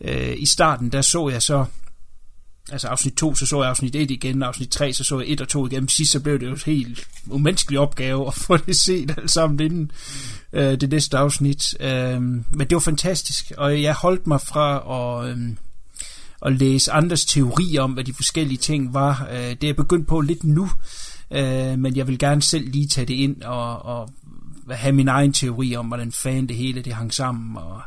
uh, 0.00 0.32
i 0.36 0.46
starten, 0.46 0.92
der 0.92 1.02
så 1.02 1.28
jeg 1.28 1.42
så 1.42 1.64
altså 2.72 2.88
afsnit 2.88 3.14
2, 3.14 3.34
så 3.34 3.46
så 3.46 3.62
jeg 3.62 3.70
afsnit 3.70 3.96
1 3.96 4.10
igen, 4.10 4.42
afsnit 4.42 4.70
3, 4.70 4.92
så 4.92 5.04
så 5.04 5.20
jeg 5.20 5.28
1 5.28 5.40
og 5.40 5.48
2 5.48 5.66
igen. 5.66 5.88
Sidst 5.88 6.12
så 6.12 6.20
blev 6.20 6.40
det 6.40 6.46
jo 6.46 6.52
en 6.52 6.60
helt 6.66 7.08
umenneskelig 7.26 7.80
opgave 7.80 8.26
at 8.26 8.34
få 8.34 8.56
det 8.56 8.76
set 8.76 9.14
alt 9.18 9.30
sammen 9.30 9.60
inden 9.60 9.90
øh, 10.52 10.80
det 10.80 10.90
næste 10.90 11.18
afsnit. 11.18 11.74
Øh, 11.80 12.22
men 12.22 12.60
det 12.60 12.72
var 12.72 12.78
fantastisk, 12.78 13.52
og 13.56 13.82
jeg 13.82 13.94
holdt 13.94 14.26
mig 14.26 14.40
fra 14.40 14.76
at, 15.24 15.30
øh, 15.30 15.38
at 16.44 16.52
læse 16.52 16.92
andres 16.92 17.24
teorier 17.24 17.82
om, 17.82 17.92
hvad 17.92 18.04
de 18.04 18.14
forskellige 18.14 18.58
ting 18.58 18.94
var. 18.94 19.28
Øh, 19.32 19.38
det 19.38 19.64
er 19.64 19.68
jeg 19.68 19.76
begyndt 19.76 20.08
på 20.08 20.20
lidt 20.20 20.44
nu, 20.44 20.68
øh, 21.30 21.78
men 21.78 21.96
jeg 21.96 22.06
vil 22.06 22.18
gerne 22.18 22.42
selv 22.42 22.70
lige 22.70 22.86
tage 22.86 23.06
det 23.06 23.14
ind 23.14 23.42
og, 23.42 23.84
og 23.84 24.10
have 24.70 24.92
min 24.92 25.08
egen 25.08 25.32
teori 25.32 25.76
om, 25.76 25.86
hvordan 25.86 26.12
fanden 26.12 26.48
det 26.48 26.56
hele 26.56 26.82
det 26.82 26.92
hang 26.92 27.14
sammen, 27.14 27.56
og 27.56 27.80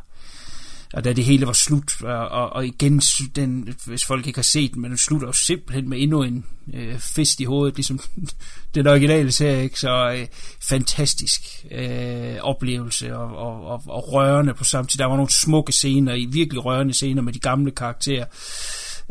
og 0.93 1.03
da 1.03 1.13
det 1.13 1.25
hele 1.25 1.47
var 1.47 1.53
slut, 1.53 2.01
og, 2.03 2.29
og, 2.29 2.49
og 2.49 2.65
igen, 2.65 2.99
den, 3.35 3.75
hvis 3.85 4.05
folk 4.05 4.27
ikke 4.27 4.37
har 4.37 4.43
set 4.43 4.73
den, 4.73 4.81
men 4.81 4.91
den 4.91 4.97
slutter 4.97 5.27
jo 5.27 5.33
simpelthen 5.33 5.89
med 5.89 6.01
endnu 6.01 6.23
en 6.23 6.45
øh, 6.73 6.99
fest 6.99 7.39
i 7.39 7.43
hovedet, 7.43 7.75
ligesom 7.75 7.99
den 8.75 8.87
originale 8.87 9.31
serie, 9.31 9.63
ikke? 9.63 9.79
så 9.79 10.11
øh, 10.17 10.27
fantastisk 10.69 11.41
øh, 11.71 12.35
oplevelse 12.41 13.15
og, 13.15 13.37
og, 13.37 13.65
og, 13.65 13.83
og 13.87 14.13
rørende 14.13 14.53
på 14.53 14.63
samme 14.63 14.87
tid. 14.87 14.97
Der 14.97 15.05
var 15.05 15.15
nogle 15.15 15.31
smukke 15.31 15.71
scener, 15.71 16.13
i 16.13 16.25
virkelig 16.25 16.65
rørende 16.65 16.93
scener 16.93 17.21
med 17.21 17.33
de 17.33 17.39
gamle 17.39 17.71
karakterer. 17.71 18.25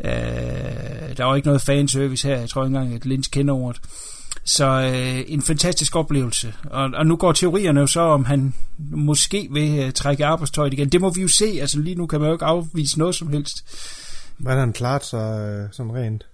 Øh, 0.03 1.17
der 1.17 1.23
var 1.23 1.35
ikke 1.35 1.47
noget 1.47 1.61
fanservice 1.61 2.27
her, 2.27 2.39
jeg 2.39 2.49
tror 2.49 2.63
ikke 2.65 2.77
engang, 2.77 2.95
at 2.95 3.05
Lynch 3.05 3.31
kender 3.31 3.53
ordet. 3.53 3.81
Så 4.47 4.65
øh, 4.65 5.23
en 5.27 5.41
fantastisk 5.41 5.95
oplevelse. 5.95 6.53
Og, 6.63 6.89
og 6.93 7.07
nu 7.07 7.15
går 7.15 7.31
teorierne 7.31 7.79
jo 7.79 7.87
så, 7.87 7.99
om 7.99 8.25
han 8.25 8.53
måske 8.77 9.47
vil 9.51 9.79
øh, 9.79 9.91
trække 9.91 10.25
arbejdstøjet 10.25 10.73
igen. 10.73 10.89
Det 10.89 11.01
må 11.01 11.09
vi 11.09 11.21
jo 11.21 11.27
se. 11.27 11.57
Altså 11.61 11.79
lige 11.79 11.95
nu 11.95 12.07
kan 12.07 12.19
man 12.19 12.27
jo 12.27 12.33
ikke 12.33 12.45
afvise 12.45 12.99
noget 12.99 13.15
som 13.15 13.27
helst. 13.27 13.57
Hvordan 14.37 14.59
han 14.59 14.73
klaret 14.73 15.05
sig 15.05 15.39
øh, 15.39 15.67
sådan 15.71 15.95
rent? 15.95 16.25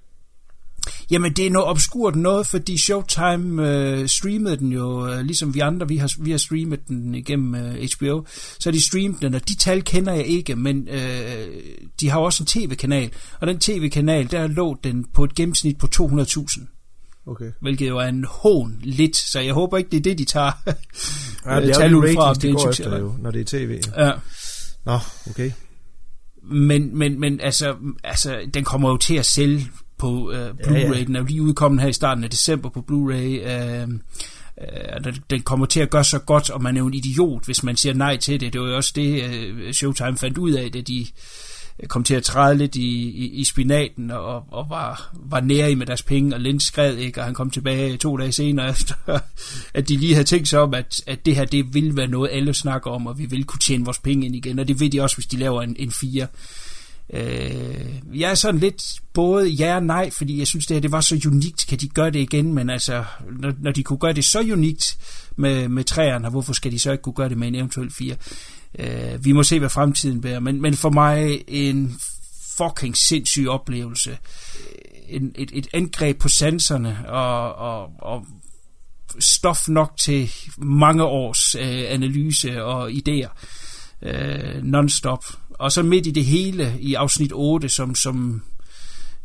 Jamen 1.12 1.34
det 1.34 1.48
er 1.48 1.50
noget 1.50 1.70
obskurt 1.70 2.16
noget, 2.16 2.48
fordi 2.48 2.78
Showtime 2.78 3.70
øh, 3.70 4.08
streamede 4.08 4.58
den 4.58 4.72
jo, 4.72 5.08
øh, 5.08 5.20
ligesom 5.20 5.54
vi 5.54 5.60
andre, 5.60 5.88
vi 5.88 5.98
har, 5.98 6.12
vi 6.20 6.32
har 6.32 6.38
streamet 6.38 6.88
den 6.88 7.16
igennem 7.16 7.56
øh, 7.56 7.88
HBO, 7.98 8.26
så 8.60 8.72
de 8.72 8.88
streamet 8.88 9.22
den, 9.22 9.34
og 9.34 9.50
de 9.50 9.56
tal 9.56 9.82
kender 9.82 10.14
jeg 10.14 10.26
ikke, 10.26 10.56
men 10.56 10.88
øh, 10.88 11.48
de 12.00 12.10
har 12.10 12.20
også 12.20 12.44
en 12.44 12.48
tv-kanal, 12.48 13.12
og 13.40 13.48
den 13.48 13.60
tv-kanal, 13.60 14.32
der 14.32 14.48
lå 14.48 14.78
den 14.84 15.06
på 15.14 15.24
et 15.24 15.36
gennemsnit 15.36 15.78
på 15.78 15.88
200.000 15.96 16.83
Okay. 17.28 17.52
hvilket 17.62 17.90
jo 17.90 17.98
er 17.98 18.08
en 18.08 18.26
hån 18.30 18.80
lidt, 18.84 19.16
så 19.16 19.40
jeg 19.40 19.54
håber 19.54 19.78
ikke, 19.78 19.90
det 19.90 19.98
er 19.98 20.02
det, 20.02 20.18
de 20.18 20.26
tager 20.26 20.52
Ja, 21.46 21.62
det 21.62 21.78
er 21.78 21.90
jo 21.90 22.08
de 22.08 22.14
fra, 22.14 22.30
ratings, 22.30 22.40
det 22.40 22.50
er 22.50 22.54
de 22.54 22.60
en 22.60 22.64
går 22.64 22.70
efter 22.70 23.00
jo, 23.00 23.16
når 23.20 23.32
det 23.32 23.42
er 23.42 23.60
tv. 23.60 23.82
Ja. 23.98 24.12
Nå, 24.86 25.00
okay. 25.30 25.52
men, 26.44 26.98
men, 26.98 27.20
men 27.20 27.40
altså, 27.40 27.76
altså, 28.04 28.40
den 28.54 28.64
kommer 28.64 28.90
jo 28.90 28.98
til 28.98 29.16
at 29.16 29.26
sælge 29.26 29.68
på 29.98 30.32
øh, 30.32 30.50
Blu-ray. 30.50 30.74
Ja, 30.74 30.98
ja. 30.98 31.04
Den 31.04 31.16
er 31.16 31.20
jo 31.20 31.26
lige 31.26 31.42
udkommet 31.42 31.82
her 31.82 31.90
i 31.90 31.94
starten 31.94 32.24
af 32.24 32.30
december 32.30 32.70
på 32.70 32.80
Blu-ray. 32.92 33.50
Øh, 33.50 33.88
øh, 34.62 35.16
den 35.30 35.42
kommer 35.42 35.66
til 35.66 35.80
at 35.80 35.90
gøre 35.90 36.04
så 36.04 36.20
godt, 36.20 36.50
og 36.50 36.64
man 36.64 36.78
er 36.78 36.82
jo 36.82 36.88
en 36.88 36.94
idiot, 36.94 37.46
hvis 37.46 37.64
man 37.64 37.76
siger 37.76 37.94
nej 37.94 38.18
til 38.18 38.40
det. 38.40 38.54
Det 38.54 38.62
var 38.62 38.68
jo 38.68 38.76
også 38.76 38.92
det, 38.96 39.24
øh, 39.24 39.74
Showtime 39.74 40.18
fandt 40.18 40.38
ud 40.38 40.52
af, 40.52 40.72
da 40.72 40.82
de 40.82 41.08
Øh, 41.80 41.88
kom 41.88 42.04
til 42.04 42.16
at 42.16 42.24
træde 42.24 42.58
lidt 42.58 42.76
i, 42.76 43.10
i, 43.10 43.28
i 43.28 43.44
spinaten 43.44 44.12
og, 44.12 44.44
og 44.52 44.66
var, 44.70 45.14
var 45.14 45.40
nære 45.40 45.72
i 45.72 45.76
med 45.76 45.86
deres 45.86 46.04
penge, 46.04 46.36
og 46.36 46.42
Lynch 46.42 46.68
skred 46.68 46.98
ikke, 46.98 47.20
og 47.20 47.26
han 47.26 47.34
kom 47.34 47.50
tilbage 47.50 47.98
to 47.98 48.18
dage 48.18 48.32
senere 48.32 48.70
efter, 48.76 49.20
at 49.74 49.90
de 49.90 49.98
lige 49.98 50.14
havde 50.14 50.28
tænkt 50.28 50.50
sig 50.50 50.60
om, 50.60 50.74
at, 50.74 51.02
at 51.08 51.26
det 51.26 51.36
her, 51.36 51.46
det 51.46 51.74
vil 51.74 51.98
være 51.98 52.08
noget, 52.08 52.30
alle 52.34 52.54
snakker 52.54 52.92
om, 52.92 53.08
og 53.08 53.20
vi 53.20 53.26
vil 53.26 53.44
kunne 53.44 53.60
tjene 53.60 53.86
vores 53.86 54.00
penge 54.00 54.26
ind 54.26 54.36
igen, 54.36 54.60
og 54.60 54.68
det 54.68 54.80
ved 54.80 54.90
de 54.90 55.02
også, 55.02 55.16
hvis 55.16 55.28
de 55.28 55.38
laver 55.38 55.62
en, 55.62 55.76
en 55.80 55.92
fire. 55.92 56.28
Øh, 57.14 58.20
jeg 58.20 58.32
er 58.32 58.36
sådan 58.36 58.60
lidt 58.60 59.02
både 59.14 59.50
ja 59.50 59.76
og 59.76 59.84
nej, 59.84 60.10
fordi 60.10 60.40
jeg 60.40 60.48
synes, 60.48 60.66
det 60.66 60.76
her 60.76 60.82
det 60.82 60.92
var 60.92 61.02
så 61.02 61.22
unikt. 61.28 61.66
Kan 61.70 61.78
de 61.78 61.88
gøre 61.88 62.12
det 62.12 62.20
igen? 62.20 62.54
Men 62.54 62.70
altså, 62.70 63.04
når, 63.40 63.54
når 63.60 63.72
de 63.72 63.84
kunne 63.84 64.00
gøre 64.00 64.14
det 64.14 64.26
så 64.26 64.40
unikt 64.40 64.98
med, 65.36 65.68
med 65.68 65.84
træerne, 65.84 66.30
hvorfor 66.30 66.54
skal 66.54 66.72
de 66.72 66.80
så 66.80 66.92
ikke 66.92 67.02
kunne 67.02 67.14
gøre 67.14 67.30
det 67.30 67.38
med 67.38 67.48
en 67.48 67.56
eventuel 67.56 67.92
fire? 67.92 68.16
Øh, 68.80 69.26
vi 69.26 69.32
må 69.32 69.44
se, 69.44 69.60
hvad 69.60 69.70
fremtiden 69.70 70.22
bærer. 70.22 70.40
Men, 70.40 70.62
men 70.62 70.74
for 70.74 70.90
mig 70.90 71.44
en 71.48 72.00
fucking 72.58 72.98
sindssyg 72.98 73.48
oplevelse. 73.48 74.18
En, 75.10 75.32
et, 75.36 75.52
et 75.54 75.68
angreb 75.74 76.20
på 76.20 76.30
sanserne 76.30 77.10
og, 77.10 77.56
og, 77.56 77.90
og 78.00 78.26
stof 79.20 79.70
nok 79.70 79.94
til 80.00 80.32
mange 80.58 81.04
års 81.04 81.56
øh, 81.56 81.84
analyse 81.88 82.64
og 82.64 82.92
idéer 82.92 83.30
øh, 84.02 84.64
non-stop. 84.64 85.26
Og 85.50 85.72
så 85.72 85.84
midt 85.84 86.08
i 86.08 86.12
det 86.12 86.26
hele 86.26 86.76
i 86.80 86.94
afsnit 86.94 87.32
8, 87.34 87.70
som, 87.70 87.96
som 87.96 88.42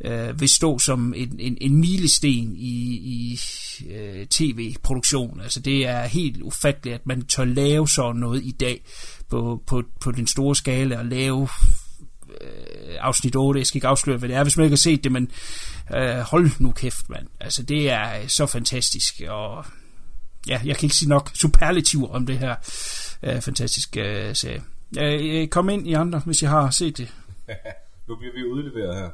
øh, 0.04 0.40
vil 0.40 0.48
stå 0.48 0.78
som 0.78 1.14
en, 1.16 1.36
en, 1.40 1.58
en 1.60 1.76
milesten 1.76 2.56
i, 2.56 2.94
i 2.94 3.40
øh, 3.90 4.26
tv-produktion. 4.26 5.40
Altså 5.40 5.60
det 5.60 5.86
er 5.86 6.06
helt 6.06 6.42
ufatteligt, 6.42 6.94
at 6.94 7.06
man 7.06 7.26
tør 7.26 7.44
lave 7.44 7.88
sådan 7.88 8.20
noget 8.20 8.42
i 8.44 8.50
dag 8.50 8.84
på, 9.30 9.62
på, 9.66 9.82
på 10.00 10.12
den 10.12 10.26
store 10.26 10.56
skala 10.56 10.98
og 10.98 11.04
lave 11.04 11.48
øh, 12.40 12.96
afsnit 13.00 13.36
8. 13.36 13.58
Jeg 13.58 13.66
skal 13.66 13.76
ikke 13.76 13.88
afsløre, 13.88 14.18
hvad 14.18 14.28
det 14.28 14.36
er, 14.36 14.42
hvis 14.42 14.56
man 14.56 14.64
ikke 14.64 14.72
har 14.72 14.76
set 14.76 15.04
det, 15.04 15.12
men 15.12 15.30
øh, 15.94 16.18
hold 16.18 16.50
nu 16.58 16.72
kæft, 16.72 17.08
mand. 17.08 17.26
Altså 17.40 17.62
det 17.62 17.90
er 17.90 18.28
så 18.28 18.46
fantastisk, 18.46 19.22
og 19.28 19.64
ja, 20.48 20.60
jeg 20.64 20.76
kan 20.76 20.86
ikke 20.86 20.96
sige 20.96 21.08
nok 21.08 21.30
superlativ 21.34 22.10
om 22.10 22.26
det 22.26 22.38
her 22.38 22.54
øh, 23.22 23.40
fantastiske 23.40 24.00
øh, 24.00 24.36
serie. 24.36 24.62
Øh, 24.98 25.48
kom 25.48 25.68
ind 25.68 25.88
i 25.88 25.92
andre, 25.92 26.22
hvis 26.24 26.42
jeg 26.42 26.50
har 26.50 26.70
set 26.70 26.98
det. 26.98 27.08
nu 28.08 28.16
bliver 28.16 28.32
vi 28.34 28.44
udleveret 28.44 28.96
her. 28.96 29.10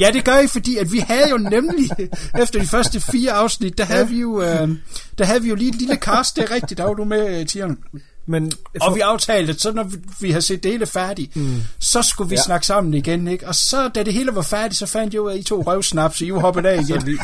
Ja, 0.00 0.10
det 0.12 0.24
gør 0.24 0.38
I, 0.38 0.46
fordi 0.46 0.76
at 0.76 0.92
vi 0.92 0.98
havde 0.98 1.30
jo 1.30 1.36
nemlig, 1.36 1.90
efter 2.42 2.60
de 2.60 2.66
første 2.66 3.00
fire 3.00 3.32
afsnit, 3.32 3.78
der 3.78 3.84
havde 3.84 4.08
vi 4.08 4.20
jo, 4.20 4.42
øh, 4.42 4.68
der 5.18 5.24
havde 5.24 5.42
vi 5.42 5.48
jo 5.48 5.54
lige 5.54 5.68
et 5.68 5.74
lille 5.74 5.96
cast, 5.96 6.36
det 6.36 6.44
er 6.44 6.50
rigtigt, 6.50 6.78
der 6.78 6.84
var 6.84 6.94
du 6.94 7.04
med, 7.04 7.40
øh, 7.40 7.46
Tieren. 7.46 7.78
Men 8.26 8.52
for... 8.78 8.84
Og 8.84 8.96
vi 8.96 9.00
aftalte, 9.00 9.52
at 9.52 9.60
så 9.60 9.72
når 9.72 9.90
vi 10.20 10.30
har 10.30 10.40
set 10.40 10.62
det 10.62 10.70
hele 10.70 10.86
færdigt, 10.86 11.36
mm. 11.36 11.62
så 11.78 12.02
skulle 12.02 12.30
vi 12.30 12.34
ja. 12.34 12.42
snakke 12.42 12.66
sammen 12.66 12.94
igen, 12.94 13.28
ikke? 13.28 13.48
Og 13.48 13.54
så, 13.54 13.88
da 13.88 14.02
det 14.02 14.12
hele 14.12 14.34
var 14.34 14.42
færdigt, 14.42 14.78
så 14.78 14.86
fandt 14.86 15.14
jeg 15.14 15.18
jo, 15.18 15.26
at 15.26 15.38
I 15.38 15.42
to 15.42 15.62
røvsnaps, 15.62 16.18
så 16.18 16.24
I 16.24 16.32
var 16.32 16.40
hoppet 16.40 16.66
af 16.66 16.82
igen. 16.82 17.06
vi, 17.06 17.12
vi, 17.12 17.18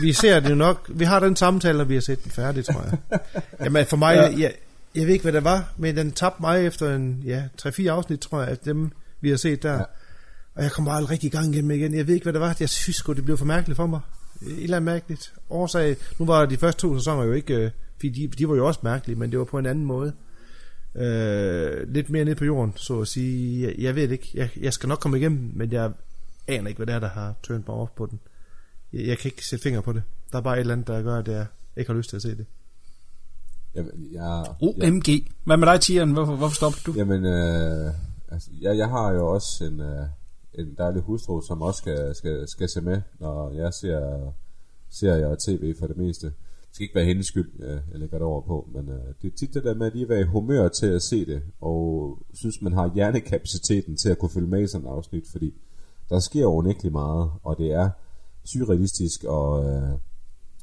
vi, 0.00 0.12
ser 0.12 0.40
det 0.40 0.56
nok, 0.56 0.86
vi 0.88 1.04
har 1.04 1.20
den 1.20 1.36
samtale, 1.36 1.80
og 1.80 1.88
vi 1.88 1.94
har 1.94 2.00
set 2.00 2.24
den 2.24 2.30
færdig, 2.30 2.64
tror 2.64 2.84
jeg. 2.90 3.20
Jamen 3.64 3.86
for 3.86 3.96
mig, 3.96 4.14
ja. 4.14 4.38
jeg, 4.38 4.52
jeg 4.94 5.06
ved 5.06 5.12
ikke, 5.12 5.22
hvad 5.22 5.32
det 5.32 5.44
var, 5.44 5.72
men 5.76 5.96
den 5.96 6.12
tabte 6.12 6.42
mig 6.42 6.66
efter 6.66 6.96
en, 6.96 7.22
ja, 7.24 7.42
3-4 7.62 7.86
afsnit, 7.86 8.20
tror 8.20 8.40
jeg, 8.40 8.48
af 8.48 8.58
dem, 8.58 8.90
vi 9.20 9.30
har 9.30 9.36
set 9.36 9.62
der. 9.62 9.72
Ja. 9.72 9.82
Og 10.54 10.62
jeg 10.62 10.72
kom 10.72 10.84
bare 10.84 10.96
aldrig 10.96 11.10
rigtig 11.10 11.26
i 11.26 11.30
gang 11.30 11.54
igen 11.54 11.70
igen. 11.70 11.94
Jeg 11.94 12.06
ved 12.06 12.14
ikke, 12.14 12.24
hvad 12.24 12.32
det 12.32 12.40
var. 12.40 12.56
Jeg 12.60 12.68
synes 12.68 13.02
godt 13.02 13.16
det 13.16 13.24
blev 13.24 13.38
for 13.38 13.44
mærkeligt 13.44 13.76
for 13.76 13.86
mig. 13.86 14.00
Et 14.42 14.62
eller 14.62 14.76
andet 14.76 14.92
mærkeligt. 14.92 15.32
Årsag, 15.50 15.96
nu 16.18 16.26
var 16.26 16.46
de 16.46 16.56
første 16.56 16.80
to 16.80 16.98
sæsoner 16.98 17.24
jo 17.24 17.32
ikke, 17.32 17.54
øh, 17.54 17.70
fordi 17.96 18.08
de, 18.08 18.36
de 18.38 18.48
var 18.48 18.54
jo 18.54 18.66
også 18.66 18.80
mærkelige, 18.82 19.18
men 19.18 19.30
det 19.30 19.38
var 19.38 19.44
på 19.44 19.58
en 19.58 19.66
anden 19.66 19.84
måde. 19.84 20.12
Øh, 20.98 21.92
lidt 21.92 22.10
mere 22.10 22.24
ned 22.24 22.34
på 22.34 22.44
jorden, 22.44 22.72
så 22.76 23.00
at 23.00 23.08
sige. 23.08 23.66
Jeg, 23.66 23.74
jeg 23.78 23.94
ved 23.94 24.10
ikke. 24.10 24.30
Jeg, 24.34 24.50
jeg 24.60 24.72
skal 24.72 24.88
nok 24.88 24.98
komme 24.98 25.18
igennem, 25.18 25.52
men 25.54 25.72
jeg 25.72 25.92
aner 26.46 26.68
ikke, 26.68 26.78
hvad 26.78 26.86
det 26.86 26.94
er, 26.94 27.00
der 27.00 27.08
har 27.08 27.34
tønt 27.42 27.68
mig 27.68 27.76
op 27.76 27.94
på 27.94 28.06
den. 28.06 28.20
Jeg, 28.92 29.06
jeg 29.06 29.18
kan 29.18 29.28
ikke 29.28 29.46
sætte 29.46 29.62
fingre 29.62 29.82
på 29.82 29.92
det. 29.92 30.02
Der 30.32 30.38
er 30.38 30.42
bare 30.42 30.56
et 30.56 30.60
eller 30.60 30.72
andet, 30.72 30.86
der 30.86 31.02
gør, 31.02 31.18
at 31.18 31.28
jeg 31.28 31.46
ikke 31.76 31.90
har 31.90 31.96
lyst 31.96 32.08
til 32.08 32.16
at 32.16 32.22
se 32.22 32.36
det. 32.36 32.46
Jamen, 33.74 34.08
jeg, 34.12 34.44
OMG. 34.60 35.08
Jeg, 35.08 35.20
Hvad 35.44 35.56
med 35.56 35.66
dig, 35.66 35.80
Tieren? 35.80 36.12
Hvorfor, 36.12 36.36
hvorfor 36.36 36.54
stopper 36.54 36.78
du? 36.86 36.92
Jamen, 36.96 37.24
øh, 37.24 37.92
altså, 38.28 38.50
jeg, 38.60 38.78
jeg 38.78 38.88
har 38.88 39.12
jo 39.12 39.26
også 39.26 39.64
en, 39.64 39.80
øh, 39.80 40.06
en 40.54 40.74
dejlig 40.78 41.02
hustru, 41.02 41.40
som 41.40 41.62
også 41.62 41.78
skal, 41.78 42.14
skal, 42.14 42.48
skal 42.48 42.68
se 42.68 42.80
med, 42.80 43.00
når 43.18 43.52
jeg 43.52 43.74
ser 43.74 44.32
serier 44.90 45.26
og 45.26 45.38
tv 45.38 45.74
for 45.78 45.86
det 45.86 45.96
meste. 45.96 46.32
Skal 46.78 46.84
ikke 46.84 46.94
være 46.94 47.04
hendes 47.04 47.26
skyld, 47.26 47.50
øh, 47.58 47.80
jeg 47.90 48.00
lægger 48.00 48.18
det 48.18 48.26
over 48.26 48.40
på, 48.40 48.68
men 48.72 48.88
øh, 48.88 49.14
det 49.22 49.32
er 49.32 49.36
tit 49.36 49.54
det 49.54 49.64
der 49.64 49.74
med 49.74 49.86
at 49.86 49.94
lige 49.94 50.08
være 50.08 50.20
i 50.20 50.24
humør 50.24 50.68
til 50.68 50.86
at 50.86 51.02
se 51.02 51.26
det, 51.26 51.42
og 51.60 52.18
synes 52.34 52.62
man 52.62 52.72
har 52.72 52.90
hjernekapaciteten 52.94 53.96
til 53.96 54.08
at 54.08 54.18
kunne 54.18 54.30
følge 54.30 54.46
med 54.46 54.62
i 54.62 54.66
sådan 54.66 54.86
et 54.86 54.90
afsnit, 54.90 55.24
fordi 55.32 55.54
der 56.08 56.18
sker 56.18 56.46
unægteligt 56.46 56.92
meget, 56.92 57.30
og 57.42 57.58
det 57.58 57.72
er 57.72 57.90
surrealistisk 58.44 59.24
og, 59.24 59.64
øh, 59.64 59.92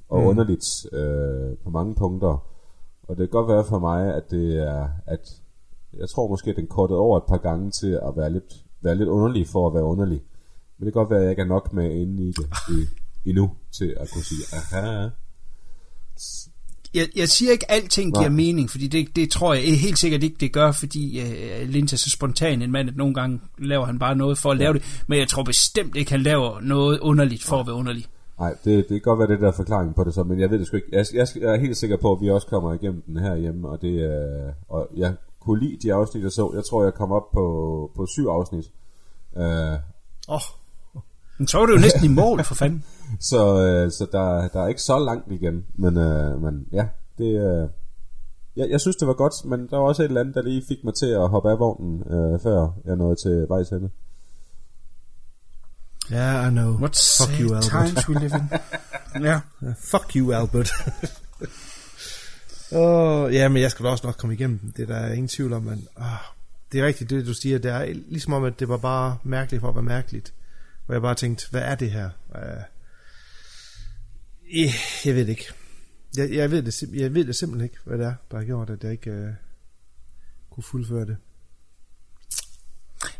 og 0.09 0.21
mm. 0.21 0.27
underligt 0.27 0.93
øh, 0.93 1.57
på 1.63 1.69
mange 1.69 1.95
punkter. 1.95 2.47
Og 3.03 3.17
det 3.17 3.17
kan 3.17 3.29
godt 3.29 3.47
være 3.47 3.65
for 3.65 3.79
mig, 3.79 4.15
at 4.15 4.23
det 4.31 4.57
er, 4.57 4.89
at 5.05 5.41
jeg 5.93 6.09
tror 6.09 6.27
måske, 6.27 6.49
at 6.49 6.55
den 6.55 6.67
kortet 6.67 6.97
over 6.97 7.17
et 7.17 7.27
par 7.27 7.37
gange 7.37 7.71
til 7.71 7.91
at 8.07 8.13
være 8.15 8.29
lidt, 8.29 8.65
være 8.81 8.95
lidt 8.95 9.09
underlig 9.09 9.47
for 9.47 9.67
at 9.67 9.73
være 9.73 9.83
underlig. 9.83 10.23
Men 10.77 10.85
det 10.85 10.93
kan 10.93 10.99
godt 11.01 11.09
være, 11.09 11.19
at 11.19 11.23
jeg 11.23 11.31
ikke 11.31 11.41
er 11.41 11.55
nok 11.55 11.73
med 11.73 11.91
inde 11.91 12.23
i 12.23 12.31
det 12.31 12.47
i, 12.69 12.79
endnu 13.29 13.51
til 13.71 13.95
at 13.97 14.09
kunne 14.13 14.23
sige, 14.23 14.43
aha. 14.53 15.09
Jeg, 16.95 17.07
jeg 17.15 17.29
siger 17.29 17.51
ikke, 17.51 17.71
at 17.71 17.77
alting 17.77 18.13
giver 18.13 18.29
Nej. 18.29 18.35
mening, 18.35 18.69
fordi 18.69 18.87
det, 18.87 19.15
det 19.15 19.29
tror 19.29 19.53
jeg 19.53 19.63
helt 19.79 19.97
sikkert 19.97 20.23
ikke, 20.23 20.37
det 20.39 20.53
gør, 20.53 20.71
fordi 20.71 21.21
uh, 21.21 21.69
Lynch 21.69 21.93
er 21.93 21.97
så 21.97 22.09
spontan 22.09 22.61
en 22.61 22.71
mand, 22.71 22.89
at 22.89 22.95
nogle 22.95 23.13
gange 23.13 23.39
laver 23.57 23.85
han 23.85 23.99
bare 23.99 24.15
noget 24.15 24.37
for 24.37 24.51
at 24.51 24.57
ja. 24.57 24.63
lave 24.63 24.73
det. 24.73 25.01
Men 25.07 25.19
jeg 25.19 25.27
tror 25.27 25.43
bestemt 25.43 25.95
ikke, 25.95 26.11
han 26.11 26.21
laver 26.21 26.59
noget 26.61 26.99
underligt 26.99 27.43
for 27.43 27.59
at 27.59 27.67
være 27.67 27.75
underlig. 27.75 28.05
Nej, 28.39 28.53
det, 28.65 28.77
det 28.77 28.87
kan 28.87 29.01
godt 29.01 29.19
være 29.19 29.27
det 29.27 29.41
der 29.41 29.51
forklaring 29.51 29.95
på 29.95 30.03
det 30.03 30.13
så, 30.13 30.23
men 30.23 30.39
jeg 30.39 30.51
ved 30.51 30.59
det 30.59 30.67
sgu 30.67 30.75
ikke. 30.75 30.87
Jeg, 30.91 31.05
jeg, 31.13 31.27
jeg 31.41 31.55
er 31.55 31.59
helt 31.59 31.77
sikker 31.77 31.97
på, 31.97 32.11
at 32.11 32.21
vi 32.21 32.29
også 32.29 32.47
kommer 32.47 32.73
igennem 32.73 33.01
den 33.01 33.17
her 33.17 33.35
hjemme, 33.35 33.69
og, 33.69 33.81
det, 33.81 34.01
øh, 34.01 34.53
og 34.69 34.89
jeg 34.95 35.13
kunne 35.39 35.59
lide 35.59 35.77
de 35.83 35.93
afsnit, 35.93 36.23
jeg 36.23 36.31
så. 36.31 36.51
Jeg 36.55 36.63
tror, 36.69 36.83
jeg 36.83 36.93
kom 36.93 37.11
op 37.11 37.31
på, 37.33 37.45
på 37.95 38.05
syv 38.05 38.27
afsnit. 38.27 38.65
Øh, 39.37 39.43
Åh, 39.43 39.75
uh, 40.27 40.35
oh. 40.95 41.01
men 41.37 41.47
så 41.47 41.57
var 41.57 41.65
det 41.65 41.73
jo 41.73 41.79
næsten 41.79 42.05
i 42.05 42.13
mål, 42.13 42.43
for 42.43 42.55
fanden. 42.55 42.83
Så 43.19 43.61
øh, 43.63 43.91
så 43.91 44.07
der, 44.11 44.47
der 44.47 44.61
er 44.63 44.67
ikke 44.67 44.81
så 44.81 44.99
langt 44.99 45.31
igen, 45.31 45.65
men, 45.75 45.97
øh, 45.97 46.41
men 46.41 46.67
ja, 46.71 46.87
det... 47.17 47.31
Øh, 47.47 47.69
jeg, 48.55 48.69
jeg 48.69 48.81
synes, 48.81 48.95
det 48.95 49.07
var 49.07 49.13
godt, 49.13 49.45
men 49.45 49.67
der 49.67 49.77
var 49.77 49.85
også 49.85 50.03
et 50.03 50.07
eller 50.07 50.21
andet, 50.21 50.35
der 50.35 50.41
lige 50.41 50.63
fik 50.67 50.83
mig 50.83 50.93
til 50.95 51.05
at 51.05 51.29
hoppe 51.29 51.51
af 51.51 51.59
vognen, 51.59 52.03
øh, 52.13 52.39
før 52.39 52.67
jeg 52.85 52.95
nåede 52.95 53.15
til 53.15 53.45
vejs 53.49 53.69
ende. 53.69 53.89
Yeah, 56.11 56.47
I 56.47 56.49
know. 56.51 56.77
What 56.77 57.17
fuck 57.17 57.39
you, 57.39 57.55
Albert. 57.55 57.71
times 57.71 58.09
we 58.09 58.19
live 58.19 58.35
in. 58.35 58.49
ja. 59.25 59.39
Yeah. 59.63 59.75
Fuck 59.77 60.15
you, 60.15 60.31
Albert. 60.31 60.71
oh, 62.81 63.33
ja, 63.33 63.49
men 63.49 63.61
jeg 63.61 63.71
skal 63.71 63.85
da 63.85 63.89
også 63.89 64.07
nok 64.07 64.15
komme 64.17 64.33
igennem 64.33 64.73
det. 64.77 64.87
Der 64.87 64.95
er 64.95 65.13
ingen 65.13 65.27
tvivl 65.27 65.53
om, 65.53 65.63
men 65.63 65.87
oh, 65.97 66.05
det 66.71 66.79
er 66.79 66.85
rigtigt 66.85 67.09
det, 67.09 67.25
du 67.25 67.33
siger. 67.33 67.57
Det 67.57 67.71
er 67.71 67.85
ligesom 68.07 68.33
om, 68.33 68.43
at 68.43 68.59
det 68.59 68.69
var 68.69 68.77
bare 68.77 69.17
mærkeligt 69.23 69.61
for 69.61 69.69
at 69.69 69.75
være 69.75 69.83
mærkeligt. 69.83 70.33
Hvor 70.85 70.95
jeg 70.95 71.01
bare 71.01 71.15
tænkte, 71.15 71.47
hvad 71.51 71.61
er 71.61 71.75
det 71.75 71.91
her? 71.91 72.09
Uh, 72.29 72.41
jeg 75.05 75.15
ved 75.15 75.21
det 75.21 75.29
ikke. 75.29 75.45
Jeg, 76.17 76.31
jeg, 76.31 76.51
ved 76.51 76.63
det, 76.63 76.83
jeg 76.93 77.13
ved 77.13 77.25
det 77.25 77.35
simpelthen 77.35 77.65
ikke, 77.65 77.77
hvad 77.85 77.97
det 77.97 78.05
er, 78.05 78.13
der 78.31 78.37
har 78.37 78.45
gjort, 78.45 78.69
at 78.69 78.83
jeg 78.83 78.91
ikke 78.91 79.11
uh, 79.11 79.29
kunne 80.49 80.63
fuldføre 80.63 81.05
det. 81.05 81.17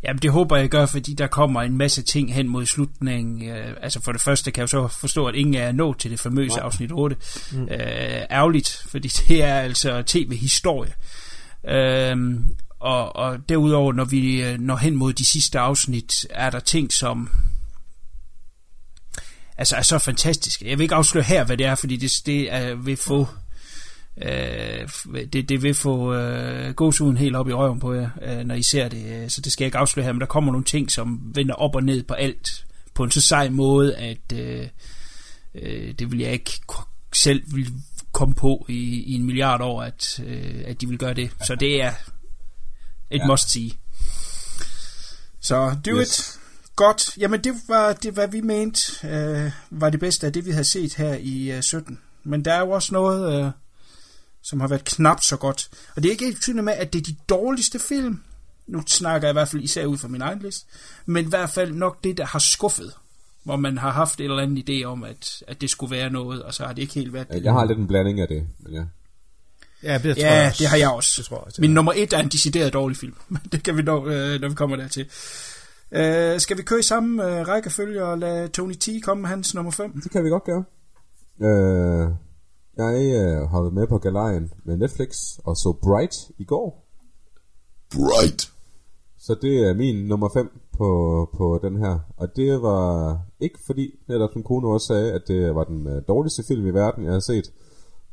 Jamen 0.03 0.21
det 0.21 0.31
håber 0.31 0.57
jeg 0.57 0.69
gør, 0.69 0.85
fordi 0.85 1.13
der 1.13 1.27
kommer 1.27 1.61
en 1.61 1.77
masse 1.77 2.01
ting 2.01 2.33
hen 2.33 2.47
mod 2.47 2.65
slutningen. 2.65 3.49
Øh, 3.49 3.73
altså 3.81 4.01
for 4.01 4.11
det 4.11 4.21
første 4.21 4.51
kan 4.51 4.61
jeg 4.61 4.69
så 4.69 4.87
forstå, 4.87 5.25
at 5.25 5.35
ingen 5.35 5.55
er 5.55 5.71
nået 5.71 5.97
til 5.97 6.11
det 6.11 6.19
famøse 6.19 6.61
afsnit 6.61 6.91
8. 6.91 7.15
Mm. 7.51 7.61
Øh, 7.61 7.69
ærgerligt, 8.31 8.83
fordi 8.87 9.07
det 9.27 9.43
er 9.43 9.55
altså 9.55 10.03
tv-historie. 10.05 10.93
Øh, 11.67 12.39
og, 12.79 13.15
og 13.15 13.49
derudover, 13.49 13.93
når 13.93 14.05
vi 14.05 14.43
øh, 14.43 14.59
når 14.59 14.75
hen 14.75 14.95
mod 14.95 15.13
de 15.13 15.25
sidste 15.25 15.59
afsnit, 15.59 16.27
er 16.29 16.49
der 16.49 16.59
ting, 16.59 16.93
som 16.93 17.29
altså 19.57 19.75
er 19.75 19.81
så 19.81 19.99
fantastiske. 19.99 20.69
Jeg 20.69 20.77
vil 20.77 20.83
ikke 20.83 20.95
afsløre 20.95 21.23
her, 21.23 21.43
hvad 21.43 21.57
det 21.57 21.65
er, 21.65 21.75
fordi 21.75 21.97
det, 21.97 22.11
det 22.25 22.53
er, 22.53 22.75
vil 22.75 22.97
få 22.97 23.27
Øh, 24.21 24.89
det, 25.33 25.49
det 25.49 25.63
vil 25.63 25.73
få 25.73 26.13
øh, 26.13 26.73
gåsuden 26.73 27.17
helt 27.17 27.35
op 27.35 27.49
i 27.49 27.53
røven 27.53 27.79
på 27.79 27.93
jer, 27.93 28.09
øh, 28.21 28.37
når 28.37 28.55
I 28.55 28.63
ser 28.63 28.89
det. 28.89 29.31
Så 29.31 29.41
det 29.41 29.51
skal 29.51 29.63
jeg 29.63 29.67
ikke 29.67 29.77
afsløre 29.77 30.05
her, 30.05 30.13
men 30.13 30.19
der 30.19 30.25
kommer 30.25 30.51
nogle 30.51 30.65
ting, 30.65 30.91
som 30.91 31.19
vender 31.35 31.53
op 31.53 31.75
og 31.75 31.83
ned 31.83 32.03
på 32.03 32.13
alt, 32.13 32.65
på 32.93 33.03
en 33.03 33.11
så 33.11 33.21
sej 33.21 33.49
måde, 33.49 33.95
at 33.95 34.33
øh, 34.33 34.67
øh, 35.55 35.93
det 35.99 36.11
vil 36.11 36.19
jeg 36.19 36.33
ikke 36.33 36.51
selv 37.13 37.43
vil 37.55 37.73
komme 38.11 38.35
på 38.35 38.65
i, 38.69 39.03
i 39.03 39.13
en 39.13 39.23
milliard 39.25 39.61
år, 39.61 39.83
at, 39.83 40.19
øh, 40.25 40.63
at 40.65 40.81
de 40.81 40.87
vil 40.87 40.97
gøre 40.97 41.13
det. 41.13 41.31
Så 41.43 41.55
det 41.55 41.81
er 41.81 41.91
et 43.11 43.19
ja. 43.19 43.27
must 43.27 43.51
sige. 43.51 43.73
Så 45.41 45.75
do 45.85 45.99
Yes. 45.99 46.19
it. 46.19 46.44
Godt. 46.75 47.17
Jamen, 47.17 47.43
det 47.43 47.53
var 47.67 47.93
det, 47.93 48.13
hvad 48.13 48.27
vi 48.27 48.41
mente 48.41 49.07
øh, 49.07 49.51
var 49.69 49.89
det 49.89 49.99
bedste 49.99 50.27
af 50.27 50.33
det, 50.33 50.45
vi 50.45 50.51
havde 50.51 50.63
set 50.63 50.93
her 50.93 51.13
i 51.13 51.51
øh, 51.51 51.61
17. 51.61 51.99
Men 52.23 52.45
der 52.45 52.53
er 52.53 52.59
jo 52.59 52.69
også 52.69 52.93
noget, 52.93 53.45
øh, 53.45 53.51
som 54.41 54.59
har 54.59 54.67
været 54.67 54.83
knap 54.85 55.23
så 55.23 55.37
godt. 55.37 55.69
Og 55.95 56.03
det 56.03 56.09
er 56.09 56.11
ikke 56.11 56.25
helt 56.25 56.63
med, 56.63 56.73
at 56.73 56.93
det 56.93 56.99
er 56.99 57.03
de 57.03 57.15
dårligste 57.29 57.79
film. 57.79 58.21
Nu 58.67 58.83
snakker 58.87 59.27
jeg 59.27 59.31
i 59.31 59.37
hvert 59.37 59.49
fald 59.49 59.63
især 59.63 59.85
ud 59.85 59.97
fra 59.97 60.07
min 60.07 60.21
egen 60.21 60.39
liste. 60.39 60.65
Men 61.05 61.25
i 61.25 61.29
hvert 61.29 61.49
fald 61.49 61.71
nok 61.71 62.03
det, 62.03 62.17
der 62.17 62.25
har 62.25 62.39
skuffet. 62.39 62.93
Hvor 63.43 63.55
man 63.55 63.77
har 63.77 63.91
haft 63.91 64.19
en 64.19 64.25
eller 64.31 64.43
anden 64.43 64.57
idé 64.69 64.83
om, 64.85 65.03
at, 65.03 65.43
at 65.47 65.61
det 65.61 65.69
skulle 65.69 65.95
være 65.95 66.09
noget, 66.09 66.43
og 66.43 66.53
så 66.53 66.65
har 66.65 66.73
det 66.73 66.81
ikke 66.81 66.93
helt 66.93 67.13
været 67.13 67.27
det. 67.29 67.43
Jeg 67.43 67.53
har 67.53 67.65
lidt 67.65 67.79
en 67.79 67.87
blanding 67.87 68.19
af 68.21 68.27
det, 68.27 68.47
men 68.59 68.73
ja. 68.73 68.83
Ja, 69.83 69.97
det, 69.97 70.15
tror 70.17 70.23
Ja, 70.25 70.33
jeg 70.33 70.47
også. 70.47 70.59
det 70.63 70.67
har 70.69 70.77
jeg 70.77 70.89
også. 70.89 71.13
Det 71.17 71.25
tror 71.25 71.37
jeg 71.37 71.43
også. 71.45 71.61
Min 71.61 71.73
nummer 71.73 71.93
et 71.95 72.13
er 72.13 72.19
en 72.19 72.27
decideret 72.29 72.73
dårlig 72.73 72.97
film. 72.97 73.15
Men 73.29 73.41
det 73.51 73.63
kan 73.63 73.77
vi 73.77 73.81
nå, 73.81 74.07
øh, 74.07 74.41
når 74.41 74.49
vi 74.49 74.55
kommer 74.55 74.75
dertil. 74.75 75.05
Øh, 75.91 76.39
skal 76.39 76.57
vi 76.57 76.61
køre 76.61 76.79
i 76.79 76.83
samme 76.83 77.23
øh, 77.23 77.47
rækkefølge 77.47 78.05
og 78.05 78.17
lade 78.17 78.47
Tony 78.47 78.73
T 78.73 78.89
komme 79.03 79.21
med 79.21 79.29
hans 79.29 79.55
nummer 79.55 79.71
5? 79.71 80.01
Det 80.03 80.11
kan 80.11 80.23
vi 80.23 80.29
godt 80.29 80.43
gøre. 80.43 80.63
Øh, 81.41 82.09
jeg 82.77 82.95
øh, 83.15 83.49
har 83.49 83.61
været 83.61 83.73
med 83.73 83.87
på 83.87 83.97
galejen 83.97 84.51
med 84.63 84.77
Netflix 84.77 85.09
og 85.43 85.55
så 85.55 85.77
Bright 85.83 86.15
i 86.37 86.43
går. 86.43 86.85
Bright. 87.91 88.51
Så 89.17 89.35
det 89.41 89.69
er 89.69 89.73
min 89.73 90.07
nummer 90.07 90.29
5 90.33 90.49
på, 90.77 90.89
på 91.37 91.59
den 91.63 91.75
her. 91.77 91.99
Og 92.17 92.35
det 92.35 92.61
var 92.61 93.19
ikke 93.39 93.59
fordi, 93.65 93.99
netop 94.07 94.29
som 94.33 94.43
kone 94.43 94.67
også 94.67 94.87
sagde, 94.87 95.13
at 95.13 95.21
det 95.27 95.55
var 95.55 95.63
den 95.63 95.87
øh, 95.87 96.01
dårligste 96.07 96.43
film 96.47 96.67
i 96.67 96.69
verden, 96.69 97.03
jeg 97.05 97.13
har 97.13 97.19
set. 97.19 97.53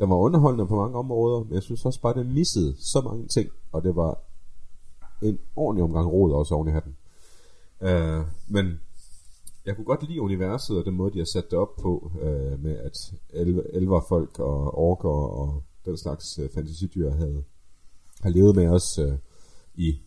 Den 0.00 0.10
var 0.10 0.16
underholdende 0.16 0.66
på 0.66 0.76
mange 0.76 0.98
områder, 0.98 1.44
men 1.44 1.54
jeg 1.54 1.62
synes 1.62 1.84
også 1.84 2.00
bare, 2.00 2.14
den 2.14 2.34
missede 2.34 2.74
så 2.78 3.00
mange 3.04 3.28
ting. 3.28 3.48
Og 3.72 3.82
det 3.82 3.96
var 3.96 4.18
en 5.22 5.38
ordentlig 5.56 5.84
omgang 5.84 6.12
rod 6.12 6.32
også 6.32 6.54
oven 6.54 6.68
i 6.68 6.72
hatten. 6.72 6.96
Øh, 7.82 8.24
men 8.48 8.80
jeg 9.66 9.76
kunne 9.76 9.84
godt 9.84 10.08
lide 10.08 10.20
universet 10.20 10.78
og 10.78 10.84
den 10.84 10.94
måde, 10.94 11.12
de 11.12 11.18
har 11.18 11.30
sat 11.32 11.50
det 11.50 11.58
op 11.58 11.76
på, 11.82 12.12
øh, 12.22 12.62
med 12.62 12.76
at 12.78 12.96
elver 13.30 13.62
elverfolk 13.72 14.38
og 14.38 14.78
orker 14.78 15.08
og 15.08 15.62
den 15.84 15.98
slags 15.98 16.38
øh, 16.38 16.48
fantasidyr 16.54 17.10
havde, 17.10 17.44
har 18.22 18.30
levet 18.30 18.56
med 18.56 18.68
os 18.68 18.98
øh, 18.98 19.18
i 19.74 19.98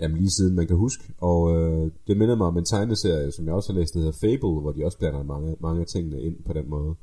jamen, 0.00 0.16
lige 0.16 0.30
siden 0.30 0.54
man 0.54 0.66
kan 0.66 0.76
huske. 0.76 1.04
Og 1.18 1.56
øh, 1.56 1.90
det 2.06 2.16
minder 2.16 2.36
mig 2.36 2.46
om 2.46 2.58
en 2.58 2.64
tegneserie, 2.64 3.32
som 3.32 3.46
jeg 3.46 3.54
også 3.54 3.72
har 3.72 3.78
læst, 3.80 3.94
der 3.94 4.00
hedder 4.00 4.18
Fable, 4.20 4.60
hvor 4.60 4.72
de 4.72 4.84
også 4.84 4.98
blander 4.98 5.22
mange, 5.22 5.56
mange 5.60 5.80
af 5.80 5.86
tingene 5.86 6.22
ind 6.22 6.44
på 6.44 6.52
den 6.52 6.70
måde. 6.70 6.94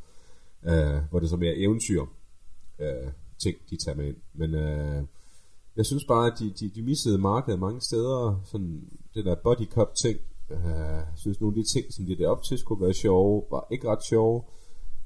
Øh, 0.63 1.01
hvor 1.09 1.19
det 1.19 1.29
så 1.29 1.37
mere 1.37 1.55
eventyr 1.55 2.01
øh, 2.79 3.11
ting, 3.43 3.57
de 3.69 3.77
tager 3.77 3.97
med 3.97 4.07
ind. 4.07 4.17
Men 4.33 4.55
øh, 4.55 5.03
jeg 5.79 5.85
synes 5.85 6.05
bare, 6.05 6.27
at 6.31 6.39
de, 6.39 6.49
de, 6.59 6.69
de 6.69 6.81
missede 6.81 7.17
markedet 7.17 7.59
mange 7.59 7.81
steder. 7.81 8.41
Sådan 8.45 8.89
det 9.13 9.25
der 9.25 9.35
body 9.43 9.65
cop 9.69 9.91
ting. 10.03 10.19
Øh, 10.49 10.65
jeg 11.09 11.13
synes 11.15 11.41
nogle 11.41 11.57
af 11.57 11.63
de 11.63 11.69
ting, 11.73 11.93
som 11.93 12.05
de 12.05 12.17
der 12.17 12.29
op 12.29 12.43
til 12.43 12.57
skulle 12.57 12.85
være 12.85 12.93
sjove, 12.93 13.43
var 13.51 13.67
ikke 13.71 13.89
ret 13.89 14.05
sjove. 14.09 14.43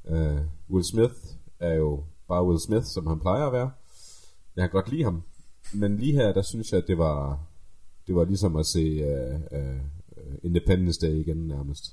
Øh, 0.08 0.42
Will 0.70 0.86
Smith 0.86 1.14
er 1.60 1.74
jo 1.74 2.04
bare 2.28 2.46
Will 2.48 2.60
Smith, 2.60 2.86
som 2.94 3.08
han 3.08 3.20
plejer 3.20 3.46
at 3.46 3.54
være. 3.54 3.72
Jeg 4.56 4.64
kan 4.64 4.70
godt 4.70 4.92
lide 4.92 5.04
ham. 5.04 5.24
Men 5.74 5.98
lige 5.98 6.14
her, 6.14 6.34
der 6.34 6.42
synes 6.42 6.72
jeg, 6.72 6.82
at 6.82 6.88
det 6.88 6.98
var, 6.98 7.40
det 8.08 8.16
var 8.16 8.24
ligesom 8.24 8.56
at 8.56 8.66
se 8.66 8.84
uh, 9.12 9.42
uh, 9.60 9.80
Independence 10.44 11.08
Day 11.08 11.14
igen 11.14 11.48
nærmest. 11.48 11.84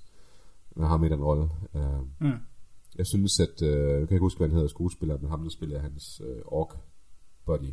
Med 0.77 0.87
ham 0.87 1.05
i 1.05 1.09
den 1.09 1.25
rolle. 1.25 1.49
Uh, 1.75 2.01
Mm. 2.21 2.39
Jeg 2.99 3.07
synes, 3.07 3.41
at... 3.41 3.63
Uh, 3.63 3.69
jeg 4.01 4.09
kan 4.09 4.15
ikke 4.17 4.29
huske, 4.29 4.39
hvad 4.39 4.49
han 4.49 4.55
hedder 4.55 4.69
skuespiller, 4.69 5.19
men 5.19 5.31
ham, 5.31 5.43
der 5.43 5.51
spiller 5.51 5.81
hans 5.81 6.21
uh, 6.21 6.53
ork 6.59 6.77
buddy. 7.47 7.73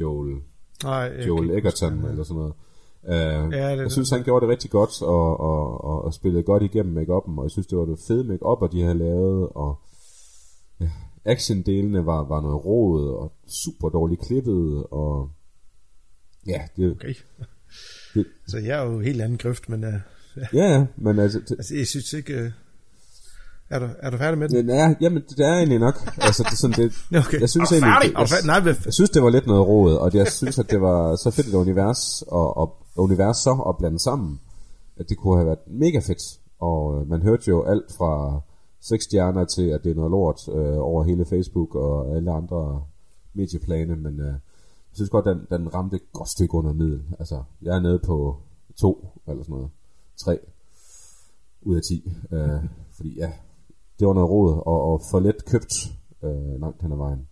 Joel, 0.00 0.36
Nej, 0.82 1.24
Joel 1.26 1.50
Egerton 1.50 1.92
huske, 1.94 2.10
eller 2.10 2.24
sådan 2.24 2.36
noget. 2.36 2.54
Uh, 3.02 3.52
det 3.52 3.58
er 3.60 3.68
jeg 3.68 3.78
det. 3.78 3.92
synes, 3.92 4.10
han 4.10 4.22
gjorde 4.22 4.46
det 4.46 4.52
rigtig 4.52 4.70
godt 4.70 5.02
og, 5.02 5.40
og, 5.40 5.84
og, 5.84 6.04
og 6.04 6.14
spillede 6.14 6.42
godt 6.42 6.62
igennem 6.62 6.96
make-up'en, 6.98 7.38
og 7.38 7.42
jeg 7.42 7.50
synes, 7.50 7.66
det 7.66 7.78
var 7.78 7.84
det 7.84 7.98
fede 8.08 8.24
make-up'er, 8.34 8.66
de 8.72 8.82
havde 8.82 8.98
lavet, 8.98 9.48
og 9.54 9.78
ja, 10.80 10.90
action-delene 11.24 12.06
var, 12.06 12.24
var 12.28 12.40
noget 12.40 12.64
råd, 12.64 13.10
og 13.10 13.32
super 13.48 13.88
dårligt 13.88 14.20
klippet, 14.26 14.86
og 14.90 15.30
ja, 16.46 16.62
det, 16.76 16.90
Okay. 16.92 17.14
Det- 18.14 18.26
Så 18.50 18.58
jeg 18.58 18.78
er 18.80 18.84
jo 18.90 19.00
helt 19.00 19.20
anden 19.22 19.38
grøft, 19.38 19.68
men 19.68 19.84
uh, 19.84 19.90
ja, 20.36 20.46
ja, 20.72 20.86
men 20.96 21.18
altså, 21.18 21.38
det, 21.40 21.50
altså, 21.60 21.76
jeg 21.76 21.86
synes 21.86 22.12
ikke... 22.12 22.42
Uh, 22.44 22.50
er, 23.70 23.78
du, 23.78 23.86
er 23.98 24.10
du 24.10 24.16
færdig 24.16 24.38
med 24.38 24.48
den? 24.48 24.70
er, 24.70 24.94
jamen, 25.00 25.22
det 25.28 25.40
er 25.40 25.54
egentlig 25.54 25.78
nok, 25.78 25.94
altså, 26.18 26.42
det, 26.42 26.52
er 26.52 26.56
sådan, 26.56 26.76
det, 26.82 26.92
Okay. 27.26 27.40
jeg 27.40 27.48
synes 27.50 27.72
Er 27.72 27.74
egentlig, 27.74 27.92
færdig? 27.92 28.10
du 28.18 28.26
færdig? 28.26 28.46
Nej, 28.46 28.60
hvad, 28.60 28.74
Jeg 28.84 28.94
synes, 28.94 29.10
det 29.10 29.22
var 29.22 29.30
lidt 29.30 29.46
noget 29.46 29.66
råd, 29.66 29.94
og 29.96 30.14
jeg 30.14 30.26
synes, 30.28 30.58
at 30.58 30.70
det 30.70 30.80
var 30.80 31.16
så 31.16 31.30
fedt 31.30 31.46
et 31.46 31.54
univers, 31.54 32.22
og, 32.28 32.56
og 32.56 32.76
univers 32.96 33.36
så 33.36 33.64
at 33.68 33.74
blande 33.78 33.98
sammen, 33.98 34.40
at 34.96 35.08
det 35.08 35.16
kunne 35.18 35.36
have 35.36 35.46
været 35.46 35.58
mega 35.66 35.98
fedt. 35.98 36.22
Og 36.60 37.00
øh, 37.00 37.08
man 37.10 37.22
hørte 37.22 37.48
jo 37.48 37.64
alt 37.64 37.92
fra 37.98 38.40
seks 38.80 39.04
stjerner 39.04 39.44
til, 39.44 39.66
at 39.68 39.80
det 39.84 39.90
er 39.90 39.94
noget 39.94 40.10
lort 40.10 40.40
øh, 40.48 40.78
over 40.78 41.04
hele 41.04 41.24
Facebook 41.24 41.74
og 41.74 42.16
alle 42.16 42.30
andre 42.32 42.82
medieplane, 43.34 43.96
men 43.96 44.20
øh, 44.20 44.26
jeg 44.26 44.94
synes 44.94 45.10
godt, 45.10 45.24
den, 45.24 45.46
den 45.50 45.74
ramte 45.74 45.96
et 45.96 46.02
godt 46.12 46.28
stykke 46.28 46.54
under 46.54 46.72
middel. 46.72 47.02
Altså, 47.18 47.42
jeg 47.62 47.76
er 47.76 47.80
nede 47.80 47.98
på 47.98 48.36
to, 48.80 49.08
eller 49.28 49.42
sådan 49.42 49.54
noget, 49.56 49.70
tre 50.16 50.38
ud 51.62 51.76
af 51.76 51.82
ti, 51.82 52.12
øh, 52.32 52.60
fordi 52.96 53.14
ja, 53.18 53.32
det 53.98 54.06
var 54.06 54.14
noget 54.14 54.30
råd, 54.30 54.52
og, 54.66 54.92
og 54.92 55.02
for 55.10 55.20
let 55.20 55.44
købt 55.44 55.72
øh, 56.24 56.60
langt 56.60 56.82
hen 56.82 56.92
ad 56.92 56.96
vejen. 56.96 57.28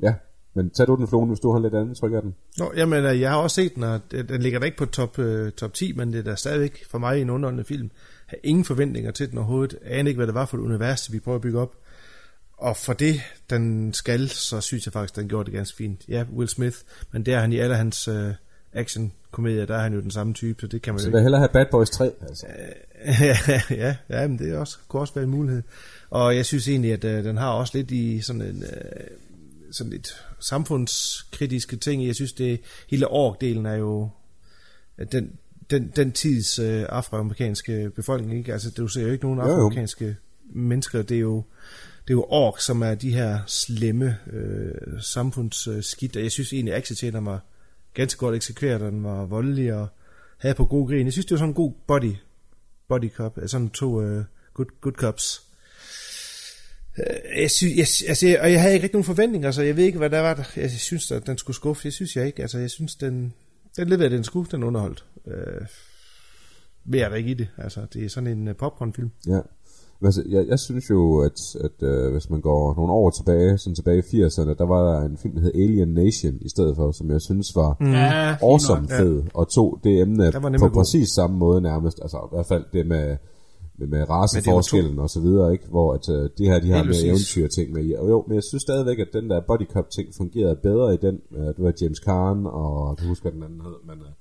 Ja, 0.00 0.14
men 0.54 0.70
tag 0.70 0.86
du 0.86 0.96
den 0.96 1.08
flone, 1.08 1.26
hvis 1.26 1.40
du 1.40 1.52
har 1.52 1.58
lidt 1.58 1.74
andet 1.74 1.96
tryk 1.96 2.12
af 2.12 2.22
den. 2.22 2.34
Nå, 2.58 2.72
jamen, 2.76 3.04
øh, 3.04 3.20
jeg 3.20 3.30
har 3.30 3.38
også 3.38 3.54
set 3.54 3.74
den, 3.74 3.82
og 3.82 4.00
den 4.10 4.42
ligger 4.42 4.58
da 4.58 4.66
ikke 4.66 4.78
på 4.78 4.86
top, 4.86 5.18
øh, 5.18 5.52
top 5.52 5.74
10, 5.74 5.92
men 5.92 6.12
det 6.12 6.18
er 6.18 6.22
da 6.22 6.34
stadigvæk 6.34 6.84
for 6.90 6.98
mig 6.98 7.20
en 7.20 7.30
underholdende 7.30 7.64
film. 7.64 7.90
Jeg 8.32 8.38
har 8.42 8.48
ingen 8.48 8.64
forventninger 8.64 9.10
til 9.10 9.30
den 9.30 9.38
overhovedet. 9.38 9.78
Jeg 9.84 9.98
aner 9.98 10.08
ikke, 10.08 10.18
hvad 10.18 10.26
det 10.26 10.34
var 10.34 10.46
for 10.46 10.56
et 10.56 10.60
univers, 10.60 11.12
vi 11.12 11.20
prøver 11.20 11.36
at 11.36 11.42
bygge 11.42 11.60
op. 11.60 11.74
Og 12.58 12.76
for 12.76 12.92
det, 12.92 13.14
den 13.50 13.92
skal, 13.92 14.28
så 14.28 14.60
synes 14.60 14.86
jeg 14.86 14.92
faktisk, 14.92 15.16
den 15.16 15.28
gjorde 15.28 15.44
det 15.44 15.54
ganske 15.54 15.76
fint. 15.76 16.08
Ja, 16.08 16.24
Will 16.36 16.48
Smith, 16.48 16.76
men 17.12 17.26
det 17.26 17.34
er 17.34 17.40
han 17.40 17.52
i 17.52 17.58
alle 17.58 17.76
hans 17.76 18.08
øh, 18.08 18.34
action-komedier, 18.72 19.66
der 19.66 19.74
er 19.74 19.82
han 19.82 19.92
jo 19.92 20.00
den 20.00 20.10
samme 20.10 20.34
type, 20.34 20.60
så 20.60 20.66
det 20.66 20.82
kan 20.82 20.94
man 20.94 21.00
Så 21.00 21.06
jo 21.06 21.10
vil 21.10 21.18
jeg 21.18 21.22
hellere 21.22 21.40
have 21.40 21.48
Bad 21.52 21.66
Boys 21.70 21.90
3, 21.90 22.12
altså. 22.22 22.46
ja, 23.70 23.96
ja, 24.08 24.28
men 24.28 24.38
det 24.38 24.50
er 24.50 24.58
også, 24.58 24.78
kunne 24.88 25.00
også 25.00 25.14
være 25.14 25.24
en 25.24 25.30
mulighed. 25.30 25.62
Og 26.10 26.36
jeg 26.36 26.46
synes 26.46 26.68
egentlig, 26.68 26.92
at 26.92 27.04
øh, 27.04 27.24
den 27.24 27.36
har 27.36 27.50
også 27.50 27.78
lidt 27.78 27.90
i 27.90 28.20
sådan 28.20 28.42
en... 28.42 28.62
Øh, 28.62 29.06
sådan 29.70 29.92
lidt 29.92 30.24
samfundskritiske 30.40 31.76
ting. 31.76 32.06
Jeg 32.06 32.14
synes, 32.14 32.32
det 32.32 32.60
hele 32.90 33.06
ork-delen 33.06 33.66
er 33.66 33.74
jo 33.74 34.08
den, 35.12 35.32
den, 35.70 35.92
den 35.96 36.12
tids 36.12 36.58
øh, 36.58 36.86
afroamerikanske 36.88 37.90
befolkning. 37.96 38.38
Ikke? 38.38 38.52
Altså, 38.52 38.70
du 38.70 38.88
ser 38.88 39.02
jo 39.02 39.12
ikke 39.12 39.24
nogen 39.24 39.38
Jo, 39.38 39.44
jo. 39.44 39.50
afroamerikanske 39.50 40.16
mennesker. 40.52 41.02
Det 41.02 41.16
er 41.16 41.20
jo 41.20 41.44
det 42.08 42.14
er 42.14 42.18
jo 42.18 42.26
ork, 42.28 42.60
som 42.60 42.82
er 42.82 42.94
de 42.94 43.14
her 43.14 43.38
slemme 43.46 44.16
øh, 44.32 45.00
samfundsskidt. 45.00 46.16
Og 46.16 46.22
jeg 46.22 46.32
synes 46.32 46.52
egentlig, 46.52 46.74
at 46.74 46.78
actionscenen 46.78 47.26
var 47.26 47.40
ganske 47.94 48.18
godt 48.18 48.34
eksekveret, 48.34 48.80
den 48.80 49.04
var 49.04 49.24
voldelig 49.24 49.74
og 49.74 49.88
havde 50.38 50.54
på 50.54 50.64
god 50.64 50.88
grin. 50.88 51.04
Jeg 51.04 51.12
synes, 51.12 51.26
det 51.26 51.30
var 51.30 51.38
sådan 51.38 51.50
en 51.50 51.54
god 51.54 51.72
body, 51.86 52.14
body 52.88 53.10
cop, 53.10 53.38
altså 53.38 53.52
sådan 53.52 53.68
to 53.70 53.86
uh, 53.86 54.24
good, 54.54 54.66
good 54.80 54.92
cops. 54.92 55.42
Øh, 56.98 57.40
Jeg 57.40 57.50
synes, 57.50 57.76
jeg, 57.76 58.08
altså, 58.08 58.26
jeg, 58.26 58.40
og 58.40 58.52
jeg 58.52 58.60
havde 58.60 58.74
ikke 58.74 58.84
rigtig 58.84 58.94
nogen 58.96 59.04
forventninger, 59.04 59.50
så 59.50 59.62
jeg 59.62 59.76
ved 59.76 59.84
ikke, 59.84 59.98
hvad 59.98 60.10
der 60.10 60.20
var, 60.20 60.34
der, 60.34 60.44
jeg 60.56 60.70
synes, 60.70 61.10
at 61.10 61.26
den 61.26 61.38
skulle 61.38 61.54
skuffe. 61.56 61.86
Jeg 61.86 61.92
synes 61.92 62.16
jeg 62.16 62.26
ikke. 62.26 62.42
Altså, 62.42 62.58
jeg 62.58 62.70
synes, 62.70 62.94
den, 62.94 63.34
den 63.76 63.88
leverede 63.88 64.14
den 64.14 64.24
skuffe, 64.24 64.50
den 64.50 64.62
underholdt. 64.62 65.04
Øh, 65.26 65.66
mere 66.84 67.04
er 67.04 67.08
der 67.08 67.16
ikke 67.16 67.30
i 67.30 67.34
det. 67.34 67.48
Altså, 67.58 67.86
det 67.92 68.04
er 68.04 68.08
sådan 68.08 68.38
en 68.38 68.48
uh, 68.48 68.56
popcornfilm. 68.56 69.10
Ja. 69.26 69.40
Altså, 70.04 70.22
jeg, 70.28 70.46
jeg 70.48 70.58
synes 70.58 70.90
jo, 70.90 71.18
at, 71.18 71.38
at 71.66 71.82
øh, 71.82 72.12
hvis 72.12 72.30
man 72.30 72.40
går 72.40 72.74
nogle 72.74 72.92
år 72.92 73.10
tilbage, 73.10 73.58
sådan 73.58 73.74
tilbage 73.74 73.98
i 73.98 74.24
80'erne, 74.24 74.54
der 74.58 74.66
var 74.66 74.80
der 74.92 75.06
en 75.06 75.18
film, 75.22 75.34
der 75.34 75.40
hed 75.40 75.54
Alien 75.54 75.88
Nation 75.88 76.34
i 76.40 76.48
stedet 76.48 76.76
for, 76.76 76.92
som 76.92 77.10
jeg 77.10 77.20
synes 77.20 77.56
var 77.56 77.76
mm. 77.80 77.92
Ja, 77.92 78.36
awesome 78.42 78.80
nok. 78.80 78.90
fed, 78.90 79.22
og 79.34 79.48
tog 79.48 79.80
det 79.84 80.00
emne 80.00 80.32
på 80.32 80.68
god. 80.68 80.70
præcis 80.70 81.08
samme 81.08 81.36
måde 81.36 81.60
nærmest, 81.60 81.98
altså 82.02 82.16
i 82.16 82.34
hvert 82.34 82.46
fald 82.46 82.64
det 82.72 82.86
med, 82.86 83.16
med, 83.78 83.86
med 83.86 84.10
raceforskellen 84.10 84.98
og 84.98 85.10
så 85.10 85.20
videre, 85.20 85.52
ikke? 85.52 85.66
hvor 85.68 85.94
at, 85.94 86.08
øh, 86.08 86.30
det 86.38 86.46
her, 86.46 86.58
de 86.60 86.70
har 86.70 86.84
med 86.84 87.04
eventyr 87.04 87.48
ting 87.48 87.72
med, 87.72 87.96
og 87.96 88.10
jo, 88.10 88.24
men 88.26 88.34
jeg 88.34 88.42
synes 88.42 88.62
stadigvæk, 88.62 88.98
at 88.98 89.08
den 89.12 89.30
der 89.30 89.40
body 89.48 89.66
cop 89.74 89.90
ting 89.90 90.08
fungerede 90.16 90.56
bedre 90.62 90.94
i 90.94 90.98
den, 91.06 91.20
øh, 91.36 91.46
det 91.46 91.62
var 91.66 91.72
James 91.80 91.98
Caan, 91.98 92.46
og 92.46 92.98
du 93.00 93.04
husker, 93.06 93.30
hvad 93.30 93.32
den 93.32 93.42
anden 93.42 93.60
hed, 93.60 93.78
men 93.88 93.98
øh, 94.06 94.12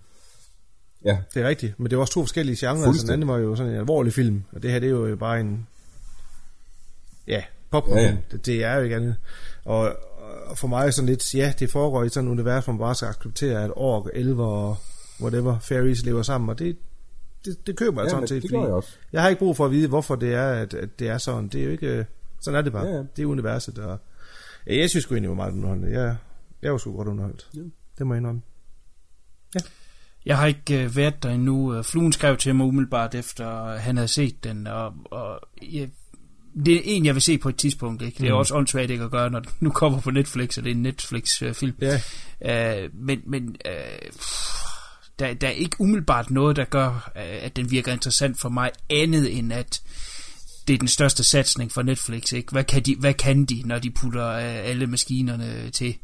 ja, 1.06 1.18
Det 1.34 1.42
er 1.44 1.48
rigtigt, 1.48 1.80
men 1.80 1.90
det 1.90 1.98
var 1.98 2.02
også 2.02 2.14
to 2.14 2.22
forskellige 2.22 2.68
genrer. 2.68 2.88
Altså, 2.88 3.02
den 3.06 3.14
anden 3.14 3.28
var 3.30 3.38
jo 3.38 3.56
sådan 3.56 3.72
en 3.72 3.78
alvorlig 3.80 4.14
film, 4.14 4.44
og 4.52 4.64
det 4.64 4.72
her 4.72 4.80
det 4.80 4.88
er 4.88 4.92
jo 4.92 5.16
bare 5.16 5.40
en... 5.40 5.68
Ja, 7.28 7.44
popcornfilm. 7.72 8.06
Ja, 8.06 8.08
Ja, 8.08 8.12
ja. 8.12 8.16
ja. 8.16 8.22
Det, 8.32 8.46
det 8.46 8.64
er 8.64 8.76
jo 8.76 8.82
ikke 8.82 8.96
andet. 8.96 9.16
Og, 9.66 9.96
og 10.46 10.58
for 10.58 10.68
mig 10.68 10.88
er 10.88 10.92
sådan 10.92 11.10
lidt, 11.10 11.36
ja, 11.36 11.54
det 11.60 11.72
foregår 11.72 12.04
i 12.04 12.10
sådan 12.10 12.28
et 12.28 12.32
univers, 12.32 12.64
hvor 12.66 12.74
man 12.74 12.80
bare 12.80 12.96
skal 12.96 13.08
acceptere, 13.08 13.64
at 13.64 13.72
ork, 13.76 14.06
elver 14.14 14.46
og 14.46 14.78
whatever, 15.22 15.60
fairies 15.60 16.06
lever 16.06 16.22
sammen, 16.22 16.50
og 16.50 16.60
det, 16.60 16.78
det, 17.46 17.68
det 17.68 17.78
køber 17.78 18.02
jeg 18.02 18.06
Ja, 18.06 18.10
sådan 18.10 18.28
set. 18.28 18.44
det 18.44 18.52
jeg 18.52 18.60
også. 18.60 18.90
Jeg 19.14 19.22
har 19.22 19.30
ikke 19.30 19.40
brug 19.40 19.58
for 19.58 19.66
at 19.66 19.72
vide, 19.72 19.88
hvorfor 19.88 20.16
det 20.16 20.34
er, 20.34 20.50
at, 20.52 20.74
at 20.74 21.00
det 21.00 21.08
er 21.10 21.18
sådan. 21.18 21.48
Det 21.48 21.62
er 21.62 21.66
jo 21.66 21.72
ikke... 21.72 22.06
Sådan 22.42 22.58
er 22.58 22.62
det 22.62 22.72
bare. 22.74 22.86
Ja, 22.86 22.96
ja. 22.96 23.04
Det 23.16 23.22
er 23.22 23.26
universet, 23.26 23.80
og... 23.80 23.98
Ja, 24.68 24.76
jeg 24.76 24.90
synes 24.90 25.04
sgu 25.04 25.14
egentlig, 25.16 25.30
var 25.30 25.36
meget 25.36 25.54
underholdende. 25.54 26.00
Jeg, 26.02 26.16
jeg 26.62 26.72
var 26.72 26.78
sgu 26.78 26.96
godt 26.96 27.08
underholdt. 27.08 27.48
Ja. 27.56 27.60
Det 27.98 28.08
må 28.08 28.14
jeg 28.14 28.18
indrømme. 28.20 28.42
Jeg 30.28 30.38
har 30.38 30.46
ikke 30.48 30.84
øh, 30.84 30.96
været 30.96 31.24
der 31.24 31.30
endnu. 31.30 31.76
Øh, 31.76 31.84
Fluen 31.84 32.12
skrev 32.14 32.38
til 32.38 32.56
mig 32.56 32.66
umiddelbart 32.66 33.16
efter 33.16 33.78
han 33.78 33.98
havde 33.98 34.08
set 34.08 34.44
den, 34.44 34.68
og, 34.68 34.94
og 35.12 35.40
jeg, 35.72 35.90
det 36.66 36.76
er 36.76 36.82
en, 36.84 37.06
jeg 37.06 37.14
vil 37.14 37.22
se 37.22 37.38
på 37.38 37.50
et 37.50 37.56
tidspunkt. 37.56 38.02
Ikke? 38.02 38.18
Det 38.18 38.28
er 38.30 38.34
Mm. 38.34 38.38
også 38.40 38.56
åndssvagt 38.56 38.92
ikke 38.92 39.04
at 39.04 39.12
gøre, 39.12 39.30
når 39.30 39.40
den 39.40 39.50
nu 39.60 39.70
kommer 39.70 40.00
på 40.02 40.12
Netflix, 40.12 40.58
og 40.58 40.64
det 40.64 40.72
er 40.72 40.76
en 40.76 40.82
Netflix-film. 40.82 41.76
Ja. 42.42 42.84
Øh, 42.84 42.90
men 42.94 43.22
men 43.28 43.56
øh, 43.66 43.72
der, 45.20 45.34
der 45.34 45.48
er 45.48 45.52
ikke 45.52 45.76
umiddelbart 45.82 46.32
noget, 46.32 46.56
der 46.56 46.66
gør, 46.66 47.12
øh, 47.16 47.38
at 47.42 47.56
den 47.56 47.72
virker 47.72 47.92
interessant 47.94 48.40
for 48.42 48.50
mig, 48.50 48.72
andet 48.90 49.38
end 49.38 49.54
at 49.54 49.82
det 50.68 50.74
er 50.74 50.78
den 50.78 50.88
største 50.88 51.24
satsning 51.24 51.72
for 51.72 51.82
Netflix. 51.82 52.32
Ikke? 52.34 52.52
Hvad, 52.52 52.64
kan 52.64 52.82
de, 52.84 52.96
hvad 53.00 53.14
kan 53.14 53.46
de, 53.46 53.62
når 53.66 53.80
de 53.80 53.92
putter 53.92 54.28
øh, 54.30 54.44
alle 54.44 54.88
maskinerne 54.88 55.70
til? 55.70 55.96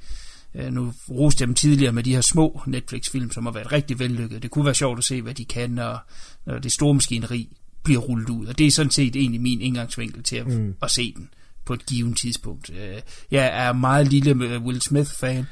Øh, 0.55 0.73
nu 0.73 0.93
roste 1.09 1.41
jeg 1.41 1.47
dem 1.47 1.55
tidligere 1.55 1.91
med 1.91 2.03
de 2.03 2.13
her 2.13 2.21
små 2.21 2.61
Netflix-film, 2.67 3.31
som 3.31 3.45
har 3.45 3.53
været 3.53 3.71
rigtig 3.71 3.99
vellykket. 3.99 4.43
Det 4.43 4.51
kunne 4.51 4.65
være 4.65 4.75
sjovt 4.75 4.97
at 4.97 5.03
se, 5.03 5.21
hvad 5.21 5.33
de 5.33 5.45
kan, 5.45 5.69
når, 5.69 6.09
når 6.45 6.59
det 6.59 6.71
store 6.71 6.93
maskineri 6.93 7.49
bliver 7.83 7.99
rullet 7.99 8.29
ud. 8.29 8.45
Og 8.45 8.57
det 8.57 8.67
er 8.67 8.71
sådan 8.71 8.91
set 8.91 9.15
egentlig 9.15 9.41
min 9.41 9.61
indgangsvinkel 9.61 10.23
til 10.23 10.35
at, 10.35 10.47
mm. 10.47 10.73
at 10.83 10.91
se 10.91 11.13
den 11.17 11.29
på 11.65 11.73
et 11.73 11.85
givet 11.85 12.17
tidspunkt. 12.17 12.69
Øh, 12.69 13.01
Jeg 13.31 13.65
er 13.67 13.73
meget 13.73 14.07
lille 14.07 14.33
med 14.33 14.57
Will 14.57 14.81
Smith-fan, 14.81 15.45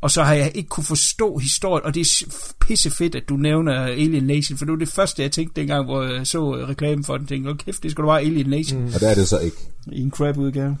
og 0.00 0.10
så 0.10 0.22
har 0.22 0.34
jeg 0.34 0.52
ikke 0.54 0.68
kunne 0.68 0.84
forstå 0.84 1.38
historien, 1.38 1.86
og 1.86 1.94
det 1.94 2.00
er 2.00 2.26
pisse 2.60 2.90
fedt, 2.90 3.14
at 3.14 3.28
du 3.28 3.36
nævner 3.36 3.72
Alien 3.82 4.24
Nation, 4.24 4.58
for 4.58 4.64
det 4.64 4.72
var 4.72 4.78
det 4.78 4.88
første, 4.88 5.22
jeg 5.22 5.32
tænkte 5.32 5.60
dengang, 5.60 5.84
hvor 5.84 6.02
jeg 6.02 6.26
så 6.26 6.54
reklamen 6.56 7.04
for 7.04 7.16
den, 7.18 7.26
tænkte, 7.26 7.48
okay, 7.48 7.64
kæft, 7.64 7.82
det 7.82 7.90
skulle 7.90 8.06
være 8.08 8.20
Alien 8.20 8.46
Nation. 8.50 8.80
Mm. 8.80 8.86
Og 8.94 9.00
der 9.00 9.08
er 9.08 9.14
det 9.14 9.28
så 9.28 9.38
ikke. 9.38 9.56
I 9.92 10.00
en 10.00 10.10
crap-udgave. 10.10 10.78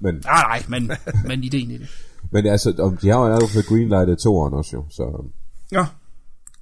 Men, 0.00 0.14
Nej, 0.14 0.42
nej, 0.42 0.62
men, 0.68 0.90
men 1.28 1.44
ideen 1.44 1.70
i 1.70 1.78
det. 1.78 1.88
Men 2.30 2.46
altså, 2.46 2.74
om 2.78 2.96
de 2.96 3.08
har 3.08 3.18
jo 3.18 3.24
allerede 3.24 3.48
fået 3.52 3.66
greenlightet 3.66 4.18
toeren 4.18 4.54
også 4.54 4.76
jo, 4.76 4.84
så... 4.90 5.24
Ja, 5.72 5.86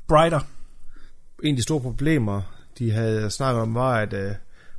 Brighter. 0.08 0.40
En 1.42 1.50
af 1.50 1.56
de 1.56 1.62
store 1.62 1.80
problemer, 1.80 2.42
de 2.78 2.90
havde 2.90 3.30
snakket 3.30 3.62
om, 3.62 3.74
var, 3.74 3.98
at 3.98 4.12
øh, 4.12 4.34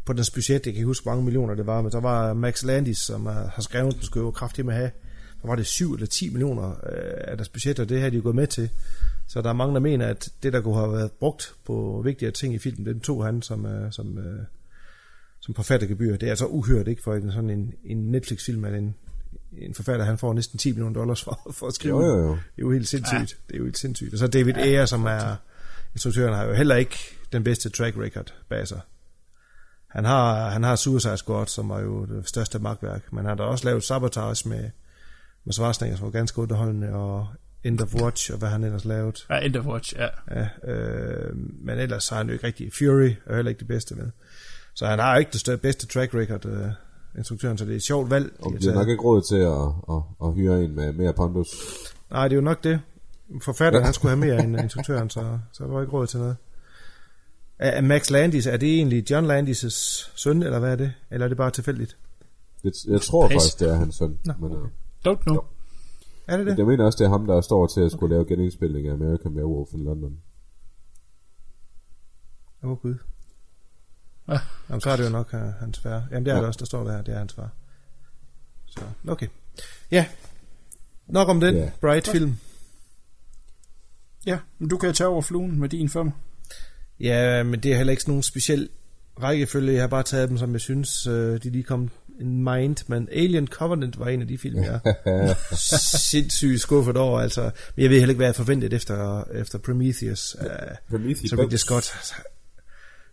på 0.06 0.14
dens 0.14 0.32
budget, 0.32 0.50
jeg 0.50 0.62
kan 0.62 0.74
ikke 0.74 0.86
huske, 0.86 1.04
hvor 1.04 1.12
mange 1.12 1.24
millioner 1.24 1.56
det 1.56 1.66
var, 1.66 1.82
men 1.82 1.92
der 1.92 2.00
var 2.00 2.34
Max 2.34 2.64
Landis, 2.64 2.98
som 2.98 3.26
har 3.26 3.62
skrevet, 3.62 3.88
at 3.88 3.96
den 3.96 4.04
skulle 4.04 4.26
jo 4.26 4.32
kraftigt 4.32 4.66
med 4.66 4.74
at 4.74 4.80
have, 4.80 4.92
der 5.42 5.48
var 5.48 5.56
det 5.56 5.66
7 5.66 5.94
eller 5.94 6.08
10 6.08 6.30
millioner 6.30 6.70
øh, 6.70 7.14
af 7.18 7.38
deres 7.38 7.50
budget, 7.50 7.80
og 7.80 7.90
det 7.90 8.02
har 8.02 8.10
de 8.10 8.16
jo 8.16 8.24
gået 8.24 8.36
med 8.36 8.48
til. 8.48 8.70
Så 9.28 9.42
der 9.42 9.50
er 9.50 9.54
mange, 9.54 9.74
der 9.74 9.80
mener, 9.80 10.08
at 10.08 10.30
det, 10.44 10.54
der 10.54 10.62
kunne 10.62 10.76
have 10.76 10.92
været 10.92 11.12
brugt 11.12 11.56
på 11.66 12.02
vigtigere 12.06 12.32
ting 12.32 12.54
i 12.54 12.58
filmen, 12.58 12.86
den 12.86 13.00
tog 13.00 13.26
han 13.26 13.42
som, 13.42 13.66
øh, 13.66 13.92
som, 13.92 14.18
øh, 14.18 14.40
som 15.40 15.56
forfattergebyr. 15.56 16.18
Det 16.18 16.24
er 16.24 16.30
altså 16.30 16.46
uhørt, 16.46 16.88
ikke? 16.88 17.04
For 17.04 17.16
en, 17.16 17.32
sådan 17.32 17.50
en, 17.50 17.74
en 17.86 18.12
Netflix-film, 18.12 18.66
at 18.66 18.74
en, 18.74 18.96
en 19.62 19.74
forfatter, 19.74 20.06
han 20.06 20.18
får 20.18 20.34
næsten 20.34 20.60
10 20.60 20.72
millioner 20.72 20.94
dollars 20.94 21.24
for, 21.24 21.52
for 21.52 21.68
at 21.68 21.74
skrive. 21.74 22.06
Jo, 22.06 22.18
jo, 22.18 22.24
jo. 22.24 22.30
Det 22.30 22.38
er 22.58 22.62
jo 22.62 22.72
helt 22.72 22.88
sindssygt. 22.88 23.20
Ja. 23.20 23.38
Det 23.48 23.54
er 23.54 23.58
jo 23.58 23.64
helt 23.64 23.78
sindssygt. 23.78 24.14
Og 24.14 24.20
så 24.20 24.28
David 24.28 24.58
Ayer, 24.58 24.86
som 24.86 25.06
er 25.06 25.36
instruktøren, 25.94 26.34
har 26.34 26.44
jo 26.44 26.54
heller 26.54 26.76
ikke 26.76 26.98
den 27.32 27.44
bedste 27.44 27.70
track 27.70 27.98
record 27.98 28.34
bag 28.50 28.68
sig. 28.68 28.82
Han 29.88 30.06
har, 30.06 30.50
han 30.50 30.64
har 30.64 30.76
Suicide 30.76 31.18
Squad, 31.18 31.48
som 31.48 31.70
var 31.70 31.80
jo 31.80 32.06
det 32.06 32.30
største 32.30 32.60
magtværk, 32.60 33.14
men 33.14 33.18
han 33.18 33.26
har 33.26 33.36
da 33.36 33.44
også 33.44 33.66
lavet 33.66 33.84
Sabotage 33.84 34.50
med, 34.50 34.70
med 35.46 35.54
Schwarzenegger, 35.54 35.98
som 35.98 36.06
var 36.06 36.12
ganske 36.12 36.42
underholdende, 36.42 36.94
og 36.94 37.28
End 37.64 37.82
of 37.82 37.96
Watch, 37.96 38.32
og 38.32 38.38
hvad 38.38 38.50
han 38.50 38.64
ellers 38.64 38.86
lavet. 38.86 39.26
Ja, 39.30 39.40
End 39.40 39.56
of 39.56 39.66
Watch, 39.66 39.96
ja. 39.96 40.08
Ja, 40.32 40.72
øh, 40.72 41.38
men 41.38 41.80
ellers 41.80 42.10
har 42.10 42.18
han 42.18 42.28
jo 42.28 42.34
ikke 42.34 42.48
rigtig. 42.48 42.74
Fury 42.74 43.12
er 43.26 43.36
heller 43.36 43.50
ikke 43.50 43.60
det 43.60 43.68
bedste 43.68 43.96
med. 43.96 44.12
Så 44.74 44.88
han 44.88 45.00
har 45.00 45.18
ikke 45.18 45.32
det 45.32 45.40
største, 45.40 45.62
bedste 45.62 45.88
track 45.88 46.14
record, 46.14 46.46
øh, 46.46 46.70
instruktøren, 47.18 47.58
så 47.58 47.66
det 47.66 47.72
er 47.72 47.76
et 47.76 47.84
sjovt 47.84 48.10
valg. 48.10 48.34
Og 48.40 48.54
de 48.62 48.68
har 48.68 48.74
nok 48.74 48.88
ikke 48.88 49.04
råd 49.04 49.22
til 49.22 49.36
at, 49.36 49.96
at, 49.96 50.28
at 50.28 50.34
hyre 50.34 50.64
en 50.64 50.76
med 50.76 50.94
mere 50.94 51.14
pondus. 51.14 51.48
Nej, 52.12 52.28
det 52.28 52.34
er 52.34 52.38
jo 52.38 52.42
nok 52.42 52.64
det. 52.64 52.80
Forfatteren, 53.42 53.86
han 53.86 53.94
skulle 53.94 54.10
have 54.10 54.20
mere 54.20 54.44
end 54.44 54.60
instruktøren, 54.60 55.10
så, 55.10 55.40
så 55.52 55.64
der 55.64 55.70
var 55.70 55.82
ikke 55.82 55.94
råd 55.94 56.08
til 56.08 56.20
noget. 56.20 56.36
Er, 57.60 57.70
er 57.70 57.82
Max 57.82 58.10
Landis, 58.10 58.46
er 58.46 58.58
det 58.58 58.76
egentlig 58.76 59.12
John 59.12 59.32
Landis' 59.32 59.70
søn, 60.16 60.44
eller 60.44 60.60
hvad 60.60 60.72
er 60.72 60.76
det? 60.76 60.94
Eller 61.12 61.26
er 61.26 61.28
det 61.28 61.38
bare 61.38 61.52
tilfældigt? 61.52 61.98
Det, 62.64 62.74
jeg 62.88 63.02
tror 63.02 63.28
Pas. 63.28 63.34
faktisk, 63.34 63.60
det 63.60 63.70
er 63.70 63.76
hans 63.76 63.96
søn. 63.96 64.20
Nå, 64.26 64.34
Men, 64.40 64.52
øh, 64.52 64.68
Don't 65.08 65.24
know. 65.24 65.38
Er 66.28 66.38
det 66.38 66.46
det? 66.46 66.58
jeg 66.58 66.66
mener 66.66 66.86
også, 66.86 66.98
det 66.98 67.06
er 67.06 67.10
ham, 67.10 67.26
der 67.28 67.42
står 67.42 67.68
til 67.68 67.82
at 67.82 67.92
skulle 67.92 68.16
lave 68.16 68.26
genindspilning 68.26 68.88
af 68.88 68.94
American 68.94 69.36
Werewolf 69.36 69.74
in 69.74 69.84
London. 69.84 70.18
Åh, 72.64 72.72
oh, 72.72 72.78
Gud. 72.78 72.96
Ja. 74.30 74.40
Jamen, 74.70 74.82
så 74.82 74.90
er 74.90 74.96
det 74.96 75.04
jo 75.06 75.10
nok 75.10 75.34
uh, 75.34 75.40
hans 75.40 75.80
far. 75.80 76.04
Jamen, 76.12 76.26
det 76.26 76.32
er 76.32 76.36
ja. 76.36 76.40
det 76.40 76.48
også, 76.48 76.58
der 76.58 76.66
står 76.66 76.84
der 76.84 76.92
her. 76.92 77.02
Det 77.02 77.14
er 77.14 77.18
hans 77.18 77.34
far. 77.34 77.50
Så, 78.68 78.82
okay. 79.08 79.28
Ja. 79.92 80.06
Nok 81.08 81.30
om 81.30 81.40
den 81.40 81.56
Ja. 81.56 81.70
Bright-film. 81.82 82.38
Ja, 84.26 84.38
men 84.60 84.70
du 84.70 84.78
kan 84.78 84.94
tage 84.94 85.08
over 85.08 85.22
fluen 85.22 85.60
med 85.60 85.70
din 85.70 85.90
fem. 85.90 86.12
Ja, 87.00 87.44
men 87.44 87.60
det 87.60 87.72
er 87.74 87.78
heller 87.78 87.92
ikke 87.92 88.04
sådan 88.04 88.12
nogen 88.12 88.24
speciel 88.24 88.70
rækkefølge. 89.22 89.74
Jeg 89.74 89.82
har 89.82 89.88
bare 89.88 90.04
taget 90.04 90.30
dem, 90.30 90.38
som 90.38 90.54
jeg 90.54 90.62
synes, 90.62 91.08
øh, 91.08 91.44
de 91.44 91.50
lige 91.50 91.64
kom 91.64 91.90
in 92.20 92.44
mind. 92.44 92.78
Men 92.88 93.10
Alien 93.12 93.48
Covenant 93.48 94.00
var 94.00 94.08
en 94.08 94.22
af 94.22 94.28
de 94.28 94.38
film, 94.38 94.64
jeg 94.64 94.80
er 95.06 95.34
sindssygt 96.12 96.62
skuffet 96.62 96.98
over. 96.98 97.20
Altså. 97.20 97.42
Men 97.76 97.84
jeg 97.84 97.90
ved 97.90 98.00
heller 98.00 98.12
ikke, 98.12 98.20
hvad 98.20 98.28
jeg 98.28 98.36
forventede 98.36 98.76
efter, 98.76 99.24
efter 99.24 99.58
Prometheus. 99.58 100.36
Uh, 100.40 100.46
Prometheus. 100.90 101.30
så 101.30 101.36
Ridley 101.36 101.58
Scott, 101.58 101.94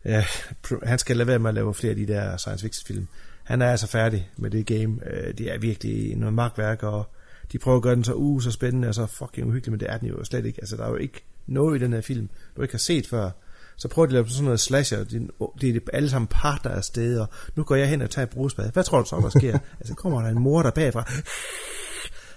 ja, 0.04 0.24
Pr- 0.66 0.86
han 0.86 0.98
skal 0.98 1.16
lade 1.16 1.26
være 1.26 1.38
med 1.38 1.48
at 1.48 1.54
lave 1.54 1.74
flere 1.74 1.90
af 1.90 1.96
de 1.96 2.06
der 2.06 2.36
science 2.36 2.62
fiction 2.66 2.86
film. 2.86 3.08
Han 3.44 3.62
er 3.62 3.70
altså 3.70 3.86
færdig 3.86 4.30
med 4.36 4.50
det 4.50 4.66
game. 4.66 4.98
Øh, 5.10 5.34
Det 5.38 5.52
er 5.52 5.58
virkelig 5.58 6.16
noget 6.16 6.34
magtværk, 6.34 6.82
og 6.82 7.06
de 7.52 7.58
prøver 7.58 7.76
at 7.76 7.82
gøre 7.82 7.94
den 7.94 8.04
så 8.04 8.12
uh, 8.14 8.42
så 8.42 8.50
spændende 8.50 8.88
og 8.88 8.94
så 8.94 9.06
fucking 9.06 9.48
uhyggelig, 9.48 9.72
men 9.72 9.80
det 9.80 9.90
er 9.90 9.98
den 9.98 10.08
jo 10.08 10.24
slet 10.24 10.46
ikke. 10.46 10.58
Altså, 10.60 10.76
der 10.76 10.84
er 10.84 10.88
jo 10.88 10.96
ikke 10.96 11.24
noget 11.46 11.80
i 11.80 11.84
den 11.84 11.92
her 11.92 12.00
film, 12.00 12.28
du 12.56 12.62
ikke 12.62 12.74
har 12.74 12.78
set 12.78 13.06
før. 13.06 13.30
Så 13.76 13.88
prøver 13.88 14.06
de 14.06 14.10
at 14.10 14.12
lave 14.12 14.28
sådan 14.28 14.44
noget 14.44 14.60
slasher, 14.60 15.04
det 15.04 15.30
er, 15.40 15.46
det 15.60 15.76
er 15.76 15.80
alle 15.92 16.10
sammen 16.10 16.28
par, 16.28 16.60
der 16.64 16.70
er 16.70 16.76
afsted, 16.76 17.18
og 17.20 17.28
nu 17.54 17.62
går 17.62 17.74
jeg 17.74 17.88
hen 17.88 18.02
og 18.02 18.10
tager 18.10 18.26
et 18.26 18.30
brugspad. 18.30 18.72
Hvad 18.72 18.84
tror 18.84 19.02
du 19.02 19.08
så, 19.08 19.16
der 19.16 19.28
sker? 19.38 19.58
altså, 19.80 19.94
kommer 19.94 20.22
der 20.22 20.28
en 20.28 20.38
mor 20.38 20.62
der 20.62 20.70
bagfra? 20.70 21.12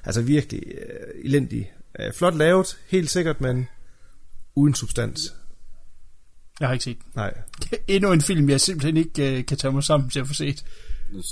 altså, 0.05 0.21
virkelig 0.21 0.63
uh, 0.67 1.25
elendig. 1.25 1.73
Uh, 1.99 2.13
flot 2.13 2.35
lavet, 2.35 2.77
helt 2.87 3.09
sikkert, 3.09 3.41
men 3.41 3.67
uden 4.55 4.73
substans. 4.73 5.35
Jeg 6.59 6.67
har 6.67 6.73
ikke 6.73 6.83
set 6.83 6.97
den. 7.03 7.11
Nej, 7.15 7.33
Endnu 7.87 8.11
en 8.11 8.21
film, 8.21 8.49
jeg 8.49 8.61
simpelthen 8.61 8.97
ikke 8.97 9.37
uh, 9.39 9.45
kan 9.45 9.57
tage 9.57 9.71
mig 9.71 9.83
sammen 9.83 10.09
til 10.09 10.19
at 10.19 10.27
få 10.27 10.33
set. 10.33 10.65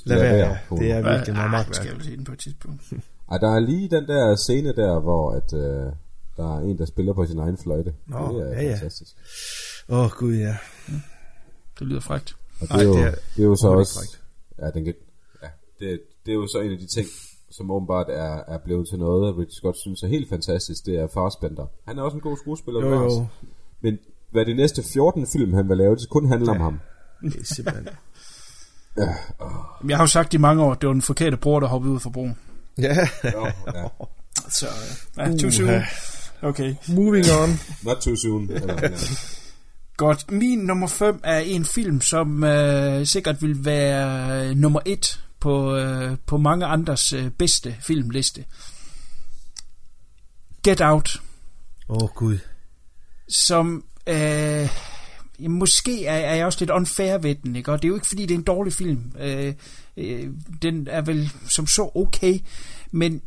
lad 0.05 0.19
være. 0.19 0.57
Det 0.79 0.91
er 0.91 1.11
virkelig 1.11 1.35
ah, 1.35 1.51
magtværk. 1.51 1.75
skal 1.75 1.93
jeg 1.95 2.03
se 2.03 2.17
den 2.17 2.23
på 2.23 2.31
et 2.31 2.39
tidspunkt. 2.39 2.83
Ej, 3.31 3.37
der 3.37 3.55
er 3.55 3.59
lige 3.59 3.89
den 3.89 4.07
der 4.07 4.35
scene 4.35 4.75
der, 4.75 4.99
hvor 4.99 5.31
at, 5.31 5.53
øh, 5.53 5.93
der 6.37 6.57
er 6.57 6.59
en, 6.59 6.77
der 6.77 6.85
spiller 6.85 7.13
på 7.13 7.25
sin 7.25 7.39
egen 7.39 7.57
fløjte. 7.57 7.93
Nå, 8.07 8.39
det 8.39 8.47
er 8.47 8.61
ja, 8.61 8.67
ja. 8.67 8.73
fantastisk. 8.73 9.11
Åh, 9.89 9.99
oh, 9.99 10.09
gud 10.11 10.35
ja. 10.35 10.57
Det 11.79 11.87
lyder 11.87 11.99
frækt. 11.99 12.35
Og 12.61 12.67
det, 12.67 12.71
Ej, 12.71 12.79
er 12.79 12.83
jo, 12.83 12.93
det 12.93 13.03
er 13.03 13.11
det 13.35 13.41
er 13.41 13.47
jo 13.47 13.55
så 13.55 13.67
også... 13.67 14.17
Ja, 14.59 14.69
den 14.69 14.85
ja 14.85 14.91
det, 15.79 16.01
det 16.25 16.31
er 16.31 16.35
jo 16.35 16.47
så 16.47 16.59
en 16.59 16.71
af 16.71 16.77
de 16.77 16.87
ting, 16.87 17.07
som 17.51 17.71
åbenbart 17.71 18.09
er, 18.09 18.43
er 18.47 18.57
blevet 18.57 18.87
til 18.89 18.99
noget, 18.99 19.37
Ridley 19.37 19.51
Scott 19.51 19.77
synes 19.77 20.03
er 20.03 20.07
helt 20.07 20.29
fantastisk, 20.29 20.85
det 20.85 20.95
er 20.95 21.07
Farsbender. 21.07 21.67
Han 21.87 21.97
er 21.97 22.01
også 22.01 22.17
en 22.17 22.21
god 22.21 22.37
skuespiller, 22.37 22.81
Jo, 22.81 23.03
jo. 23.03 23.27
Men 23.81 23.99
hvad 24.31 24.45
de 24.45 24.53
næste 24.53 24.83
14 24.93 25.27
film, 25.33 25.53
han 25.53 25.69
vil 25.69 25.77
lave, 25.77 25.95
det 25.95 26.09
kun 26.09 26.27
handle 26.27 26.51
om 26.51 26.59
ham. 26.59 26.79
Det 27.21 27.35
er 27.35 27.45
simpelthen... 27.53 27.87
Men 29.81 29.89
Jeg 29.89 29.97
har 29.97 30.03
jo 30.03 30.07
sagt 30.07 30.33
i 30.33 30.37
mange 30.37 30.63
år, 30.63 30.71
at 30.71 30.81
det 30.81 30.87
var 30.87 30.93
den 30.93 31.01
forkerte 31.01 31.37
bror, 31.37 31.59
der 31.59 31.67
hoppede 31.67 31.93
ud 31.93 31.99
fra 31.99 32.09
broen. 32.09 32.37
ja, 32.77 33.07
Jo, 33.23 33.45
ja. 33.45 33.87
Så, 34.49 34.67
ja, 35.17 35.37
too 35.37 35.51
soon. 35.51 35.81
Okay. 36.41 36.75
moving 36.89 37.25
on. 37.43 37.49
Not 37.83 37.97
too 37.97 38.15
soon. 38.15 38.49
Eller, 38.51 38.73
ja. 38.81 38.89
Godt. 39.97 40.31
Min 40.31 40.59
nummer 40.59 40.87
5 40.87 41.19
er 41.23 41.37
en 41.39 41.65
film, 41.65 42.01
som 42.01 42.43
øh, 42.43 43.05
sikkert 43.05 43.41
vil 43.41 43.65
være 43.65 44.45
øh, 44.49 44.55
nummer 44.55 44.79
1 44.85 45.19
på, 45.39 45.75
øh, 45.75 46.17
på 46.25 46.37
mange 46.37 46.65
andres 46.65 47.13
øh, 47.13 47.29
bedste 47.31 47.75
filmliste. 47.81 48.45
Get 50.63 50.81
Out, 50.81 51.21
Åh, 51.89 51.97
oh, 52.03 52.09
gud. 52.15 52.37
som 53.29 53.83
øh, 54.07 54.69
måske 55.49 56.05
er, 56.05 56.15
er 56.15 56.35
jeg 56.35 56.45
også 56.45 56.59
lidt 56.59 56.69
unfair 56.69 57.17
ved 57.17 57.35
den, 57.35 57.55
ikke? 57.55 57.71
og 57.71 57.81
det 57.81 57.87
er 57.87 57.89
jo 57.89 57.95
ikke 57.95 58.07
fordi, 58.07 58.25
det 58.25 58.33
er 58.33 58.37
en 58.37 58.43
dårlig 58.43 58.73
film. 58.73 59.11
Øh, 59.19 59.53
øh, 59.97 60.29
den 60.61 60.87
er 60.87 61.01
vel 61.01 61.31
som 61.49 61.67
så 61.67 61.91
okay, 61.95 62.39
men 62.91 63.21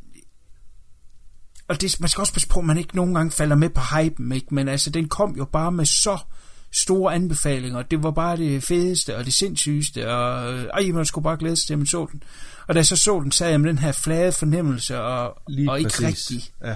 og 1.69 1.81
det, 1.81 2.01
man 2.01 2.09
skal 2.09 2.21
også 2.21 2.33
passe 2.33 2.49
på, 2.49 2.59
at 2.59 2.65
man 2.65 2.79
ikke 2.79 2.97
nogen 2.97 3.15
gange 3.15 3.31
falder 3.31 3.57
med 3.57 3.71
på 3.71 3.81
hypen, 3.81 4.33
ikke? 4.33 4.55
men 4.55 4.69
altså, 4.69 4.91
den 4.91 5.09
kom 5.09 5.37
jo 5.37 5.45
bare 5.45 5.73
med 5.73 5.87
så 5.87 6.19
store 6.73 7.15
anbefalinger. 7.15 7.83
Det 7.83 8.03
var 8.03 8.11
bare 8.11 8.37
det 8.37 8.63
fedeste 8.63 9.17
og 9.17 9.25
det 9.25 9.35
sindssygeste, 9.35 10.11
og 10.13 10.53
øh, 10.53 10.65
ej, 10.65 10.93
man 10.93 11.05
skulle 11.05 11.23
bare 11.23 11.37
glæde 11.37 11.57
sig 11.57 11.67
til, 11.67 11.75
at 11.75 11.79
man 11.79 11.87
så 11.87 12.07
den. 12.13 12.23
Og 12.67 12.75
da 12.75 12.79
jeg 12.79 12.87
så 12.87 12.97
så 12.97 13.21
den, 13.21 13.33
sad 13.33 13.51
jeg 13.51 13.61
med 13.61 13.69
den 13.69 13.79
her 13.79 13.93
flade 13.93 14.33
fornemmelse, 14.33 15.01
og, 15.01 15.43
Lige 15.49 15.71
og 15.71 15.79
ikke 15.79 15.91
præcis. 15.91 16.31
rigtig 16.31 16.53
Ja. 16.65 16.75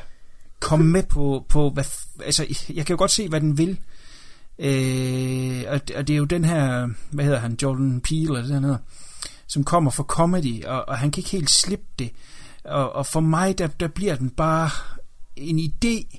komme 0.60 0.86
med 0.86 1.02
på, 1.02 1.46
på 1.48 1.70
hvad, 1.70 1.84
altså, 2.24 2.46
jeg 2.74 2.86
kan 2.86 2.94
jo 2.94 2.98
godt 2.98 3.10
se, 3.10 3.28
hvad 3.28 3.40
den 3.40 3.58
vil. 3.58 3.78
Øh, 4.58 5.64
og, 5.68 5.88
det- 5.88 5.96
og 5.96 6.08
det 6.08 6.14
er 6.14 6.18
jo 6.18 6.24
den 6.24 6.44
her, 6.44 6.88
hvad 7.10 7.24
hedder 7.24 7.38
han, 7.38 7.58
Jordan 7.62 8.00
Peele, 8.00 8.38
eller 8.38 8.52
det 8.52 8.62
noget, 8.62 8.78
som 9.46 9.64
kommer 9.64 9.90
fra 9.90 10.02
comedy, 10.02 10.64
og, 10.64 10.88
og 10.88 10.98
han 10.98 11.10
kan 11.10 11.20
ikke 11.20 11.30
helt 11.30 11.50
slippe 11.50 11.84
det. 11.98 12.10
Og, 12.64 12.92
og 12.92 13.06
for 13.06 13.20
mig, 13.20 13.58
der, 13.58 13.66
der 13.66 13.88
bliver 13.88 14.16
den 14.16 14.30
bare 14.30 14.70
en 15.36 15.58
idé 15.58 16.18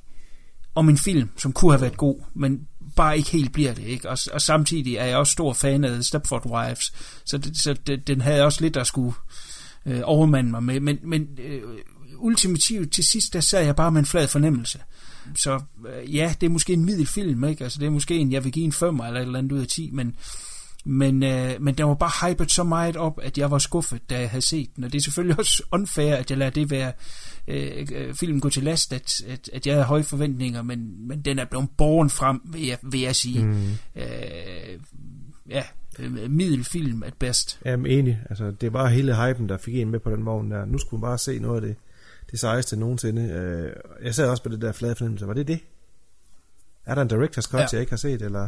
om 0.75 0.89
en 0.89 0.97
film, 0.97 1.29
som 1.37 1.53
kunne 1.53 1.71
have 1.71 1.81
været 1.81 1.97
god, 1.97 2.21
men 2.33 2.67
bare 2.95 3.17
ikke 3.17 3.29
helt 3.31 3.53
bliver 3.53 3.73
det, 3.73 3.83
ikke? 3.83 4.09
Og, 4.09 4.17
og 4.33 4.41
samtidig 4.41 4.95
er 4.95 5.05
jeg 5.05 5.17
også 5.17 5.31
stor 5.31 5.53
fan 5.53 5.83
af 5.83 6.03
Stepford 6.03 6.45
Wives, 6.45 6.93
så, 7.25 7.37
det, 7.37 7.57
så 7.57 7.73
det, 7.73 8.07
den 8.07 8.21
havde 8.21 8.43
også 8.43 8.61
lidt 8.61 8.77
at 8.77 8.87
skulle 8.87 9.13
øh, 9.85 10.01
overmande 10.03 10.51
mig 10.51 10.63
med, 10.63 10.79
men, 10.79 10.97
men 11.03 11.27
øh, 11.39 11.61
ultimativt 12.17 12.93
til 12.93 13.03
sidst, 13.03 13.33
der 13.33 13.39
sad 13.41 13.65
jeg 13.65 13.75
bare 13.75 13.91
med 13.91 13.99
en 13.99 14.05
flad 14.05 14.27
fornemmelse. 14.27 14.79
Så 15.35 15.59
øh, 15.87 16.15
ja, 16.15 16.33
det 16.41 16.47
er 16.47 16.51
måske 16.51 16.73
en 16.73 16.85
middelfilm, 16.85 17.43
ikke? 17.43 17.63
Altså 17.63 17.79
det 17.79 17.85
er 17.85 17.89
måske 17.89 18.15
en, 18.15 18.31
jeg 18.31 18.43
vil 18.43 18.51
give 18.51 18.65
en 18.65 18.71
5 18.71 18.99
eller 18.99 19.19
et 19.19 19.21
eller 19.21 19.39
andet 19.39 19.51
ud 19.51 19.59
af 19.59 19.67
10, 19.67 19.89
men, 19.93 20.15
men, 20.85 21.23
øh, 21.23 21.51
men 21.59 21.75
den 21.75 21.85
var 21.85 21.93
bare 21.93 22.29
hypet 22.29 22.51
så 22.51 22.63
meget 22.63 22.97
op, 22.97 23.19
at 23.23 23.37
jeg 23.37 23.51
var 23.51 23.57
skuffet, 23.57 24.09
da 24.09 24.19
jeg 24.19 24.29
havde 24.29 24.45
set 24.45 24.69
den. 24.75 24.83
Og 24.83 24.91
det 24.91 24.97
er 24.97 25.03
selvfølgelig 25.03 25.39
også 25.43 25.63
unfair, 25.71 26.15
at 26.15 26.29
jeg 26.29 26.37
lader 26.37 26.51
det 26.51 26.71
være 26.71 26.91
øh, 27.47 27.87
øh, 27.95 28.13
filmen 28.13 28.39
gå 28.39 28.49
til 28.49 28.63
last, 28.63 28.93
at, 28.93 29.21
at, 29.27 29.49
at 29.53 29.67
jeg 29.67 29.75
havde 29.75 29.85
høje 29.85 30.03
forventninger, 30.03 30.61
men, 30.61 31.07
men 31.07 31.21
den 31.21 31.39
er 31.39 31.45
blevet 31.45 31.69
borgen 31.77 32.09
frem, 32.09 32.41
vil 32.45 32.65
jeg, 32.65 32.77
vil 32.81 32.99
jeg 32.99 33.15
sige. 33.15 33.45
Mm. 33.45 33.67
Øh, 33.95 34.79
ja, 35.49 35.63
øh, 35.99 36.31
middelfilm 36.31 37.03
at 37.03 37.13
bedst. 37.13 37.59
Jamen 37.65 37.91
enig, 37.91 38.19
altså 38.29 38.51
det 38.51 38.73
var 38.73 38.87
hele 38.87 39.15
hypen, 39.15 39.49
der 39.49 39.57
fik 39.57 39.75
en 39.75 39.89
med 39.89 39.99
på 39.99 40.11
den 40.11 40.25
vogn 40.25 40.51
der. 40.51 40.65
Nu 40.65 40.77
skulle 40.77 41.01
man 41.01 41.07
bare 41.09 41.17
se 41.17 41.39
noget 41.39 41.55
af 41.55 41.67
det, 41.67 41.75
det 42.33 42.39
sejeste 42.39 42.75
nogensinde. 42.75 43.21
Øh, 43.21 43.75
jeg 44.03 44.15
sad 44.15 44.29
også 44.29 44.43
på 44.43 44.49
det 44.49 44.61
der 44.61 44.71
flade 44.71 44.95
fornemmelse, 44.95 45.27
var 45.27 45.33
det 45.33 45.47
det? 45.47 45.59
Er 46.85 46.95
der 46.95 47.01
en 47.01 47.11
director's 47.11 47.49
cut, 47.51 47.59
ja. 47.59 47.67
jeg 47.71 47.79
ikke 47.79 47.91
har 47.91 47.97
set, 47.97 48.21
eller... 48.21 48.47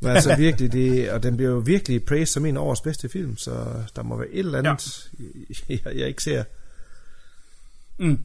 Men 0.00 0.10
altså 0.10 0.36
virkelig, 0.46 0.72
det, 0.72 1.10
og 1.10 1.22
den 1.22 1.36
bliver 1.36 1.50
jo 1.50 1.58
virkelig 1.58 2.04
praised 2.04 2.26
som 2.26 2.46
en 2.46 2.56
af 2.56 2.60
årets 2.60 2.80
bedste 2.80 3.08
film, 3.08 3.36
så 3.36 3.52
der 3.96 4.02
må 4.02 4.16
være 4.16 4.28
et 4.28 4.38
eller 4.38 4.58
andet, 4.58 5.10
ja. 5.68 5.74
jeg, 5.84 5.96
jeg 5.96 6.08
ikke 6.08 6.22
ser. 6.22 6.44
Mm. 7.98 8.18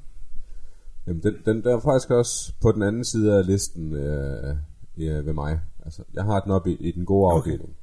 Jamen, 1.07 1.23
den, 1.23 1.35
den 1.45 1.63
der 1.63 1.75
er 1.75 1.79
faktisk 1.79 2.09
også 2.09 2.53
på 2.61 2.71
den 2.71 2.83
anden 2.83 3.05
side 3.05 3.37
af 3.37 3.45
listen 3.45 3.93
øh, 3.93 4.55
ja, 4.97 5.13
ved 5.13 5.33
mig. 5.33 5.59
Altså, 5.85 6.03
jeg 6.13 6.23
har 6.23 6.39
den 6.39 6.51
oppe 6.51 6.71
i, 6.71 6.75
i 6.75 6.91
den 6.91 7.05
gode 7.05 7.33
afdeling. 7.33 7.75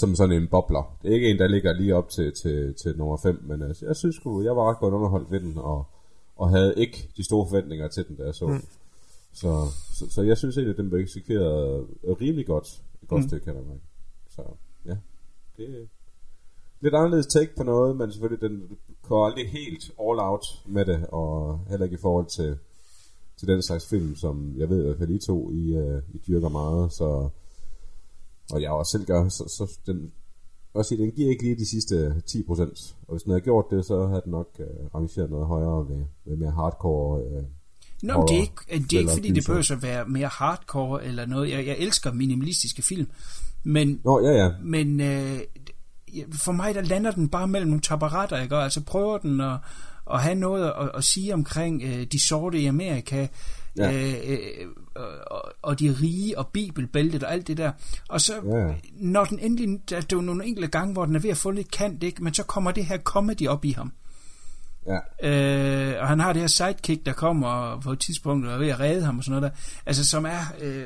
Som 0.00 0.14
sådan 0.14 0.36
en 0.42 0.48
bobler. 0.48 0.96
Det 1.02 1.10
er 1.10 1.14
ikke 1.14 1.30
en, 1.30 1.38
der 1.38 1.48
ligger 1.48 1.72
lige 1.72 1.96
op 1.96 2.08
til, 2.08 2.32
til, 2.42 2.74
til 2.74 2.98
nummer 2.98 3.16
5, 3.16 3.42
men 3.44 3.62
altså, 3.62 3.86
jeg 3.86 3.96
synes 3.96 4.16
sgu, 4.16 4.42
jeg 4.42 4.56
var 4.56 4.70
ret 4.70 4.78
godt 4.78 4.94
underholdt 4.94 5.30
ved 5.30 5.40
den, 5.40 5.58
og, 5.58 5.86
og 6.36 6.50
havde 6.50 6.74
ikke 6.76 7.10
de 7.16 7.24
store 7.24 7.46
forventninger 7.48 7.88
til 7.88 8.08
den, 8.08 8.16
der 8.16 8.32
så. 8.32 8.46
Mm. 8.46 8.64
Så, 9.32 9.66
så, 9.94 10.10
så 10.10 10.22
jeg 10.22 10.36
synes 10.38 10.56
egentlig, 10.56 10.72
at 10.72 10.78
den 10.78 10.90
blev 10.90 11.00
eksekveret 11.00 11.86
rimelig 12.20 12.46
godt. 12.46 12.82
Et 13.02 13.08
godt 13.08 13.22
mm. 13.22 13.28
stykke, 13.28 13.44
kan 13.44 13.54
mærke. 13.54 13.80
Så 14.30 14.42
ja, 14.86 14.96
det 15.56 15.80
er 15.80 15.86
lidt 16.80 16.94
anderledes 16.94 17.26
take 17.26 17.56
på 17.56 17.62
noget, 17.62 17.96
men 17.96 18.12
selvfølgelig, 18.12 18.50
den 18.50 18.78
går 19.02 19.26
aldrig 19.26 19.50
helt 19.50 19.84
all 20.00 20.20
out 20.20 20.44
med 20.66 20.84
det, 20.84 21.06
og 21.08 21.60
heller 21.68 21.84
ikke 21.84 21.94
i 21.94 22.00
forhold 22.02 22.26
til, 22.26 22.58
til 23.36 23.48
den 23.48 23.62
slags 23.62 23.88
film, 23.88 24.16
som 24.16 24.54
jeg 24.56 24.68
ved, 24.68 24.96
at 25.00 25.10
I 25.10 25.18
to 25.18 25.50
I, 25.52 25.76
uh, 25.76 25.98
I 26.14 26.18
dyrker 26.28 26.48
meget, 26.48 26.92
så 26.92 27.28
og 28.52 28.62
jeg 28.62 28.70
også 28.70 28.90
selv 28.90 29.04
gør, 29.04 29.28
så, 29.28 29.44
så 29.48 29.78
den, 29.86 30.12
også 30.74 30.88
sige, 30.88 31.02
den 31.02 31.10
giver 31.10 31.30
ikke 31.30 31.42
lige 31.42 31.56
de 31.56 31.66
sidste 31.70 32.22
10%, 32.30 32.40
og 33.08 33.14
hvis 33.14 33.22
den 33.22 33.30
havde 33.30 33.40
gjort 33.40 33.64
det, 33.70 33.84
så 33.84 34.06
havde 34.06 34.22
den 34.24 34.30
nok 34.30 34.48
uh, 34.58 34.94
rangeret 34.94 35.30
noget 35.30 35.46
højere 35.46 35.88
ved, 35.88 36.04
ved 36.24 36.36
mere 36.36 36.50
hardcore 36.50 37.24
uh, 37.24 37.44
Nå, 38.02 38.18
men 38.18 38.28
det 38.28 38.36
er 38.36 38.40
ikke, 38.40 38.84
det 38.88 38.92
er 38.92 38.98
ikke 38.98 39.12
fordi, 39.12 39.30
det 39.30 39.44
behøver 39.46 39.72
at 39.72 39.82
være 39.82 40.04
mere 40.08 40.28
hardcore 40.28 41.04
eller 41.04 41.26
noget. 41.26 41.50
Jeg, 41.50 41.66
jeg 41.66 41.76
elsker 41.78 42.12
minimalistiske 42.12 42.82
film, 42.82 43.06
men, 43.62 44.00
Nå, 44.04 44.20
ja, 44.20 44.32
ja. 44.32 44.50
men 44.62 45.00
øh, 45.00 45.38
for 46.32 46.52
mig, 46.52 46.74
der 46.74 46.82
lander 46.82 47.10
den 47.10 47.28
bare 47.28 47.48
mellem 47.48 47.68
nogle 47.68 47.80
tabaretter, 47.80 48.42
ikke? 48.42 48.56
Altså 48.56 48.80
prøver 48.80 49.18
den 49.18 49.40
at, 49.40 49.58
at 50.12 50.20
have 50.20 50.34
noget 50.34 50.72
at, 50.80 50.90
at 50.94 51.04
sige 51.04 51.34
omkring 51.34 51.82
øh, 51.82 52.06
de 52.12 52.28
sorte 52.28 52.60
i 52.60 52.66
Amerika, 52.66 53.26
ja. 53.78 53.92
øh, 53.92 54.14
øh, 54.28 54.66
og, 55.26 55.52
og 55.62 55.80
de 55.80 55.96
rige, 56.02 56.38
og 56.38 56.48
bibelbæltet 56.48 57.22
og 57.24 57.32
alt 57.32 57.46
det 57.46 57.56
der. 57.56 57.72
Og 58.08 58.20
så, 58.20 58.34
ja. 58.34 58.74
når 58.92 59.24
den 59.24 59.38
endelig, 59.38 59.80
der, 59.90 60.00
der 60.00 60.16
er 60.16 60.20
nogle 60.20 60.44
enkelte 60.44 60.68
gange, 60.68 60.92
hvor 60.92 61.06
den 61.06 61.16
er 61.16 61.20
ved 61.20 61.30
at 61.30 61.36
få 61.36 61.50
lidt 61.50 61.70
kant, 61.70 62.02
ikke? 62.02 62.24
men 62.24 62.34
så 62.34 62.42
kommer 62.42 62.70
det 62.70 62.86
her 62.86 62.98
comedy 62.98 63.48
op 63.48 63.64
i 63.64 63.70
ham. 63.70 63.92
Ja. 64.86 65.28
Øh, 65.28 66.02
og 66.02 66.08
han 66.08 66.20
har 66.20 66.32
det 66.32 66.42
her 66.42 66.48
sidekick, 66.48 67.06
der 67.06 67.12
kommer 67.12 67.80
på 67.80 67.92
et 67.92 67.98
tidspunkt 67.98 68.46
og 68.46 68.54
er 68.54 68.58
ved 68.58 68.68
at 68.68 68.80
redde 68.80 69.04
ham 69.04 69.18
og 69.18 69.24
sådan 69.24 69.40
noget 69.40 69.52
der. 69.52 69.58
Altså, 69.86 70.06
som 70.06 70.26
er... 70.26 70.40
Øh, 70.60 70.84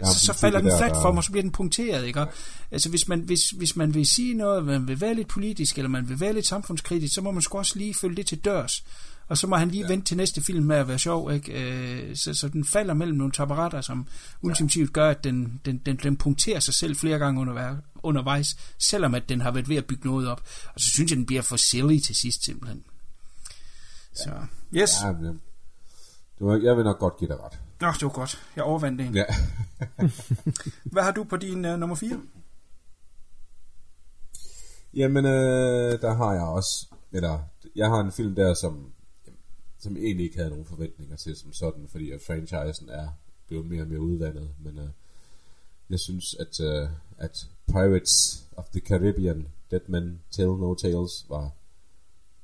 ja, 0.00 0.06
så, 0.06 0.20
så 0.20 0.32
falder 0.32 0.60
den 0.60 0.70
flat 0.78 0.96
for 1.02 1.12
mig, 1.12 1.18
og 1.18 1.24
så 1.24 1.30
bliver 1.30 1.42
den 1.42 1.52
punkteret, 1.52 2.06
ikke? 2.06 2.20
Ja. 2.20 2.26
Altså, 2.70 2.90
hvis 2.90 3.08
man, 3.08 3.20
hvis, 3.20 3.50
hvis 3.50 3.76
man 3.76 3.94
vil 3.94 4.06
sige 4.06 4.34
noget, 4.34 4.64
man 4.64 4.88
vil 4.88 5.00
være 5.00 5.14
lidt 5.14 5.28
politisk, 5.28 5.78
eller 5.78 5.88
man 5.88 6.08
vil 6.08 6.20
være 6.20 6.32
lidt 6.32 6.46
samfundskritisk, 6.46 7.14
så 7.14 7.20
må 7.20 7.30
man 7.30 7.42
sgu 7.42 7.58
også 7.58 7.78
lige 7.78 7.94
følge 7.94 8.16
det 8.16 8.26
til 8.26 8.38
dørs. 8.38 8.84
Og 9.28 9.38
så 9.38 9.46
må 9.46 9.56
han 9.56 9.68
lige 9.68 9.82
ja. 9.82 9.88
vente 9.88 10.06
til 10.06 10.16
næste 10.16 10.42
film 10.42 10.64
med 10.64 10.76
at 10.76 10.88
være 10.88 10.98
sjov, 10.98 11.32
ikke? 11.32 11.52
Øh, 11.52 12.16
så, 12.16 12.34
så 12.34 12.48
den 12.48 12.64
falder 12.64 12.94
mellem 12.94 13.18
nogle 13.18 13.32
tapparater, 13.32 13.80
som 13.80 14.06
ultimativt 14.42 14.92
gør, 14.92 15.10
at 15.10 15.24
den, 15.24 15.60
den, 15.64 15.78
den, 15.78 15.96
den 15.96 16.16
punkterer 16.16 16.60
sig 16.60 16.74
selv 16.74 16.96
flere 16.96 17.18
gange 17.18 17.40
under, 17.40 17.76
undervejs, 18.02 18.56
selvom 18.78 19.14
at 19.14 19.28
den 19.28 19.40
har 19.40 19.50
været 19.50 19.68
ved 19.68 19.76
at 19.76 19.86
bygge 19.86 20.08
noget 20.08 20.28
op. 20.28 20.42
Og 20.74 20.80
så 20.80 20.90
synes 20.90 21.10
jeg, 21.10 21.16
den 21.16 21.26
bliver 21.26 21.42
for 21.42 21.56
silly 21.56 21.98
til 21.98 22.16
sidst 22.16 22.44
simpelthen. 22.44 22.84
Så, 24.14 24.30
yes. 24.74 24.90
Ja, 25.04 25.12
men, 25.12 25.40
du, 26.38 26.60
jeg 26.62 26.76
vil 26.76 26.84
nok 26.84 26.98
godt 26.98 27.16
give 27.18 27.28
dig 27.28 27.40
ret. 27.40 27.58
Nå, 27.80 27.86
det 27.92 28.02
var 28.02 28.08
godt. 28.08 28.42
Jeg 28.56 28.64
overvandt 28.64 29.00
en. 29.00 29.14
Ja. 29.14 29.24
Hvad 30.92 31.02
har 31.02 31.10
du 31.10 31.24
på 31.24 31.36
din 31.36 31.64
uh, 31.64 31.78
nummer 31.78 31.96
4? 31.96 32.20
Jamen, 34.94 35.24
øh, 35.24 36.00
der 36.00 36.14
har 36.14 36.32
jeg 36.32 36.42
også, 36.42 36.86
eller 37.12 37.38
jeg 37.76 37.88
har 37.88 38.00
en 38.00 38.12
film 38.12 38.34
der, 38.34 38.54
som, 38.54 38.92
som 39.86 39.96
egentlig 39.96 40.24
ikke 40.24 40.36
havde 40.36 40.50
nogen 40.50 40.64
forventninger 40.64 41.16
til 41.16 41.36
som 41.36 41.52
sådan, 41.52 41.88
fordi 41.88 42.10
at 42.10 42.22
franchisen 42.22 42.88
er 42.88 43.08
blevet 43.46 43.66
mere 43.66 43.82
og 43.82 43.88
mere 43.88 44.00
udvandet, 44.00 44.50
men 44.64 44.78
øh, 44.78 44.88
jeg 45.90 46.00
synes, 46.00 46.34
at, 46.34 46.60
øh, 46.60 46.88
at 47.18 47.46
Pirates 47.66 48.46
of 48.56 48.68
the 48.68 48.80
Caribbean, 48.80 49.48
Dead 49.70 49.80
Men 49.88 50.20
Tell 50.30 50.48
No 50.48 50.74
Tales, 50.74 51.26
var 51.28 51.50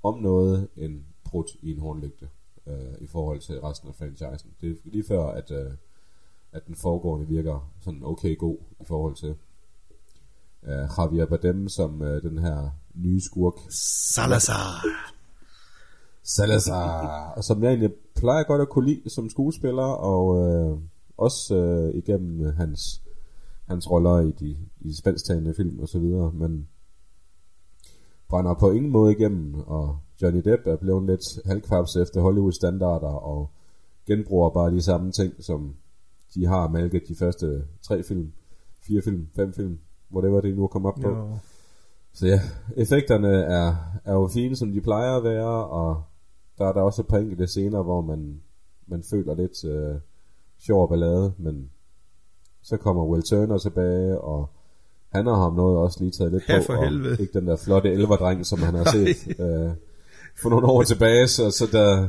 om 0.02 0.18
noget 0.18 0.68
en 0.76 1.06
brud 1.24 1.58
i 1.62 1.70
en 1.72 1.78
hornlygte 1.78 2.28
øh, 2.66 2.94
i 3.00 3.06
forhold 3.06 3.40
til 3.40 3.60
resten 3.60 3.88
af 3.88 3.94
franchisen. 3.94 4.50
Det 4.60 4.70
er 4.70 4.74
lige 4.84 5.04
før, 5.08 5.26
at, 5.26 5.50
øh, 5.50 5.72
at 6.52 6.66
den 6.66 6.74
foregående 6.74 7.26
virker 7.26 7.72
sådan 7.80 8.04
okay 8.04 8.38
god 8.38 8.58
i 8.80 8.84
forhold 8.84 9.16
til 9.16 9.34
øh, 10.62 10.88
Javier 10.98 11.26
Bardem 11.26 11.68
som 11.68 12.02
øh, 12.02 12.22
den 12.22 12.38
her 12.38 12.70
nye 12.94 13.20
skurk. 13.20 13.54
Salazar. 14.14 14.84
Salazar, 16.24 17.32
og 17.36 17.44
som 17.44 17.62
jeg 17.62 17.68
egentlig 17.68 17.92
plejer 18.16 18.42
godt 18.42 18.62
at 18.62 18.68
kunne 18.68 18.86
lide 18.86 19.10
som 19.10 19.28
skuespiller, 19.28 19.82
og 19.82 20.46
øh, 20.46 20.78
også 21.16 21.56
øh, 21.56 21.94
igennem 21.94 22.54
hans, 22.56 23.02
hans 23.68 23.90
roller 23.90 24.20
i 24.20 24.30
de, 24.30 24.56
i 24.80 24.88
de 24.88 24.98
spansktalende 24.98 25.54
film 25.54 25.78
og 25.80 25.88
så 25.88 25.98
videre, 25.98 26.32
men 26.32 26.68
brænder 28.28 28.54
på 28.54 28.70
ingen 28.70 28.92
måde 28.92 29.12
igennem, 29.12 29.54
og 29.54 29.98
Johnny 30.22 30.40
Depp 30.44 30.66
er 30.66 30.76
blevet 30.76 31.06
lidt 31.06 31.46
halvkvaps 31.46 31.96
efter 31.96 32.20
Hollywood 32.20 32.52
standarder, 32.52 33.08
og 33.08 33.50
genbruger 34.06 34.50
bare 34.50 34.70
de 34.70 34.82
samme 34.82 35.12
ting, 35.12 35.44
som 35.44 35.74
de 36.34 36.46
har 36.46 36.68
malket 36.68 37.02
de 37.08 37.14
første 37.14 37.64
tre 37.82 38.02
film, 38.02 38.32
fire 38.86 39.02
film, 39.02 39.28
fem 39.36 39.52
film, 39.52 39.78
whatever 40.14 40.40
det 40.40 40.56
nu 40.56 40.62
er 40.62 40.68
kommet 40.68 40.92
op 40.92 41.00
på. 41.02 41.08
Jo. 41.08 41.36
Så 42.14 42.26
ja, 42.26 42.40
effekterne 42.76 43.28
er, 43.28 43.74
er 44.04 44.12
jo 44.12 44.28
fine, 44.28 44.56
som 44.56 44.72
de 44.72 44.80
plejer 44.80 45.16
at 45.16 45.24
være, 45.24 45.66
og 45.66 46.02
der 46.62 46.68
er 46.68 46.72
der 46.72 46.80
også 46.80 47.02
et 47.02 47.08
par 47.08 47.18
enkelte 47.18 47.46
scener, 47.46 47.82
hvor 47.82 48.00
man, 48.00 48.40
man 48.86 49.02
føler 49.10 49.34
lidt 49.34 49.64
øh, 49.64 49.94
sjov 50.58 50.88
ballade, 50.88 51.32
men 51.38 51.70
så 52.62 52.76
kommer 52.76 53.04
Will 53.04 53.22
Turner 53.22 53.58
tilbage, 53.58 54.20
og 54.20 54.50
han 55.12 55.26
har 55.26 55.34
ham 55.34 55.54
noget 55.54 55.78
også 55.78 56.00
lige 56.00 56.12
taget 56.12 56.32
lidt 56.32 56.48
ja, 56.48 56.58
på, 56.58 56.64
for 56.66 56.84
helvede. 56.84 57.12
og 57.12 57.20
ikke 57.20 57.38
den 57.38 57.46
der 57.46 57.56
flotte 57.56 57.92
elverdreng, 57.92 58.46
som 58.46 58.58
han 58.58 58.74
har 58.74 58.84
set 58.84 59.40
øh, 59.44 59.70
for 60.42 60.50
nogle 60.50 60.66
år 60.66 60.82
tilbage, 60.82 61.28
så, 61.28 61.50
så 61.50 61.68
der, 61.72 62.08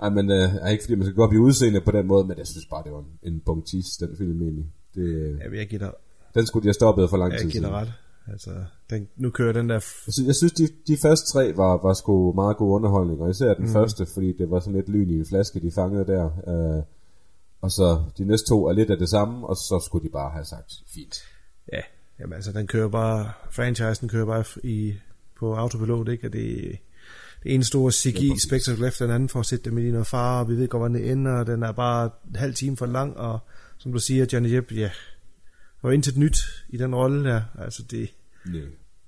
ej, 0.00 0.10
men, 0.10 0.30
øh, 0.30 0.54
er 0.54 0.68
ikke 0.68 0.84
fordi 0.84 0.94
man 0.94 1.04
skal 1.04 1.16
gå 1.16 1.24
op 1.24 1.32
i 1.32 1.36
udseende 1.36 1.80
på 1.80 1.90
den 1.90 2.06
måde, 2.06 2.24
men 2.24 2.38
jeg 2.38 2.46
synes 2.46 2.66
bare, 2.66 2.84
det 2.84 2.92
var 2.92 2.98
en, 2.98 3.32
en 3.32 3.40
bongtis, 3.46 3.86
den 4.00 4.16
film 4.18 4.42
egentlig. 4.42 4.66
Det, 4.94 5.38
ja, 5.38 5.58
jeg 5.58 5.68
giver 5.68 5.90
den 6.34 6.46
skulle 6.46 6.62
de 6.62 6.68
have 6.68 6.74
stoppet 6.74 7.10
for 7.10 7.16
lang 7.16 7.32
tid 7.32 7.38
siden. 7.38 7.52
Jeg 7.52 7.70
giver 7.70 7.80
ret. 7.80 7.92
Altså, 8.32 8.50
den, 8.90 9.08
nu 9.16 9.30
kører 9.30 9.52
den 9.52 9.68
der... 9.68 9.74
Jeg 9.74 10.12
synes, 10.12 10.26
jeg 10.26 10.34
synes 10.34 10.52
de, 10.52 10.68
de 10.86 10.96
første 11.02 11.32
tre 11.32 11.56
var, 11.56 11.82
var 11.82 11.94
sgu 11.94 12.32
meget 12.32 12.56
god 12.56 12.74
underholdning, 12.74 13.20
og 13.20 13.30
især 13.30 13.54
den 13.54 13.66
mm. 13.66 13.72
første, 13.72 14.06
fordi 14.14 14.32
det 14.38 14.50
var 14.50 14.60
sådan 14.60 14.74
lidt 14.74 14.88
lyn 14.88 15.10
i 15.10 15.18
en 15.18 15.26
flaske, 15.26 15.60
de 15.60 15.72
fangede 15.74 16.06
der. 16.06 16.24
Uh, 16.24 16.84
og 17.60 17.70
så 17.70 18.04
de 18.18 18.24
næste 18.24 18.48
to 18.48 18.66
er 18.66 18.72
lidt 18.72 18.90
af 18.90 18.98
det 18.98 19.10
samme, 19.10 19.46
og 19.46 19.56
så 19.56 19.82
skulle 19.86 20.08
de 20.08 20.12
bare 20.12 20.30
have 20.30 20.44
sagt, 20.44 20.72
fint. 20.94 21.14
Ja, 21.72 21.80
jamen 22.20 22.34
altså, 22.34 22.52
den 22.52 22.66
kører 22.66 22.88
bare, 22.88 23.32
franchisen 23.50 24.08
kører 24.08 24.26
bare 24.26 24.44
i, 24.64 24.94
på 25.38 25.54
autopilot, 25.54 26.08
ikke? 26.08 26.26
Og 26.26 26.32
det, 26.32 26.78
det 27.42 27.54
ene 27.54 27.64
store 27.64 27.92
CGI 27.92 28.28
ja, 28.28 28.34
spektakel 28.48 28.84
efter 28.84 29.04
den 29.04 29.14
anden 29.14 29.28
for 29.28 29.40
at 29.40 29.46
sætte 29.46 29.70
dem 29.70 29.78
i 29.78 29.90
noget 29.90 30.06
far, 30.06 30.40
og 30.40 30.48
vi 30.48 30.56
ved 30.56 30.68
godt, 30.68 30.80
hvordan 30.80 30.94
det 30.94 31.10
ender, 31.10 31.32
og 31.32 31.46
den 31.46 31.62
er 31.62 31.72
bare 31.72 32.10
en 32.28 32.36
halv 32.36 32.54
time 32.54 32.76
for 32.76 32.86
lang, 32.86 33.16
og 33.16 33.38
som 33.78 33.92
du 33.92 33.98
siger, 33.98 34.26
Johnny 34.32 34.50
Depp, 34.50 34.72
ja, 34.72 34.90
var 35.82 35.90
intet 35.90 36.16
nyt 36.16 36.38
i 36.68 36.76
den 36.76 36.94
rolle 36.94 37.24
der, 37.30 37.42
altså 37.58 37.82
det... 37.90 38.10
Nej. 38.52 38.62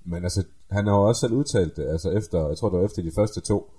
Men 0.05 0.23
altså, 0.23 0.43
han 0.71 0.87
har 0.87 0.93
jo 0.95 1.01
også 1.01 1.19
selv 1.19 1.33
udtalt 1.33 1.77
det, 1.77 1.83
altså 1.87 2.09
efter, 2.11 2.47
jeg 2.47 2.57
tror 2.57 2.69
det 2.69 2.79
var 2.79 2.85
efter 2.85 3.01
de 3.01 3.11
første 3.15 3.41
to, 3.41 3.71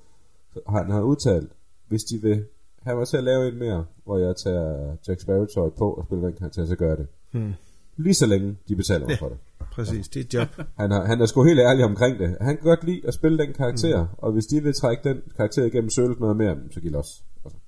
han 0.69 0.91
har 0.91 1.01
udtalt, 1.03 1.51
hvis 1.89 2.03
de 2.05 2.19
vil 2.23 2.45
have 2.83 2.97
mig 2.97 3.09
til 3.09 3.17
at 3.17 3.25
lave 3.25 3.49
en 3.49 3.59
mere, 3.59 3.85
hvor 4.05 4.19
jeg 4.19 4.35
tager 4.45 4.97
Jack 5.09 5.21
Sparrow 5.21 5.71
på 5.79 5.93
og 5.93 6.05
spiller 6.07 6.25
den 6.27 6.37
karakter, 6.37 6.67
så 6.67 6.77
gør 6.77 6.89
jeg 6.89 6.99
det. 6.99 7.07
Hmm. 7.33 7.53
Lige 7.97 8.15
så 8.15 8.27
længe 8.27 8.57
de 8.69 8.77
betaler 8.77 9.07
mig 9.07 9.11
Ja. 9.11 9.17
for 9.27 9.29
det. 9.29 9.39
Præcis, 9.73 10.09
det 10.09 10.21
er 10.21 10.25
et 10.25 10.35
job. 10.35 10.67
Han, 10.77 10.91
har, 10.91 11.05
han 11.05 11.21
er 11.21 11.27
sgu 11.27 11.45
helt 11.45 11.61
ærlig 11.61 11.85
omkring 11.85 12.19
det. 12.19 12.37
Han 12.41 12.57
kan 12.57 12.65
godt 12.65 12.85
lide 12.85 13.01
at 13.09 13.15
spille 13.15 13.39
den 13.39 13.53
karakter, 13.53 14.03
mm. 14.03 14.09
og 14.19 14.33
hvis 14.33 14.45
de 14.47 14.63
vil 14.63 14.73
trække 14.81 15.09
den 15.09 15.23
karakter 15.37 15.65
igennem 15.65 15.91
sølet 15.91 16.21
noget 16.21 16.37
mere, 16.37 16.57
så 16.71 16.81
giv 16.81 16.91
los. 16.91 17.07
Altså, 17.45 17.59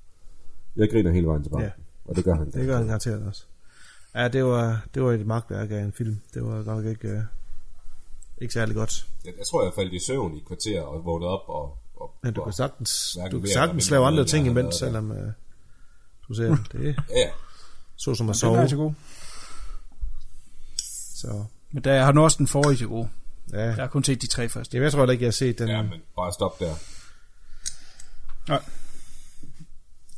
jeg 0.76 0.90
griner 0.90 1.10
hele 1.12 1.26
vejen 1.26 1.42
til 1.42 1.52
Ja. 1.60 1.70
og 2.04 2.16
det 2.16 2.24
gør 2.24 2.34
han. 2.34 2.50
Det 2.50 2.66
gør 2.66 2.76
han 2.76 2.86
garanteret 2.86 3.26
også. 3.26 3.44
Ja, 4.14 4.28
det 4.28 4.44
var, 4.44 4.86
det 4.94 5.02
var 5.02 5.12
et 5.12 5.26
magtværk 5.26 5.70
af 5.70 5.80
en 5.80 5.92
film. 5.92 6.16
Det 6.34 6.42
var 6.44 6.62
godt 6.62 6.86
ikke, 6.86 7.08
uh, 7.12 7.18
ikke 8.44 8.54
særlig 8.54 8.74
godt. 8.74 9.06
Jeg, 9.24 9.32
jeg 9.38 9.46
tror, 9.50 9.64
jeg 9.64 9.72
faldt 9.74 9.92
i 9.92 9.98
søvn 10.06 10.36
i 10.36 10.40
kvarter 10.46 10.80
og 10.82 11.04
vågnede 11.04 11.30
op 11.30 11.48
og... 11.48 11.78
og 11.96 12.14
Ja, 12.24 12.30
du 12.30 12.44
kan 12.44 12.52
sagtens, 12.52 13.18
du 13.30 13.40
kan 13.40 13.48
sagtens 13.48 13.90
lave 13.90 14.06
andre 14.06 14.24
ting 14.24 14.46
imens, 14.46 14.74
selvom 14.76 15.10
uh, 15.10 15.16
du 16.28 16.34
ser 16.34 16.56
det. 16.72 16.88
er 16.88 17.02
Ja, 17.10 17.18
ja. 17.20 17.30
Så 17.96 18.14
som 18.14 18.28
at 18.28 18.32
Den 18.34 18.38
sove. 18.40 18.56
er 18.56 18.60
altså 18.60 18.76
god. 18.76 18.92
Så, 21.14 21.44
Men 21.72 21.84
der 21.84 22.04
har 22.04 22.12
nu 22.12 22.22
også 22.24 22.38
den 22.38 22.46
forrige 22.48 22.76
til 22.76 22.86
gode. 22.86 23.08
ja. 23.52 23.60
Jeg 23.60 23.74
har 23.74 23.86
kun 23.86 24.04
set 24.04 24.22
de 24.22 24.26
tre 24.26 24.48
første. 24.48 24.74
Jamen, 24.76 24.84
jeg 24.84 24.92
tror 24.92 25.00
heller 25.00 25.12
ikke, 25.12 25.22
jeg 25.22 25.26
har 25.28 25.32
set 25.32 25.58
den. 25.58 25.68
ja, 25.68 25.82
men 25.82 26.00
bare 26.16 26.32
stop 26.32 26.60
der. 26.60 26.74
Nej. 28.48 28.62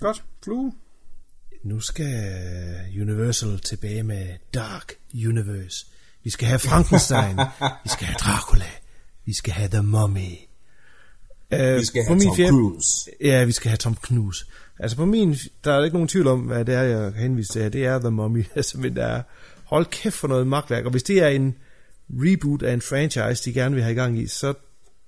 Godt. 0.00 0.24
Flue. 0.44 0.72
Nu 1.62 1.80
skal 1.80 2.14
Universal 3.00 3.58
tilbage 3.60 4.02
med 4.02 4.36
Dark 4.54 4.92
Universe. 5.14 5.86
Vi 6.26 6.30
skal 6.30 6.48
have 6.48 6.58
Frankenstein. 6.58 7.36
vi 7.84 7.88
skal 7.88 8.06
have 8.06 8.16
Dracula. 8.20 8.64
Vi 9.24 9.32
skal 9.32 9.52
have 9.52 9.68
The 9.68 9.82
Mummy. 9.82 10.32
Uh, 11.54 11.58
Vi 11.58 11.84
skal 11.84 12.04
have 12.04 12.20
Tom 12.20 12.34
Cruise. 12.36 13.10
Ja, 13.20 13.44
vi 13.44 13.52
skal 13.52 13.68
have 13.68 13.76
Tom 13.76 13.94
Cruise. 13.94 14.44
Altså 14.78 14.96
på 14.96 15.04
min, 15.04 15.36
der 15.64 15.72
er 15.72 15.84
ikke 15.84 15.96
nogen 15.96 16.08
tvivl 16.08 16.26
om, 16.26 16.40
hvad 16.40 16.64
det 16.64 16.74
er, 16.74 16.82
jeg 16.82 17.12
kan 17.12 17.22
henvise 17.22 17.52
til. 17.52 17.72
Det 17.72 17.84
er 17.86 17.98
The 17.98 18.10
Mummy. 18.10 18.46
Altså, 18.56 18.78
men 18.78 18.96
der 18.96 19.06
er, 19.06 19.22
hold 19.64 19.86
kæft 19.86 20.14
for 20.14 20.28
noget 20.28 20.46
magtværk. 20.46 20.84
Og 20.84 20.90
hvis 20.90 21.02
det 21.02 21.22
er 21.22 21.28
en 21.28 21.54
reboot 22.10 22.62
af 22.62 22.72
en 22.72 22.80
franchise, 22.80 23.44
de 23.44 23.52
gerne 23.52 23.74
vil 23.74 23.84
have 23.84 23.92
i 23.92 23.96
gang 23.96 24.18
i, 24.18 24.26
så 24.26 24.54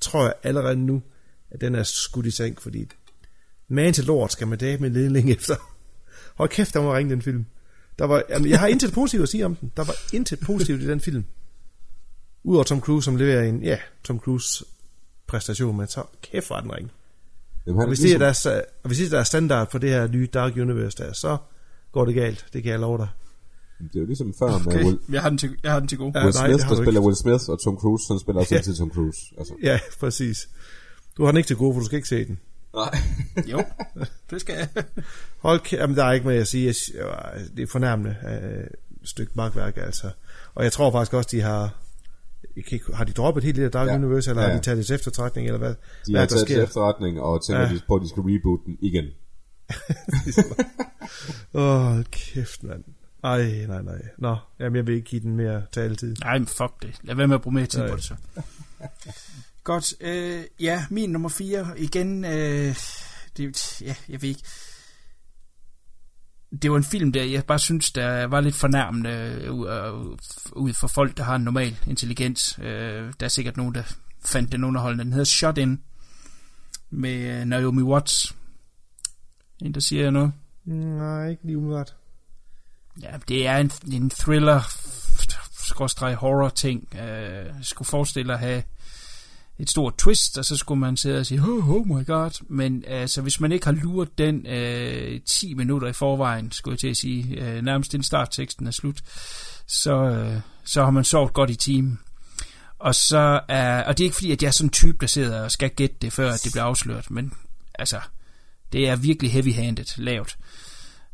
tror 0.00 0.22
jeg 0.22 0.34
allerede 0.42 0.76
nu, 0.76 1.02
at 1.50 1.60
den 1.60 1.74
er 1.74 1.82
skudt 1.82 2.26
i 2.26 2.30
seng, 2.30 2.62
fordi 2.62 2.86
man 3.68 3.92
til 3.92 4.04
lort 4.04 4.32
skal 4.32 4.46
man 4.46 4.58
dage 4.58 4.78
med 4.78 4.90
lede 4.90 5.08
længe 5.08 5.32
efter. 5.36 5.54
Hold 6.34 6.48
kæft, 6.48 6.74
der 6.74 6.82
må 6.82 6.94
ringe 6.94 7.10
den 7.10 7.22
film. 7.22 7.46
Der 7.98 8.04
var, 8.04 8.22
jamen, 8.30 8.50
jeg 8.50 8.60
har 8.60 8.66
intet 8.66 8.92
positivt 8.92 9.22
at 9.22 9.28
sige 9.28 9.44
om 9.46 9.56
den. 9.56 9.72
Der 9.76 9.84
var 9.84 9.94
intet 10.12 10.40
positivt 10.40 10.82
i 10.82 10.86
den 10.86 11.00
film. 11.00 11.24
Udover 12.44 12.64
Tom 12.64 12.80
Cruise, 12.80 13.04
som 13.04 13.16
leverer 13.16 13.42
en, 13.42 13.62
ja, 13.62 13.78
Tom 14.04 14.18
Cruise 14.20 14.64
præstation, 15.26 15.76
men 15.76 15.86
så 15.88 16.02
kæft 16.22 16.50
var 16.50 16.60
den 16.60 16.72
ring. 16.72 16.90
Jamen, 17.66 17.76
Og 17.76 17.82
han, 17.82 17.88
hvis, 17.88 17.98
det 18.00 18.12
er 18.14 18.18
deres, 18.18 18.46
og 18.46 18.62
hvis 18.84 18.98
det 18.98 19.06
er 19.06 19.10
deres 19.10 19.28
standard 19.28 19.70
for 19.70 19.78
det 19.78 19.90
her 19.90 20.08
nye 20.08 20.26
Dark 20.34 20.56
Universe 20.56 20.98
der, 20.98 21.12
så 21.12 21.36
går 21.92 22.04
det 22.04 22.14
galt. 22.14 22.46
Det 22.52 22.62
kan 22.62 22.72
jeg 22.72 22.80
love 22.80 22.98
dig. 22.98 23.08
det 23.78 23.96
er 23.96 24.00
jo 24.00 24.06
ligesom 24.06 24.34
før 24.38 24.46
med 24.58 24.66
Okay, 24.66 24.84
Will, 24.84 24.98
jeg 25.12 25.22
har 25.22 25.28
den 25.28 25.38
til, 25.38 25.56
jeg 25.62 25.72
har 25.72 25.78
den 25.78 25.88
til 25.88 25.98
gode. 25.98 26.12
Ja, 26.14 26.24
Will 26.24 26.34
nej, 26.34 26.46
Smith, 26.46 26.54
det 26.58 26.62
har 26.64 26.74
der 26.74 26.82
spiller 26.82 27.00
ikke. 27.00 27.06
Will 27.06 27.16
Smith, 27.16 27.50
og 27.50 27.62
Tom 27.62 27.76
Cruise, 27.76 28.04
han 28.08 28.18
spiller 28.20 28.40
også 28.40 28.54
Ja. 28.54 28.58
altid 28.58 28.74
Tom 28.76 28.90
Cruise. 28.90 29.18
Altså. 29.38 29.54
Ja, 29.62 29.80
præcis. 30.00 30.48
Du 31.16 31.24
har 31.24 31.30
den 31.32 31.36
ikke 31.36 31.46
til 31.46 31.56
gode, 31.56 31.74
for 31.74 31.80
du 31.80 31.86
skal 31.86 31.96
ikke 31.96 32.08
se 32.08 32.24
den. 32.24 32.38
Nej. 32.74 32.98
Jo, 33.46 33.64
det 34.30 34.40
skal 34.40 34.54
jeg. 34.54 34.84
Hold 35.46 35.60
jamen, 35.72 35.96
der 35.96 36.04
er 36.04 36.12
ikke 36.12 36.26
mere 36.26 36.36
at 36.40 36.46
sige. 36.46 36.72
Sy- 36.72 36.90
Det 37.56 37.62
er 37.62 37.66
fornærmende 37.66 38.16
øh, 38.42 38.66
stykke 39.04 39.32
magtværk, 39.34 39.76
altså. 39.76 40.10
Og 40.54 40.64
jeg 40.64 40.72
tror 40.72 40.90
faktisk 40.90 41.14
også, 41.14 41.28
de 41.32 41.40
har... 41.40 41.74
Jeg 42.56 42.64
kan 42.64 42.72
ikke, 42.74 42.94
har 42.94 43.04
de 43.04 43.12
droppet 43.12 43.44
helt 43.44 43.56
det 43.56 43.72
der 43.72 43.78
Dark 43.78 43.88
Ja. 43.88 43.94
Universe, 43.94 44.30
eller 44.30 44.42
ja. 44.42 44.48
Har 44.48 44.56
de 44.56 44.62
taget 44.62 44.78
det 44.78 44.86
til 44.86 44.94
eftertrækning, 44.94 45.46
eller 45.46 45.58
hvad, 45.58 45.74
De 46.06 46.12
hvad 46.12 46.20
har 46.20 46.26
taget 46.26 46.46
til 46.46 46.54
sker? 46.54 46.64
efterretning, 46.64 47.20
og 47.20 47.46
tænker 47.46 47.62
Ja. 47.62 47.78
på, 47.88 47.94
at 47.94 48.02
de 48.02 48.08
skal 48.08 48.22
reboot 48.26 48.60
den 48.66 48.78
igen. 48.80 49.04
Åh, 51.54 51.96
oh, 51.96 52.04
kæft, 52.10 52.62
mand. 52.62 52.84
Ej, 53.24 53.64
nej, 53.68 53.82
nej. 53.82 54.02
Nå, 54.18 54.36
jamen, 54.60 54.76
jeg 54.76 54.86
vil 54.86 54.94
ikke 54.94 55.06
give 55.08 55.20
den 55.22 55.36
mere 55.36 55.62
taletid. 55.72 56.16
Nej, 56.20 56.38
men 56.38 56.46
fuck 56.46 56.82
det. 56.82 56.94
Lad 57.02 57.14
være 57.14 57.28
med 57.28 57.34
at 57.34 57.42
bruge 57.42 57.54
mere 57.54 57.66
tid 57.66 57.80
Nej. 57.80 57.90
på 57.90 57.96
det 57.96 58.04
så. 58.04 58.14
Godt. 59.68 59.94
Øh, 60.00 60.44
ja, 60.60 60.86
min 60.90 61.10
nummer 61.10 61.28
4. 61.28 61.80
Igen, 61.80 62.24
øh, 62.24 62.76
det, 63.36 63.80
ja, 63.82 63.94
jeg 64.08 64.22
ved 64.22 64.28
ikke. 64.28 64.42
Det 66.62 66.70
var 66.70 66.76
en 66.76 66.84
film, 66.84 67.12
der 67.12 67.24
jeg 67.24 67.44
bare 67.44 67.58
synes, 67.58 67.92
der 67.92 68.24
var 68.24 68.40
lidt 68.40 68.54
fornærmende 68.54 69.10
øh, 69.10 69.52
ud, 69.52 69.68
øh, 69.68 70.16
ud 70.52 70.72
for 70.72 70.88
folk, 70.88 71.16
der 71.16 71.22
har 71.22 71.36
en 71.36 71.42
normal 71.42 71.76
intelligens. 71.86 72.58
Øh, 72.62 73.12
der 73.20 73.26
er 73.26 73.28
sikkert 73.28 73.56
nogen, 73.56 73.74
der 73.74 73.82
fandt 74.24 74.52
den 74.52 74.64
underholdende. 74.64 75.04
Den 75.04 75.12
hedder 75.12 75.24
Shot 75.24 75.58
In 75.58 75.82
med 76.90 77.40
øh, 77.40 77.44
Naomi 77.44 77.82
Watts. 77.82 78.36
En, 79.62 79.74
der 79.74 79.80
siger 79.80 80.10
noget. 80.10 80.32
Nej, 80.64 81.30
ikke 81.30 81.44
lige 81.44 81.58
umiddelbart. 81.58 81.96
Ja, 83.02 83.16
det 83.28 83.46
er 83.46 83.56
en, 83.56 83.70
en 83.92 84.10
thriller, 84.10 84.60
skråstreg 85.52 86.14
horror 86.14 86.48
ting. 86.48 86.94
Øh, 86.94 87.46
skulle 87.62 87.86
forestille 87.86 88.32
at 88.32 88.38
have 88.38 88.62
et 89.58 89.70
stort 89.70 89.94
twist, 89.98 90.38
og 90.38 90.44
så 90.44 90.56
skulle 90.56 90.80
man 90.80 90.96
sidde 90.96 91.18
og 91.18 91.26
sige, 91.26 91.40
oh, 91.40 91.70
oh 91.70 91.86
my 91.86 92.06
god. 92.06 92.44
Men 92.48 92.84
altså, 92.86 93.22
hvis 93.22 93.40
man 93.40 93.52
ikke 93.52 93.66
har 93.66 93.72
luret 93.72 94.18
den 94.18 94.46
øh, 94.46 95.20
10 95.20 95.54
minutter 95.54 95.88
i 95.88 95.92
forvejen, 95.92 96.52
skulle 96.52 96.72
jeg 96.72 96.78
til 96.78 96.88
at 96.88 96.96
sige, 96.96 97.40
øh, 97.40 97.62
nærmest 97.62 97.92
den 97.92 98.02
startteksten 98.02 98.66
er 98.66 98.70
slut, 98.70 99.02
så, 99.66 99.94
øh, 99.94 100.40
så 100.64 100.84
har 100.84 100.90
man 100.90 101.04
sovet 101.04 101.32
godt 101.32 101.50
i 101.50 101.54
timen. 101.54 102.00
Og 102.78 102.94
så 102.94 103.40
er, 103.48 103.84
og 103.84 103.98
det 103.98 104.04
er 104.04 104.06
ikke 104.06 104.16
fordi, 104.16 104.32
at 104.32 104.42
jeg 104.42 104.48
er 104.48 104.52
sådan 104.52 104.66
en 104.66 104.72
type, 104.72 104.98
der 105.00 105.06
sidder 105.06 105.42
og 105.42 105.50
skal 105.50 105.70
gætte 105.70 105.96
det, 106.02 106.12
før 106.12 106.32
at 106.32 106.44
det 106.44 106.52
bliver 106.52 106.64
afsløret, 106.64 107.10
men 107.10 107.32
altså, 107.74 108.00
det 108.72 108.88
er 108.88 108.96
virkelig 108.96 109.32
heavy-handed 109.32 110.02
lavet. 110.02 110.38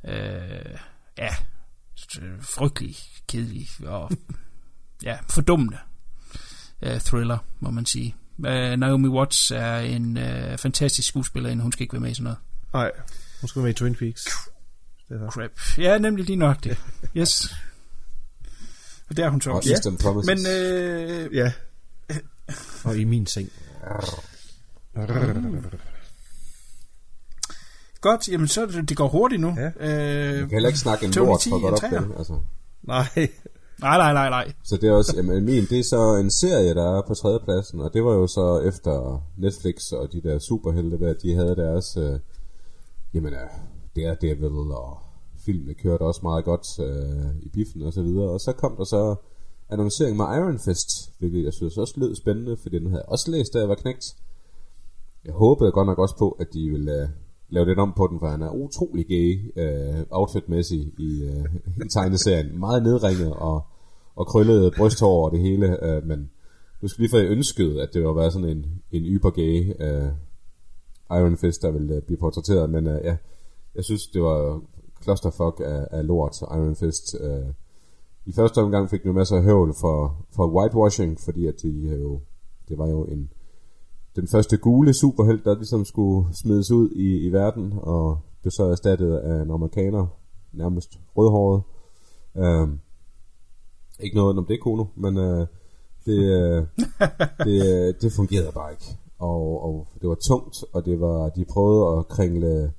Øh, 0.08 0.78
ja, 1.18 1.34
frygtelig 2.40 2.96
kedelig 3.28 3.68
og 3.86 4.10
ja, 5.02 5.18
fordummende 5.30 5.78
uh, 6.86 6.98
thriller, 6.98 7.38
må 7.60 7.70
man 7.70 7.86
sige. 7.86 8.14
Uh, 8.38 8.44
Naomi 8.78 9.08
Watts 9.08 9.50
er 9.50 9.76
en 9.76 10.16
uh, 10.16 10.56
fantastisk 10.58 11.08
skuespiller, 11.08 11.62
hun 11.62 11.72
skal 11.72 11.82
ikke 11.82 11.92
være 11.92 12.00
med 12.00 12.10
i 12.10 12.14
sådan 12.14 12.24
noget. 12.24 12.38
Nej, 12.72 12.90
hun 13.40 13.48
skulle 13.48 13.64
være 13.64 13.68
med 13.68 13.74
i 13.74 13.78
Twin 13.78 13.94
Peaks. 13.94 14.22
Crap. 15.30 15.50
Ja, 15.78 15.98
nemlig 15.98 16.24
lige 16.24 16.36
nok 16.36 16.64
det. 16.64 16.78
Yes. 17.16 17.54
Og 19.10 19.16
der 19.16 19.24
er 19.26 19.28
hun 19.30 19.40
så 19.40 19.50
Og 19.50 19.56
også. 19.56 19.96
Promises. 20.00 20.44
Men 20.44 20.52
øh, 20.52 21.34
Ja. 21.36 21.52
Og 22.84 22.96
i 22.96 23.04
min 23.04 23.26
seng. 23.26 23.48
godt, 28.00 28.28
jamen 28.28 28.48
så 28.48 28.66
det, 28.66 28.88
det 28.88 28.96
går 28.96 29.08
hurtigt 29.08 29.40
nu. 29.40 29.56
Ja. 29.58 29.70
Øh, 29.80 30.26
Jeg 30.26 30.38
kan 30.38 30.50
heller 30.50 30.68
ikke 30.68 30.78
snakke 30.78 31.06
en 31.06 31.12
lort 31.12 31.42
for 31.48 31.60
godt 31.60 31.84
op. 31.84 32.18
Altså. 32.18 32.40
Nej. 32.82 33.28
Nej, 33.80 33.98
nej, 33.98 34.12
nej, 34.12 34.30
nej. 34.30 34.52
Så 34.64 34.76
det 34.76 34.88
er 34.88 34.92
også, 34.92 35.12
jamen 35.16 35.44
min, 35.44 35.64
det 35.70 35.78
er 35.78 35.82
så 35.82 36.16
en 36.20 36.30
serie, 36.30 36.74
der 36.74 36.98
er 36.98 37.02
på 37.08 37.14
tredjepladsen, 37.14 37.80
og 37.80 37.94
det 37.94 38.04
var 38.04 38.12
jo 38.12 38.26
så 38.26 38.60
efter 38.68 39.22
Netflix 39.36 39.92
og 39.92 40.12
de 40.12 40.20
der 40.20 40.38
superhelte 40.38 40.98
der, 40.98 41.12
de 41.12 41.34
havde 41.34 41.56
deres, 41.56 41.96
øh, 41.96 42.18
jamen 43.14 43.32
ja, 43.32 43.46
Daredevil 43.96 44.70
og 44.70 44.98
filmene 45.44 45.74
kørte 45.74 46.02
også 46.02 46.20
meget 46.22 46.44
godt 46.44 46.66
øh, 46.80 47.42
i 47.42 47.48
biffen 47.48 47.82
og 47.82 47.92
så 47.92 48.02
videre, 48.02 48.30
og 48.30 48.40
så 48.40 48.52
kom 48.52 48.76
der 48.76 48.84
så 48.84 49.14
annoncering 49.68 50.16
med 50.16 50.24
Iron 50.24 50.58
Fist, 50.58 50.88
hvilket 51.18 51.44
jeg 51.44 51.52
synes 51.52 51.78
også 51.78 51.94
lød 51.96 52.14
spændende, 52.14 52.56
fordi 52.56 52.78
den 52.78 52.86
havde 52.86 53.02
jeg 53.02 53.08
også 53.08 53.30
læst, 53.30 53.54
da 53.54 53.58
jeg 53.58 53.68
var 53.68 53.74
knægt. 53.74 54.04
Jeg 55.24 55.34
håbede 55.34 55.72
godt 55.72 55.86
nok 55.86 55.98
også 55.98 56.16
på, 56.18 56.30
at 56.30 56.46
de 56.52 56.70
ville 56.70 57.02
øh, 57.02 57.08
lave 57.48 57.66
lidt 57.66 57.78
om 57.78 57.92
på 57.96 58.06
den, 58.06 58.18
for 58.20 58.26
han 58.26 58.42
er 58.42 58.50
utrolig 58.50 59.06
gay 59.06 59.52
øh, 59.56 60.04
outfitmæssig 60.10 60.92
i, 60.98 61.22
øh, 61.22 61.44
i 61.84 61.88
tegneserien. 61.88 62.58
Meget 62.58 62.82
nedringet 62.82 63.32
og, 63.32 63.66
og 64.16 64.26
krøllet 64.26 64.74
brysthår 64.76 65.24
og 65.24 65.30
det 65.32 65.40
hele, 65.40 65.84
øh, 65.84 66.06
men 66.06 66.30
du 66.82 66.88
skal 66.88 67.02
lige 67.02 67.10
få 67.10 67.18
jeg 67.18 67.30
ønskede, 67.30 67.82
at 67.82 67.88
det 67.94 68.04
var 68.04 68.12
været 68.12 68.32
sådan 68.32 68.48
en, 68.48 68.66
en 68.92 69.04
ybergay 69.04 69.72
øh, 69.80 70.12
Iron 71.10 71.36
Fist, 71.36 71.62
der 71.62 71.70
ville 71.70 71.94
øh, 71.94 72.02
blive 72.02 72.18
portrætteret, 72.18 72.70
men 72.70 72.86
øh, 72.86 73.00
ja, 73.04 73.16
jeg 73.74 73.84
synes, 73.84 74.06
det 74.06 74.22
var 74.22 74.62
clusterfuck 75.02 75.60
af, 75.64 75.86
af 75.90 76.06
lort, 76.06 76.40
Iron 76.40 76.76
Fist. 76.76 77.16
Øh. 77.20 77.52
I 78.26 78.32
første 78.32 78.58
omgang 78.58 78.90
fik 78.90 79.02
de 79.02 79.06
jo 79.06 79.12
masser 79.12 79.36
af 79.36 79.42
høvl 79.42 79.74
for, 79.80 80.26
for 80.36 80.46
whitewashing, 80.46 81.20
fordi 81.20 81.46
at 81.46 81.54
de 81.62 81.68
øh, 81.68 82.00
jo, 82.00 82.20
det 82.68 82.78
var 82.78 82.88
jo 82.88 83.04
en, 83.04 83.30
den 84.16 84.28
første 84.28 84.56
gule 84.56 84.94
superhelt, 84.94 85.44
der 85.44 85.54
ligesom 85.54 85.84
skulle 85.84 86.34
smides 86.34 86.70
ud 86.70 86.90
i, 86.90 87.26
i 87.26 87.32
verden, 87.32 87.72
og 87.76 88.18
blev 88.40 88.50
så 88.50 88.64
erstattet 88.64 89.16
af 89.16 89.42
en 89.42 89.50
amerikaner, 89.50 90.06
nærmest 90.52 91.00
rødhåret. 91.16 91.62
Øhm, 92.36 92.78
ikke 94.00 94.16
noget 94.16 94.38
om 94.38 94.46
det, 94.46 94.60
Kono, 94.60 94.84
men 94.96 95.18
øh, 95.18 95.46
det, 96.06 96.18
øh, 96.18 96.66
det, 97.46 97.58
øh, 97.70 97.94
det 98.00 98.12
fungerede 98.16 98.52
bare 98.54 98.72
ikke. 98.72 98.98
Og, 99.18 99.64
og 99.64 99.88
det 100.00 100.08
var 100.08 100.18
tungt, 100.28 100.56
og 100.72 100.84
det 100.84 101.00
var 101.00 101.28
de 101.28 101.44
prøvede 101.44 101.98
at 101.98 102.08
kringle 102.08 102.72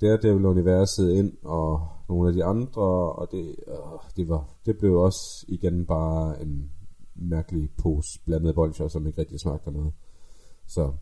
Daredevil-universet 0.00 1.10
ind, 1.12 1.32
og 1.44 1.88
nogle 2.08 2.28
af 2.28 2.34
de 2.34 2.44
andre, 2.44 3.12
og 3.12 3.28
det, 3.30 3.56
øh, 3.68 3.74
det, 4.16 4.28
var, 4.28 4.48
det 4.66 4.78
blev 4.78 4.94
også 4.94 5.44
igen 5.48 5.86
bare 5.86 6.42
en 6.42 6.70
mærkelig 7.14 7.70
pose 7.82 8.20
blandet 8.24 8.54
bolcher, 8.54 8.88
som 8.88 9.06
ikke 9.06 9.20
rigtig 9.20 9.40
smagte 9.40 9.70
noget. 9.70 9.92
Så 10.68 10.92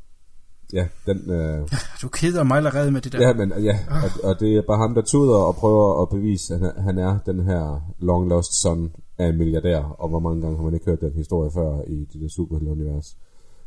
ja, 0.73 0.89
den... 1.07 1.31
Øh, 1.31 1.69
Du 2.03 2.09
keder 2.09 2.43
mig 2.43 2.57
allerede 2.57 2.91
med 2.91 3.01
det 3.01 3.13
der. 3.13 3.21
ja, 3.29 3.35
men, 3.35 3.53
ja 3.65 3.79
og, 4.05 4.31
og 4.31 4.41
det 4.41 4.57
er 4.57 4.63
bare 4.63 4.79
ham, 4.79 4.95
der 4.95 5.03
tuder 5.03 5.37
og 5.37 5.55
prøver 5.55 6.03
at 6.03 6.09
bevise, 6.09 6.55
at 6.55 6.61
han 6.61 6.69
er, 6.69 6.83
han 6.83 6.99
er 6.99 7.19
den 7.27 7.45
her 7.45 7.93
long 7.99 8.29
lost 8.29 8.63
son 8.63 8.93
af 9.19 9.27
en 9.27 9.39
milliardær, 9.39 9.83
og 9.83 10.09
hvor 10.09 10.19
mange 10.19 10.43
gange 10.43 10.57
har 10.57 10.65
man 10.65 10.75
ikke 10.75 10.87
hørt 10.87 11.01
den 11.01 11.13
historie 11.13 11.51
før 11.51 11.83
i 11.87 12.05
det 12.13 12.21
der 12.21 12.29
superhelte-univers. 12.29 13.17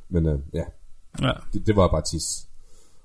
Men 0.10 0.26
øh, 0.26 0.40
ja, 0.54 0.64
ja. 1.22 1.32
det, 1.54 1.68
det 1.68 1.76
var 1.76 1.88
bare 1.88 2.02
tis. 2.02 2.48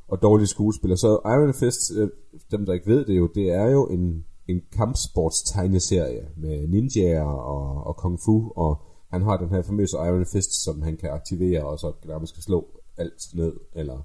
Og 0.09 0.23
dårlige 0.23 0.47
skuespillere. 0.47 0.99
Så 0.99 1.21
Iron 1.25 1.55
Fist, 1.55 1.93
øh, 1.97 2.09
dem 2.51 2.67
der 2.67 2.73
ikke 2.73 2.87
ved 2.87 3.05
det 3.05 3.17
jo, 3.17 3.29
det 3.35 3.51
er 3.51 3.71
jo 3.71 3.87
en, 3.87 4.25
en 4.49 4.61
kampsports-tegneserie 4.73 6.25
med 6.37 6.69
ninjaer 6.69 7.25
og, 7.25 7.87
og 7.87 7.97
kung 7.97 8.21
fu, 8.25 8.53
og 8.57 8.83
han 9.13 9.23
har 9.23 9.37
den 9.37 9.49
her 9.49 9.63
famøse 9.63 9.97
Iron 9.97 10.27
Fist, 10.33 10.65
som 10.65 10.83
han 10.83 10.97
kan 10.97 11.11
aktivere, 11.11 11.65
og 11.65 11.79
så 11.79 11.93
nærmest 12.05 12.33
skal 12.33 12.43
slå 12.43 12.67
alt 12.97 13.35
ned, 13.35 13.53
eller 13.75 14.03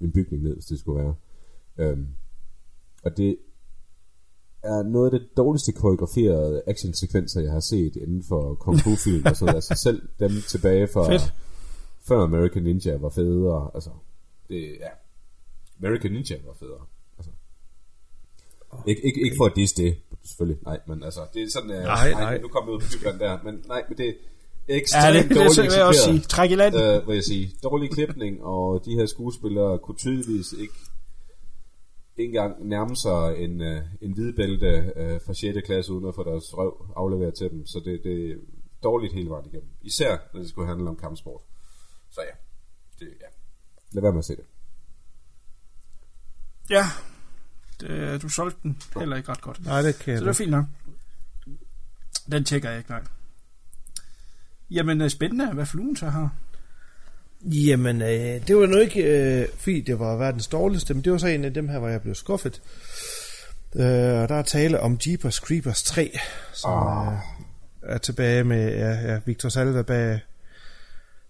en 0.00 0.12
bygning 0.12 0.42
ned, 0.42 0.54
hvis 0.54 0.64
det 0.64 0.78
skulle 0.80 1.04
være. 1.04 1.14
Øhm, 1.78 2.06
og 3.04 3.16
det 3.16 3.38
er 4.62 4.82
noget 4.82 5.12
af 5.12 5.20
det 5.20 5.28
dårligste 5.36 5.72
koreograferede 5.72 6.62
actionsekvenser, 6.66 7.40
jeg 7.40 7.52
har 7.52 7.60
set 7.60 7.96
inden 7.96 8.24
for 8.28 8.54
kung 8.54 8.78
fu 8.78 8.90
film 9.04 9.22
og 9.26 9.36
sådan 9.36 9.46
noget. 9.46 9.54
Altså 9.54 9.74
selv 9.84 10.08
dem 10.18 10.30
tilbage 10.48 10.88
fra 10.88 11.12
Fedt. 11.12 11.34
før 12.08 12.18
American 12.22 12.62
Ninja 12.62 12.96
var 12.96 13.08
federe. 13.08 13.70
Altså, 13.74 13.90
det, 14.48 14.76
ja. 14.80 14.88
American 15.78 16.12
Ninja 16.12 16.36
var 16.46 16.52
federe. 16.52 16.86
Altså. 17.18 17.30
Ikke, 18.86 19.02
ikke, 19.06 19.20
ikke 19.24 19.36
for 19.38 19.44
at 19.46 19.52
disse 19.56 19.82
det, 19.82 19.96
selvfølgelig. 20.24 20.62
Nej, 20.64 20.80
men 20.86 21.02
altså, 21.02 21.20
det 21.34 21.42
er 21.42 21.46
sådan, 21.52 21.70
uh, 21.70 21.76
Nej, 21.76 22.10
nej. 22.10 22.38
nu 22.40 22.48
kommer 22.48 22.72
ud 22.72 22.80
på 22.80 22.86
dybden 22.92 23.20
der, 23.20 23.42
men 23.44 23.64
nej, 23.68 23.84
men 23.88 23.98
det 23.98 24.16
er 24.70 24.74
Ja, 24.74 24.80
ekstremt 24.80 25.14
det, 25.14 25.28
det, 25.28 25.36
dårligt 25.36 25.56
det 25.56 25.64
vil 25.64 25.72
jeg 25.76 25.84
også 25.84 26.04
sige. 26.04 26.20
Træk 26.20 26.50
i 26.50 26.54
land. 26.54 26.76
øh, 26.76 27.08
vil 27.08 27.14
jeg 27.14 27.24
sige. 27.24 27.52
Dårlig 27.62 27.90
klipning, 27.90 28.44
og 28.44 28.82
de 28.84 28.94
her 28.94 29.06
skuespillere 29.06 29.78
kunne 29.78 29.96
tydeligvis 29.96 30.52
ikke 30.52 30.74
ikke 32.16 32.38
engang 32.38 32.68
nærme 32.68 32.96
sig 32.96 33.44
en, 33.44 33.60
øh, 33.60 33.82
en 34.00 34.12
hvidbælte 34.12 34.92
øh, 34.96 35.20
fra 35.26 35.34
6. 35.34 35.58
klasse, 35.66 35.92
uden 35.92 36.08
at 36.08 36.14
få 36.14 36.24
deres 36.24 36.44
røv 36.58 36.86
afleveret 36.96 37.34
til 37.34 37.50
dem. 37.50 37.66
Så 37.66 37.82
det, 37.84 38.00
det 38.04 38.30
er 38.30 38.34
dårligt 38.82 39.12
hele 39.14 39.30
vejen 39.30 39.46
igennem. 39.46 39.68
Især 39.82 40.16
når 40.32 40.40
det 40.40 40.48
skulle 40.50 40.68
handle 40.68 40.88
om 40.88 40.96
kampsport. 40.96 41.40
Så 42.10 42.20
ja, 42.20 42.34
det, 42.98 43.12
ja. 43.20 43.26
lad 43.92 44.02
være 44.02 44.12
med 44.12 44.18
at 44.18 44.24
se 44.24 44.36
det. 44.36 44.44
Ja, 46.70 46.84
det, 47.80 48.22
du 48.22 48.28
solgte 48.28 48.58
den 48.62 48.82
heller 48.98 49.16
ikke 49.16 49.28
ret 49.28 49.40
godt. 49.40 49.64
Nej, 49.64 49.82
det 49.82 49.98
kan 49.98 50.18
Så 50.18 50.24
det 50.24 50.30
er 50.30 50.34
fint 50.34 50.50
nok. 50.50 50.64
Den 52.32 52.44
tjekker 52.44 52.68
jeg 52.68 52.78
ikke, 52.78 52.90
nej. 52.90 53.02
Jamen, 54.70 55.00
øh, 55.00 55.10
spændende, 55.10 55.52
hvad 55.52 55.66
fluen 55.66 55.96
så 55.96 56.06
har. 56.06 56.30
Jamen, 57.42 58.02
øh, 58.02 58.46
det 58.46 58.56
var 58.56 58.66
nu 58.66 58.76
ikke, 58.76 59.02
øh, 59.02 59.48
fordi 59.56 59.80
det 59.80 59.98
var 59.98 60.16
verdens 60.16 60.46
dårligste, 60.46 60.94
men 60.94 61.04
det 61.04 61.12
var 61.12 61.18
så 61.18 61.26
en 61.26 61.44
af 61.44 61.54
dem 61.54 61.68
her, 61.68 61.78
hvor 61.78 61.88
jeg 61.88 62.02
blev 62.02 62.14
skuffet. 62.14 62.62
Øh, 63.76 64.22
og 64.22 64.28
der 64.28 64.34
er 64.34 64.42
tale 64.42 64.80
om 64.80 64.98
Jeepers 65.06 65.34
Creepers 65.34 65.82
3, 65.82 66.18
som 66.52 66.70
oh. 66.72 67.06
øh, 67.06 67.18
er 67.82 67.98
tilbage 67.98 68.44
med 68.44 68.76
ja, 68.76 69.12
ja, 69.12 69.20
Victor 69.26 69.48
Salva 69.48 69.82
bag, 69.82 70.20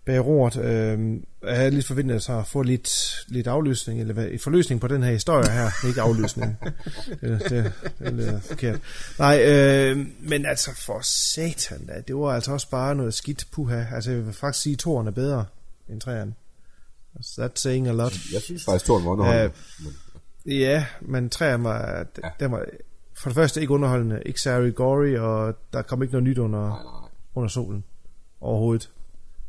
bag 0.05 0.27
roret. 0.27 0.57
Øh, 0.57 1.21
jeg 1.43 1.57
havde 1.57 1.71
lidt 1.71 1.87
forventet 1.87 2.31
at 2.31 2.47
få 2.47 2.63
lidt, 2.63 2.91
lidt 3.29 3.47
afløsning, 3.47 4.01
eller 4.01 4.15
hvad, 4.15 4.27
et 4.27 4.41
forløsning 4.41 4.81
på 4.81 4.89
den 4.89 5.03
her 5.03 5.13
historie 5.13 5.51
her. 5.51 5.87
Ikke 5.89 6.01
afløsning. 6.01 6.59
det, 7.21 7.41
det, 7.49 7.73
det 7.99 8.29
er 8.29 8.41
forkert. 8.41 8.81
Nej, 9.19 9.43
øh, 9.45 10.07
men 10.21 10.47
altså 10.47 10.71
for 10.77 11.01
satan 11.03 11.87
da, 11.87 11.93
det 12.09 12.17
var 12.17 12.35
altså 12.35 12.53
også 12.53 12.71
bare 12.71 12.95
noget 12.95 13.15
skidt 13.15 13.47
puha. 13.53 13.85
Altså 13.95 14.11
jeg 14.11 14.27
vil 14.27 14.35
faktisk 14.35 14.63
sige, 14.63 14.73
at 14.73 14.79
toren 14.79 15.07
er 15.07 15.11
bedre 15.11 15.47
end 15.89 16.01
træerne. 16.01 16.35
That's 17.21 17.53
saying 17.55 17.89
a 17.89 17.93
lot. 17.93 18.13
Jeg 18.33 18.41
synes 18.41 18.65
faktisk, 18.65 18.87
Toren 18.87 19.05
var 19.05 19.11
underholdende. 19.11 19.55
Ja, 20.47 20.87
men 21.01 21.31
træerne 21.31 21.65
var, 21.65 22.07
ja. 22.25 22.29
den 22.41 22.53
var 22.53 22.67
for 23.15 23.31
det 23.31 23.35
første 23.35 23.61
ikke 23.61 23.73
underholdende, 23.73 24.23
ikke 24.27 24.41
særlig 24.41 24.75
gory, 24.75 25.17
og 25.17 25.55
der 25.73 25.83
kom 25.83 26.03
ikke 26.03 26.13
noget 26.13 26.25
nyt 26.25 26.39
under, 26.39 26.69
nej, 26.69 26.83
nej. 26.83 27.09
under 27.35 27.49
solen 27.49 27.85
overhovedet. 28.41 28.91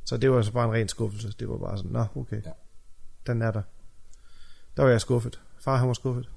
Så 0.06 0.18
det 0.18 0.32
var 0.32 0.38
altså 0.38 0.52
bare 0.54 0.66
en 0.68 0.74
ren 0.74 0.88
skuffelse. 0.88 1.34
Det 1.40 1.50
var 1.50 1.58
bare 1.58 1.78
sådan, 1.78 1.92
nå, 1.92 2.04
okay. 2.16 2.42
Ja. 2.46 2.52
Den 3.28 3.42
er 3.42 3.52
der. 3.52 3.62
Der 4.78 4.84
var 4.84 4.90
jeg 4.90 5.02
skuffet. 5.02 5.40
Far, 5.64 5.78
han 5.78 5.88
var 5.88 5.94
skuffet. 5.94 6.30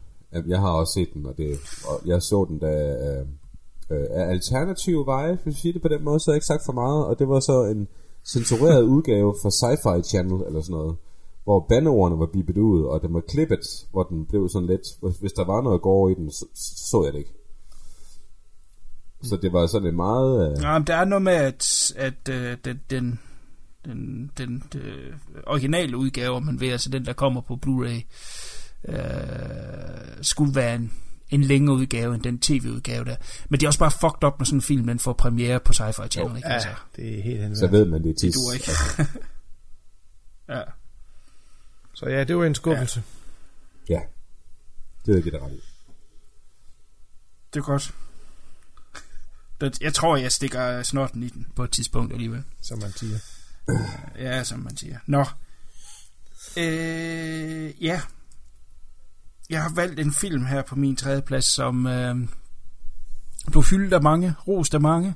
Jeg 0.47 0.61
har 0.61 0.69
også 0.71 0.93
set 0.93 1.09
den, 1.15 1.27
og, 1.27 1.37
det, 1.37 1.59
og 1.89 2.01
jeg 2.07 2.23
så 2.23 2.47
den, 2.49 2.59
da 2.59 2.67
øh, 2.97 3.27
øh, 3.91 4.07
af 4.11 4.31
alternative 4.31 5.07
veje, 5.07 5.35
hvis 5.35 5.47
vi 5.47 5.53
siger 5.61 5.73
det 5.73 5.83
på 5.83 5.89
den 5.89 6.05
måde, 6.05 6.21
så 6.21 6.31
har 6.31 6.33
jeg 6.33 6.37
ikke 6.37 6.47
sagt 6.47 6.63
for 6.67 6.73
meget, 6.73 7.07
og 7.07 7.19
det 7.19 7.29
var 7.29 7.41
så 7.41 7.65
en 7.65 7.89
censureret 8.33 8.83
udgave 8.83 9.35
fra 9.43 9.49
Sci-Fi 9.59 10.03
Channel, 10.03 10.47
eller 10.47 10.61
sådan 10.61 10.73
noget, 10.73 10.97
hvor 11.45 11.67
bandeordene 11.69 12.21
var 12.21 12.27
bippet 12.27 12.59
ud, 12.59 12.83
og 12.85 13.03
den 13.03 13.15
var 13.15 13.21
klippet, 13.21 13.61
hvor 13.91 14.03
den 14.03 14.27
blev 14.27 14.49
sådan 14.49 14.67
lidt, 14.69 14.83
hvis- 15.21 15.33
der 15.33 15.45
var 15.45 15.63
noget 15.63 15.83
gore 15.83 16.13
i 16.13 16.15
den, 16.15 16.31
så, 16.31 16.47
så, 16.55 16.89
så 16.91 17.03
jeg 17.05 17.13
det 17.13 17.19
ikke. 17.19 17.35
Så 19.23 19.37
det 19.43 19.53
var 19.53 19.67
sådan 19.67 19.89
en 19.89 19.97
meget... 19.97 20.51
Øh, 20.51 20.63
Ja, 20.63 20.79
men 20.79 20.87
der 20.87 20.95
er 20.97 21.05
noget 21.05 21.23
med, 21.23 21.33
at, 21.33 21.93
at 21.97 22.29
øh, 22.31 22.57
den, 22.65 22.81
den, 22.91 23.21
den, 23.85 24.31
den, 24.39 24.63
den 24.73 24.83
originale 25.47 25.97
udgave, 25.97 26.41
man 26.41 26.61
ved, 26.61 26.69
altså 26.69 26.91
den, 26.91 27.05
der 27.07 27.13
kommer 27.13 27.41
på 27.41 27.59
Blu-ray, 27.67 28.03
øh, 28.93 30.23
skulle 30.23 30.55
være 30.55 30.75
en, 30.75 30.93
en 31.31 31.43
længere 31.45 31.77
udgave 31.77 32.15
end 32.15 32.23
den 32.23 32.39
tv-udgave 32.39 33.05
der. 33.05 33.17
Men 33.49 33.61
det 33.61 33.67
er 33.67 33.69
også 33.69 33.79
bare 33.79 33.91
fucked 33.91 34.25
up, 34.25 34.39
når 34.39 34.45
sådan 34.45 34.59
en 34.59 34.63
film 34.63 34.87
den 34.87 34.99
får 34.99 35.13
premiere 35.13 35.61
på 35.61 35.73
Sci-Fi 35.73 36.09
Channel, 36.09 36.37
ikke? 36.37 36.49
Altså, 36.49 36.69
det 36.97 37.19
er 37.19 37.23
helt 37.23 37.41
hen. 37.43 37.57
så 37.57 37.67
ved 37.67 37.85
man, 37.85 38.03
det 38.03 38.09
er 38.09 38.13
det 38.13 38.21
tis. 38.21 38.35
duer 38.35 38.53
ikke. 38.53 38.71
ja. 40.55 40.61
Så 41.95 42.07
ja, 42.09 42.25
det 42.25 42.37
var 42.37 42.45
en 42.45 42.55
skuffelse. 42.55 43.03
Ja, 43.89 44.01
det 44.99 45.07
vil 45.07 45.15
jeg 45.15 45.23
give 45.23 45.33
dig 45.33 45.43
ret. 45.43 45.61
Det 47.55 47.61
er 47.61 47.65
godt. 47.65 47.95
Den- 49.61 49.73
Jeg 49.87 49.95
tror, 49.95 50.17
jeg 50.17 50.33
stikker 50.33 50.83
snotten 50.83 51.23
i 51.23 51.29
den 51.29 51.47
på 51.57 51.65
et 51.65 51.71
tidspunkt 51.71 52.13
alligevel. 52.13 52.43
Som 52.63 52.79
man 52.79 52.93
siger. 52.93 53.19
Ja, 54.19 54.45
som 54.45 54.61
man 54.61 54.77
siger. 54.77 54.99
Nå. 55.07 55.25
Øh, 56.57 57.85
ja. 57.85 58.01
Jeg 59.51 59.63
har 59.63 59.73
valgt 59.75 60.01
en 60.01 60.13
film 60.13 60.47
her 60.47 60.63
på 60.63 60.77
min 60.77 60.97
tredje 60.97 61.23
plads, 61.23 61.45
som 61.45 61.87
øh, 61.87 62.17
blev 63.51 63.63
hyldet 63.63 63.93
af 63.93 64.03
mange, 64.03 64.35
rost 64.49 64.75
af 64.75 64.81
mange. 64.81 65.15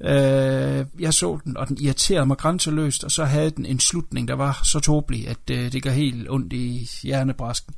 Øh, 0.00 0.86
jeg 0.98 1.14
så 1.14 1.38
den, 1.44 1.56
og 1.56 1.68
den 1.68 1.78
irriterede 1.80 2.26
mig 2.26 2.36
grænseløst, 2.36 3.04
og 3.04 3.10
så 3.10 3.24
havde 3.24 3.50
den 3.50 3.66
en 3.66 3.80
slutning, 3.80 4.28
der 4.28 4.34
var 4.34 4.60
så 4.64 4.80
tåbelig, 4.80 5.28
at 5.28 5.50
øh, 5.50 5.72
det 5.72 5.82
gør 5.82 5.90
helt 5.90 6.30
ondt 6.30 6.52
i 6.52 6.90
hjernebrasken. 7.02 7.74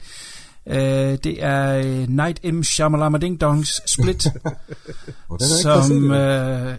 Øh, 0.67 1.19
det 1.25 1.45
er 1.45 1.75
øh, 1.75 2.09
Night 2.09 2.55
M. 2.55 2.63
Shyamalama 2.63 3.19
Ding 3.19 3.41
Dongs 3.41 3.91
Split, 3.91 4.23
som... 5.63 6.11
Øh, 6.11 6.79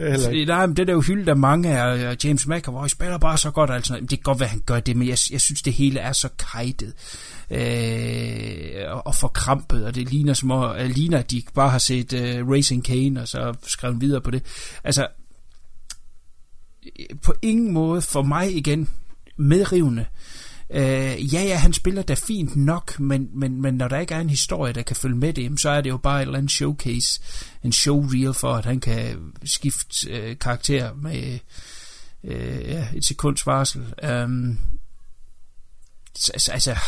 det 0.00 0.08
er 0.08 0.10
heller 0.10 0.30
ikke. 0.30 0.44
nej, 0.44 0.66
men 0.66 0.76
det 0.76 0.86
der 0.86 0.92
jo 0.92 1.00
hyldet 1.00 1.28
af 1.28 1.36
mange 1.36 1.78
af 1.78 2.16
James 2.24 2.46
McAvoy 2.46 2.88
spiller 2.88 3.18
bare 3.18 3.38
så 3.38 3.50
godt 3.50 3.70
altså, 3.70 3.94
Det 4.00 4.08
kan 4.08 4.18
godt 4.22 4.40
være, 4.40 4.48
han 4.48 4.62
gør 4.66 4.80
det, 4.80 4.96
men 4.96 5.08
jeg, 5.08 5.18
jeg 5.30 5.40
synes, 5.40 5.62
det 5.62 5.72
hele 5.72 6.00
er 6.00 6.12
så 6.12 6.28
kajtet 6.52 6.92
øh, 7.50 8.92
og, 8.94 9.06
og 9.06 9.14
forkrampet, 9.14 9.84
og 9.84 9.94
det 9.94 10.10
ligner 10.10 10.34
som 10.34 10.50
at, 10.50 10.82
øh, 10.84 10.90
ligner, 10.90 11.18
at 11.18 11.30
de 11.30 11.42
bare 11.54 11.70
har 11.70 11.78
set 11.78 12.12
uh, 12.12 12.50
Racing 12.50 12.84
Kane, 12.84 13.20
og 13.20 13.28
så 13.28 13.54
skrevet 13.66 14.00
videre 14.00 14.20
på 14.20 14.30
det. 14.30 14.42
Altså, 14.84 15.06
på 17.22 17.34
ingen 17.42 17.72
måde 17.72 18.02
for 18.02 18.22
mig 18.22 18.56
igen 18.56 18.88
medrivende. 19.36 20.02
Øh, 20.02 20.39
ja, 21.32 21.42
ja, 21.42 21.56
han 21.56 21.72
spiller 21.72 22.02
da 22.02 22.14
fint 22.14 22.56
nok, 22.56 23.00
men, 23.00 23.28
men, 23.34 23.62
men 23.62 23.74
når 23.74 23.88
der 23.88 23.98
ikke 23.98 24.14
er 24.14 24.20
en 24.20 24.30
historie, 24.30 24.72
der 24.72 24.82
kan 24.82 24.96
følge 24.96 25.16
med 25.16 25.32
det, 25.32 25.60
så 25.60 25.70
er 25.70 25.80
det 25.80 25.90
jo 25.90 25.96
bare 25.96 26.18
et 26.18 26.26
eller 26.26 26.38
andet 26.38 26.50
showcase, 26.50 27.20
en 27.64 27.72
showreel 27.72 28.34
for, 28.34 28.54
at 28.54 28.64
han 28.64 28.80
kan 28.80 29.32
skifte 29.44 30.10
øh, 30.10 30.38
karakter 30.38 30.94
med 30.94 31.38
øh, 32.24 32.68
ja, 32.68 32.88
et 32.94 33.04
sekunds 33.04 33.46
varsel. 33.46 33.94
Um, 34.24 34.58
altså, 36.34 36.78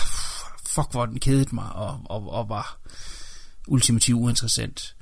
fuck, 0.66 0.90
hvor 0.90 1.06
den 1.06 1.20
kedede 1.20 1.54
mig, 1.54 1.72
og, 1.72 2.00
og, 2.04 2.30
og 2.30 2.48
var 2.48 2.78
ultimativt 3.68 4.18
uinteressant. 4.18 4.96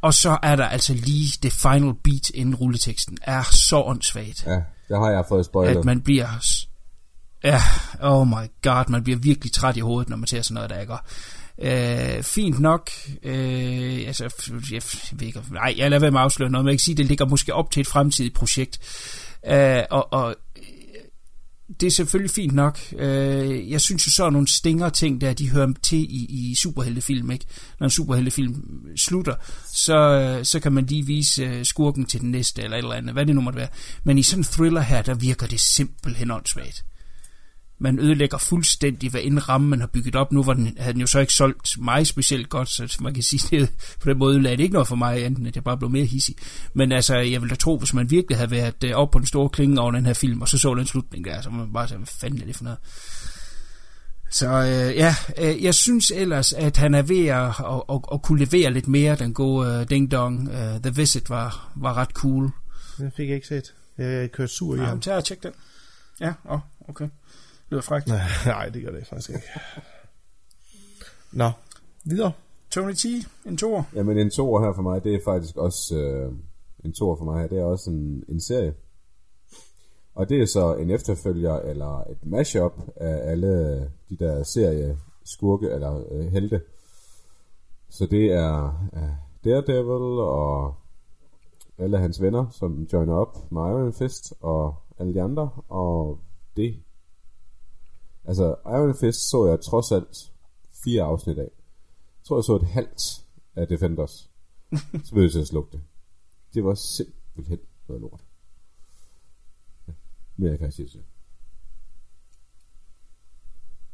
Og 0.00 0.14
så 0.14 0.38
er 0.42 0.56
der 0.56 0.66
altså 0.66 0.94
lige 0.94 1.38
det 1.42 1.52
final 1.52 1.94
beat 2.04 2.30
inden 2.30 2.54
rulleteksten, 2.54 3.18
er 3.22 3.42
så 3.42 3.82
åndssvagt 3.82 4.46
Ja, 4.46 4.60
der 4.88 5.00
har 5.00 5.10
jeg 5.10 5.24
fået 5.28 5.44
spoilet. 5.44 5.76
at 5.76 5.84
man 5.84 6.00
bliver... 6.00 6.28
Ja, 7.44 7.60
oh 8.00 8.28
my 8.28 8.48
god, 8.62 8.90
man 8.90 9.04
bliver 9.04 9.18
virkelig 9.18 9.52
træt 9.52 9.76
i 9.76 9.80
hovedet, 9.80 10.08
når 10.08 10.16
man 10.16 10.26
ser 10.26 10.42
sådan 10.42 10.54
noget, 10.54 10.70
der 10.70 10.80
ikke 10.80 10.94
Øh, 11.62 12.22
fint 12.22 12.60
nok. 12.60 12.90
Øh, 13.22 14.02
altså, 14.06 14.24
jeg, 14.24 14.30
jeg 14.72 14.82
ved 15.12 15.26
ikke, 15.26 15.40
nej, 15.50 15.74
jeg 15.76 15.90
lader 15.90 16.00
være 16.00 16.10
med 16.10 16.20
at 16.20 16.24
afsløre 16.24 16.50
noget, 16.50 16.64
men 16.64 16.70
jeg 16.70 16.78
kan 16.78 16.84
sige, 16.84 16.96
det 16.96 17.06
ligger 17.06 17.26
måske 17.26 17.54
op 17.54 17.70
til 17.70 17.80
et 17.80 17.86
fremtidigt 17.86 18.34
projekt. 18.34 18.78
Øh, 19.46 19.82
og, 19.90 20.12
og 20.12 20.36
det 21.80 21.86
er 21.86 21.90
selvfølgelig 21.90 22.30
fint 22.30 22.52
nok. 22.52 22.78
Øh, 22.98 23.70
jeg 23.70 23.80
synes 23.80 24.06
jo 24.06 24.10
så, 24.10 24.26
at 24.26 24.32
nogle 24.32 24.48
stinger 24.48 24.88
ting 24.88 25.20
der, 25.20 25.32
de 25.32 25.50
hører 25.50 25.72
til 25.82 25.98
i, 25.98 26.50
i 26.50 26.54
superheltefilm, 26.54 27.30
ikke? 27.30 27.44
Når 27.80 27.84
en 27.84 27.90
superheltefilm 27.90 28.86
slutter, 28.96 29.34
så, 29.72 30.40
så 30.42 30.60
kan 30.60 30.72
man 30.72 30.86
lige 30.86 31.06
vise 31.06 31.42
øh, 31.42 31.64
skurken 31.64 32.06
til 32.06 32.20
den 32.20 32.30
næste, 32.30 32.62
eller 32.62 32.76
et 32.76 32.82
eller 32.82 32.94
andet, 32.94 33.12
hvad 33.12 33.26
det 33.26 33.34
nu 33.34 33.40
måtte 33.40 33.58
være. 33.58 33.68
Men 34.04 34.18
i 34.18 34.22
sådan 34.22 34.40
en 34.40 34.44
thriller 34.44 34.80
her, 34.80 35.02
der 35.02 35.14
virker 35.14 35.46
det 35.46 35.60
simpelthen 35.60 36.30
åndssvagt 36.30 36.84
man 37.78 37.98
ødelægger 37.98 38.38
fuldstændig, 38.38 39.10
hvad 39.10 39.20
en 39.24 39.48
ramme 39.48 39.68
man 39.68 39.80
har 39.80 39.86
bygget 39.86 40.16
op. 40.16 40.32
Nu 40.32 40.42
var 40.42 40.54
den, 40.54 40.76
havde 40.78 40.92
den 40.92 41.00
jo 41.00 41.06
så 41.06 41.18
ikke 41.20 41.32
solgt 41.32 41.78
mig 41.78 42.06
specielt 42.06 42.48
godt, 42.48 42.68
så 42.68 42.98
man 43.00 43.14
kan 43.14 43.22
sige, 43.22 43.40
det, 43.60 43.70
på 44.00 44.08
den 44.10 44.18
måde 44.18 44.34
ødelagde 44.34 44.56
det 44.56 44.62
ikke 44.62 44.72
noget 44.72 44.88
for 44.88 44.96
mig, 44.96 45.24
enten 45.24 45.46
at 45.46 45.56
jeg 45.56 45.64
bare 45.64 45.78
blev 45.78 45.90
mere 45.90 46.04
hissig. 46.04 46.34
Men 46.74 46.92
altså, 46.92 47.16
jeg 47.16 47.42
vil 47.42 47.50
da 47.50 47.54
tro, 47.54 47.78
hvis 47.78 47.94
man 47.94 48.10
virkelig 48.10 48.36
havde 48.38 48.50
været 48.50 48.84
øh, 48.84 48.92
op 48.94 49.10
på 49.10 49.18
den 49.18 49.26
store 49.26 49.48
klinge 49.48 49.80
over 49.80 49.92
den 49.92 50.06
her 50.06 50.12
film, 50.12 50.40
og 50.40 50.48
så 50.48 50.58
så 50.58 50.74
den 50.74 50.86
slutning 50.86 51.24
der, 51.24 51.40
så 51.40 51.50
man 51.50 51.72
bare 51.72 51.88
sige, 51.88 51.98
hvad 51.98 52.06
fanden 52.06 52.40
er 52.40 52.46
det 52.46 52.56
for 52.56 52.64
noget? 52.64 52.78
Så 54.30 54.48
øh, 54.48 54.96
ja, 54.96 55.14
øh, 55.38 55.64
jeg 55.64 55.74
synes 55.74 56.10
ellers, 56.10 56.52
at 56.52 56.76
han 56.76 56.94
er 56.94 57.02
ved 57.02 57.26
at, 57.26 57.46
at, 57.48 57.82
at, 57.90 58.00
at 58.12 58.22
kunne 58.22 58.44
levere 58.44 58.72
lidt 58.72 58.88
mere, 58.88 59.16
den 59.16 59.34
gode 59.34 59.80
uh, 59.80 59.88
Ding 59.90 60.10
Dong. 60.10 60.48
Uh, 60.48 60.82
The 60.82 60.94
Visit 60.96 61.30
var, 61.30 61.72
var 61.76 61.94
ret 61.96 62.10
cool. 62.10 62.50
Den 62.98 63.12
fik 63.16 63.28
jeg 63.28 63.34
ikke 63.34 63.46
set. 63.46 63.74
Jeg 63.98 64.32
kørte 64.32 64.52
sur 64.52 64.76
i 64.76 64.78
ham. 64.78 65.00
tag 65.00 65.16
og 65.16 65.24
tjek 65.24 65.42
den. 65.42 65.52
Ja, 66.20 66.32
oh, 66.44 66.58
okay. 66.88 67.08
Lyder 67.70 67.82
frækt. 67.82 68.06
Nej, 68.46 68.68
det 68.68 68.82
gør 68.82 68.90
det 68.90 69.06
faktisk 69.06 69.30
ikke. 69.30 69.42
Nå, 71.32 71.50
videre. 72.04 72.32
Tony 72.70 72.92
T, 72.92 73.04
en 73.46 73.56
toer. 73.56 73.82
Jamen 73.94 74.18
en 74.18 74.30
toer 74.30 74.60
her 74.60 74.72
for 74.74 74.82
mig, 74.82 75.04
det 75.04 75.14
er 75.14 75.20
faktisk 75.24 75.56
også 75.56 75.96
øh, 75.96 76.32
en 76.84 76.92
toer 76.92 77.16
for 77.16 77.24
mig 77.24 77.40
her, 77.40 77.48
det 77.48 77.58
er 77.58 77.64
også 77.64 77.90
en, 77.90 78.24
en 78.28 78.40
serie. 78.40 78.74
Og 80.14 80.28
det 80.28 80.42
er 80.42 80.46
så 80.46 80.74
en 80.74 80.90
efterfølger 80.90 81.54
eller 81.54 82.10
et 82.10 82.26
mashup 82.26 82.72
af 82.96 83.30
alle 83.30 83.80
de 84.08 84.16
der 84.18 84.42
serie 84.42 84.98
skurke 85.24 85.70
eller 85.70 86.04
øh, 86.10 86.26
helte. 86.26 86.60
Så 87.88 88.06
det 88.06 88.32
er 88.32 88.86
øh, 88.94 89.02
Daredevil 89.44 90.20
og 90.20 90.74
alle 91.78 91.98
hans 91.98 92.22
venner, 92.22 92.46
som 92.50 92.82
joiner 92.92 93.14
op 93.14 93.52
med 93.52 93.62
Iron 93.62 93.92
Fist 93.92 94.34
og 94.40 94.74
alle 94.98 95.14
de 95.14 95.22
andre. 95.22 95.50
Og 95.68 96.18
det... 96.56 96.82
Altså, 98.28 98.54
Iron 98.66 98.94
Fist 99.00 99.30
så 99.30 99.46
jeg 99.46 99.60
trods 99.60 99.92
alt 99.92 100.32
fire 100.84 101.02
afsnit 101.02 101.38
af. 101.38 101.42
Jeg 101.42 102.24
tror, 102.24 102.36
jeg 102.38 102.44
så 102.44 102.56
et 102.56 102.66
halvt 102.66 103.00
af 103.56 103.68
Defenders. 103.68 104.30
Så 105.04 105.10
blev 105.12 105.22
jeg 105.22 105.32
til 105.32 105.40
at 105.40 105.46
slukke 105.46 105.72
det. 105.72 105.80
Det 106.54 106.64
var 106.64 106.74
simpelthen 106.74 107.58
noget 107.88 108.00
lort. 108.02 108.20
Ja, 109.88 109.92
mere 110.36 110.56
kan 110.56 110.64
jeg 110.64 110.72
sige 110.72 110.88
til. 110.88 111.02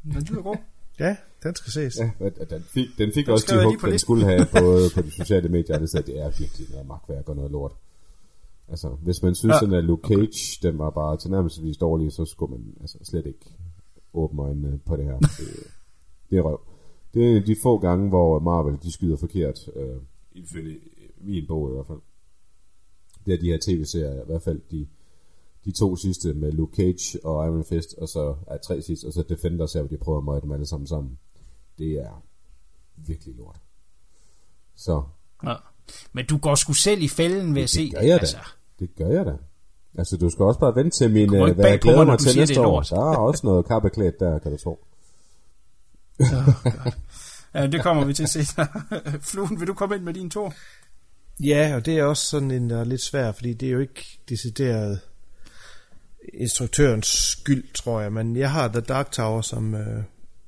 Den 0.04 0.22
lyder 0.30 0.42
god. 0.42 0.56
Ja, 1.00 1.16
den 1.42 1.54
skal 1.54 1.72
ses. 1.72 1.96
Ja, 1.98 2.28
den 2.50 2.62
fik, 2.62 2.88
den 2.98 3.12
fik 3.14 3.26
Den 3.26 3.32
også 3.32 3.46
de 3.56 3.64
hug, 3.64 3.74
på 3.80 3.86
den 3.86 3.92
listen. 3.92 3.98
skulle 4.06 4.24
have 4.24 4.46
på, 4.58 4.60
på 4.94 5.02
de 5.02 5.10
sociale 5.10 5.48
medier. 5.48 5.78
Det 5.78 5.90
sagde, 5.90 6.06
det 6.12 6.20
er 6.20 6.30
virkelig 6.38 6.66
noget 6.70 6.86
magtværk 6.86 7.28
og 7.28 7.36
noget 7.36 7.50
lort. 7.50 7.72
Altså, 8.68 8.88
hvis 8.88 9.22
man 9.22 9.34
synes, 9.34 9.54
Ja. 9.62 9.76
at 9.78 9.84
Luke 9.84 10.08
Cage, 10.08 10.58
den 10.62 10.78
var 10.78 10.90
bare 10.90 11.16
tilnærmelsesvis 11.16 11.76
dårlig, 11.76 12.12
så 12.12 12.24
skulle 12.24 12.50
man 12.50 12.74
altså 12.80 12.98
slet 13.02 13.26
ikke 13.26 13.46
åbne 14.14 14.42
øjnene 14.42 14.78
på 14.78 14.96
det 14.96 15.04
her. 15.04 15.18
Det, 15.18 15.66
det 16.30 16.38
er 16.38 16.42
røv. 16.42 16.60
Det 17.14 17.36
er 17.36 17.40
de 17.40 17.56
få 17.62 17.78
gange, 17.78 18.08
hvor 18.08 18.38
Marvel, 18.38 18.78
de 18.82 18.92
skyder 18.92 19.16
forkert, 19.16 19.68
øh, 19.76 19.96
ifølge 20.32 20.80
min 21.20 21.46
bog 21.46 21.70
i 21.70 21.72
hvert 21.72 21.86
fald. 21.86 21.98
Det 23.26 23.34
er 23.34 23.38
de 23.38 23.46
her 23.46 23.58
tv-serier, 23.66 24.22
i 24.22 24.26
hvert 24.26 24.42
fald 24.42 24.60
de, 24.70 24.86
de 25.64 25.72
to 25.72 25.96
sidste 25.96 26.34
med 26.34 26.52
Luke 26.52 26.76
Cage 26.76 27.24
og 27.26 27.46
Iron 27.46 27.64
Fist, 27.64 27.94
og 27.98 28.08
så 28.08 28.36
er 28.46 28.56
tre 28.56 28.82
sidste, 28.82 29.06
og 29.06 29.12
så 29.12 29.22
Defenders 29.22 29.72
her, 29.72 29.80
hvor 29.80 29.88
de 29.88 29.96
prøver 29.96 30.18
at 30.18 30.24
møde 30.24 30.40
dem 30.40 30.52
alle 30.52 30.66
sammen 30.66 30.86
sammen. 30.86 31.18
Det 31.78 31.92
er 31.92 32.22
virkelig 32.96 33.34
lort. 33.34 33.60
Så 34.76 35.02
Ja. 35.44 35.54
Men 36.12 36.26
du 36.26 36.38
går 36.38 36.54
sgu 36.54 36.72
selv 36.72 37.02
i 37.02 37.08
fælden 37.08 37.54
ved 37.54 37.62
at 37.62 37.70
se 37.70 37.82
det 37.84 37.92
gør 37.92 38.00
jeg 38.00 38.08
da. 38.08 38.20
Altså, 38.20 38.38
Det 38.78 38.94
gør 38.94 39.08
jeg 39.08 39.26
da. 39.26 39.36
Altså, 39.98 40.16
du 40.16 40.30
skal 40.30 40.42
også 40.44 40.60
bare 40.60 40.74
vente 40.74 40.96
til 40.98 41.10
min, 41.10 41.34
øh, 41.34 41.54
hvad 41.54 41.70
jeg 41.70 41.78
glæder 41.80 42.04
mig 42.04 42.18
til 42.18 42.38
næste 42.38 42.54
det 42.54 42.60
er 42.60 42.66
år. 42.66 42.80
Der 42.80 42.96
er 43.12 43.16
også 43.16 43.46
noget 43.46 43.66
kappeklædt 43.66 44.20
der, 44.20 44.38
kan 44.38 44.52
du 44.52 44.56
tro. 44.58 44.78
ja, 47.54 47.66
det 47.66 47.82
kommer 47.82 48.04
vi 48.04 48.12
til 48.12 48.28
senere. 48.28 48.68
Fluen, 49.30 49.60
vil 49.60 49.68
du 49.68 49.74
komme 49.74 49.94
ind 49.96 50.04
med 50.04 50.14
din 50.14 50.30
to? 50.30 50.50
Ja, 51.40 51.72
og 51.74 51.86
det 51.86 51.98
er 51.98 52.04
også 52.04 52.26
sådan 52.26 52.50
en, 52.50 52.70
der 52.70 52.80
er 52.80 52.84
lidt 52.84 53.00
svær, 53.00 53.32
fordi 53.32 53.52
det 53.54 53.68
er 53.68 53.72
jo 53.72 53.78
ikke 53.78 54.18
decideret 54.28 55.00
instruktørens 56.34 57.06
skyld, 57.06 57.64
tror 57.74 58.00
jeg, 58.00 58.12
men 58.12 58.36
jeg 58.36 58.50
har 58.50 58.68
The 58.68 58.80
Dark 58.80 59.10
Tower 59.12 59.40
som, 59.40 59.74
øh, 59.74 60.02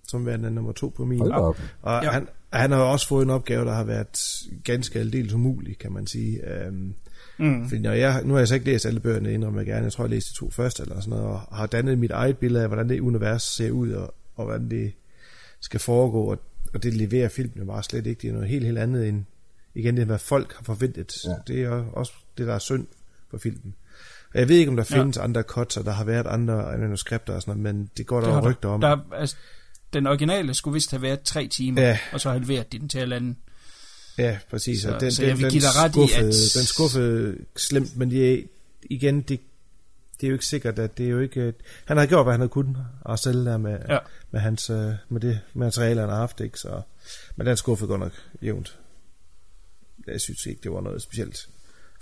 som 0.09 0.27
værende 0.27 0.51
nummer 0.51 0.73
to 0.73 0.89
på 0.97 1.05
min. 1.05 1.33
Op. 1.33 1.59
Og 1.83 2.03
Ja. 2.05 2.11
han, 2.11 2.29
han 2.53 2.71
har 2.71 2.79
også 2.79 3.09
fået 3.09 3.25
en 3.25 3.31
opgave, 3.31 3.65
der 3.65 3.73
har 3.75 3.85
været 3.85 4.43
ganske 4.65 4.99
aldeles 4.99 5.33
umulig, 5.33 5.79
kan 5.79 5.93
man 5.93 6.07
sige. 6.07 6.41
Um, 6.69 6.95
mm. 7.39 7.69
Fordi 7.69 7.81
når 7.81 7.93
jeg, 7.93 8.23
nu 8.25 8.33
har 8.33 8.39
jeg 8.41 8.49
så 8.49 8.55
ikke 8.55 8.67
læst 8.67 8.87
alle 8.87 9.01
bøgerne, 9.01 9.33
indrømmer 9.35 9.61
jeg 9.61 9.67
gerne. 9.67 9.85
Jeg 9.85 9.93
tror, 9.93 10.05
jeg 10.05 10.11
læste 10.11 10.31
de 10.31 10.37
to 10.37 10.51
første 10.51 10.83
eller 10.83 11.01
sådan 11.01 11.11
noget, 11.19 11.27
og 11.49 11.57
har 11.57 11.67
dannet 11.67 11.99
mit 11.99 12.11
eget 12.11 12.39
billede 12.39 12.63
af, 12.63 12.69
hvordan 12.69 12.89
det 12.89 13.01
univers 13.01 13.43
ser 13.43 13.71
ud, 13.71 13.91
og, 13.91 14.15
og 14.37 14.45
hvordan 14.45 14.71
det 14.71 14.93
skal 15.61 15.81
foregå, 15.81 16.25
og, 16.25 16.39
og 16.75 16.83
det 16.83 16.95
leverer 16.95 17.29
filmen 17.29 17.59
jo 17.59 17.65
bare 17.65 17.83
slet 17.83 18.07
ikke. 18.07 18.23
Det 18.23 18.29
er 18.29 18.33
noget 18.33 18.49
helt, 18.49 18.65
helt 18.65 18.79
andet 18.79 19.09
end, 19.09 19.25
igen, 19.75 19.97
det 19.97 20.07
hvad 20.07 20.19
folk 20.19 20.55
har 20.57 20.63
forventet. 20.65 21.17
Ja. 21.25 21.31
Ja. 21.31 21.37
Det 21.47 21.63
er 21.63 21.71
også 21.93 22.13
det, 22.39 22.47
der 22.47 22.55
er 22.55 22.59
synd 22.59 22.87
for 23.31 23.39
filmen. 23.39 23.75
Og 24.35 24.41
jeg 24.41 24.49
ved 24.49 24.57
ikke, 24.57 24.71
om 24.71 24.77
der 24.77 24.85
findes 24.85 25.17
andre 25.17 25.43
cuts, 25.43 25.77
og 25.77 25.85
der 25.85 25.93
har 25.93 26.05
været 26.05 26.27
andre 26.27 26.79
manuskripter 26.79 27.33
og 27.35 27.43
sådan 27.43 27.61
noget, 27.61 27.75
men 27.77 27.91
det 27.97 28.07
går 28.07 28.21
der, 28.21 28.35
Det 28.35 28.45
rygter 28.45 28.69
om. 28.69 28.81
Der, 28.81 28.89
er- 28.89 29.15
altså, 29.15 29.37
den 29.93 30.07
originale 30.07 30.55
skulle 30.55 30.75
vist 30.75 30.91
have 30.91 31.03
været 31.03 31.21
tre 31.21 31.49
timer, 31.49 31.83
Ja. 31.83 31.99
og 32.13 32.21
så 32.21 32.31
halveret 32.31 32.73
de 32.73 32.79
den 32.79 32.89
til 32.89 33.01
halvanden. 33.01 33.37
Ja, 34.19 34.39
præcis. 34.51 34.83
Så- 34.83 34.99
den, 35.01 35.11
så 35.13 35.23
den, 35.23 35.29
jeg 35.29 35.37
vil 35.37 35.45
den 35.45 35.51
give 35.53 35.63
dig 35.63 35.77
ret 35.77 35.91
i, 35.91 35.93
skuffede, 35.93 36.29
at- 36.29 36.51
Den 36.55 36.67
skuffede 36.67 37.37
slemt, 37.57 37.97
men 37.97 38.11
det 38.11 38.35
er, 38.35 38.43
igen, 38.83 39.21
det, 39.23 39.41
det 40.21 40.27
er 40.27 40.29
jo 40.29 40.35
ikke 40.35 40.47
sikkert, 40.47 40.79
at 40.79 40.99
det 40.99 41.07
er 41.07 41.11
jo 41.11 41.21
ikke... 41.21 41.41
øh, 41.41 41.53
Han 41.85 41.97
har 41.97 42.07
gjort, 42.07 42.25
hvad 42.27 42.33
han 42.35 42.41
har 42.41 42.49
kunnet, 42.49 42.77
og 43.01 43.19
selv 43.19 43.45
der 43.45 43.57
med, 43.59 43.79
Ja. 43.89 43.95
ja. 43.95 43.99
med, 44.31 44.41
hans, 44.41 44.71
øh, 44.71 44.93
med 45.09 45.21
det 45.21 45.41
materiale, 45.55 46.01
han 46.01 46.09
har 46.11 46.17
haft, 46.17 46.41
ikke? 46.41 46.59
Så, 46.59 46.81
men 47.37 47.47
den 47.47 47.57
skuffede 47.57 47.89
godt 47.89 48.01
nok 48.01 48.13
jævnt. 48.43 48.79
Jeg 50.07 50.21
synes 50.21 50.47
ikke, 50.47 50.61
det 50.63 50.71
var 50.71 50.81
noget 50.81 51.03
specielt 51.03 51.49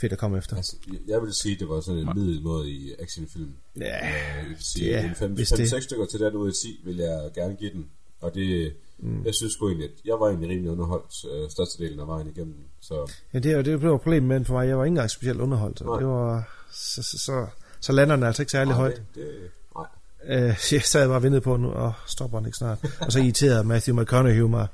fedt 0.00 0.12
at 0.12 0.18
komme 0.18 0.38
efter. 0.38 0.56
Altså, 0.56 0.76
jeg 1.08 1.22
vil 1.22 1.32
sige, 1.34 1.56
det 1.58 1.68
var 1.68 1.80
sådan 1.80 2.00
en 2.00 2.10
middel 2.14 2.68
i 2.68 2.92
actionfilm. 2.98 3.52
Ja, 3.76 4.06
Øh, 4.08 4.12
jeg 4.38 4.44
vil 4.48 4.56
sige, 4.60 4.86
det 4.86 4.94
er- 4.94 5.08
en 5.08 5.14
5, 5.14 5.32
hvis 5.32 5.48
5 5.48 5.56
det- 5.58 5.70
6 5.70 5.84
stykker 5.84 6.06
til 6.06 6.20
den 6.20 6.34
ud 6.34 6.48
af 6.48 6.54
10, 6.62 6.80
vil 6.84 6.96
jeg 6.96 7.30
gerne 7.34 7.56
give 7.56 7.70
den. 7.72 7.86
Og 8.20 8.34
det, 8.34 8.74
mm. 8.98 9.24
jeg 9.24 9.34
synes 9.34 9.52
sgu 9.52 9.68
egentlig, 9.68 9.90
at 9.90 9.94
jeg 10.04 10.20
var 10.20 10.28
egentlig 10.28 10.50
rimelig 10.50 10.70
underholdt 10.70 11.24
øh, 11.32 11.50
størstedelen 11.50 12.00
af 12.00 12.06
vejen 12.06 12.26
igennem. 12.26 12.56
Så 12.80 13.12
Ja, 13.34 13.38
det, 13.38 13.52
er 13.52 13.62
det 13.62 13.80
blev 13.80 13.98
problemet 13.98 14.28
med 14.28 14.36
den 14.36 14.44
for 14.44 14.54
mig. 14.54 14.68
Jeg 14.68 14.78
var 14.78 14.84
ikke 14.84 14.92
engang 14.92 15.10
specielt 15.10 15.40
underholdt. 15.40 15.80
Nej. 15.84 15.98
det 15.98 16.06
var... 16.06 16.48
Så, 16.72 17.02
så, 17.02 17.18
så, 17.18 17.46
så 17.80 17.92
lander 17.92 18.16
den 18.16 18.24
altså 18.24 18.42
ikke 18.42 18.52
særlig 18.52 18.68
nej, 18.68 18.76
højt. 18.76 19.02
Det, 19.14 19.50
nej. 19.76 19.86
Øh, 20.24 20.42
jeg 20.72 20.82
sad 20.82 21.06
bare 21.06 21.16
og 21.16 21.22
ventede 21.22 21.40
på 21.40 21.56
nu, 21.56 21.70
og 21.70 21.92
stopper 22.06 22.38
den 22.38 22.46
ikke 22.46 22.58
snart. 22.58 22.78
Og 23.00 23.12
så 23.12 23.18
irriterede 23.18 23.64
Matthew 23.64 24.00
McConaughey 24.00 24.40
mig 24.40 24.68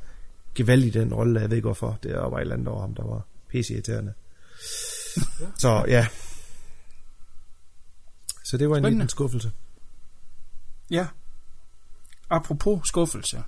gevaldigt 0.55 0.97
i 0.97 0.99
den 0.99 1.15
rolle, 1.15 1.41
jeg 1.41 1.51
ved 1.51 1.57
ikke 1.57 1.67
hvorfor. 1.67 1.99
Det 2.03 2.15
var 2.15 2.37
et 2.37 2.41
eller 2.41 2.55
andet 2.55 2.69
over 2.69 2.81
ham, 2.81 2.95
der 2.95 3.05
var 3.05 3.23
pisse 3.49 3.75
irriterende. 3.75 4.13
Så 5.59 5.85
ja. 5.89 6.07
Så 8.45 8.57
det 8.57 8.71
var 8.71 8.77
en 8.77 8.83
Spændende. 8.83 8.99
lille 8.99 9.11
skuffelse. 9.11 9.53
Ja. 10.91 11.07
Apropos 12.31 12.89
skuffelse. 12.89 13.43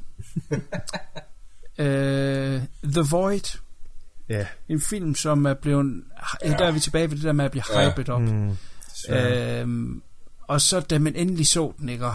øh, 1.79 2.63
The 2.85 3.03
Void. 3.11 3.59
Ja. 4.29 4.47
En 4.69 4.81
film, 4.81 5.15
som 5.15 5.45
er 5.47 5.55
blevet... 5.55 6.05
Ja. 6.45 6.49
Der 6.51 6.65
er 6.67 6.71
vi 6.71 6.81
tilbage 6.81 7.11
ved 7.11 7.17
det 7.17 7.25
der 7.25 7.33
med 7.33 7.45
at 7.45 7.51
blive 7.51 7.65
Ja. 7.81 7.91
hypet 7.91 8.09
op. 8.09 8.21
Mm, 8.23 8.57
Øhm, 9.11 10.03
og 10.49 10.61
så 10.61 10.81
da 10.81 10.99
man 10.99 11.17
endelig 11.17 11.47
så 11.47 11.73
den, 11.79 11.89
ikke? 11.89 12.07
Og, 12.07 12.15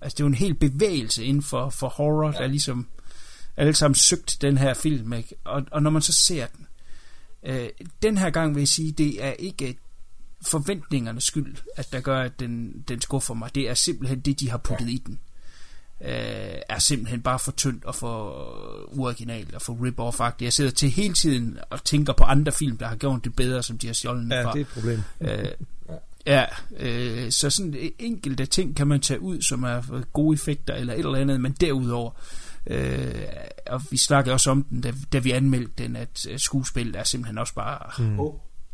altså 0.00 0.16
det 0.16 0.20
er 0.20 0.24
jo 0.24 0.28
en 0.28 0.34
hel 0.34 0.54
bevægelse 0.54 1.24
inden 1.24 1.42
for, 1.42 1.70
for 1.70 1.88
horror, 1.88 2.30
der 2.30 2.46
ligesom 2.46 2.86
alle 3.56 3.74
sammen 3.74 3.94
søgt 3.94 4.38
den 4.40 4.58
her 4.58 4.74
film, 4.74 5.12
ikke? 5.12 5.34
Og, 5.44 5.62
og 5.70 5.82
når 5.82 5.90
man 5.90 6.02
så 6.02 6.12
ser 6.12 6.46
den, 6.46 6.66
øh, 7.42 7.68
den 8.02 8.18
her 8.18 8.30
gang 8.30 8.54
vil 8.54 8.60
jeg 8.60 8.68
sige, 8.68 8.92
det 8.92 9.24
er 9.24 9.30
ikke 9.32 9.78
forventningernes 10.46 11.24
skyld, 11.24 11.56
at 11.76 11.92
der 11.92 12.00
gør, 12.00 12.20
at 12.20 12.40
den, 12.40 12.84
den 12.88 13.00
skuffer 13.00 13.34
mig. 13.34 13.54
Det 13.54 13.70
er 13.70 13.74
simpelthen 13.74 14.20
det, 14.20 14.40
de 14.40 14.50
har 14.50 14.58
puttet 14.58 14.88
i 14.88 15.02
den. 15.06 15.18
Øh, 16.04 16.54
er 16.68 16.78
simpelthen 16.78 17.22
bare 17.22 17.38
for 17.38 17.52
tyndt 17.52 17.84
og 17.84 17.94
for 17.94 18.44
uoriginalt 18.88 19.54
og 19.54 19.62
for 19.62 19.72
rip-off-agtigt. 19.72 20.44
Jeg 20.44 20.52
sidder 20.52 20.70
til 20.70 20.90
hele 20.90 21.14
tiden 21.14 21.58
og 21.70 21.84
tænker 21.84 22.12
på 22.12 22.24
andre 22.24 22.52
film, 22.52 22.76
der 22.76 22.86
har 22.86 22.96
gjort 22.96 23.24
det 23.24 23.36
bedre, 23.36 23.62
som 23.62 23.78
de 23.78 23.86
har 23.86 23.94
stjålet 23.94 24.30
ja, 24.30 24.44
fra. 24.44 24.52
det 24.52 24.60
er 24.60 24.64
et 24.64 24.68
problem. 24.68 25.02
Øh, 25.20 25.48
ja, 26.26 26.44
øh, 26.76 27.30
så 27.30 27.50
sådan 27.50 27.92
enkelte 27.98 28.46
ting 28.46 28.76
kan 28.76 28.86
man 28.86 29.00
tage 29.00 29.20
ud, 29.20 29.42
som 29.42 29.62
er 29.62 30.02
gode 30.12 30.34
effekter 30.34 30.74
eller 30.74 30.92
et 30.92 30.98
eller 30.98 31.18
andet, 31.18 31.40
men 31.40 31.52
derudover, 31.52 32.10
øh, 32.66 33.24
og 33.66 33.82
vi 33.90 33.96
snakkede 33.96 34.34
også 34.34 34.50
om 34.50 34.62
den, 34.62 34.80
da, 34.80 34.92
da 35.12 35.18
vi 35.18 35.30
anmeldte 35.30 35.72
den, 35.78 35.96
at 35.96 36.26
øh, 36.30 36.38
skuespillet 36.38 36.96
er 36.96 37.04
simpelthen 37.04 37.38
også 37.38 37.54
bare 37.54 38.04
mm. 38.04 38.18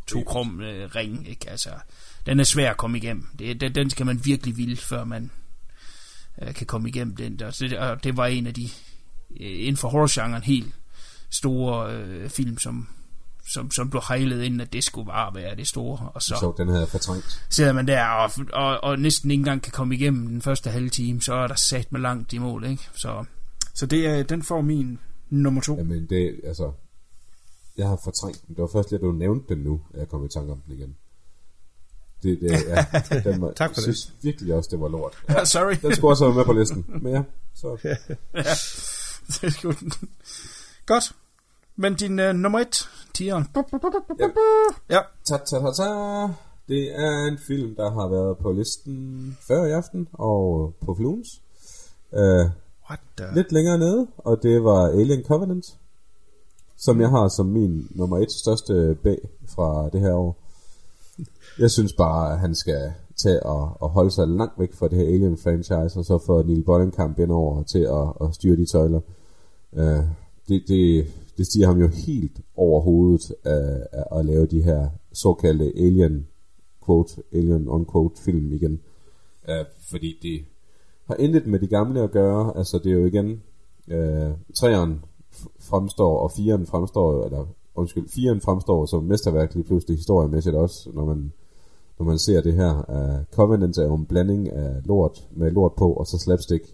To 0.07 0.23
krum 0.23 0.61
øh, 0.61 0.95
ring, 0.95 1.29
ikke? 1.29 1.51
Altså, 1.51 1.71
den 2.27 2.41
er 2.41 2.45
svær 2.45 2.71
at 2.71 2.77
komme 2.77 2.99
igennem. 2.99 3.27
Det, 3.39 3.61
den, 3.61 3.75
den 3.75 3.91
skal 3.91 4.07
man 4.07 4.25
virkelig 4.25 4.57
ville, 4.57 4.77
før 4.77 5.05
man 5.05 5.31
øh, 6.43 6.55
kan 6.55 6.67
komme 6.67 6.89
igennem 6.89 7.17
den. 7.17 7.43
Og 7.43 7.59
det, 7.59 7.79
og 7.79 8.05
det 8.05 8.17
var 8.17 8.27
en 8.27 8.47
af 8.47 8.55
de, 8.55 8.65
øh, 9.41 9.67
inden 9.67 9.77
for 9.77 9.89
horrorgenren, 9.89 10.43
helt 10.43 10.75
store 11.31 11.95
øh, 11.97 12.31
film, 12.31 12.59
som 12.59 12.89
som, 13.49 13.71
som 13.71 13.91
blev 13.91 14.03
hejlet 14.09 14.43
ind, 14.43 14.63
at 14.63 14.73
det 14.73 14.85
skulle 14.85 15.07
bare 15.07 15.35
være 15.35 15.57
det 15.57 15.69
store. 15.69 16.11
Og 16.15 16.23
så, 16.23 16.37
Så 16.41 16.55
den 16.57 16.69
havde 16.69 16.87
fortrængt. 16.87 17.47
sidder 17.51 17.73
man 17.73 17.87
der 17.87 18.05
og, 18.07 18.31
og, 18.53 18.85
og 18.85 18.99
næsten 18.99 19.31
ikke 19.31 19.41
engang 19.41 19.63
kan 19.63 19.73
komme 19.73 19.95
igennem 19.95 20.27
den 20.29 20.43
første 20.43 20.71
halve 20.71 20.89
time, 20.89 21.21
så 21.21 21.35
er 21.35 21.47
der 21.47 21.55
sat 21.55 21.93
med 21.93 22.01
langt 22.01 22.33
i 22.33 22.39
mål, 22.39 22.65
ikke? 22.65 22.89
Så, 22.95 23.25
så 23.75 23.87
det 23.87 24.07
er, 24.07 24.23
den 24.23 24.43
får 24.43 24.61
min 24.61 24.99
nummer 25.31 25.61
to. 25.61 25.77
Jamen, 25.77 26.07
det, 26.07 26.41
altså... 26.45 26.73
Jeg 27.77 27.89
har 27.89 28.01
fortrængt 28.05 28.47
den. 28.47 28.55
Det 28.55 28.63
var 28.63 28.69
først 28.73 28.91
lidt, 28.91 29.03
at 29.03 29.07
du 29.07 29.13
nævnte 29.13 29.55
den 29.55 29.63
nu, 29.65 29.81
at 29.95 30.01
jeg 30.01 30.09
kom 30.09 30.25
i 30.25 30.29
tanke 30.29 30.53
om 30.53 30.61
den 30.67 30.75
igen. 30.79 30.97
Det, 32.23 32.41
det, 32.41 32.51
ja, 32.51 32.85
den 33.31 33.41
var, 33.41 33.53
Tak 33.53 33.71
for 33.71 33.81
det. 33.81 33.87
jeg 33.87 33.95
synes 33.95 34.13
virkelig 34.23 34.55
også, 34.55 34.69
det 34.73 34.81
var 34.81 34.89
lort. 34.89 35.19
Ja. 35.29 35.45
Sorry. 35.45 35.75
Den 35.83 35.95
skulle 35.95 36.13
også 36.13 36.25
være 36.25 36.35
med 36.35 36.45
på 36.45 36.53
listen. 36.53 36.85
Men 36.89 37.13
ja, 37.13 37.23
så... 37.55 37.77
Det 39.41 39.65
er 39.65 39.73
den. 39.81 39.93
Godt. 40.87 41.13
Men 41.77 41.95
din 41.95 42.19
uh, 42.19 42.33
nummer 42.33 42.59
et, 42.59 42.89
tieren. 43.15 43.47
Ja. 44.19 44.29
Ja. 44.91 45.01
Ta, 45.25 45.37
ta, 45.37 45.59
ta, 45.59 45.73
ta. 45.77 45.89
Det 46.69 46.93
er 46.95 47.27
en 47.29 47.39
film, 47.47 47.75
der 47.75 47.91
har 47.91 48.09
været 48.09 48.39
på 48.39 48.53
listen 48.53 49.39
før 49.49 49.65
i 49.65 49.73
aften, 49.73 50.09
og 50.13 50.75
på 50.85 50.95
Fluens. 50.95 51.29
Uh, 52.13 52.51
What 52.89 53.01
the... 53.17 53.35
lidt 53.35 53.53
længere 53.53 53.79
nede, 53.79 54.07
og 54.19 54.43
det 54.43 54.65
var 54.65 54.89
Alien 54.89 55.25
Covenant, 55.25 55.67
som 56.77 57.01
jeg 57.01 57.09
har 57.09 57.29
som 57.29 57.47
min 57.47 57.89
nummer 57.91 58.19
et 58.19 58.33
største 58.33 58.99
bag 59.03 59.19
fra 59.55 59.89
det 59.93 60.01
her 60.01 60.13
år. 60.13 60.46
Jeg 61.59 61.71
synes 61.71 61.93
bare, 61.93 62.33
at 62.33 62.39
han 62.39 62.55
skal 62.55 62.93
tage 63.17 63.43
og, 63.43 63.77
og 63.81 63.89
holde 63.91 64.11
sig 64.11 64.29
langt 64.29 64.61
væk 64.61 64.73
fra 64.75 64.89
det 64.89 64.99
her 64.99 65.07
Alien-franchise, 65.07 65.99
og 65.99 66.05
så 66.05 66.19
få 66.27 66.43
Neil 66.43 66.65
Blomkamp 66.65 67.19
ind 67.19 67.31
over 67.31 67.63
til 67.63 67.79
at, 67.79 68.29
at 68.29 68.35
styre 68.35 68.57
de 68.57 68.67
tøjler. 68.67 69.01
Uh, 69.73 70.05
det, 70.49 70.63
det, 70.69 71.07
det 71.39 71.47
stiger 71.47 71.67
ham 71.67 71.81
jo 71.81 71.89
helt 71.89 72.41
over 72.57 72.81
hovedet 72.81 73.33
øh, 73.47 73.81
at, 73.93 74.19
at, 74.19 74.27
lave 74.27 74.47
de 74.47 74.63
her 74.63 74.89
såkaldte 75.13 75.73
Alien 75.77 76.27
quote, 76.87 77.23
Alien 77.33 77.69
unquote 77.69 78.23
film 78.23 78.53
igen. 78.53 78.81
Uh, 79.49 79.67
fordi 79.91 80.19
det 80.23 80.45
har 81.07 81.15
intet 81.15 81.47
med 81.47 81.59
de 81.59 81.67
gamle 81.67 82.03
at 82.03 82.11
gøre. 82.11 82.57
Altså 82.57 82.79
det 82.79 82.93
er 82.93 82.97
jo 82.97 83.05
igen, 83.05 83.43
uh, 83.89 84.33
træeren 84.55 85.05
fremstår, 85.61 86.19
og 86.19 86.31
firen 86.31 86.67
fremstår, 86.67 87.25
eller 87.25 87.47
undskyld, 87.75 88.09
firen 88.09 88.41
fremstår 88.41 88.87
som 88.87 89.05
mesterværk 89.05 89.55
lige 89.55 89.65
pludselig 89.65 89.97
historiemæssigt 89.97 90.57
også, 90.57 90.91
når 90.95 91.05
man, 91.05 91.33
når 91.99 92.07
man 92.07 92.19
ser 92.19 92.41
det 92.41 92.55
her. 92.55 92.85
Uh, 92.89 93.25
Covenant 93.35 93.79
er 93.79 93.85
jo 93.85 93.95
en 93.95 94.07
blanding 94.07 94.53
af 94.53 94.81
lort 94.85 95.29
med 95.37 95.51
lort 95.51 95.73
på, 95.79 95.93
og 95.93 96.07
så 96.07 96.19
slapstick. 96.19 96.65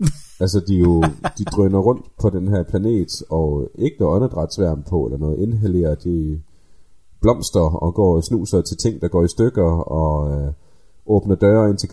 altså 0.42 0.60
de 0.68 0.74
jo, 0.74 1.02
de 1.38 1.44
drøner 1.44 1.78
rundt 1.78 2.06
på 2.20 2.30
den 2.30 2.48
her 2.48 2.62
planet, 2.62 3.22
og 3.30 3.68
ikke 3.74 3.96
noget 4.00 4.16
åndedrætsværm 4.16 4.82
på, 4.82 5.04
eller 5.04 5.18
noget 5.18 5.38
inhalerer, 5.38 5.94
de 5.94 6.40
blomster 7.20 7.60
og 7.60 7.94
går 7.94 8.16
og 8.16 8.24
snuser 8.24 8.60
til 8.60 8.76
ting, 8.76 9.00
der 9.00 9.08
går 9.08 9.24
i 9.24 9.28
stykker, 9.28 9.70
og 9.72 10.32
øh, 10.32 10.52
åbner 11.06 11.34
døre 11.34 11.68
ind 11.70 11.78
til 11.78 11.88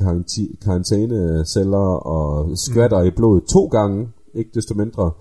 karantæneceller, 0.61 1.87
og 1.87 2.57
skvatter 2.57 3.01
mm. 3.01 3.07
i 3.07 3.11
blodet 3.11 3.43
to 3.43 3.65
gange, 3.65 4.09
ikke 4.33 4.51
desto 4.53 4.73
mindre, 4.73 5.11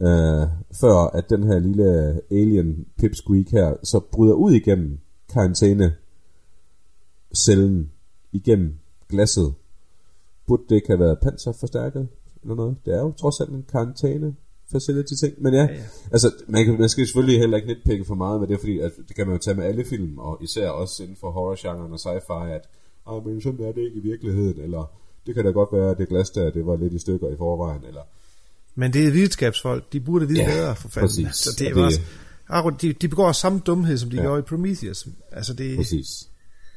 øh, 0.00 0.46
før 0.80 1.10
at 1.12 1.30
den 1.30 1.44
her 1.44 1.58
lille 1.58 2.20
alien 2.30 2.86
pipsqueak 2.98 3.46
her, 3.50 3.74
så 3.84 4.00
bryder 4.12 4.34
ud 4.34 4.52
igennem 4.52 4.98
karantæne 5.32 5.92
cellen 7.36 7.90
igennem 8.32 8.74
glasset. 9.08 9.54
Burde 10.46 10.62
det 10.68 10.74
ikke 10.74 10.86
have 10.88 10.98
været 11.00 11.18
panserforstærket 11.22 12.08
eller 12.42 12.54
noget? 12.54 12.76
Det 12.86 12.94
er 12.94 12.98
jo 13.00 13.12
trods 13.12 13.40
alt 13.40 13.50
en 13.50 13.64
karantæne 13.72 14.34
facility 14.72 15.12
ting. 15.24 15.34
Men 15.42 15.54
ja, 15.54 15.60
ja, 15.64 15.72
ja. 15.74 15.80
altså 16.12 16.32
man, 16.48 16.64
kan, 16.64 16.78
man 16.80 16.88
skal 16.88 17.06
selvfølgelig 17.06 17.38
heller 17.40 17.56
ikke 17.56 17.68
netpikke 17.68 18.04
for 18.04 18.14
meget 18.14 18.40
med 18.40 18.48
det, 18.48 18.58
fordi 18.60 18.78
at, 18.78 18.92
det 19.08 19.16
kan 19.16 19.26
man 19.26 19.36
jo 19.36 19.38
tage 19.42 19.54
med 19.54 19.64
alle 19.64 19.84
film, 19.84 20.18
og 20.18 20.38
især 20.42 20.68
også 20.70 21.02
inden 21.02 21.16
for 21.20 21.30
horror-genren 21.30 21.92
og 21.92 21.98
sci-fi, 21.98 22.48
at 22.50 22.68
ah, 23.06 23.26
men 23.26 23.42
sådan 23.42 23.60
er 23.64 23.72
det 23.72 23.80
ikke 23.82 23.96
i 23.96 24.00
virkeligheden, 24.02 24.60
eller 24.60 24.90
det 25.26 25.34
kan 25.34 25.44
da 25.44 25.50
godt 25.50 25.68
være, 25.72 25.90
at 25.90 25.98
det 25.98 26.08
glas 26.08 26.30
der, 26.30 26.50
det 26.50 26.66
var 26.66 26.76
lidt 26.76 26.92
i 26.92 26.98
stykker 26.98 27.28
i 27.28 27.36
forvejen, 27.38 27.84
eller 27.88 28.00
Men 28.74 28.92
det 28.92 29.06
er 29.06 29.10
videnskabsfolk. 29.10 29.92
De 29.92 30.00
burde 30.00 30.28
vide 30.28 30.40
Ja, 30.40 30.50
bedre, 30.50 30.76
for 30.76 30.88
fanden. 30.88 31.08
præcis. 31.08 31.34
Så 31.36 31.50
det 31.58 31.66
er 31.66 31.70
Og 31.70 31.76
det- 31.76 31.84
også... 31.84 32.00
De, 32.82 32.92
de 32.92 33.08
begår 33.08 33.32
samme 33.32 33.58
dumhed, 33.66 33.96
som 33.98 34.10
de 34.10 34.16
ja. 34.16 34.22
gjorde 34.22 34.38
i 34.38 34.42
Prometheus. 34.42 35.08
Altså 35.32 35.54
det... 35.54 35.76
Præcis. 35.76 36.28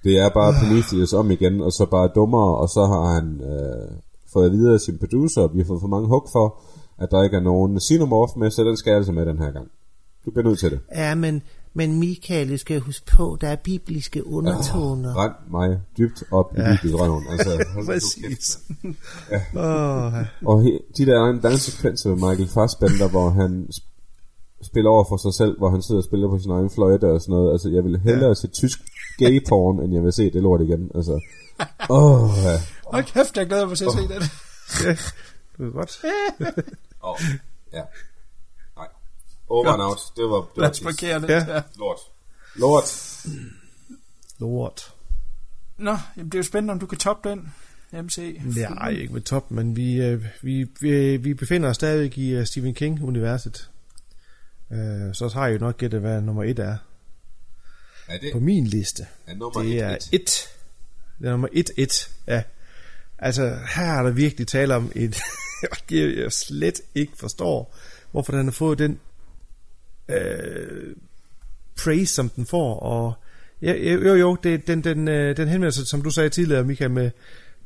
Det 0.03 0.17
er 0.17 0.29
bare 0.29 0.53
Prometheus 0.59 1.13
om 1.13 1.31
igen, 1.31 1.61
og 1.61 1.71
så 1.71 1.85
bare 1.85 2.09
dummere, 2.15 2.57
og 2.57 2.69
så 2.69 2.85
har 2.85 3.13
han 3.13 3.41
øh, 3.41 3.91
fået 4.33 4.45
at 4.45 4.51
vide 4.51 4.73
af 4.73 4.79
sin 4.79 4.97
producer, 4.99 5.47
vi 5.47 5.59
har 5.59 5.65
fået 5.65 5.81
for 5.81 5.87
mange 5.87 6.07
hug 6.07 6.27
for, 6.31 6.61
at 6.97 7.11
der 7.11 7.23
ikke 7.23 7.37
er 7.37 7.41
nogen 7.41 7.79
xenomorph 7.79 8.37
med, 8.37 8.51
så 8.51 8.63
den 8.63 8.77
skal 8.77 8.89
jeg 8.91 8.97
altså 8.97 9.11
med 9.11 9.25
den 9.25 9.37
her 9.37 9.51
gang. 9.51 9.67
Du 10.25 10.31
bliver 10.31 10.47
nødt 10.47 10.59
til 10.59 10.71
det. 10.71 10.79
Ja, 10.95 11.15
men, 11.15 11.41
men 11.73 11.99
Michael, 11.99 12.51
du 12.51 12.57
skal 12.57 12.79
huske 12.79 13.05
på, 13.17 13.37
der 13.41 13.47
er 13.47 13.55
bibelske 13.55 14.27
undertoner. 14.27 15.23
Rend 15.23 15.33
mig 15.51 15.79
dybt 15.97 16.23
op 16.31 16.53
i 16.57 16.61
ja. 16.61 16.77
røven. 16.83 17.23
Altså, 17.31 17.65
Præcis. 17.85 18.59
ja. 19.31 19.41
Og 20.45 20.61
he, 20.61 20.79
de 20.97 21.05
der 21.05 21.39
danssekvenser 21.41 22.09
med 22.09 22.17
Michael 22.29 22.49
Fassbender, 22.49 23.09
hvor 23.09 23.29
han 23.29 23.67
sp- 23.75 23.89
spiller 24.61 24.91
over 24.91 25.05
for 25.09 25.17
sig 25.17 25.33
selv, 25.33 25.57
hvor 25.57 25.69
han 25.69 25.81
sidder 25.81 26.01
og 26.01 26.05
spiller 26.05 26.27
på 26.29 26.39
sin 26.39 26.51
egen 26.51 26.69
fløjte 26.69 27.11
og 27.11 27.21
sådan 27.21 27.33
noget. 27.33 27.51
Altså, 27.51 27.69
jeg 27.69 27.83
vil 27.83 27.99
hellere 27.99 28.27
ja. 28.27 28.33
se 28.33 28.47
tysk 28.47 28.79
gay 29.19 29.45
porn, 29.49 29.79
end 29.83 29.93
jeg 29.93 30.03
vil 30.03 30.13
se 30.13 30.31
det 30.31 30.41
lort 30.41 30.61
igen. 30.61 30.91
Altså, 30.95 31.11
åh, 31.89 32.23
oh, 32.23 32.29
ja. 32.43 32.55
Hold 32.85 33.03
kæft, 33.03 33.37
jeg 33.37 33.47
glæder 33.47 33.67
mig 33.67 33.77
til 33.77 33.85
at 33.85 33.91
se 33.91 34.07
den. 34.07 34.23
Du 35.57 35.67
er 35.67 35.71
godt. 35.71 36.01
Oh, 37.01 37.19
ja. 37.73 37.81
Nej. 38.75 38.87
Over 39.49 39.67
and 39.67 39.81
out. 39.81 39.99
Det 40.15 40.23
var, 40.23 40.35
det 40.35 40.49
var 40.55 40.61
Lad 40.61 40.69
os 40.69 40.79
parkere 40.79 41.21
det. 41.21 41.29
Ja. 41.29 41.61
Lort. 41.77 41.99
Lort. 42.55 43.17
Lort. 44.39 44.93
Nå, 45.77 45.97
jamen, 46.17 46.29
det 46.29 46.33
er 46.33 46.39
jo 46.39 46.43
spændende, 46.43 46.71
om 46.71 46.79
du 46.79 46.85
kan 46.85 46.97
toppe 46.97 47.29
den. 47.29 47.53
MC. 48.03 48.41
Nej, 48.69 48.89
ikke 48.89 49.13
med 49.13 49.21
top, 49.21 49.51
men 49.51 49.75
vi, 49.75 50.01
øh, 50.01 50.25
vi, 50.41 50.67
vi, 50.79 51.17
vi 51.17 51.33
befinder 51.33 51.69
os 51.69 51.75
stadig 51.75 52.17
i 52.17 52.29
øh, 52.29 52.45
Stephen 52.45 52.73
King-universet. 52.73 53.69
Øh, 54.71 55.13
så 55.13 55.31
har 55.33 55.47
jeg 55.47 55.53
jo 55.53 55.65
nok 55.65 55.77
gættet, 55.77 56.01
hvad 56.01 56.21
nummer 56.21 56.43
et 56.43 56.59
er 56.59 56.77
Er 58.09 58.17
det 58.17 58.29
på 58.33 58.39
min 58.39 58.67
liste. 58.67 59.07
er 59.27 59.35
nummer 59.35 59.61
Det 59.61 59.75
et, 59.75 59.83
er 59.83 59.95
et. 59.95 60.09
et. 60.11 60.31
Det 61.19 61.27
er 61.27 61.31
nummer 61.31 61.47
et, 61.51 61.71
et. 61.77 62.11
Ja. 62.27 62.43
Altså, 63.19 63.57
her 63.75 63.85
er 63.93 64.03
der 64.03 64.11
virkelig 64.11 64.47
tale 64.47 64.75
om 64.75 64.91
et, 64.95 65.17
jeg 65.91 66.31
slet 66.31 66.81
ikke 66.95 67.13
forstår, 67.17 67.75
hvorfor 68.11 68.31
den 68.31 68.45
har 68.45 68.51
fået 68.51 68.79
den 68.79 68.99
øh, 70.09 70.95
praise, 71.77 72.13
som 72.13 72.29
den 72.29 72.45
får. 72.45 72.79
Og 72.79 73.13
ja, 73.61 73.73
jo, 73.73 74.15
jo, 74.15 74.37
det, 74.43 74.67
den, 74.67 74.83
den, 74.83 75.07
øh, 75.07 75.37
den 75.37 75.47
henvender 75.47 75.71
sig, 75.71 75.87
som 75.87 76.01
du 76.01 76.09
sagde 76.09 76.29
tidligere, 76.29 76.63
Michael, 76.63 76.91
med, 76.91 77.11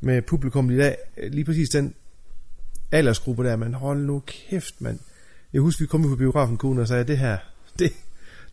med 0.01 0.21
publikum 0.21 0.71
i 0.71 0.77
dag, 0.77 0.97
lige 1.17 1.45
præcis 1.45 1.69
den 1.69 1.95
aldersgruppe 2.91 3.43
der, 3.43 3.55
men 3.55 3.73
hold 3.73 3.99
nu 3.99 4.23
kæft, 4.25 4.81
mand. 4.81 4.99
Jeg 5.53 5.61
husker, 5.61 5.83
vi 5.83 5.87
kom 5.87 6.03
på 6.09 6.15
biografen, 6.15 6.57
Kuhn, 6.57 6.79
og 6.79 6.87
sagde, 6.87 7.03
det 7.03 7.17
her, 7.17 7.37
det, 7.79 7.93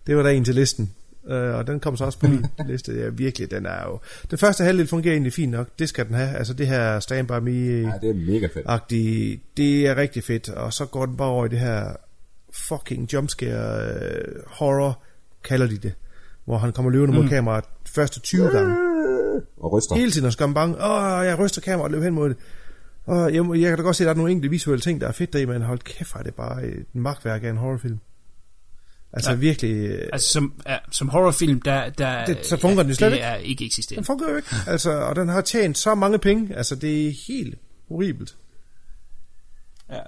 det 0.07 0.17
var 0.17 0.23
der 0.23 0.31
en 0.31 0.45
til 0.45 0.55
listen. 0.55 0.95
Øh, 1.31 1.55
og 1.55 1.66
den 1.66 1.81
kom 1.81 1.97
så 1.97 2.05
også 2.05 2.19
på 2.19 2.27
min 2.27 2.47
liste. 2.69 2.93
Ja, 2.93 3.09
virkelig, 3.09 3.51
den 3.51 3.66
er 3.66 3.82
jo... 3.86 3.98
Den 4.31 4.39
første 4.39 4.65
halvdel 4.65 4.86
fungerer 4.86 5.15
egentlig 5.15 5.32
fint 5.32 5.52
nok. 5.52 5.69
Det 5.78 5.89
skal 5.89 6.07
den 6.07 6.15
have. 6.15 6.36
Altså 6.36 6.55
det 6.55 6.66
her 6.66 7.01
Stand 7.01 7.28
By 7.28 7.32
Me 7.32 7.51
Ja, 7.51 7.93
det 8.02 8.11
er 8.11 8.15
mega 8.15 8.47
fedt. 8.47 8.66
agtige, 8.66 9.40
det 9.57 9.86
er 9.86 9.97
rigtig 9.97 10.24
fedt. 10.24 10.48
Og 10.48 10.73
så 10.73 10.85
går 10.86 11.07
den 11.07 11.16
bare 11.16 11.28
over 11.28 11.47
i 11.47 11.48
det 11.48 11.59
her 11.59 11.97
fucking 12.52 13.12
jumpscare 13.12 13.86
uh, 13.86 14.43
horror, 14.47 15.02
kalder 15.44 15.66
de 15.66 15.77
det. 15.78 15.93
Hvor 16.44 16.59
han 16.59 16.73
kommer 16.73 16.90
løbende 16.90 17.20
mod 17.20 17.28
kameraet 17.28 17.65
første 17.86 18.20
20 18.20 18.48
gange. 18.48 18.77
Og 19.61 19.73
ryster. 19.73 19.94
Hele 19.97 20.11
tiden 20.11 20.27
og 20.27 20.32
skam 20.32 20.55
bange. 20.55 20.74
Åh, 20.85 21.24
jeg 21.27 21.39
ryster 21.39 21.61
kameraet 21.61 21.85
og 21.85 21.90
løber 21.90 22.05
hen 22.05 22.15
mod 22.15 22.28
det. 22.28 22.36
Og 23.07 23.35
jeg, 23.35 23.44
jeg 23.61 23.69
kan 23.69 23.77
da 23.77 23.82
godt 23.82 23.97
se, 23.97 24.05
at 24.05 24.07
der 24.07 24.12
er 24.12 24.16
nogle 24.16 24.32
enkelte 24.32 24.51
visuelle 24.51 24.81
ting, 24.81 25.01
der 25.01 25.09
er 25.09 25.12
fedt 25.12 25.32
deri, 25.32 25.44
men 25.44 25.62
hold 25.62 25.78
kæft, 25.78 26.15
er 26.15 26.23
det 26.23 26.35
bare 26.35 26.65
et 26.66 26.86
magtværk 26.93 27.44
af 27.44 27.48
en 27.51 27.57
horrorfilm. 27.57 27.98
Altså 29.12 29.31
Ja. 29.31 29.35
ja. 29.35 29.41
virkelig... 29.41 29.70
øh, 29.77 30.09
Altså, 30.12 30.28
som, 30.32 30.62
ja, 30.66 30.77
som 30.93 31.09
horrorfilm, 31.09 31.61
der, 31.61 31.91
der 31.91 32.24
Det- 32.27 32.47
så 32.47 32.57
fungerer 32.57 32.82
den 32.82 32.91
jo 32.91 32.95
slet 32.97 33.11
det 33.11 33.16
ikke. 33.16 33.24
er 33.27 33.37
ikke 33.37 33.59
Den 33.59 33.66
eksisterende. 33.66 34.07
fungerer 34.07 34.31
jo 34.31 34.37
ikke. 34.37 34.49
Altså, 34.66 34.91
og 34.91 35.16
den 35.16 35.28
har 35.28 35.41
tjent 35.41 35.78
så 35.78 35.95
mange 35.95 36.19
penge. 36.19 36.57
Altså, 36.57 36.74
det 36.74 37.07
er 37.09 37.12
helt 37.28 37.55
horribelt. 37.89 38.37
Ja. 39.91 40.01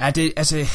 ja, 0.00 0.10
det, 0.10 0.32
altså... 0.36 0.66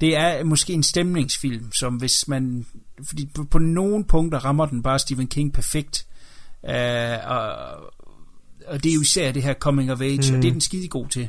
Det 0.00 0.16
er 0.16 0.44
måske 0.44 0.72
en 0.72 0.82
stemningsfilm, 0.82 1.72
som 1.72 1.94
hvis 1.96 2.28
man... 2.28 2.66
Fordi 3.06 3.30
på, 3.34 3.44
på 3.44 3.58
nogle 3.58 4.04
punkter 4.04 4.38
rammer 4.38 4.66
den 4.66 4.82
bare 4.82 4.98
Stephen 4.98 5.26
King 5.26 5.52
perfekt. 5.52 6.06
Uh, 6.62 6.70
og, 7.30 7.52
og 8.66 8.84
det 8.84 8.90
er 8.90 8.94
jo 8.94 9.00
især 9.00 9.32
det 9.32 9.42
her 9.42 9.54
coming 9.54 9.92
of 9.92 10.00
age, 10.00 10.30
mm. 10.30 10.36
og 10.36 10.42
det 10.42 10.48
er 10.48 10.52
den 10.52 10.60
skide 10.60 10.88
god 10.88 11.08
til. 11.08 11.28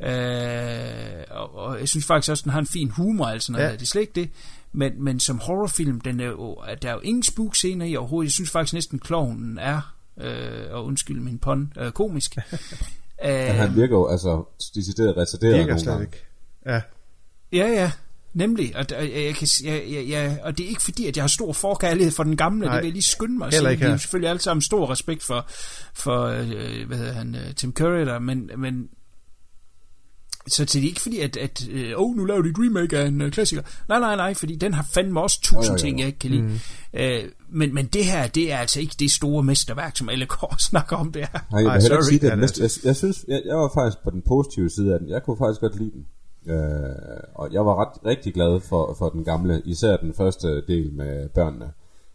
Uh, 0.00 1.36
og, 1.36 1.54
og 1.54 1.80
jeg 1.80 1.88
synes 1.88 2.06
faktisk 2.06 2.30
også, 2.30 2.42
den 2.42 2.52
har 2.52 2.58
en 2.60 2.66
fin 2.66 2.90
humor, 2.90 3.26
altså 3.26 3.52
noget 3.52 3.64
Ja. 3.64 3.68
ja. 3.70 3.74
det 3.76 3.82
er 3.82 3.86
slet 3.86 4.00
ikke 4.02 4.12
det. 4.14 4.30
Men, 4.72 5.04
men 5.04 5.20
som 5.20 5.38
horrorfilm, 5.38 6.00
den 6.00 6.20
er 6.20 6.26
jo, 6.26 6.58
der 6.82 6.88
er 6.88 6.92
jo 6.92 7.00
ingen 7.00 7.22
spook 7.22 7.54
scener 7.56 7.86
i 7.86 7.96
overhovedet. 7.96 8.26
Jeg 8.28 8.32
synes 8.32 8.50
faktisk 8.50 8.74
næsten, 8.74 8.98
klovnen 8.98 9.58
er, 9.58 9.94
øh, 10.20 10.64
og 10.70 10.84
undskyld 10.84 11.20
min 11.20 11.38
pun, 11.38 11.72
øh, 11.78 11.92
komisk. 11.92 12.36
Men 13.24 13.32
han 13.54 13.76
virker 13.76 13.96
jo 13.96 14.08
altså 14.08 14.44
decideret 14.74 15.16
retarderet 15.16 15.54
Virker 15.54 15.66
nogle 15.66 15.80
slet 15.80 15.92
gange. 15.92 16.04
ikke. 16.06 16.24
Ja. 16.66 16.80
Ja, 17.52 17.68
ja. 17.72 17.92
Nemlig, 18.32 18.76
og, 18.76 18.88
der- 18.90 19.00
jeg, 19.00 19.34
kan, 19.34 19.46
s- 19.46 19.62
jeg, 19.64 19.84
jeg, 19.90 20.08
jeg, 20.08 20.40
og 20.42 20.58
det 20.58 20.64
er 20.64 20.68
ikke 20.68 20.82
fordi, 20.82 21.06
at 21.06 21.16
jeg 21.16 21.22
har 21.22 21.28
stor 21.28 21.52
forkærlighed 21.52 22.12
for 22.12 22.22
den 22.22 22.36
gamle, 22.36 22.66
Nej. 22.66 22.74
det 22.74 22.82
vil 22.82 22.86
jeg 22.88 22.92
lige 22.92 23.02
skynde 23.02 23.38
mig 23.38 23.46
at 23.46 23.54
sige. 23.54 23.70
ikke 23.70 23.84
Vi 23.84 23.90
har 23.90 23.96
selvfølgelig 23.96 24.30
alle 24.30 24.42
sammen 24.42 24.62
stor 24.62 24.90
respekt 24.90 25.22
for, 25.22 25.46
for 25.94 26.22
øh, 26.24 26.86
hvad 26.86 26.96
hedder 26.98 27.12
han, 27.12 27.34
øh, 27.34 27.54
Tim 27.54 27.72
Curry 27.72 28.00
der, 28.06 28.18
men, 28.18 28.50
men 28.56 28.88
så 30.48 30.64
det 30.64 30.76
er 30.76 30.82
ikke 30.82 31.00
fordi, 31.00 31.20
at, 31.20 31.36
at 31.36 31.68
øh, 31.70 31.92
oh, 31.96 32.16
nu 32.16 32.24
laver 32.24 32.42
de 32.42 32.48
et 32.48 32.56
remake 32.58 32.98
af 32.98 33.06
en 33.06 33.20
øh, 33.20 33.32
klassiker. 33.32 33.62
Nej, 33.88 34.00
nej, 34.00 34.16
nej, 34.16 34.34
fordi 34.34 34.56
den 34.56 34.74
har 34.74 34.86
fandme 34.94 35.20
også 35.20 35.40
tusind 35.42 35.76
jo. 35.76 35.78
ting, 35.78 35.98
jeg 35.98 36.06
ikke 36.06 36.18
kan 36.18 36.30
lide. 36.30 36.42
Mm. 36.42 36.58
Øh, 36.94 37.24
men, 37.48 37.74
men 37.74 37.86
det 37.86 38.04
her, 38.04 38.26
det 38.26 38.52
er 38.52 38.56
altså 38.56 38.80
ikke 38.80 38.94
det 38.98 39.10
store 39.10 39.42
mesterværk, 39.42 39.96
som 39.96 40.08
alle 40.08 40.26
går 40.36 40.46
og 40.46 40.60
snakker 40.60 40.96
om 40.96 41.12
det 41.12 41.22
her. 41.22 41.38
Nej, 41.50 41.60
jeg 41.60 41.68
Ej, 41.68 41.74
ikke 41.74 41.86
sorry. 41.86 42.02
sige, 42.02 42.18
det 42.18 42.26
er 42.26 42.30
det 42.30 42.38
næste, 42.38 42.62
jeg, 42.62 42.70
jeg, 42.84 42.96
synes, 42.96 43.24
jeg, 43.28 43.42
jeg 43.46 43.56
var 43.56 43.70
faktisk 43.74 44.02
på 44.04 44.10
den 44.10 44.22
positive 44.22 44.70
side 44.70 44.94
af 44.94 45.00
den. 45.00 45.08
Jeg 45.08 45.22
kunne 45.22 45.36
faktisk 45.36 45.60
godt 45.60 45.78
lide 45.78 45.90
den. 45.90 46.06
Øh, 46.46 47.20
og 47.34 47.52
jeg 47.52 47.66
var 47.66 47.74
ret 47.80 48.06
rigtig 48.06 48.34
glad 48.34 48.60
for, 48.60 48.94
for 48.98 49.08
den 49.08 49.24
gamle, 49.24 49.62
især 49.64 49.96
den 49.96 50.14
første 50.14 50.62
del 50.66 50.92
med 50.92 51.28
børnene, 51.28 51.72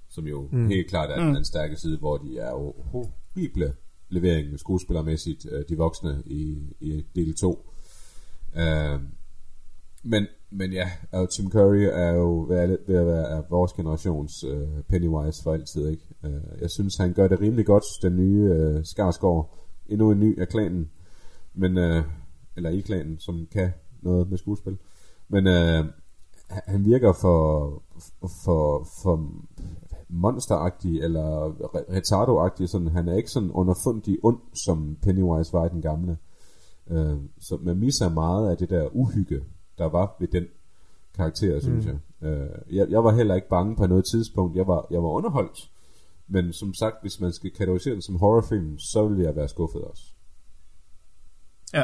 som 0.09 0.27
jo 0.27 0.47
mm. 0.51 0.67
helt 0.67 0.89
klart 0.89 1.09
er 1.09 1.25
mm. 1.25 1.33
den 1.33 1.45
stærke 1.45 1.75
side, 1.77 1.97
hvor 1.97 2.17
de 2.17 2.37
er 2.37 2.49
jo 2.49 2.73
horrible 2.91 3.73
levering 4.09 4.59
skuespillermæssigt, 4.59 5.45
øh, 5.51 5.63
de 5.69 5.77
voksne 5.77 6.23
i, 6.25 6.57
i 6.79 7.05
del 7.15 7.35
2. 7.35 7.68
Øh, 8.57 8.99
men, 10.03 10.27
men 10.51 10.71
ja, 10.73 10.89
og 11.11 11.29
Tim 11.29 11.51
Curry 11.51 11.83
er 11.93 12.11
jo 12.13 12.45
ved 12.49 12.57
at, 12.57 12.69
ved 12.87 12.95
at 12.95 13.05
være 13.05 13.29
er 13.29 13.41
vores 13.49 13.73
generations 13.73 14.43
øh, 14.43 14.83
Pennywise 14.89 15.43
for 15.43 15.53
altid, 15.53 15.87
ikke? 15.87 16.03
Øh, 16.25 16.61
jeg 16.61 16.69
synes, 16.69 16.97
han 16.97 17.13
gør 17.13 17.27
det 17.27 17.41
rimelig 17.41 17.65
godt, 17.65 17.83
den 18.01 18.15
nye 18.15 18.49
øh, 18.53 18.85
Skarsgård. 18.85 19.55
Endnu 19.87 20.11
en 20.11 20.19
ny 20.19 20.39
af 20.41 20.47
klanen, 20.47 20.89
men, 21.53 21.77
øh, 21.77 22.03
eller 22.57 22.69
i 22.69 22.79
klanen, 22.79 23.19
som 23.19 23.47
kan 23.51 23.71
noget 24.01 24.29
med 24.29 24.37
skuespil. 24.37 24.77
Men 25.27 25.47
øh, 25.47 25.85
han- 26.49 26.85
virker 26.85 27.13
for, 27.13 27.83
for, 28.45 28.87
for 29.03 29.31
monsteragtig, 30.09 31.01
eller 31.01 31.53
retardoagtig. 31.93 32.69
sådan, 32.69 32.87
han 32.87 33.07
er 33.07 33.15
ikke 33.15 33.31
sådan 33.31 33.51
underfundig 33.51 34.17
ond, 34.23 34.39
som 34.65 34.97
Pennywise 35.01 35.53
var 35.53 35.65
i 35.65 35.69
den 35.69 35.81
gamle. 35.81 36.17
Øh, 36.91 37.17
så 37.39 37.57
man 37.61 37.77
misser 37.77 38.09
meget 38.09 38.51
af 38.51 38.57
det 38.57 38.69
der 38.69 38.95
uhygge, 38.95 39.43
der 39.77 39.85
var 39.85 40.15
ved 40.19 40.27
den 40.27 40.45
karakter, 41.15 41.59
synes 41.59 41.85
mm. 41.85 41.99
jeg. 42.21 42.29
Øh, 42.29 42.75
jeg. 42.75 42.87
Jeg 42.89 43.03
var 43.03 43.15
heller 43.15 43.35
ikke 43.35 43.49
bange 43.49 43.75
på 43.75 43.87
noget 43.87 44.05
tidspunkt. 44.11 44.55
Jeg 44.55 44.67
var, 44.67 44.87
jeg 44.91 45.03
var 45.03 45.09
underholdt. 45.09 45.69
Men 46.27 46.53
som 46.53 46.73
sagt, 46.73 46.95
hvis 47.01 47.19
man 47.19 47.33
skal 47.33 47.51
kategorisere 47.51 47.93
den 47.93 48.01
som 48.01 48.15
horrorfilm, 48.15 48.79
så 48.79 49.07
vil 49.07 49.23
jeg 49.23 49.35
være 49.35 49.47
skuffet 49.47 49.81
også. 49.81 50.03
Ja. 51.73 51.83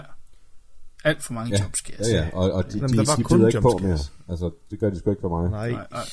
Alt 1.03 1.23
for 1.23 1.34
mange 1.34 1.56
Ja, 1.57 1.64
jumpscares. 1.64 2.10
ja, 2.11 2.15
ja. 2.15 2.30
Og, 2.34 2.52
og 2.52 2.73
de, 2.73 2.77
Jamen, 2.77 2.90
de 2.90 2.98
var 2.98 3.03
skiftede 3.03 3.48
ikke 3.48 3.61
på 3.61 3.80
mere. 3.82 3.98
Altså, 4.30 4.52
det 4.72 4.80
gør 4.80 4.90
de 4.90 4.99
sgu 4.99 5.10
ikke 5.10 5.22
for 5.22 5.41
mig. 5.41 5.49
Nej. 5.49 5.72
Nej, 5.72 5.88
nej. 5.91 6.03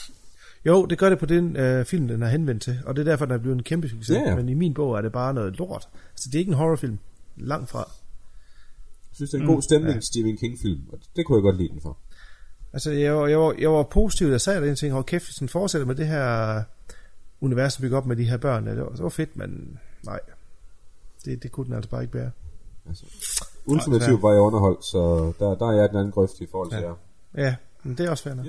Jo, 0.67 0.87
det 0.87 0.99
gør 0.99 1.09
det 1.09 1.19
på 1.19 1.27
den 1.27 1.57
øh, 1.57 1.85
film, 1.85 2.09
den 2.09 2.23
er 2.23 2.29
henvendt 2.29 2.63
til, 2.63 2.79
og 2.87 2.97
det 2.97 3.07
er 3.07 3.11
derfor, 3.11 3.25
den 3.25 3.35
er 3.35 3.39
blevet 3.39 3.57
en 3.57 3.63
kæmpe 3.63 3.89
succes. 3.89 4.17
Ja, 4.17 4.31
ja. 4.31 4.37
Men 4.37 4.49
i 4.49 4.55
min 4.55 4.75
bog 4.75 4.97
er 4.97 5.01
det 5.01 5.13
bare 5.13 5.35
noget 5.35 5.59
lort. 5.59 5.89
Altså, 6.13 6.29
det 6.29 6.35
er 6.35 6.39
ikke 6.39 6.51
en 6.51 6.57
horrorfilm. 6.57 6.99
Langt 7.37 7.71
fra. 7.71 7.91
Jeg 9.13 9.17
synes, 9.17 9.31
det 9.31 9.39
er 9.39 9.43
en 9.43 9.49
god 9.55 9.63
stemning, 9.63 9.95
ja. 9.95 10.01
Stephen 10.01 10.37
King-film, 10.37 10.81
og 10.93 10.99
det, 11.17 11.27
kunne 11.27 11.37
jeg 11.37 11.43
godt 11.43 11.57
lide 11.57 11.69
den 11.69 11.81
for. 11.81 11.99
Altså, 12.73 12.91
jeg 12.91 13.17
var, 13.17 13.27
jeg 13.27 13.39
var, 13.39 13.55
jeg 13.59 13.71
var 13.73 13.83
positiv, 13.83 14.27
jeg 14.27 14.41
sagde 14.41 14.61
det, 14.61 14.67
jeg 14.67 14.79
tænkte, 14.79 14.93
hold 14.93 15.05
kæft, 15.05 15.25
hvis 15.25 15.37
den 15.37 15.49
fortsætter 15.49 15.87
med 15.87 15.95
det 15.95 16.07
her 16.07 16.63
univers, 17.41 17.75
der 17.75 17.81
bygger 17.81 17.97
op 17.99 18.07
med 18.07 18.17
de 18.17 18.25
her 18.25 18.37
børn, 18.37 18.67
det 18.67 18.79
var, 18.81 18.89
det 18.89 19.03
var 19.03 19.09
fedt, 19.09 19.37
men 19.37 19.79
nej. 20.05 20.21
Det, 21.25 21.43
det 21.43 21.53
kunne 21.53 21.67
den 21.67 21.75
altså 21.75 21.91
bare 21.91 22.03
ikke 22.03 22.13
bære. 22.13 22.31
Altså, 22.89 23.05
ultimativt 23.67 24.23
var 24.23 24.33
jeg 24.33 24.41
underholdt, 24.41 24.85
så 24.85 25.33
der, 25.39 25.55
der 25.55 25.67
er 25.67 25.73
jeg 25.73 25.85
i 25.85 25.89
den 25.89 25.97
anden 25.97 26.13
grøft 26.13 26.41
i 26.41 26.47
forhold 26.51 26.71
til 26.71 26.79
Ja. 26.79 26.87
jer. 26.87 26.95
Ja, 27.37 27.55
men 27.83 27.99
det 27.99 28.07
er 28.07 28.11
også 28.11 28.25
fair 28.25 28.35
nok. 28.35 28.47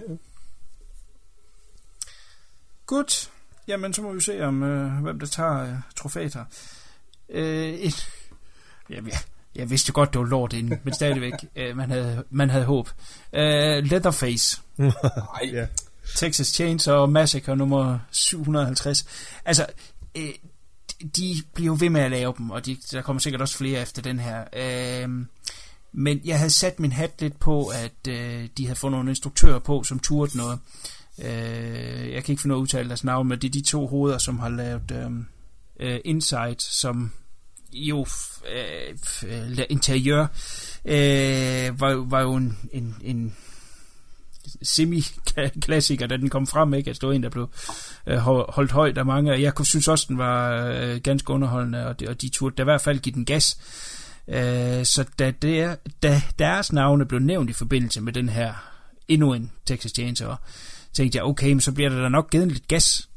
Godt. 2.85 3.31
Jamen, 3.67 3.93
så 3.93 4.01
må 4.01 4.13
vi 4.13 4.21
se, 4.21 4.41
om 4.45 4.63
øh, 4.63 5.01
hvem 5.03 5.19
der 5.19 5.27
tager 5.27 5.61
øh, 5.63 5.75
trofæet 5.95 6.33
her. 6.33 6.45
Øh, 7.29 7.73
et, 7.73 8.07
jamen, 8.89 9.11
jeg, 9.11 9.17
jeg 9.55 9.69
vidste 9.69 9.89
jo 9.89 9.91
godt, 9.95 10.13
det 10.13 10.19
var 10.21 10.27
lort 10.27 10.53
inden, 10.53 10.79
men 10.83 10.93
stadigvæk, 10.93 11.33
øh, 11.55 11.77
man, 11.77 11.89
havde, 11.91 12.23
man 12.29 12.49
havde 12.49 12.65
håb. 12.65 12.89
Øh, 13.33 13.83
Leatherface. 13.83 14.61
Nej, 14.77 14.91
Ja. 15.53 15.65
Texas 16.15 16.47
Chainsaw 16.47 17.05
Massacre 17.05 17.55
nummer 17.55 17.99
750. 18.11 19.05
Altså, 19.45 19.65
øh, 20.15 20.29
de 21.17 21.35
bliver 21.53 21.67
jo 21.67 21.77
ved 21.79 21.89
med 21.89 22.01
at 22.01 22.11
lave 22.11 22.33
dem, 22.37 22.49
og 22.49 22.65
de, 22.65 22.77
der 22.91 23.01
kommer 23.01 23.19
sikkert 23.19 23.41
også 23.41 23.57
flere 23.57 23.81
efter 23.81 24.01
den 24.01 24.19
her. 24.19 24.43
Øh, 24.53 25.09
men 25.91 26.21
jeg 26.25 26.37
havde 26.37 26.49
sat 26.49 26.79
min 26.79 26.91
hat 26.91 27.11
lidt 27.19 27.39
på, 27.39 27.67
at 27.67 28.07
øh, 28.07 28.49
de 28.57 28.65
havde 28.65 28.79
fået 28.79 28.91
nogle 28.91 29.11
instruktører 29.11 29.59
på, 29.59 29.83
som 29.83 29.99
turde 29.99 30.37
noget. 30.37 30.59
Øh, 31.19 32.11
jeg 32.13 32.23
kan 32.23 32.33
ikke 32.33 32.41
finde 32.41 32.55
ud 32.55 32.57
af 32.57 32.59
at 32.59 32.63
udtale 32.63 32.87
deres 32.87 33.03
navn, 33.03 33.27
men 33.27 33.39
det 33.39 33.47
er 33.47 33.51
de 33.51 33.61
to 33.61 33.87
hoveder, 33.87 34.17
som 34.17 34.39
har 34.39 34.49
lavet 34.49 34.91
øh, 34.91 35.11
øh, 35.79 35.99
Insight, 36.05 36.61
som 36.61 37.11
jo 37.73 38.05
øh, 38.55 38.97
øh, 39.27 39.59
interiør 39.69 40.21
øh, 40.85 41.79
var, 41.79 42.09
var 42.09 42.21
jo 42.21 42.35
en, 42.35 42.57
en, 42.71 42.95
en 43.01 43.35
semi-klassiker, 44.61 46.07
da 46.07 46.17
den 46.17 46.29
kom 46.29 46.47
frem, 46.47 46.73
ikke? 46.73 46.89
At 46.89 47.01
det 47.01 47.07
var 47.07 47.13
en, 47.13 47.23
der 47.23 47.29
blev 47.29 47.49
øh, 48.07 48.17
holdt 48.17 48.71
højt 48.71 48.97
af 48.97 49.05
mange, 49.05 49.31
og 49.31 49.41
jeg 49.41 49.55
kunne 49.55 49.65
synes 49.65 49.87
også, 49.87 50.05
den 50.09 50.17
var 50.17 50.65
øh, 50.65 51.01
ganske 51.01 51.33
underholdende, 51.33 51.87
og 51.87 51.99
de, 51.99 52.07
og 52.07 52.21
de 52.21 52.29
turde 52.29 52.55
da 52.55 52.63
i 52.63 52.63
hvert 52.63 52.81
fald 52.81 52.99
give 52.99 53.15
den 53.15 53.25
gas. 53.25 53.57
Øh, 54.27 54.85
så 54.85 55.05
da, 55.19 55.31
der, 55.31 55.75
da 56.03 56.21
deres 56.39 56.73
navne 56.73 57.05
blev 57.05 57.19
nævnt 57.19 57.49
i 57.49 57.53
forbindelse 57.53 58.01
med 58.01 58.13
den 58.13 58.29
her 58.29 58.53
endnu 59.07 59.33
en 59.33 59.51
Texas 59.65 59.91
Chainsaw, 59.91 60.35
tænkte 60.93 61.17
jeg, 61.17 61.25
okay, 61.25 61.49
men 61.49 61.61
så 61.61 61.71
bliver 61.71 61.89
der 61.89 62.01
da 62.01 62.09
nok 62.09 62.29
givet 62.29 62.47
lidt 62.47 62.67
gas. 62.67 63.09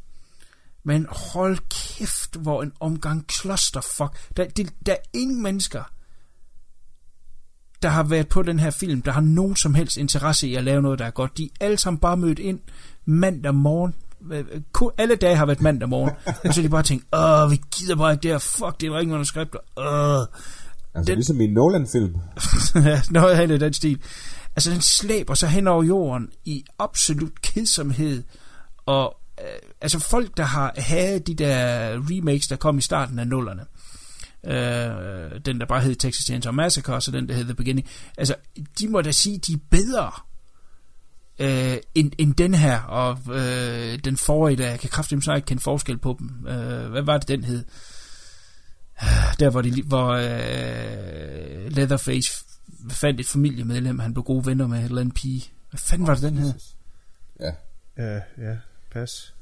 Men 0.86 1.06
hold 1.10 1.58
kæft, 1.70 2.36
hvor 2.36 2.62
en 2.62 2.72
omgang 2.80 3.24
clusterfuck. 3.32 4.18
Der, 4.36 4.44
det, 4.44 4.72
der 4.86 4.92
er 4.92 4.96
ingen 5.12 5.42
mennesker, 5.42 5.82
der 7.82 7.88
har 7.88 8.02
været 8.02 8.28
på 8.28 8.42
den 8.42 8.58
her 8.60 8.70
film, 8.70 9.02
der 9.02 9.12
har 9.12 9.20
nogen 9.20 9.56
som 9.56 9.74
helst 9.74 9.96
interesse 9.96 10.48
i 10.48 10.54
at 10.54 10.64
lave 10.64 10.82
noget, 10.82 10.98
der 10.98 11.04
er 11.04 11.10
godt. 11.10 11.38
De 11.38 11.44
er 11.44 11.64
alle 11.64 11.76
sammen 11.76 12.00
bare 12.00 12.16
mødt 12.16 12.38
ind 12.38 12.60
mandag 13.04 13.54
morgen. 13.54 13.94
Alle 14.98 15.16
dage 15.16 15.36
har 15.36 15.46
været 15.46 15.60
mandag 15.60 15.88
morgen. 15.88 16.14
og 16.44 16.54
så 16.54 16.60
er 16.60 16.62
de 16.62 16.68
bare 16.68 16.82
tænkt, 16.82 17.04
åh, 17.14 17.50
vi 17.50 17.60
gider 17.76 17.96
bare 17.96 18.12
ikke 18.12 18.22
det 18.22 18.30
her. 18.30 18.38
Fuck, 18.38 18.80
det 18.80 18.90
var 18.90 18.98
ikke 18.98 19.12
manuskripter. 19.12 19.58
Åh. 19.76 20.26
altså 20.94 21.06
Den- 21.12 21.14
ligesom 21.18 21.40
i 21.40 21.44
en 21.44 21.52
Nolan-film. 21.52 22.14
noget 23.10 23.50
af 23.50 23.58
den 23.58 23.72
stil. 23.72 24.02
Altså, 24.56 24.70
den 24.70 24.80
slæber 24.80 25.34
sig 25.34 25.48
hen 25.48 25.66
over 25.66 25.84
jorden 25.84 26.28
i 26.44 26.64
absolut 26.78 27.42
kedsomhed. 27.42 28.22
Og 28.86 29.16
altså, 29.80 29.98
folk, 29.98 30.36
der 30.36 30.42
har 30.42 30.74
hadet 30.76 31.26
de 31.26 31.34
der 31.34 31.90
remakes, 32.10 32.48
der 32.48 32.56
kom 32.56 32.78
i 32.78 32.82
starten 32.82 33.18
af 33.18 33.26
nullerne. 33.26 33.64
Øh, 34.44 35.40
den, 35.44 35.60
der 35.60 35.66
bare 35.66 35.80
hed 35.80 35.94
Texas 35.94 36.24
Chainsaw 36.24 36.52
Massacre, 36.52 36.94
og 36.94 37.02
så 37.02 37.10
den, 37.10 37.28
der 37.28 37.34
hed 37.34 37.44
The 37.44 37.54
Beginning. 37.54 37.88
Altså, 38.18 38.34
de 38.80 38.88
må 38.88 39.02
da 39.02 39.12
sige, 39.12 39.38
de 39.38 39.52
er 39.52 39.58
bedre 39.70 40.10
øh, 41.38 41.76
end, 41.94 42.12
end 42.18 42.34
den 42.34 42.54
her, 42.54 42.80
og 42.80 43.18
øh, 43.34 43.98
den 43.98 44.16
forrige, 44.16 44.56
der 44.56 44.70
jeg 44.70 44.80
kan 44.80 44.90
kraftigt 44.90 45.24
så 45.24 45.34
ikke 45.34 45.46
kende 45.46 45.62
forskel 45.62 45.98
på 45.98 46.16
dem. 46.18 46.46
Øh, 46.46 46.90
hvad 46.90 47.02
var 47.02 47.18
det, 47.18 47.28
den 47.28 47.44
hed? 47.44 47.64
Der, 49.40 49.50
hvor, 49.50 49.62
de, 49.62 49.82
hvor 49.82 50.08
øh, 50.08 51.72
Leatherface 51.72 52.44
fandt 52.90 53.20
et 53.20 53.26
familiemedlem, 53.26 53.98
han 53.98 54.14
blev 54.14 54.24
gode 54.24 54.46
venner 54.46 54.66
med, 54.66 54.84
eller 54.84 55.02
en 55.02 55.12
pige. 55.12 55.44
Hvad 55.70 55.78
fanden 55.78 56.06
var 56.06 56.14
det, 56.14 56.22
den 56.22 56.38
hed? 56.38 56.54
Ja. 57.40 57.50
Ja, 57.98 58.20
ja, 58.38 58.56
pas. 59.00 59.34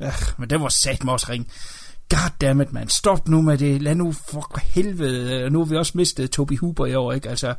Ja, 0.00 0.12
men 0.38 0.50
den 0.50 0.60
var 0.62 0.68
sat 0.68 1.08
også 1.08 1.26
ring. 1.30 1.48
Goddammit, 2.08 2.72
man. 2.72 2.88
Stop 2.88 3.28
nu 3.28 3.42
med 3.42 3.58
det. 3.58 3.82
Lad 3.82 3.94
nu 3.94 4.12
for 4.12 4.60
helvede. 4.62 5.50
Nu 5.50 5.58
har 5.58 5.64
vi 5.64 5.76
også 5.76 5.92
mistet 5.94 6.30
Toby 6.30 6.58
Hooper 6.58 6.86
i 6.86 6.94
år, 6.94 7.12
ikke? 7.12 7.28
Altså, 7.28 7.54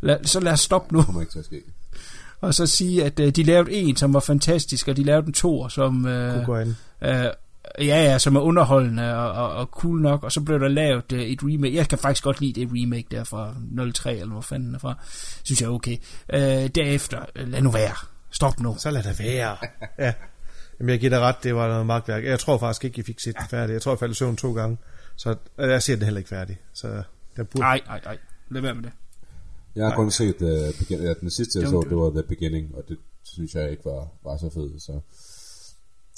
lad, 0.00 0.24
så 0.24 0.40
lad 0.40 0.52
os 0.52 0.60
stoppe 0.60 0.94
nu. 0.94 0.98
Det 0.98 1.06
kommer 1.06 1.20
ikke 1.20 1.32
til 1.32 1.38
at 1.38 1.44
ske. 1.44 1.62
Og 2.40 2.54
så 2.54 2.66
sige, 2.66 3.04
at 3.04 3.20
øh, 3.20 3.30
de 3.30 3.42
lavede 3.42 3.72
en, 3.72 3.96
som 3.96 4.14
var 4.14 4.20
fantastisk, 4.20 4.88
og 4.88 4.96
de 4.96 5.04
lavede 5.04 5.26
en 5.26 5.32
to, 5.32 5.68
som... 5.68 6.06
Øh, 6.06 6.32
Kunne 6.34 6.44
gå 6.44 6.54
an. 6.56 6.76
øh, 7.02 7.30
ja, 7.78 8.04
ja, 8.04 8.18
som 8.18 8.36
er 8.36 8.40
underholdende 8.40 9.16
og, 9.16 9.32
og, 9.32 9.52
og 9.54 9.66
cool 9.66 10.00
nok, 10.00 10.24
og 10.24 10.32
så 10.32 10.40
blev 10.40 10.60
der 10.60 10.68
lavet 10.68 11.12
øh, 11.12 11.20
et 11.20 11.38
remake. 11.42 11.74
Jeg 11.74 11.88
kan 11.88 11.98
faktisk 11.98 12.24
godt 12.24 12.40
lide 12.40 12.60
det 12.60 12.68
remake 12.72 13.06
der 13.10 13.24
fra 13.24 13.54
03, 13.94 14.12
eller 14.12 14.32
hvor 14.32 14.40
fanden 14.40 14.74
er 14.74 14.78
fra. 14.78 14.94
Synes 15.42 15.60
jeg 15.60 15.66
er 15.66 15.72
okay. 15.72 15.96
Øh, 16.32 16.68
derefter, 16.74 17.18
øh, 17.36 17.48
lad 17.48 17.60
nu 17.62 17.70
være. 17.70 17.94
Stop 18.30 18.60
nu. 18.60 18.76
Så 18.78 18.90
lad 18.90 19.02
det 19.02 19.18
være. 19.18 19.56
ja. 19.98 20.12
Jamen, 20.80 20.90
jeg 20.90 21.00
giver 21.00 21.10
dig 21.10 21.20
ret, 21.20 21.36
det 21.42 21.54
var 21.54 21.68
noget 21.68 21.86
magtværk. 21.86 22.24
Jeg 22.24 22.40
tror 22.40 22.58
faktisk 22.58 22.84
ikke, 22.84 22.98
jeg 22.98 23.06
fik 23.06 23.20
set 23.20 23.36
den 23.38 23.48
færdig. 23.48 23.72
Jeg 23.72 23.82
tror, 23.82 23.92
jeg 23.92 23.98
faldt 23.98 24.12
i 24.12 24.14
søvn 24.18 24.36
to 24.36 24.52
gange. 24.54 24.78
Så 25.16 25.36
øh, 25.58 25.68
jeg 25.70 25.82
ser 25.82 25.94
den 25.96 26.04
heller 26.04 26.18
ikke 26.18 26.28
færdig. 26.28 26.58
Så 26.72 27.02
den 27.36 27.46
burde... 27.46 27.58
Nej, 27.58 27.80
nej, 27.86 28.00
nej. 28.04 28.18
Lad 28.48 28.62
være 28.62 28.74
med 28.74 28.82
det. 28.82 28.92
Jeg 29.76 29.86
har 29.88 29.94
kun 29.94 30.10
set 30.10 30.42
uh, 30.42 30.48
begin- 30.78 31.02
ja, 31.02 31.14
den 31.14 31.30
sidste, 31.30 31.58
jeg 31.60 31.68
så, 31.68 31.86
det 31.88 31.96
var 31.96 32.10
The 32.10 32.22
Beginning, 32.22 32.74
og 32.74 32.84
det 32.88 32.98
synes 33.22 33.54
jeg 33.54 33.70
ikke 33.70 33.84
var, 33.84 34.08
var 34.24 34.36
så 34.36 34.50
fed, 34.54 34.80
så 34.80 35.00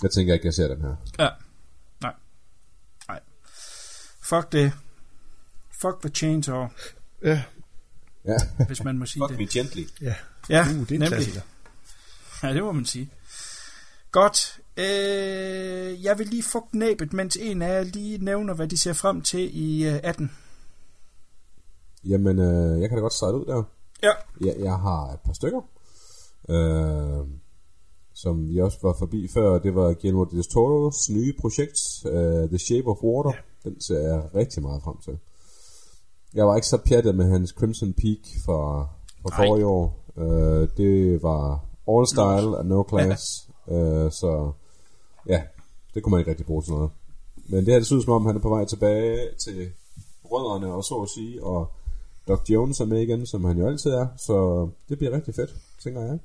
jeg 0.02 0.10
tænker 0.10 0.34
ikke, 0.34 0.46
jeg 0.46 0.54
ser 0.54 0.68
den 0.68 0.80
her. 0.82 0.96
Ja. 1.18 1.28
Nej. 2.02 2.12
Nej. 3.08 3.20
Fuck 4.22 4.52
det. 4.52 4.72
Fuck 5.80 6.00
the 6.00 6.10
chainsaw, 6.10 6.66
Ja, 7.24 7.42
Ja. 8.24 8.36
hvis 8.66 8.84
man 8.84 8.98
må 8.98 9.06
sige 9.06 9.22
Fuck 9.28 9.38
det. 9.38 9.38
me 9.38 9.46
gently. 9.60 9.82
ja. 10.00 10.14
Ja, 10.50 10.62
Uh, 10.62 10.66
det 10.68 10.74
er 10.74 10.80
en 10.80 10.86
nemlig. 10.88 11.08
klassiker. 11.08 11.40
Ja, 12.42 12.52
det 12.54 12.62
må 12.62 12.72
man 12.72 12.84
sige. 12.86 13.10
Godt. 14.12 14.60
Øh, 14.76 16.04
jeg 16.04 16.18
vil 16.18 16.26
lige 16.26 16.42
få 16.42 16.68
næbet, 16.72 17.12
mens 17.12 17.36
en 17.36 17.62
af 17.62 17.68
jer 17.68 17.82
lige 17.82 18.24
nævner, 18.24 18.54
hvad 18.54 18.68
de 18.68 18.78
ser 18.78 18.92
frem 18.92 19.22
til 19.22 19.50
i 19.66 19.86
øh, 19.88 20.00
18. 20.02 20.30
Jamen, 22.04 22.38
øh, 22.38 22.80
jeg 22.80 22.88
kan 22.88 22.98
da 22.98 23.02
godt 23.02 23.12
starte 23.12 23.38
ud 23.38 23.44
der. 23.46 23.62
Ja. 24.02 24.12
Jeg, 24.46 24.54
jeg 24.58 24.78
har 24.78 25.12
et 25.12 25.20
par 25.24 25.32
stykker, 25.32 25.60
øh, 26.48 27.26
som 28.14 28.48
vi 28.48 28.60
også 28.60 28.78
var 28.82 28.94
forbi 28.98 29.28
før. 29.34 29.58
Det 29.58 29.74
var 29.74 29.94
Guillermo 29.94 30.24
del 30.24 30.44
Toro's 30.54 31.12
nye 31.12 31.34
projekt, 31.40 31.78
øh, 32.06 32.48
The 32.48 32.58
Shape 32.58 32.86
of 32.86 33.02
Water. 33.02 33.32
Ja. 33.34 33.70
Den 33.70 33.80
ser 33.80 33.98
jeg 33.98 34.34
rigtig 34.34 34.62
meget 34.62 34.82
frem 34.82 34.96
til. 35.04 35.18
Jeg 36.34 36.46
var 36.46 36.56
ikke 36.56 36.66
så 36.66 36.78
pjattet 36.88 37.14
med 37.14 37.30
hans 37.30 37.50
Crimson 37.50 37.92
Peak 37.92 38.24
fra, 38.44 38.88
fra 39.22 39.36
forrige 39.36 39.66
år. 39.66 40.04
Øh, 40.18 40.68
det 40.76 41.22
var 41.22 41.64
all 41.88 42.06
style 42.06 42.58
and 42.58 42.68
no 42.68 42.84
class 42.88 43.49
øh, 43.70 44.10
så 44.10 44.52
ja, 45.26 45.42
det 45.94 46.02
kunne 46.02 46.10
man 46.10 46.20
ikke 46.20 46.30
rigtig 46.30 46.46
bruge 46.46 46.62
til 46.62 46.72
noget. 46.72 46.90
Men 47.48 47.58
det 47.58 47.68
her 47.68 47.78
det 47.78 47.86
synes 47.86 48.04
som 48.04 48.12
om, 48.12 48.26
han 48.26 48.36
er 48.36 48.40
på 48.40 48.48
vej 48.48 48.64
tilbage 48.64 49.28
til 49.38 49.70
rødderne, 50.24 50.72
og 50.72 50.84
så 50.84 50.94
at 50.94 51.08
sige, 51.08 51.44
og 51.44 51.72
Doc 52.28 52.50
Jones 52.50 52.80
er 52.80 52.84
med 52.84 53.00
igen, 53.00 53.26
som 53.26 53.44
han 53.44 53.58
jo 53.58 53.66
altid 53.66 53.90
er, 53.90 54.06
så 54.16 54.68
det 54.88 54.98
bliver 54.98 55.12
rigtig 55.12 55.34
fedt, 55.34 55.56
tænker 55.82 56.00
jeg. 56.00 56.18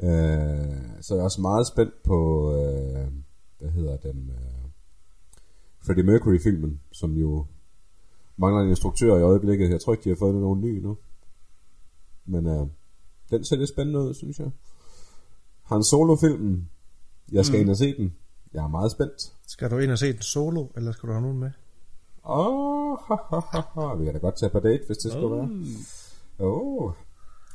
Øh, 0.00 1.02
så 1.02 1.14
er 1.14 1.18
jeg 1.18 1.24
også 1.24 1.40
meget 1.40 1.66
spændt 1.66 2.02
på, 2.02 2.50
øh, 2.52 3.08
hvad 3.58 3.70
hedder 3.70 3.96
den, 3.96 4.30
øh, 4.30 4.70
Freddie 5.86 6.04
Mercury-filmen, 6.04 6.80
som 6.92 7.12
jo 7.12 7.46
mangler 8.36 8.62
en 8.62 8.68
instruktør 8.68 9.16
i 9.16 9.22
øjeblikket. 9.22 9.70
Jeg 9.70 9.80
tror 9.80 9.92
ikke, 9.92 10.04
de 10.04 10.08
har 10.08 10.16
fået 10.16 10.34
nogen 10.34 10.60
ny 10.60 10.78
nu. 10.80 10.96
Men 12.26 12.46
øh, 12.46 12.66
den 13.30 13.44
ser 13.44 13.56
lidt 13.56 13.70
spændende 13.70 14.00
ud, 14.00 14.14
synes 14.14 14.38
jeg. 14.38 14.50
Han 15.68 15.84
Solo-filmen, 15.84 16.68
jeg 17.32 17.46
skal 17.46 17.56
mm. 17.56 17.60
ind 17.60 17.70
og 17.70 17.76
se 17.76 17.96
den. 17.96 18.14
Jeg 18.54 18.64
er 18.64 18.68
meget 18.68 18.90
spændt. 18.90 19.32
Skal 19.46 19.70
du 19.70 19.78
ind 19.78 19.90
og 19.90 19.98
se 19.98 20.12
den 20.12 20.22
solo, 20.22 20.66
eller 20.76 20.92
skal 20.92 21.08
du 21.08 21.12
have 21.12 21.22
nogen 21.22 21.38
med? 21.38 21.50
Åh, 22.24 22.46
oh, 22.46 22.98
ha, 23.08 23.14
ha, 23.30 23.60
ha, 23.74 23.94
vi 23.94 24.04
kan 24.04 24.14
da 24.14 24.18
godt 24.18 24.36
tage 24.36 24.50
på 24.50 24.60
date, 24.60 24.82
hvis 24.86 24.98
det 24.98 25.12
skulle 25.12 25.36
være. 25.36 25.48
Oh. 26.38 26.92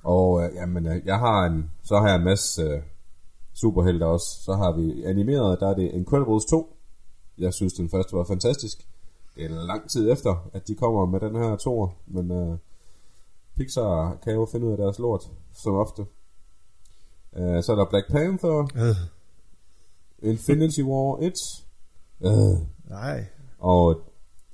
Og 0.04 0.44
øh, 0.44 0.56
jamen, 0.56 0.88
øh, 0.88 1.02
jeg 1.06 1.20
har 1.20 1.46
en, 1.46 1.72
så 1.84 2.00
har 2.00 2.08
jeg 2.08 2.16
en 2.16 2.24
masse 2.24 2.62
øh, 2.62 2.82
superhelte 3.54 4.06
også. 4.06 4.26
Så 4.46 4.54
har 4.54 4.72
vi 4.72 5.04
animeret, 5.04 5.60
der 5.60 5.70
er 5.70 5.74
det 5.74 5.92
Incredibles 5.92 6.46
2. 6.46 6.78
Jeg 7.38 7.54
synes, 7.54 7.74
den 7.74 7.90
første 7.90 8.18
var 8.18 8.24
fantastisk. 8.24 8.88
Det 9.36 9.46
er 9.46 9.50
lang 9.50 9.90
tid 9.90 10.12
efter, 10.12 10.50
at 10.54 10.68
de 10.68 10.76
kommer 10.76 11.06
med 11.06 11.20
den 11.20 11.36
her 11.36 11.56
toer, 11.56 11.88
men 12.08 12.32
øh, 12.32 12.58
Pixar 13.58 14.18
kan 14.24 14.34
jo 14.34 14.48
finde 14.52 14.68
ud 14.68 14.72
af 14.72 14.78
deres 14.78 15.00
lort, 15.00 15.24
som 15.54 15.76
ofte. 15.76 16.06
Øh, 17.38 17.64
så 17.64 17.72
er 17.72 17.76
der 17.76 17.86
Black 17.90 18.08
Panther, 18.12 18.68
Øh, 18.76 18.96
Infinity 20.32 20.82
War 20.82 21.18
1, 21.22 21.34
øh, 22.22 22.58
nej. 22.90 23.26
og 23.60 24.02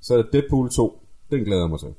så 0.01 0.13
er 0.13 0.21
der 0.21 0.29
Deadpool 0.31 0.69
2. 0.69 1.03
Den 1.31 1.43
glæder 1.43 1.61
jeg 1.61 1.69
mig 1.69 1.79
til. 1.79 1.93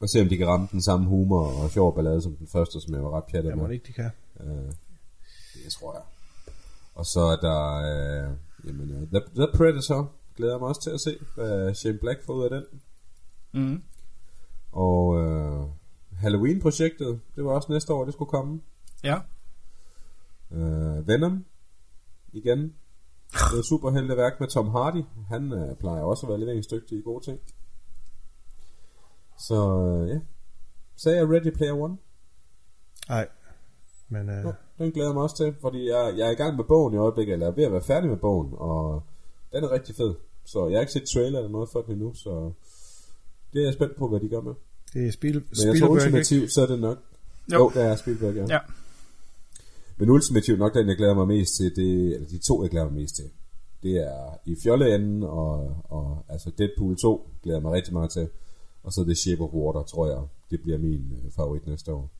Og 0.00 0.08
se 0.08 0.20
om 0.20 0.28
de 0.28 0.36
kan 0.36 0.46
ramme 0.46 0.68
den 0.72 0.82
samme 0.82 1.06
humor 1.06 1.44
og 1.62 1.70
sjov 1.70 1.94
ballade 1.94 2.22
som 2.22 2.36
den 2.36 2.48
første, 2.52 2.80
som 2.80 2.94
jeg 2.94 3.02
var 3.04 3.10
ret 3.16 3.24
pjattet 3.30 3.50
Jeg 3.50 3.58
med. 3.58 3.70
ikke, 3.70 3.86
de 3.86 3.92
kan. 3.92 4.10
Øh, 4.40 4.72
det 5.64 5.72
tror 5.80 5.92
jeg. 5.94 6.02
Og 6.94 7.04
så 7.06 7.20
er 7.20 7.36
der 7.36 7.60
øh, 7.90 8.30
jamen, 8.66 8.90
øh, 8.90 9.08
The, 9.08 9.20
The 9.36 9.48
Predator. 9.56 10.12
Glæder 10.36 10.52
jeg 10.52 10.60
mig 10.60 10.68
også 10.68 10.82
til 10.82 10.90
at 10.90 11.00
se, 11.00 11.18
hvad 11.34 11.74
Shane 11.74 11.98
Black 11.98 12.24
får 12.26 12.32
ud 12.34 12.44
af 12.44 12.50
den. 12.50 12.64
Mm. 13.52 13.82
Og 14.72 15.20
øh, 15.20 15.62
Halloween-projektet, 16.12 17.20
det 17.36 17.44
var 17.44 17.50
også 17.52 17.72
næste 17.72 17.92
år, 17.92 18.04
det 18.04 18.14
skulle 18.14 18.28
komme. 18.30 18.60
Ja. 19.04 19.18
Øh, 20.52 21.08
Venom, 21.08 21.44
igen. 22.32 22.58
Det 23.32 23.54
er 23.54 23.58
et 23.58 23.66
superhelteværk 23.66 24.40
med 24.40 24.48
Tom 24.48 24.68
Hardy. 24.68 25.02
Han 25.28 25.52
øh, 25.52 25.76
plejer 25.76 26.02
også 26.02 26.26
at 26.26 26.30
være 26.30 26.40
leveringsdygtig 26.40 26.98
i 26.98 27.02
gode 27.02 27.24
ting. 27.24 27.38
Så 29.48 29.58
øh, 29.78 30.08
ja. 30.08 30.20
Sagde 30.96 31.18
jeg 31.18 31.28
Ready 31.28 31.50
Player 31.56 31.72
One? 31.74 31.96
Nej. 33.08 33.28
Men 34.08 34.28
øh, 34.28 34.44
Ja, 34.44 34.84
den 34.84 34.92
glæder 34.92 35.08
jeg 35.08 35.14
mig 35.14 35.22
også 35.22 35.36
til, 35.36 35.54
fordi 35.60 35.88
jeg, 35.88 36.14
jeg 36.16 36.26
er 36.26 36.30
i 36.30 36.34
gang 36.34 36.56
med 36.56 36.64
bogen 36.64 36.94
i 36.94 36.96
øjeblikket, 36.96 37.32
eller 37.32 37.46
er 37.46 37.50
ved 37.50 37.64
at 37.64 37.72
være 37.72 37.82
færdig 37.82 38.10
med 38.10 38.16
bogen, 38.18 38.52
og 38.52 39.02
den 39.52 39.64
er 39.64 39.70
rigtig 39.72 39.94
fed. 39.96 40.14
Så 40.44 40.68
jeg 40.68 40.76
har 40.76 40.80
ikke 40.80 40.92
set 40.92 41.08
trailer 41.14 41.38
eller 41.38 41.50
noget 41.50 41.68
for 41.72 41.82
den 41.82 41.92
endnu, 41.92 42.14
så 42.14 42.52
det 43.52 43.60
er 43.60 43.64
jeg 43.64 43.74
spændt 43.74 43.96
på, 43.96 44.08
hvad 44.08 44.20
de 44.20 44.28
gør 44.28 44.40
med. 44.40 44.54
det 44.92 45.06
er 45.06 45.12
Spiel, 45.12 45.34
Men 45.34 45.66
jeg 45.66 45.80
tror 45.80 45.88
ultimativt, 45.88 46.52
så 46.52 46.62
er 46.62 46.66
det 46.66 46.80
nok... 46.80 46.98
Jo. 47.52 47.58
Jo, 47.58 47.70
det 47.74 47.82
er 47.82 47.96
Spielberg, 47.96 48.34
ja. 48.34 48.44
Ja. 48.48 48.58
Men 50.02 50.10
ultimativt 50.10 50.58
nok 50.58 50.74
den, 50.74 50.88
jeg 50.88 50.96
glæder 50.96 51.14
mig 51.14 51.26
mest 51.26 51.56
til, 51.56 51.76
det, 51.76 52.14
eller 52.14 52.28
de 52.28 52.38
to, 52.38 52.62
jeg 52.62 52.70
glæder 52.70 52.86
mig 52.86 52.94
mest 52.94 53.16
til. 53.16 53.30
Det 53.82 53.96
er 53.96 54.38
i 54.46 54.56
fjolleenden, 54.62 55.22
og, 55.22 55.76
og 55.84 56.24
altså 56.28 56.50
Deadpool 56.58 56.96
2 56.96 57.30
glæder 57.42 57.58
jeg 57.58 57.62
mig 57.62 57.72
rigtig 57.72 57.92
meget 57.92 58.10
til. 58.10 58.28
Og 58.82 58.92
så 58.92 59.04
The 59.04 59.14
Shape 59.14 59.42
of 59.42 59.50
Water, 59.52 59.82
tror 59.82 60.06
jeg, 60.06 60.22
det 60.50 60.62
bliver 60.62 60.78
min 60.78 61.12
øh, 61.12 61.32
favorit 61.36 61.66
næste 61.66 61.92
år. 61.92 62.10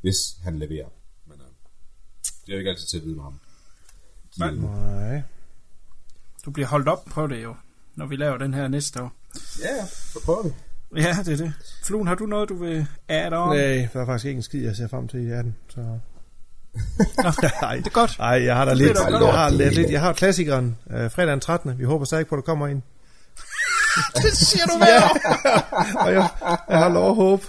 Hvis 0.00 0.16
han 0.42 0.58
leverer. 0.58 0.88
Men 1.26 1.40
øh, 1.40 1.46
det 2.46 2.48
er 2.48 2.52
jo 2.52 2.58
ikke 2.58 2.70
altid 2.70 2.86
til 2.86 2.98
at 2.98 3.04
vide 3.04 3.16
med 3.16 3.22
ham. 3.22 3.40
Nej. 4.38 4.54
Nej. 4.54 5.22
Du 6.44 6.50
bliver 6.50 6.66
holdt 6.66 6.88
op 6.88 7.04
på 7.04 7.26
det 7.26 7.42
jo, 7.42 7.54
når 7.94 8.06
vi 8.06 8.16
laver 8.16 8.38
den 8.38 8.54
her 8.54 8.68
næste 8.68 9.02
år. 9.02 9.12
Ja, 9.62 9.74
ja, 9.74 9.86
så 9.86 10.20
prøver 10.24 10.42
vi. 10.42 10.50
Ja, 10.96 11.16
det 11.24 11.32
er 11.32 11.44
det. 11.44 11.52
Fluen, 11.84 12.06
har 12.06 12.14
du 12.14 12.26
noget, 12.26 12.48
du 12.48 12.54
vil 12.54 12.86
add 13.08 13.34
on? 13.34 13.48
Nej, 13.48 13.88
der 13.92 14.00
er 14.00 14.06
faktisk 14.06 14.26
ikke 14.26 14.38
en 14.38 14.42
skid, 14.42 14.62
jeg 14.62 14.76
ser 14.76 14.88
frem 14.88 15.08
til 15.08 15.26
i 15.26 15.30
18. 15.30 15.56
Så... 15.68 15.98
Nej, 17.62 17.76
Det 17.76 17.86
er 17.86 17.90
godt. 17.90 18.18
Nej, 18.18 18.44
jeg 18.44 18.56
har 18.56 18.64
da 18.64 18.74
lidt, 18.74 18.96
godt. 18.96 19.22
jeg 19.22 19.32
har 19.32 19.50
lidt, 19.50 19.74
lidt, 19.74 19.90
jeg 19.90 20.00
har 20.00 20.12
klassikeren 20.12 20.76
øh, 20.90 21.10
fredag 21.10 21.32
den 21.32 21.40
13. 21.40 21.78
Vi 21.78 21.84
håber 21.84 22.04
stadig 22.04 22.26
på, 22.26 22.34
at 22.34 22.36
der 22.36 22.42
kommer 22.42 22.66
en. 22.66 22.82
Det 24.22 24.32
siger 24.36 24.66
du 24.66 24.78
hver. 24.78 25.00
Og 26.04 26.12
jeg, 26.12 26.28
jeg 26.68 26.78
har 26.78 26.88
lov 26.88 27.10
at 27.10 27.16
håbe. 27.16 27.42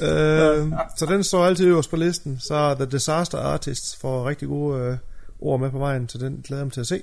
Øh, 0.00 0.72
så 0.96 1.06
den 1.08 1.24
står 1.24 1.46
altid 1.46 1.66
øverst 1.66 1.90
på 1.90 1.96
listen. 1.96 2.40
Så 2.40 2.74
The 2.74 2.86
Disaster 2.86 3.38
Artist 3.38 4.00
får 4.00 4.28
rigtig 4.28 4.48
gode 4.48 4.80
øh, 4.80 4.96
ord 5.40 5.60
med 5.60 5.70
på 5.70 5.78
vejen, 5.78 6.08
så 6.08 6.18
den 6.18 6.42
glæder 6.44 6.60
jeg 6.60 6.66
mig 6.66 6.72
til 6.72 6.80
at 6.80 6.86
se. 6.86 7.02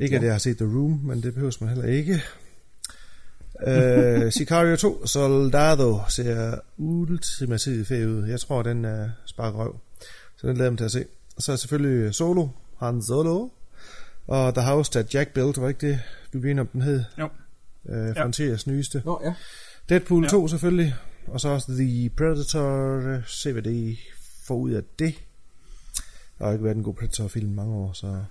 Ikke 0.00 0.16
at 0.16 0.22
jeg 0.22 0.32
har 0.32 0.38
set 0.38 0.56
The 0.56 0.66
Room, 0.66 1.00
men 1.04 1.22
det 1.22 1.34
behøver 1.34 1.52
man 1.60 1.68
heller 1.68 1.84
ikke. 1.84 2.22
Øh, 3.66 4.32
Sicario 4.32 4.76
2 4.76 5.06
Soldado 5.06 6.00
ser 6.08 6.54
ultimativt 6.76 7.88
fed 7.88 8.06
ud. 8.06 8.26
Jeg 8.26 8.40
tror, 8.40 8.62
den 8.62 8.84
er 8.84 9.08
spark 9.26 9.54
røv. 9.54 9.76
Så 10.44 10.48
den 10.48 10.54
glæder 10.56 10.64
jeg 10.66 10.72
mig 10.72 10.78
til 10.78 10.84
at 10.84 10.90
se. 10.92 11.04
Og 11.36 11.42
så 11.42 11.52
er 11.52 11.56
selvfølgelig 11.56 12.14
Solo, 12.14 12.48
Han 12.78 13.02
Solo. 13.02 13.48
Og 14.26 14.54
The 14.54 14.62
House 14.66 14.90
That 14.92 15.14
Jack 15.14 15.32
Built, 15.32 15.60
var 15.60 15.68
ikke 15.68 15.86
det, 15.88 16.00
vi 16.32 16.38
blev 16.38 16.50
enige 16.50 16.60
om, 16.60 16.66
den 16.66 16.82
hed? 16.82 17.04
Jo. 17.18 17.28
Øh, 17.88 18.16
Frontiers 18.16 18.66
nyeste. 18.66 19.02
Nå, 19.04 19.20
ja. 19.24 19.34
Deadpool 19.88 20.22
Ja. 20.24 20.28
2 20.28 20.48
selvfølgelig. 20.48 20.94
Og 21.26 21.40
så 21.40 21.48
også 21.48 21.72
The 21.72 22.10
Predator. 22.16 23.22
Se 23.26 23.52
hvad 23.52 23.62
det 23.62 23.98
får 24.44 24.54
ud 24.56 24.70
af 24.70 24.82
det. 24.98 25.14
Der 26.38 26.44
har 26.44 26.52
ikke 26.52 26.64
været 26.64 26.76
en 26.76 26.82
god 26.82 26.94
Predator-film 26.94 27.48
mange 27.52 27.74
år, 27.74 27.92
så, 27.92 28.24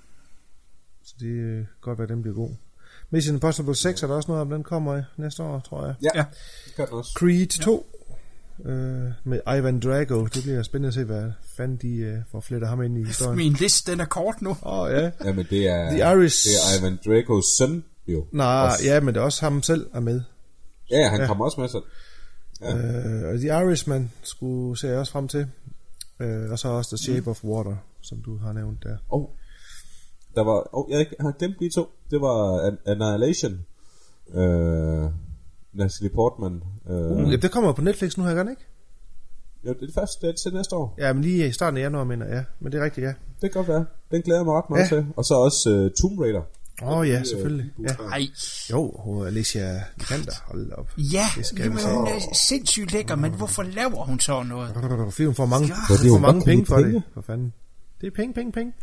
så 1.05 1.13
det 1.19 1.59
er 1.59 1.63
godt 1.81 1.97
være, 1.99 2.03
at 2.03 2.09
den 2.09 2.21
bliver 2.21 2.35
god. 2.35 2.49
Mission 3.09 3.35
Impossible 3.35 3.75
6 3.75 4.03
er 4.03 4.07
der 4.07 4.13
også 4.15 4.27
noget 4.31 4.41
om, 4.41 4.49
den 4.49 4.63
kommer 4.63 5.03
næste 5.17 5.43
år, 5.43 5.59
tror 5.59 5.85
jeg. 5.85 5.95
Ja, 6.03 6.09
Ja. 6.15 6.25
det 6.65 6.75
gør 6.75 6.85
den 6.85 6.93
også. 6.93 7.11
Creed 7.17 7.47
2 7.61 8.02
øh, 8.65 9.11
med 9.23 9.39
Ivan 9.57 9.79
Drago. 9.79 10.25
Det 10.25 10.43
bliver 10.43 10.63
spændende 10.63 10.87
at 10.87 10.93
se, 10.93 11.03
hvad 11.03 11.31
fanden 11.57 11.77
de 11.77 11.95
øh, 11.95 12.17
får 12.31 12.39
flettet 12.39 12.69
ham 12.69 12.81
ind 12.83 12.97
i 12.97 13.03
historien. 13.03 13.35
Min 13.37 13.53
liste, 13.53 13.91
den 13.91 13.99
er 13.99 14.05
kort 14.05 14.41
nu. 14.41 14.49
Åh 14.49 14.57
oh, 14.79 14.91
ja. 14.91 15.11
Jamen, 15.25 15.45
det 15.49 15.67
er, 15.67 15.89
The 15.89 15.99
Irish- 16.13 16.47
det 16.49 16.55
er 16.55 16.79
Ivan 16.79 16.99
Dracos 17.05 17.45
søn, 17.57 17.83
jo. 18.07 18.25
Nej, 18.31 18.65
Også. 18.65 18.85
ja, 18.85 18.99
men 18.99 19.13
det 19.13 19.19
er 19.19 19.23
også 19.23 19.45
ham 19.45 19.63
selv 19.63 19.87
er 19.93 19.99
med. 19.99 20.21
Ja, 20.91 20.97
ja, 20.97 21.09
han 21.09 21.19
Ja. 21.21 21.27
kommer 21.27 21.45
også 21.45 21.61
med 21.61 21.69
selv. 21.69 21.83
Ja. 22.61 22.77
Øh, 23.33 23.39
The 23.39 23.47
Irishman 23.47 24.11
skulle 24.23 24.77
se 24.79 24.87
jeg 24.87 24.97
også 24.97 25.11
frem 25.11 25.27
til. 25.27 25.47
Øh, 26.19 26.51
og 26.51 26.59
så 26.59 26.67
også 26.67 26.89
The 26.97 27.13
Shape 27.13 27.29
of 27.29 27.43
Water, 27.43 27.75
som 28.01 28.21
du 28.25 28.37
har 28.37 28.53
nævnt 28.53 28.83
der. 28.83 28.97
Oh. 29.09 29.25
Der 30.35 30.43
var, 30.43 30.69
oh, 30.75 30.91
jeg 30.91 31.07
har 31.19 31.31
glemt 31.31 31.59
de 31.59 31.69
to. 31.75 31.87
Det 32.11 32.21
var 32.21 32.67
An- 32.67 32.77
Annihilation. 32.85 33.65
Øh, 34.33 35.09
Natalie 35.73 36.09
Portman. 36.09 36.61
Øh, 36.89 37.11
Uh, 37.25 37.31
ja, 37.31 37.35
det 37.37 37.51
kommer 37.51 37.73
på 37.73 37.81
Netflix 37.81 38.17
nu 38.17 38.23
her, 38.23 38.33
gør 38.33 38.43
den 38.43 38.49
ikke? 38.51 38.65
Jo, 39.65 39.73
det 39.73 39.81
er 39.81 39.85
det 39.85 39.93
første, 39.95 40.27
det 40.27 40.33
er 40.33 40.37
til 40.37 40.53
næste 40.53 40.75
år. 40.75 40.95
Ja, 40.97 41.13
men 41.13 41.23
lige 41.23 41.47
i 41.47 41.51
starten 41.51 41.77
af 41.77 41.81
januar, 41.81 42.03
mener 42.03 42.25
jeg. 42.25 42.35
Ja, 42.35 42.43
men 42.59 42.71
det 42.71 42.79
er 42.79 42.83
rigtigt, 42.83 43.03
ja. 43.05 43.13
Det 43.41 43.51
kan 43.51 43.51
godt 43.51 43.67
være. 43.67 43.85
Den 44.11 44.21
glæder 44.21 44.39
jeg 44.39 44.45
mig 44.45 44.55
ret 44.55 44.69
meget 44.69 44.91
Ja. 44.91 44.95
ja. 44.95 45.01
til. 45.01 45.07
Og 45.17 45.23
så 45.25 45.33
også 45.33 45.69
uh, 45.69 46.09
Tomb 46.09 46.19
Raider. 46.19 46.41
Åh 46.83 46.97
oh, 46.97 47.07
ja, 47.09 47.23
selvfølgelig. 47.23 47.71
Ja. 47.79 47.95
Nej. 48.09 48.21
Jo, 48.71 48.91
hun 48.99 49.21
er 49.21 49.25
Alicia 49.25 49.83
Vikander, 49.97 50.31
hold 50.45 50.71
op. 50.71 50.89
Ja, 50.97 51.25
Det 51.37 51.45
skal 51.45 51.63
jamen, 51.63 51.77
vi 51.77 51.81
se. 51.81 51.87
hun 51.89 52.07
er 52.07 52.35
sindssygt 52.49 52.91
lækker, 52.93 53.15
men 53.15 53.33
hvorfor 53.33 53.63
laver 53.63 54.05
hun 54.05 54.19
så 54.19 54.43
noget? 54.43 54.69
Fordi 55.11 55.25
hun 55.25 55.35
får 55.35 55.45
mange, 55.45 55.67
Ja. 55.67 55.73
hun 55.89 55.97
får 55.97 56.05
jo 56.07 56.17
mange 56.17 56.33
godt 56.39 56.45
penge 56.45 56.65
for 56.65 56.75
penge. 56.75 56.93
det. 56.93 57.03
For 57.13 57.21
fanden. 57.21 57.53
Det 58.01 58.07
er 58.07 58.11
penge, 58.15 58.33
penge, 58.33 58.51
penge. 58.51 58.73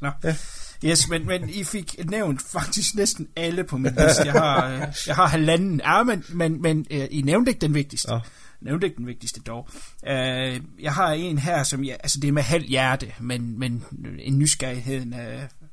Nå. 0.00 0.08
Ja. 0.24 0.36
Yes, 0.84 1.08
men, 1.08 1.26
men 1.26 1.50
I 1.50 1.64
fik 1.64 2.10
nævnt 2.10 2.42
faktisk 2.42 2.94
næsten 2.94 3.28
alle 3.36 3.64
på 3.64 3.78
min 3.78 3.92
liste. 4.06 4.22
Jeg 4.24 4.32
har, 4.32 4.68
øh, 4.68 4.82
jeg 5.06 5.14
har 5.14 5.26
halvanden. 5.26 5.80
Ja, 5.84 6.02
men, 6.02 6.24
men, 6.28 6.62
men 6.62 6.86
øh, 6.90 7.06
I 7.10 7.22
nævnte 7.22 7.50
ikke 7.50 7.60
den 7.60 7.74
vigtigste. 7.74 8.10
Nå. 8.10 8.20
nævnte 8.60 8.86
ikke 8.86 8.96
den 8.96 9.06
vigtigste 9.06 9.40
dog. 9.40 9.68
Øh, 10.08 10.60
jeg 10.80 10.92
har 10.92 11.12
en 11.12 11.38
her, 11.38 11.62
som 11.62 11.84
jeg, 11.84 11.96
altså 12.02 12.20
det 12.20 12.28
er 12.28 12.32
med 12.32 12.42
halv 12.42 12.64
hjerte, 12.64 13.12
men, 13.20 13.58
men 13.58 13.84
en 14.18 14.38
nysgerrighed 14.38 15.06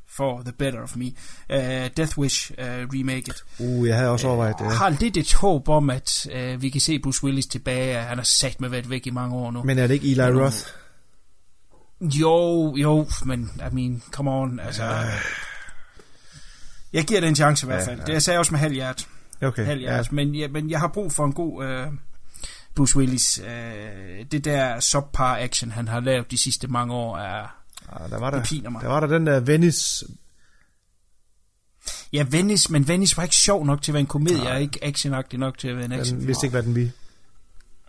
for 0.10 0.42
The 0.42 0.54
Better 0.54 0.82
of 0.82 0.96
Me. 0.96 1.06
Øh, 1.50 1.90
Death 1.98 2.18
Wish 2.18 2.52
øh, 2.58 2.66
remaket. 2.66 3.44
Uh, 3.60 3.88
jeg 3.88 3.98
havde 3.98 4.10
også 4.10 4.28
overvejet 4.28 4.56
det. 4.60 4.66
Jeg 4.66 4.78
har 4.78 4.90
lidt 4.90 5.18
et 5.18 5.34
håb 5.34 5.70
om, 5.70 5.90
at 5.90 6.28
vi 6.60 6.70
kan 6.70 6.82
se 6.82 7.00
Bruce 7.00 7.24
Willis 7.24 7.46
tilbage. 7.46 7.98
Han 7.98 8.18
har 8.18 8.26
sat 8.26 8.62
med 8.62 8.70
været 8.70 8.90
væk 8.90 9.08
i 9.08 9.10
mange 9.10 9.36
år 9.36 9.52
nu. 9.52 9.64
Men 9.64 9.80
er 9.80 9.88
det 9.88 9.94
ikke 9.94 10.12
Eli 10.12 10.22
Roth? 10.22 10.58
Jo, 12.02 12.76
jo, 12.76 13.08
men 13.26 13.52
I 13.72 13.76
mean, 13.76 14.04
come 14.12 14.32
on, 14.32 14.60
altså... 14.60 14.84
Jeg 16.94 17.06
giver 17.06 17.20
det 17.20 17.28
en 17.28 17.36
chance 17.36 17.66
i 17.66 17.68
hvert 17.68 17.86
fald. 17.86 17.96
Ja, 17.96 18.02
ja. 18.02 18.06
Det 18.06 18.14
jeg 18.14 18.22
sagde 18.22 18.40
også 18.40 18.52
med 18.52 18.60
halv 18.60 18.74
hjert. 18.74 19.08
Okay. 19.42 19.66
Halv 19.66 19.82
ja. 19.82 20.04
Men, 20.12 20.36
ja, 20.36 20.48
men 20.48 20.70
jeg 20.70 20.80
har 20.80 20.88
brug 20.88 21.12
for 21.12 21.26
en 21.26 21.34
god 21.34 21.66
øh, 21.66 21.88
Bruce 22.76 22.98
Willis. 22.98 23.40
Øh, 23.40 24.26
det 24.32 24.46
der 24.46 24.80
subpar 24.80 25.38
action, 25.38 25.72
han 25.72 25.88
har 25.88 26.00
lavet 26.00 26.32
de 26.32 26.38
sidste 26.38 26.68
mange 26.68 26.94
år, 26.94 27.18
er... 27.18 27.48
Ja, 28.00 28.08
der 28.10 28.20
var 28.20 28.30
der, 28.30 28.38
det 28.38 28.48
piner 28.48 28.70
mig. 28.70 28.82
der 28.82 28.88
var 28.88 29.00
der 29.00 29.08
den 29.08 29.28
der 29.28 29.40
Venice... 29.40 30.06
Ja, 32.14 32.26
Venice, 32.30 32.72
men 32.72 32.88
Venice 32.88 33.18
var 33.18 33.24
ikke 33.24 33.36
sjov 33.36 33.66
nok 33.66 33.82
til 33.82 33.92
at 33.92 33.94
være 33.94 34.02
en 34.02 34.08
komedie, 34.08 34.52
og 34.52 34.62
ikke 34.62 34.80
actionagtig 34.84 35.40
nok 35.40 35.58
til 35.58 35.68
at 35.68 35.76
være 35.76 35.86
en 35.86 35.92
action. 35.92 36.20
Den 36.20 36.28
vidste 36.28 36.46
ikke, 36.46 36.52
hvad 36.52 36.64
den 36.64 36.76
vi. 36.76 36.92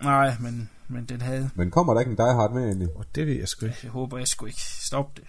Nej, 0.02 0.36
men, 0.40 0.70
men 0.88 1.04
den 1.04 1.20
havde... 1.20 1.50
Men 1.54 1.70
kommer 1.70 1.94
der 1.94 2.00
ikke 2.00 2.10
en 2.10 2.16
Die 2.16 2.34
Hard 2.34 2.52
med 2.52 2.64
egentlig? 2.64 2.88
Og 2.96 3.04
det 3.14 3.26
ved 3.26 3.34
jeg 3.34 3.48
sgu 3.48 3.66
ikke. 3.66 3.78
Jeg 3.82 3.90
håber, 3.90 4.18
jeg 4.18 4.28
skulle 4.28 4.50
ikke 4.50 4.60
stoppe 4.62 5.12
det. 5.20 5.24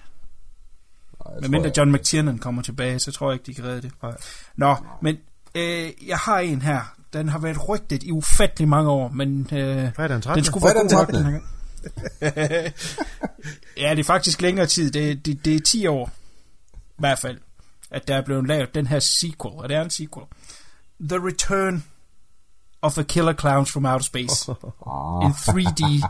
Nej, 1.26 1.40
Men 1.42 1.52
mindre 1.52 1.68
jeg- 1.68 1.78
John 1.78 1.92
McTiernan 1.92 2.38
kommer 2.38 2.62
tilbage, 2.62 3.00
så 3.00 3.12
tror 3.12 3.32
jeg 3.32 3.34
ikke, 3.36 3.46
de 3.46 3.54
kan 3.54 3.64
redde 3.66 3.82
det. 3.82 3.92
Nej. 4.04 4.18
Nå, 4.56 4.76
men 5.02 5.18
øh, 5.56 5.90
jeg 6.08 6.18
har 6.18 6.40
en 6.40 6.62
her. 6.62 6.96
Den 7.14 7.30
har 7.30 7.40
været 7.40 7.70
rygtet 7.70 8.04
i 8.04 8.12
ufattelig 8.12 8.68
mange 8.68 8.90
år, 8.90 9.10
men 9.10 9.42
øh, 9.42 9.94
Fredag 9.96 10.10
den 10.10 10.22
13. 10.22 10.36
den 10.36 10.44
skulle 10.46 10.62
Fredag 10.62 10.82
den 10.82 10.90
god 10.90 10.98
nok 10.98 11.08
13.. 11.08 11.16
den 11.16 11.26
her 11.26 11.32
gang. 11.32 12.74
ja, 13.78 13.90
det 13.90 14.00
er 14.00 14.04
faktisk 14.04 14.42
længere 14.42 14.66
tid. 14.66 14.92
Det, 14.92 15.26
det, 15.26 15.46
det 15.46 15.56
er 15.56 15.60
10 15.60 15.88
år, 15.88 16.12
i 16.76 16.80
hvert 16.98 17.20
fald, 17.20 17.38
at 17.92 18.08
der 18.08 18.16
er 18.16 18.22
blevet 18.26 18.48
lavet 18.48 18.76
den 18.76 18.88
her 18.88 19.00
sequel, 19.00 19.54
og 19.58 19.70
det 19.70 19.78
er 19.78 19.82
en 19.82 19.90
sequel. 19.90 20.26
The 21.10 21.18
Return 21.28 21.84
of 22.82 22.94
the 22.94 23.04
Killer 23.04 23.34
Clowns 23.34 23.72
from 23.72 23.86
Outer 23.86 24.04
Space. 24.06 24.52
Ah, 24.52 25.26
en 25.26 25.32
3D, 25.32 26.08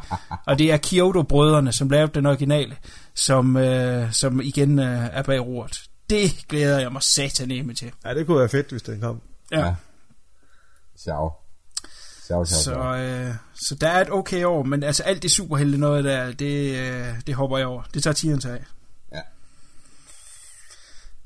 og 0.47 0.59
det 0.59 0.71
er 0.71 0.77
Kyoto-brødrene, 0.77 1.71
som 1.71 1.89
lavede 1.89 2.11
den 2.13 2.25
originale, 2.25 2.77
som, 3.13 3.57
øh, 3.57 4.13
som 4.13 4.41
igen 4.41 4.79
øh, 4.79 5.09
er 5.11 5.21
bag 5.21 5.41
roret. 5.41 5.83
Det 6.09 6.45
glæder 6.47 6.79
jeg 6.79 6.91
mig 6.91 7.03
sataneme 7.03 7.73
til. 7.73 7.91
Ja, 8.05 8.13
det 8.13 8.25
kunne 8.25 8.39
være 8.39 8.49
fedt, 8.49 8.69
hvis 8.69 8.81
den 8.81 9.01
kom. 9.01 9.21
Ja. 9.51 9.65
Ja. 9.65 9.75
Ciao. 10.97 11.31
Ciao, 12.25 12.45
ciao, 12.45 12.61
Så, 12.61 12.95
øh, 12.95 13.35
så 13.53 13.75
der 13.75 13.87
er 13.89 14.01
et 14.01 14.11
okay 14.11 14.45
år, 14.45 14.63
men 14.63 14.83
altså 14.83 15.03
alt 15.03 15.23
det 15.23 15.31
superhelte 15.31 15.77
noget 15.77 16.03
der, 16.03 16.31
det, 16.31 16.75
øh, 16.75 17.21
det 17.27 17.35
hopper 17.35 17.57
jeg 17.57 17.67
over. 17.67 17.83
Det 17.93 18.03
tager 18.03 18.13
tieren 18.13 18.41
sig 18.41 18.53
af. 18.53 18.63
Ja. 19.11 19.21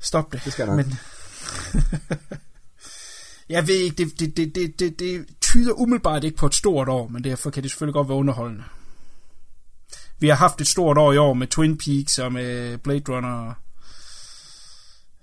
Stop 0.00 0.32
det. 0.32 0.44
Det 0.44 0.52
skal 0.52 0.66
jeg 0.66 0.76
nok. 0.76 0.86
Men, 0.86 0.98
jeg 3.48 3.68
ved 3.68 3.74
ikke, 3.74 3.96
det, 3.96 4.20
det, 4.20 4.36
det, 4.36 4.54
det, 4.54 4.78
det, 4.80 4.98
det 4.98 5.26
tyder 5.40 5.72
umiddelbart 5.72 6.24
ikke 6.24 6.36
på 6.36 6.46
et 6.46 6.54
stort 6.54 6.88
år, 6.88 7.08
men 7.08 7.24
derfor 7.24 7.50
kan 7.50 7.62
det 7.62 7.70
selvfølgelig 7.70 7.94
godt 7.94 8.08
være 8.08 8.18
underholdende. 8.18 8.64
Vi 10.18 10.28
har 10.28 10.36
haft 10.36 10.60
et 10.60 10.66
stort 10.66 10.98
år 10.98 11.12
i 11.12 11.16
år 11.16 11.34
med 11.34 11.46
Twin 11.46 11.78
Peaks 11.78 12.18
og 12.18 12.32
med 12.32 12.78
Blade 12.78 13.04
Runner. 13.08 13.54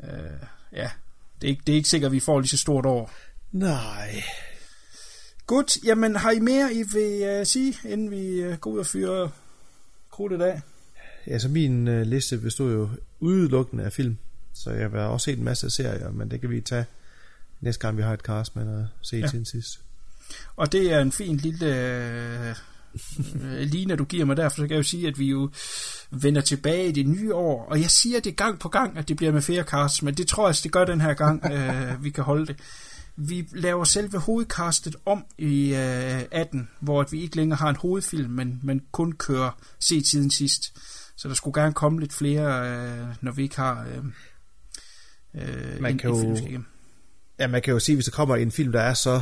Øh, 0.03 0.47
ja, 0.73 0.89
det 1.41 1.47
er, 1.47 1.49
ikke, 1.49 1.61
det 1.67 1.73
er 1.73 1.77
ikke 1.77 1.89
sikkert, 1.89 2.09
at 2.09 2.13
vi 2.13 2.19
får 2.19 2.39
lige 2.39 2.49
så 2.49 2.57
stort 2.57 2.85
år. 2.85 3.11
Nej. 3.51 4.23
Godt, 5.45 5.77
jamen 5.83 6.15
har 6.15 6.31
I 6.31 6.39
mere, 6.39 6.73
I 6.73 6.83
vil 6.93 7.39
uh, 7.39 7.45
sige, 7.45 7.77
inden 7.85 8.11
vi 8.11 8.47
uh, 8.47 8.53
går 8.53 8.71
ud 8.71 8.79
og 8.79 8.85
fyrer 8.85 9.29
krudtet 10.11 10.41
af? 10.41 10.61
Ja, 11.27 11.39
så 11.39 11.49
min 11.49 11.87
øh, 11.87 12.01
liste 12.01 12.37
bestod 12.37 12.73
jo 12.73 12.89
udelukkende 13.19 13.83
af 13.83 13.93
film. 13.93 14.17
Så 14.53 14.71
jeg 14.71 14.89
har 14.89 14.99
også 14.99 15.25
set 15.25 15.37
en 15.37 15.43
masse 15.43 15.69
serier, 15.69 16.11
men 16.11 16.31
det 16.31 16.41
kan 16.41 16.49
vi 16.49 16.61
tage 16.61 16.85
næste 17.61 17.81
gang, 17.81 17.97
vi 17.97 18.01
har 18.01 18.13
et 18.13 18.19
cast, 18.19 18.55
men 18.55 18.67
at 18.79 18.85
se 19.01 19.17
Ja. 19.17 19.27
til 19.27 19.45
sidst. 19.45 19.79
Og 20.55 20.71
det 20.71 20.93
er 20.93 20.99
en 20.99 21.11
fin 21.11 21.37
lille 21.37 21.75
øh, 21.75 22.55
line, 23.59 23.95
du 23.95 24.03
giver 24.05 24.25
mig 24.25 24.37
der, 24.37 24.49
for 24.49 24.55
så 24.55 24.61
kan 24.61 24.69
jeg 24.71 24.77
jo 24.77 24.83
sige, 24.83 25.07
at 25.07 25.19
vi 25.19 25.25
jo 25.25 25.49
vender 26.11 26.41
tilbage 26.41 26.87
i 26.87 26.91
det 26.91 27.07
nye 27.07 27.33
år. 27.33 27.65
Og 27.65 27.81
jeg 27.81 27.89
siger 27.91 28.19
det 28.19 28.35
gang 28.35 28.59
på 28.59 28.69
gang, 28.69 28.97
at 28.97 29.07
det 29.07 29.17
bliver 29.17 29.31
med 29.31 29.41
flere 29.41 29.63
casts, 29.63 30.01
men 30.03 30.13
det 30.13 30.27
tror 30.27 30.47
jeg, 30.47 30.55
det 30.63 30.71
gør 30.71 30.85
den 30.85 31.01
her 31.01 31.13
gang, 31.13 31.45
øh, 31.53 32.03
vi 32.03 32.09
kan 32.09 32.23
holde 32.23 32.45
det. 32.47 32.55
Vi 33.15 33.47
laver 33.51 33.83
selve 33.83 34.17
hovedcastet 34.19 34.95
om 35.05 35.25
i 35.37 35.73
øh, 35.75 36.21
18, 36.31 36.69
hvor 36.79 37.01
at 37.01 37.11
vi 37.11 37.21
ikke 37.21 37.35
længere 37.35 37.57
har 37.57 37.69
en 37.69 37.75
hovedfilm, 37.75 38.29
men, 38.31 38.59
men 38.63 38.81
kun 38.91 39.11
kører 39.11 39.51
se 39.79 40.01
tiden 40.01 40.31
sidst. 40.31 40.77
Så 41.15 41.27
der 41.27 41.33
skulle 41.33 41.61
gerne 41.61 41.73
komme 41.73 41.99
lidt 41.99 42.13
flere, 42.13 42.69
øh, 42.71 43.07
når 43.21 43.31
vi 43.31 43.43
ikke 43.43 43.55
har 43.55 43.85
øh, 43.87 43.97
øh, 45.35 45.81
Man 45.81 45.91
en, 45.91 45.97
kan 45.97 46.09
en 46.11 46.29
jo- 46.35 46.35
film. 46.45 46.65
Ja, 47.41 47.47
man 47.47 47.61
kan 47.61 47.73
jo 47.73 47.79
sige, 47.79 47.95
hvis 47.95 48.05
der 48.05 48.11
kommer 48.11 48.35
en 48.35 48.51
film, 48.51 48.71
der 48.71 48.81
er 48.81 48.93
så 48.93 49.21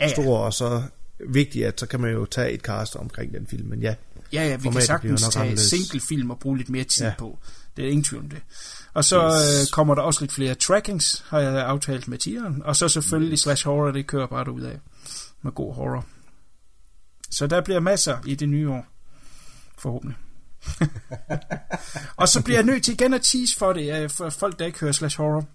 Ja, 0.00 0.06
ja. 0.06 0.12
stor 0.12 0.38
og 0.38 0.52
så 0.54 0.82
vigtig, 1.28 1.66
at 1.66 1.80
så 1.80 1.86
kan 1.86 2.00
man 2.00 2.12
jo 2.12 2.26
tage 2.26 2.50
et 2.52 2.60
cast 2.60 2.96
omkring 2.96 3.34
den 3.34 3.46
film. 3.46 3.68
Men 3.68 3.80
ja, 3.80 3.94
Ja, 4.32 4.48
ja, 4.48 4.56
vi 4.56 4.70
kan 4.70 4.82
sagtens 4.82 5.28
tage 5.28 5.56
single-film 5.56 6.30
og 6.30 6.38
bruge 6.38 6.56
lidt 6.56 6.68
mere 6.68 6.84
tid 6.84 7.06
ja. 7.06 7.12
På. 7.18 7.38
Det 7.76 7.84
er 7.84 7.88
ingen 7.88 8.04
tvivl 8.04 8.22
om 8.22 8.30
det. 8.30 8.42
Og 8.94 9.04
så 9.04 9.24
øh, 9.26 9.70
kommer 9.72 9.94
der 9.94 10.02
også 10.02 10.20
lidt 10.20 10.32
flere 10.32 10.54
trackings, 10.54 11.24
har 11.28 11.40
jeg 11.40 11.66
aftalt 11.66 12.08
med 12.08 12.18
tieren. 12.18 12.62
Og 12.64 12.76
så 12.76 12.88
selvfølgelig 12.88 13.38
slash 13.38 13.64
horror, 13.64 13.90
det 13.90 14.06
kører 14.06 14.26
bare 14.26 14.50
ud 14.50 14.60
af 14.60 14.78
med 15.42 15.52
god 15.52 15.74
horror. 15.74 16.06
Så 17.30 17.46
der 17.46 17.60
bliver 17.60 17.80
masser 17.80 18.18
i 18.26 18.34
det 18.34 18.48
nye 18.48 18.70
år. 18.70 18.86
Forhåbentlig. 19.78 20.16
og 22.16 22.28
så 22.28 22.42
bliver 22.42 22.58
jeg 22.58 22.66
nødt 22.66 22.84
til 22.84 22.94
igen 22.94 23.14
at 23.14 23.22
tease 23.22 23.56
for 23.56 23.72
det, 23.72 24.02
øh, 24.02 24.10
for 24.10 24.30
folk, 24.30 24.58
der 24.58 24.66
ikke 24.66 24.80
hører 24.80 24.92
slash 24.92 25.16
horror. 25.16 25.46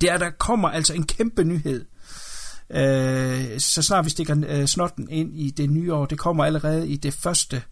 Det 0.00 0.10
er, 0.10 0.18
der 0.18 0.30
kommer 0.30 0.68
altså 0.68 0.94
en 0.94 1.06
kæmpe 1.06 1.44
nyhed. 1.44 1.84
Øh, 2.70 3.60
så 3.60 3.82
snart 3.82 4.04
vi 4.04 4.10
stikker 4.10 4.44
øh, 4.48 4.66
snotten 4.66 5.08
ind 5.10 5.38
i 5.38 5.50
det 5.50 5.70
nye 5.70 5.94
år, 5.94 6.06
det 6.06 6.18
kommer 6.18 6.44
allerede 6.44 6.88
i 6.88 6.96
det 6.96 7.14
første 7.14 7.62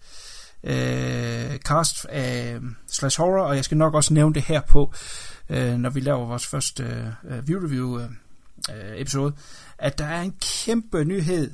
øh, 0.65 1.57
cast 1.57 2.07
af 2.09 2.55
øh, 2.55 2.63
Slash 2.87 3.21
Horror, 3.21 3.45
og 3.45 3.57
jeg 3.57 3.65
skal 3.65 3.77
nok 3.77 3.95
også 3.95 4.15
nævne 4.15 4.35
det 4.35 4.43
her 4.43 4.61
på, 4.61 4.93
øh, 5.49 5.77
når 5.77 5.91
vi 5.91 6.01
laver 6.01 6.27
vores 6.27 6.47
første 6.47 7.15
øh, 7.31 7.49
view 7.49 7.65
review 7.65 7.99
øh, 7.99 8.05
øh, 8.71 9.01
episode, 9.01 9.33
at 9.79 9.99
der 9.99 10.05
er 10.05 10.23
en 10.23 10.35
kæmpe 10.65 11.05
nyhed 11.05 11.51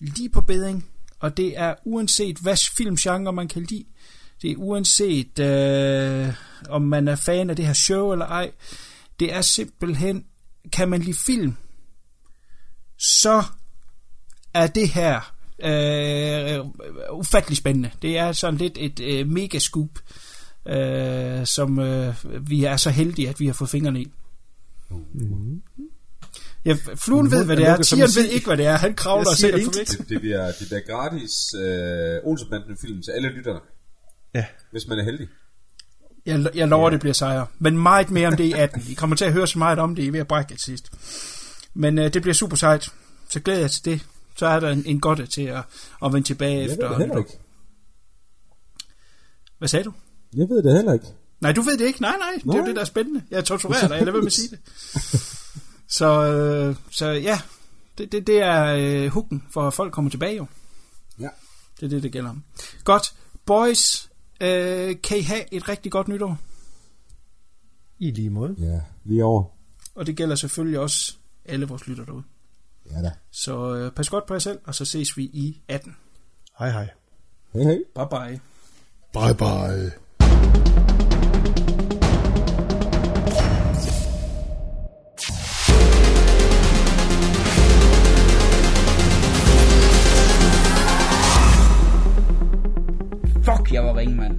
lige 0.00 0.28
på 0.28 0.40
bedring, 0.40 0.88
og 1.20 1.36
det 1.36 1.58
er 1.58 1.74
uanset 1.84 2.38
hvad 2.38 2.56
filmgenre 2.76 3.32
man 3.32 3.48
kan 3.48 3.62
lide, 3.62 3.84
det 4.42 4.50
er 4.50 4.56
uanset 4.56 5.38
øh, 5.38 6.34
om 6.68 6.82
man 6.82 7.08
er 7.08 7.16
fan 7.16 7.50
af 7.50 7.56
det 7.56 7.66
her 7.66 7.72
show 7.72 8.12
eller 8.12 8.26
ej, 8.26 8.50
det 9.20 9.34
er 9.34 9.40
simpelthen, 9.40 10.24
kan 10.72 10.88
man 10.88 11.00
lide 11.00 11.16
film, 11.26 11.56
så 12.98 13.42
er 14.54 14.66
det 14.66 14.88
her 14.88 15.36
øh, 15.64 16.64
ufattelig 17.12 17.56
spændende. 17.56 17.90
Det 18.02 18.18
er 18.18 18.32
sådan 18.32 18.58
lidt 18.58 18.78
et 18.80 19.00
øh, 19.00 19.28
mega 19.28 19.58
scoop, 19.58 19.90
øh, 20.68 21.46
som 21.46 21.78
øh, 21.78 22.14
vi 22.50 22.64
er 22.64 22.76
så 22.76 22.90
heldige, 22.90 23.28
at 23.28 23.40
vi 23.40 23.46
har 23.46 23.52
fået 23.52 23.70
fingrene 23.70 24.00
i. 24.00 24.12
Ja, 26.64 26.76
fluen 26.94 27.30
ved, 27.30 27.44
hvad 27.44 27.56
det 27.56 27.66
er. 27.66 27.82
Tieren 27.82 28.10
ved 28.16 28.24
ikke, 28.24 28.46
hvad 28.46 28.56
det 28.56 28.66
er. 28.66 28.76
Han 28.76 28.94
kravler 28.94 29.34
siger 29.34 29.36
sikkert 29.36 29.74
for 29.74 29.78
væk. 29.78 29.86
Det, 29.86 30.08
det, 30.08 30.20
bliver, 30.20 30.46
det 30.46 30.66
bliver 30.68 30.80
gratis 30.80 31.32
øh, 31.54 32.30
Olsenbanden 32.30 32.76
film 32.80 33.02
til 33.02 33.10
alle 33.10 33.28
lytterne, 33.28 33.60
ja. 34.34 34.44
hvis 34.70 34.86
man 34.88 34.98
er 34.98 35.04
heldig. 35.04 35.28
Jeg, 36.26 36.50
jeg 36.54 36.68
lover, 36.68 36.90
det 36.90 37.00
bliver 37.00 37.12
sejr. 37.14 37.46
Men 37.58 37.78
meget 37.78 38.10
mere 38.10 38.28
om 38.28 38.36
det 38.36 38.44
i 38.44 38.52
18. 38.52 38.82
I 38.88 38.94
kommer 38.94 39.16
til 39.16 39.24
at 39.24 39.32
høre 39.32 39.46
så 39.46 39.58
meget 39.58 39.78
om 39.78 39.94
det, 39.94 40.02
I 40.02 40.06
er 40.06 40.12
ved 40.12 40.20
at 40.20 40.28
brække 40.28 40.48
til 40.54 40.60
sidst. 40.60 40.90
Men 41.74 41.98
øh, 41.98 42.12
det 42.14 42.22
bliver 42.22 42.34
super 42.34 42.56
sejt. 42.56 42.88
Så 43.28 43.40
glæder 43.40 43.60
jeg 43.60 43.70
til 43.70 43.84
det. 43.84 44.00
Så 44.36 44.46
er 44.46 44.60
der 44.60 44.70
en, 44.70 44.82
en 44.86 45.00
godt 45.00 45.30
til 45.30 45.42
at, 45.42 45.62
at 46.04 46.12
vende 46.12 46.26
tilbage 46.28 46.58
Jeg 46.58 46.64
ved 46.64 46.72
efter. 46.72 46.88
det 46.88 46.98
heller 46.98 47.18
ikke. 47.18 47.38
Hvad 49.58 49.68
sagde 49.68 49.84
du? 49.84 49.92
Jeg 50.36 50.48
ved 50.48 50.62
det 50.62 50.76
heller 50.76 50.92
ikke. 50.92 51.06
Nej, 51.40 51.52
du 51.52 51.60
ved 51.62 51.78
det 51.78 51.86
ikke. 51.86 52.00
Nej, 52.02 52.16
nej, 52.18 52.32
det 52.34 52.42
er 52.42 52.46
jo 52.46 52.58
Nej. 52.58 52.66
det, 52.66 52.74
der 52.76 52.80
er 52.80 52.86
spændende. 52.86 53.22
Jeg 53.30 53.44
torturerer 53.44 53.88
dig, 53.88 53.96
jeg 53.96 54.00
lader 54.00 54.12
være 54.12 54.20
med 54.22 54.26
at 54.26 54.32
sige 54.32 54.48
det. 54.48 54.58
Så, 55.88 56.06
øh, 56.32 56.76
så 56.90 57.06
ja, 57.06 57.40
det, 57.98 58.12
det, 58.12 58.26
det 58.26 58.42
er 58.42 58.64
øh, 58.64 59.06
hooken, 59.10 59.42
for 59.50 59.70
folk 59.70 59.92
kommer 59.92 60.10
tilbage 60.10 60.36
jo. 60.36 60.46
Ja. 61.20 61.28
Det 61.80 61.86
er 61.86 61.88
det, 61.88 62.02
det 62.02 62.12
gælder 62.12 62.30
om. 62.30 62.42
Godt. 62.84 63.14
Boys, 63.46 64.05
øh, 64.40 64.96
kan 65.02 65.18
I 65.18 65.22
have 65.22 65.54
et 65.54 65.68
rigtig 65.68 65.92
godt 65.92 66.08
nytår? 66.08 66.38
I 67.98 68.10
lige 68.10 68.30
måde. 68.30 68.54
Ja, 68.58 68.80
lige 69.04 69.24
over. 69.24 69.44
Og 69.94 70.06
det 70.06 70.16
gælder 70.16 70.34
selvfølgelig 70.34 70.78
også 70.78 71.16
alle 71.44 71.66
vores 71.66 71.86
lytter 71.86 72.04
derude. 72.04 72.22
Ja 72.90 73.02
da. 73.02 73.12
Så 73.30 73.74
øh, 73.74 73.92
pas 73.92 74.10
godt 74.10 74.26
på 74.26 74.34
jer 74.34 74.38
selv, 74.38 74.58
og 74.64 74.74
så 74.74 74.84
ses 74.84 75.16
vi 75.16 75.22
i 75.22 75.60
18. 75.68 75.96
Hej 76.58 76.70
hej. 76.70 76.88
Hej 77.52 77.62
hej. 77.62 77.78
Bye 77.94 78.06
bye. 78.10 78.40
Bye 79.12 79.34
bye. 79.34 80.85
jeg 93.72 93.84
var 93.84 93.96
ringemand. 93.96 94.38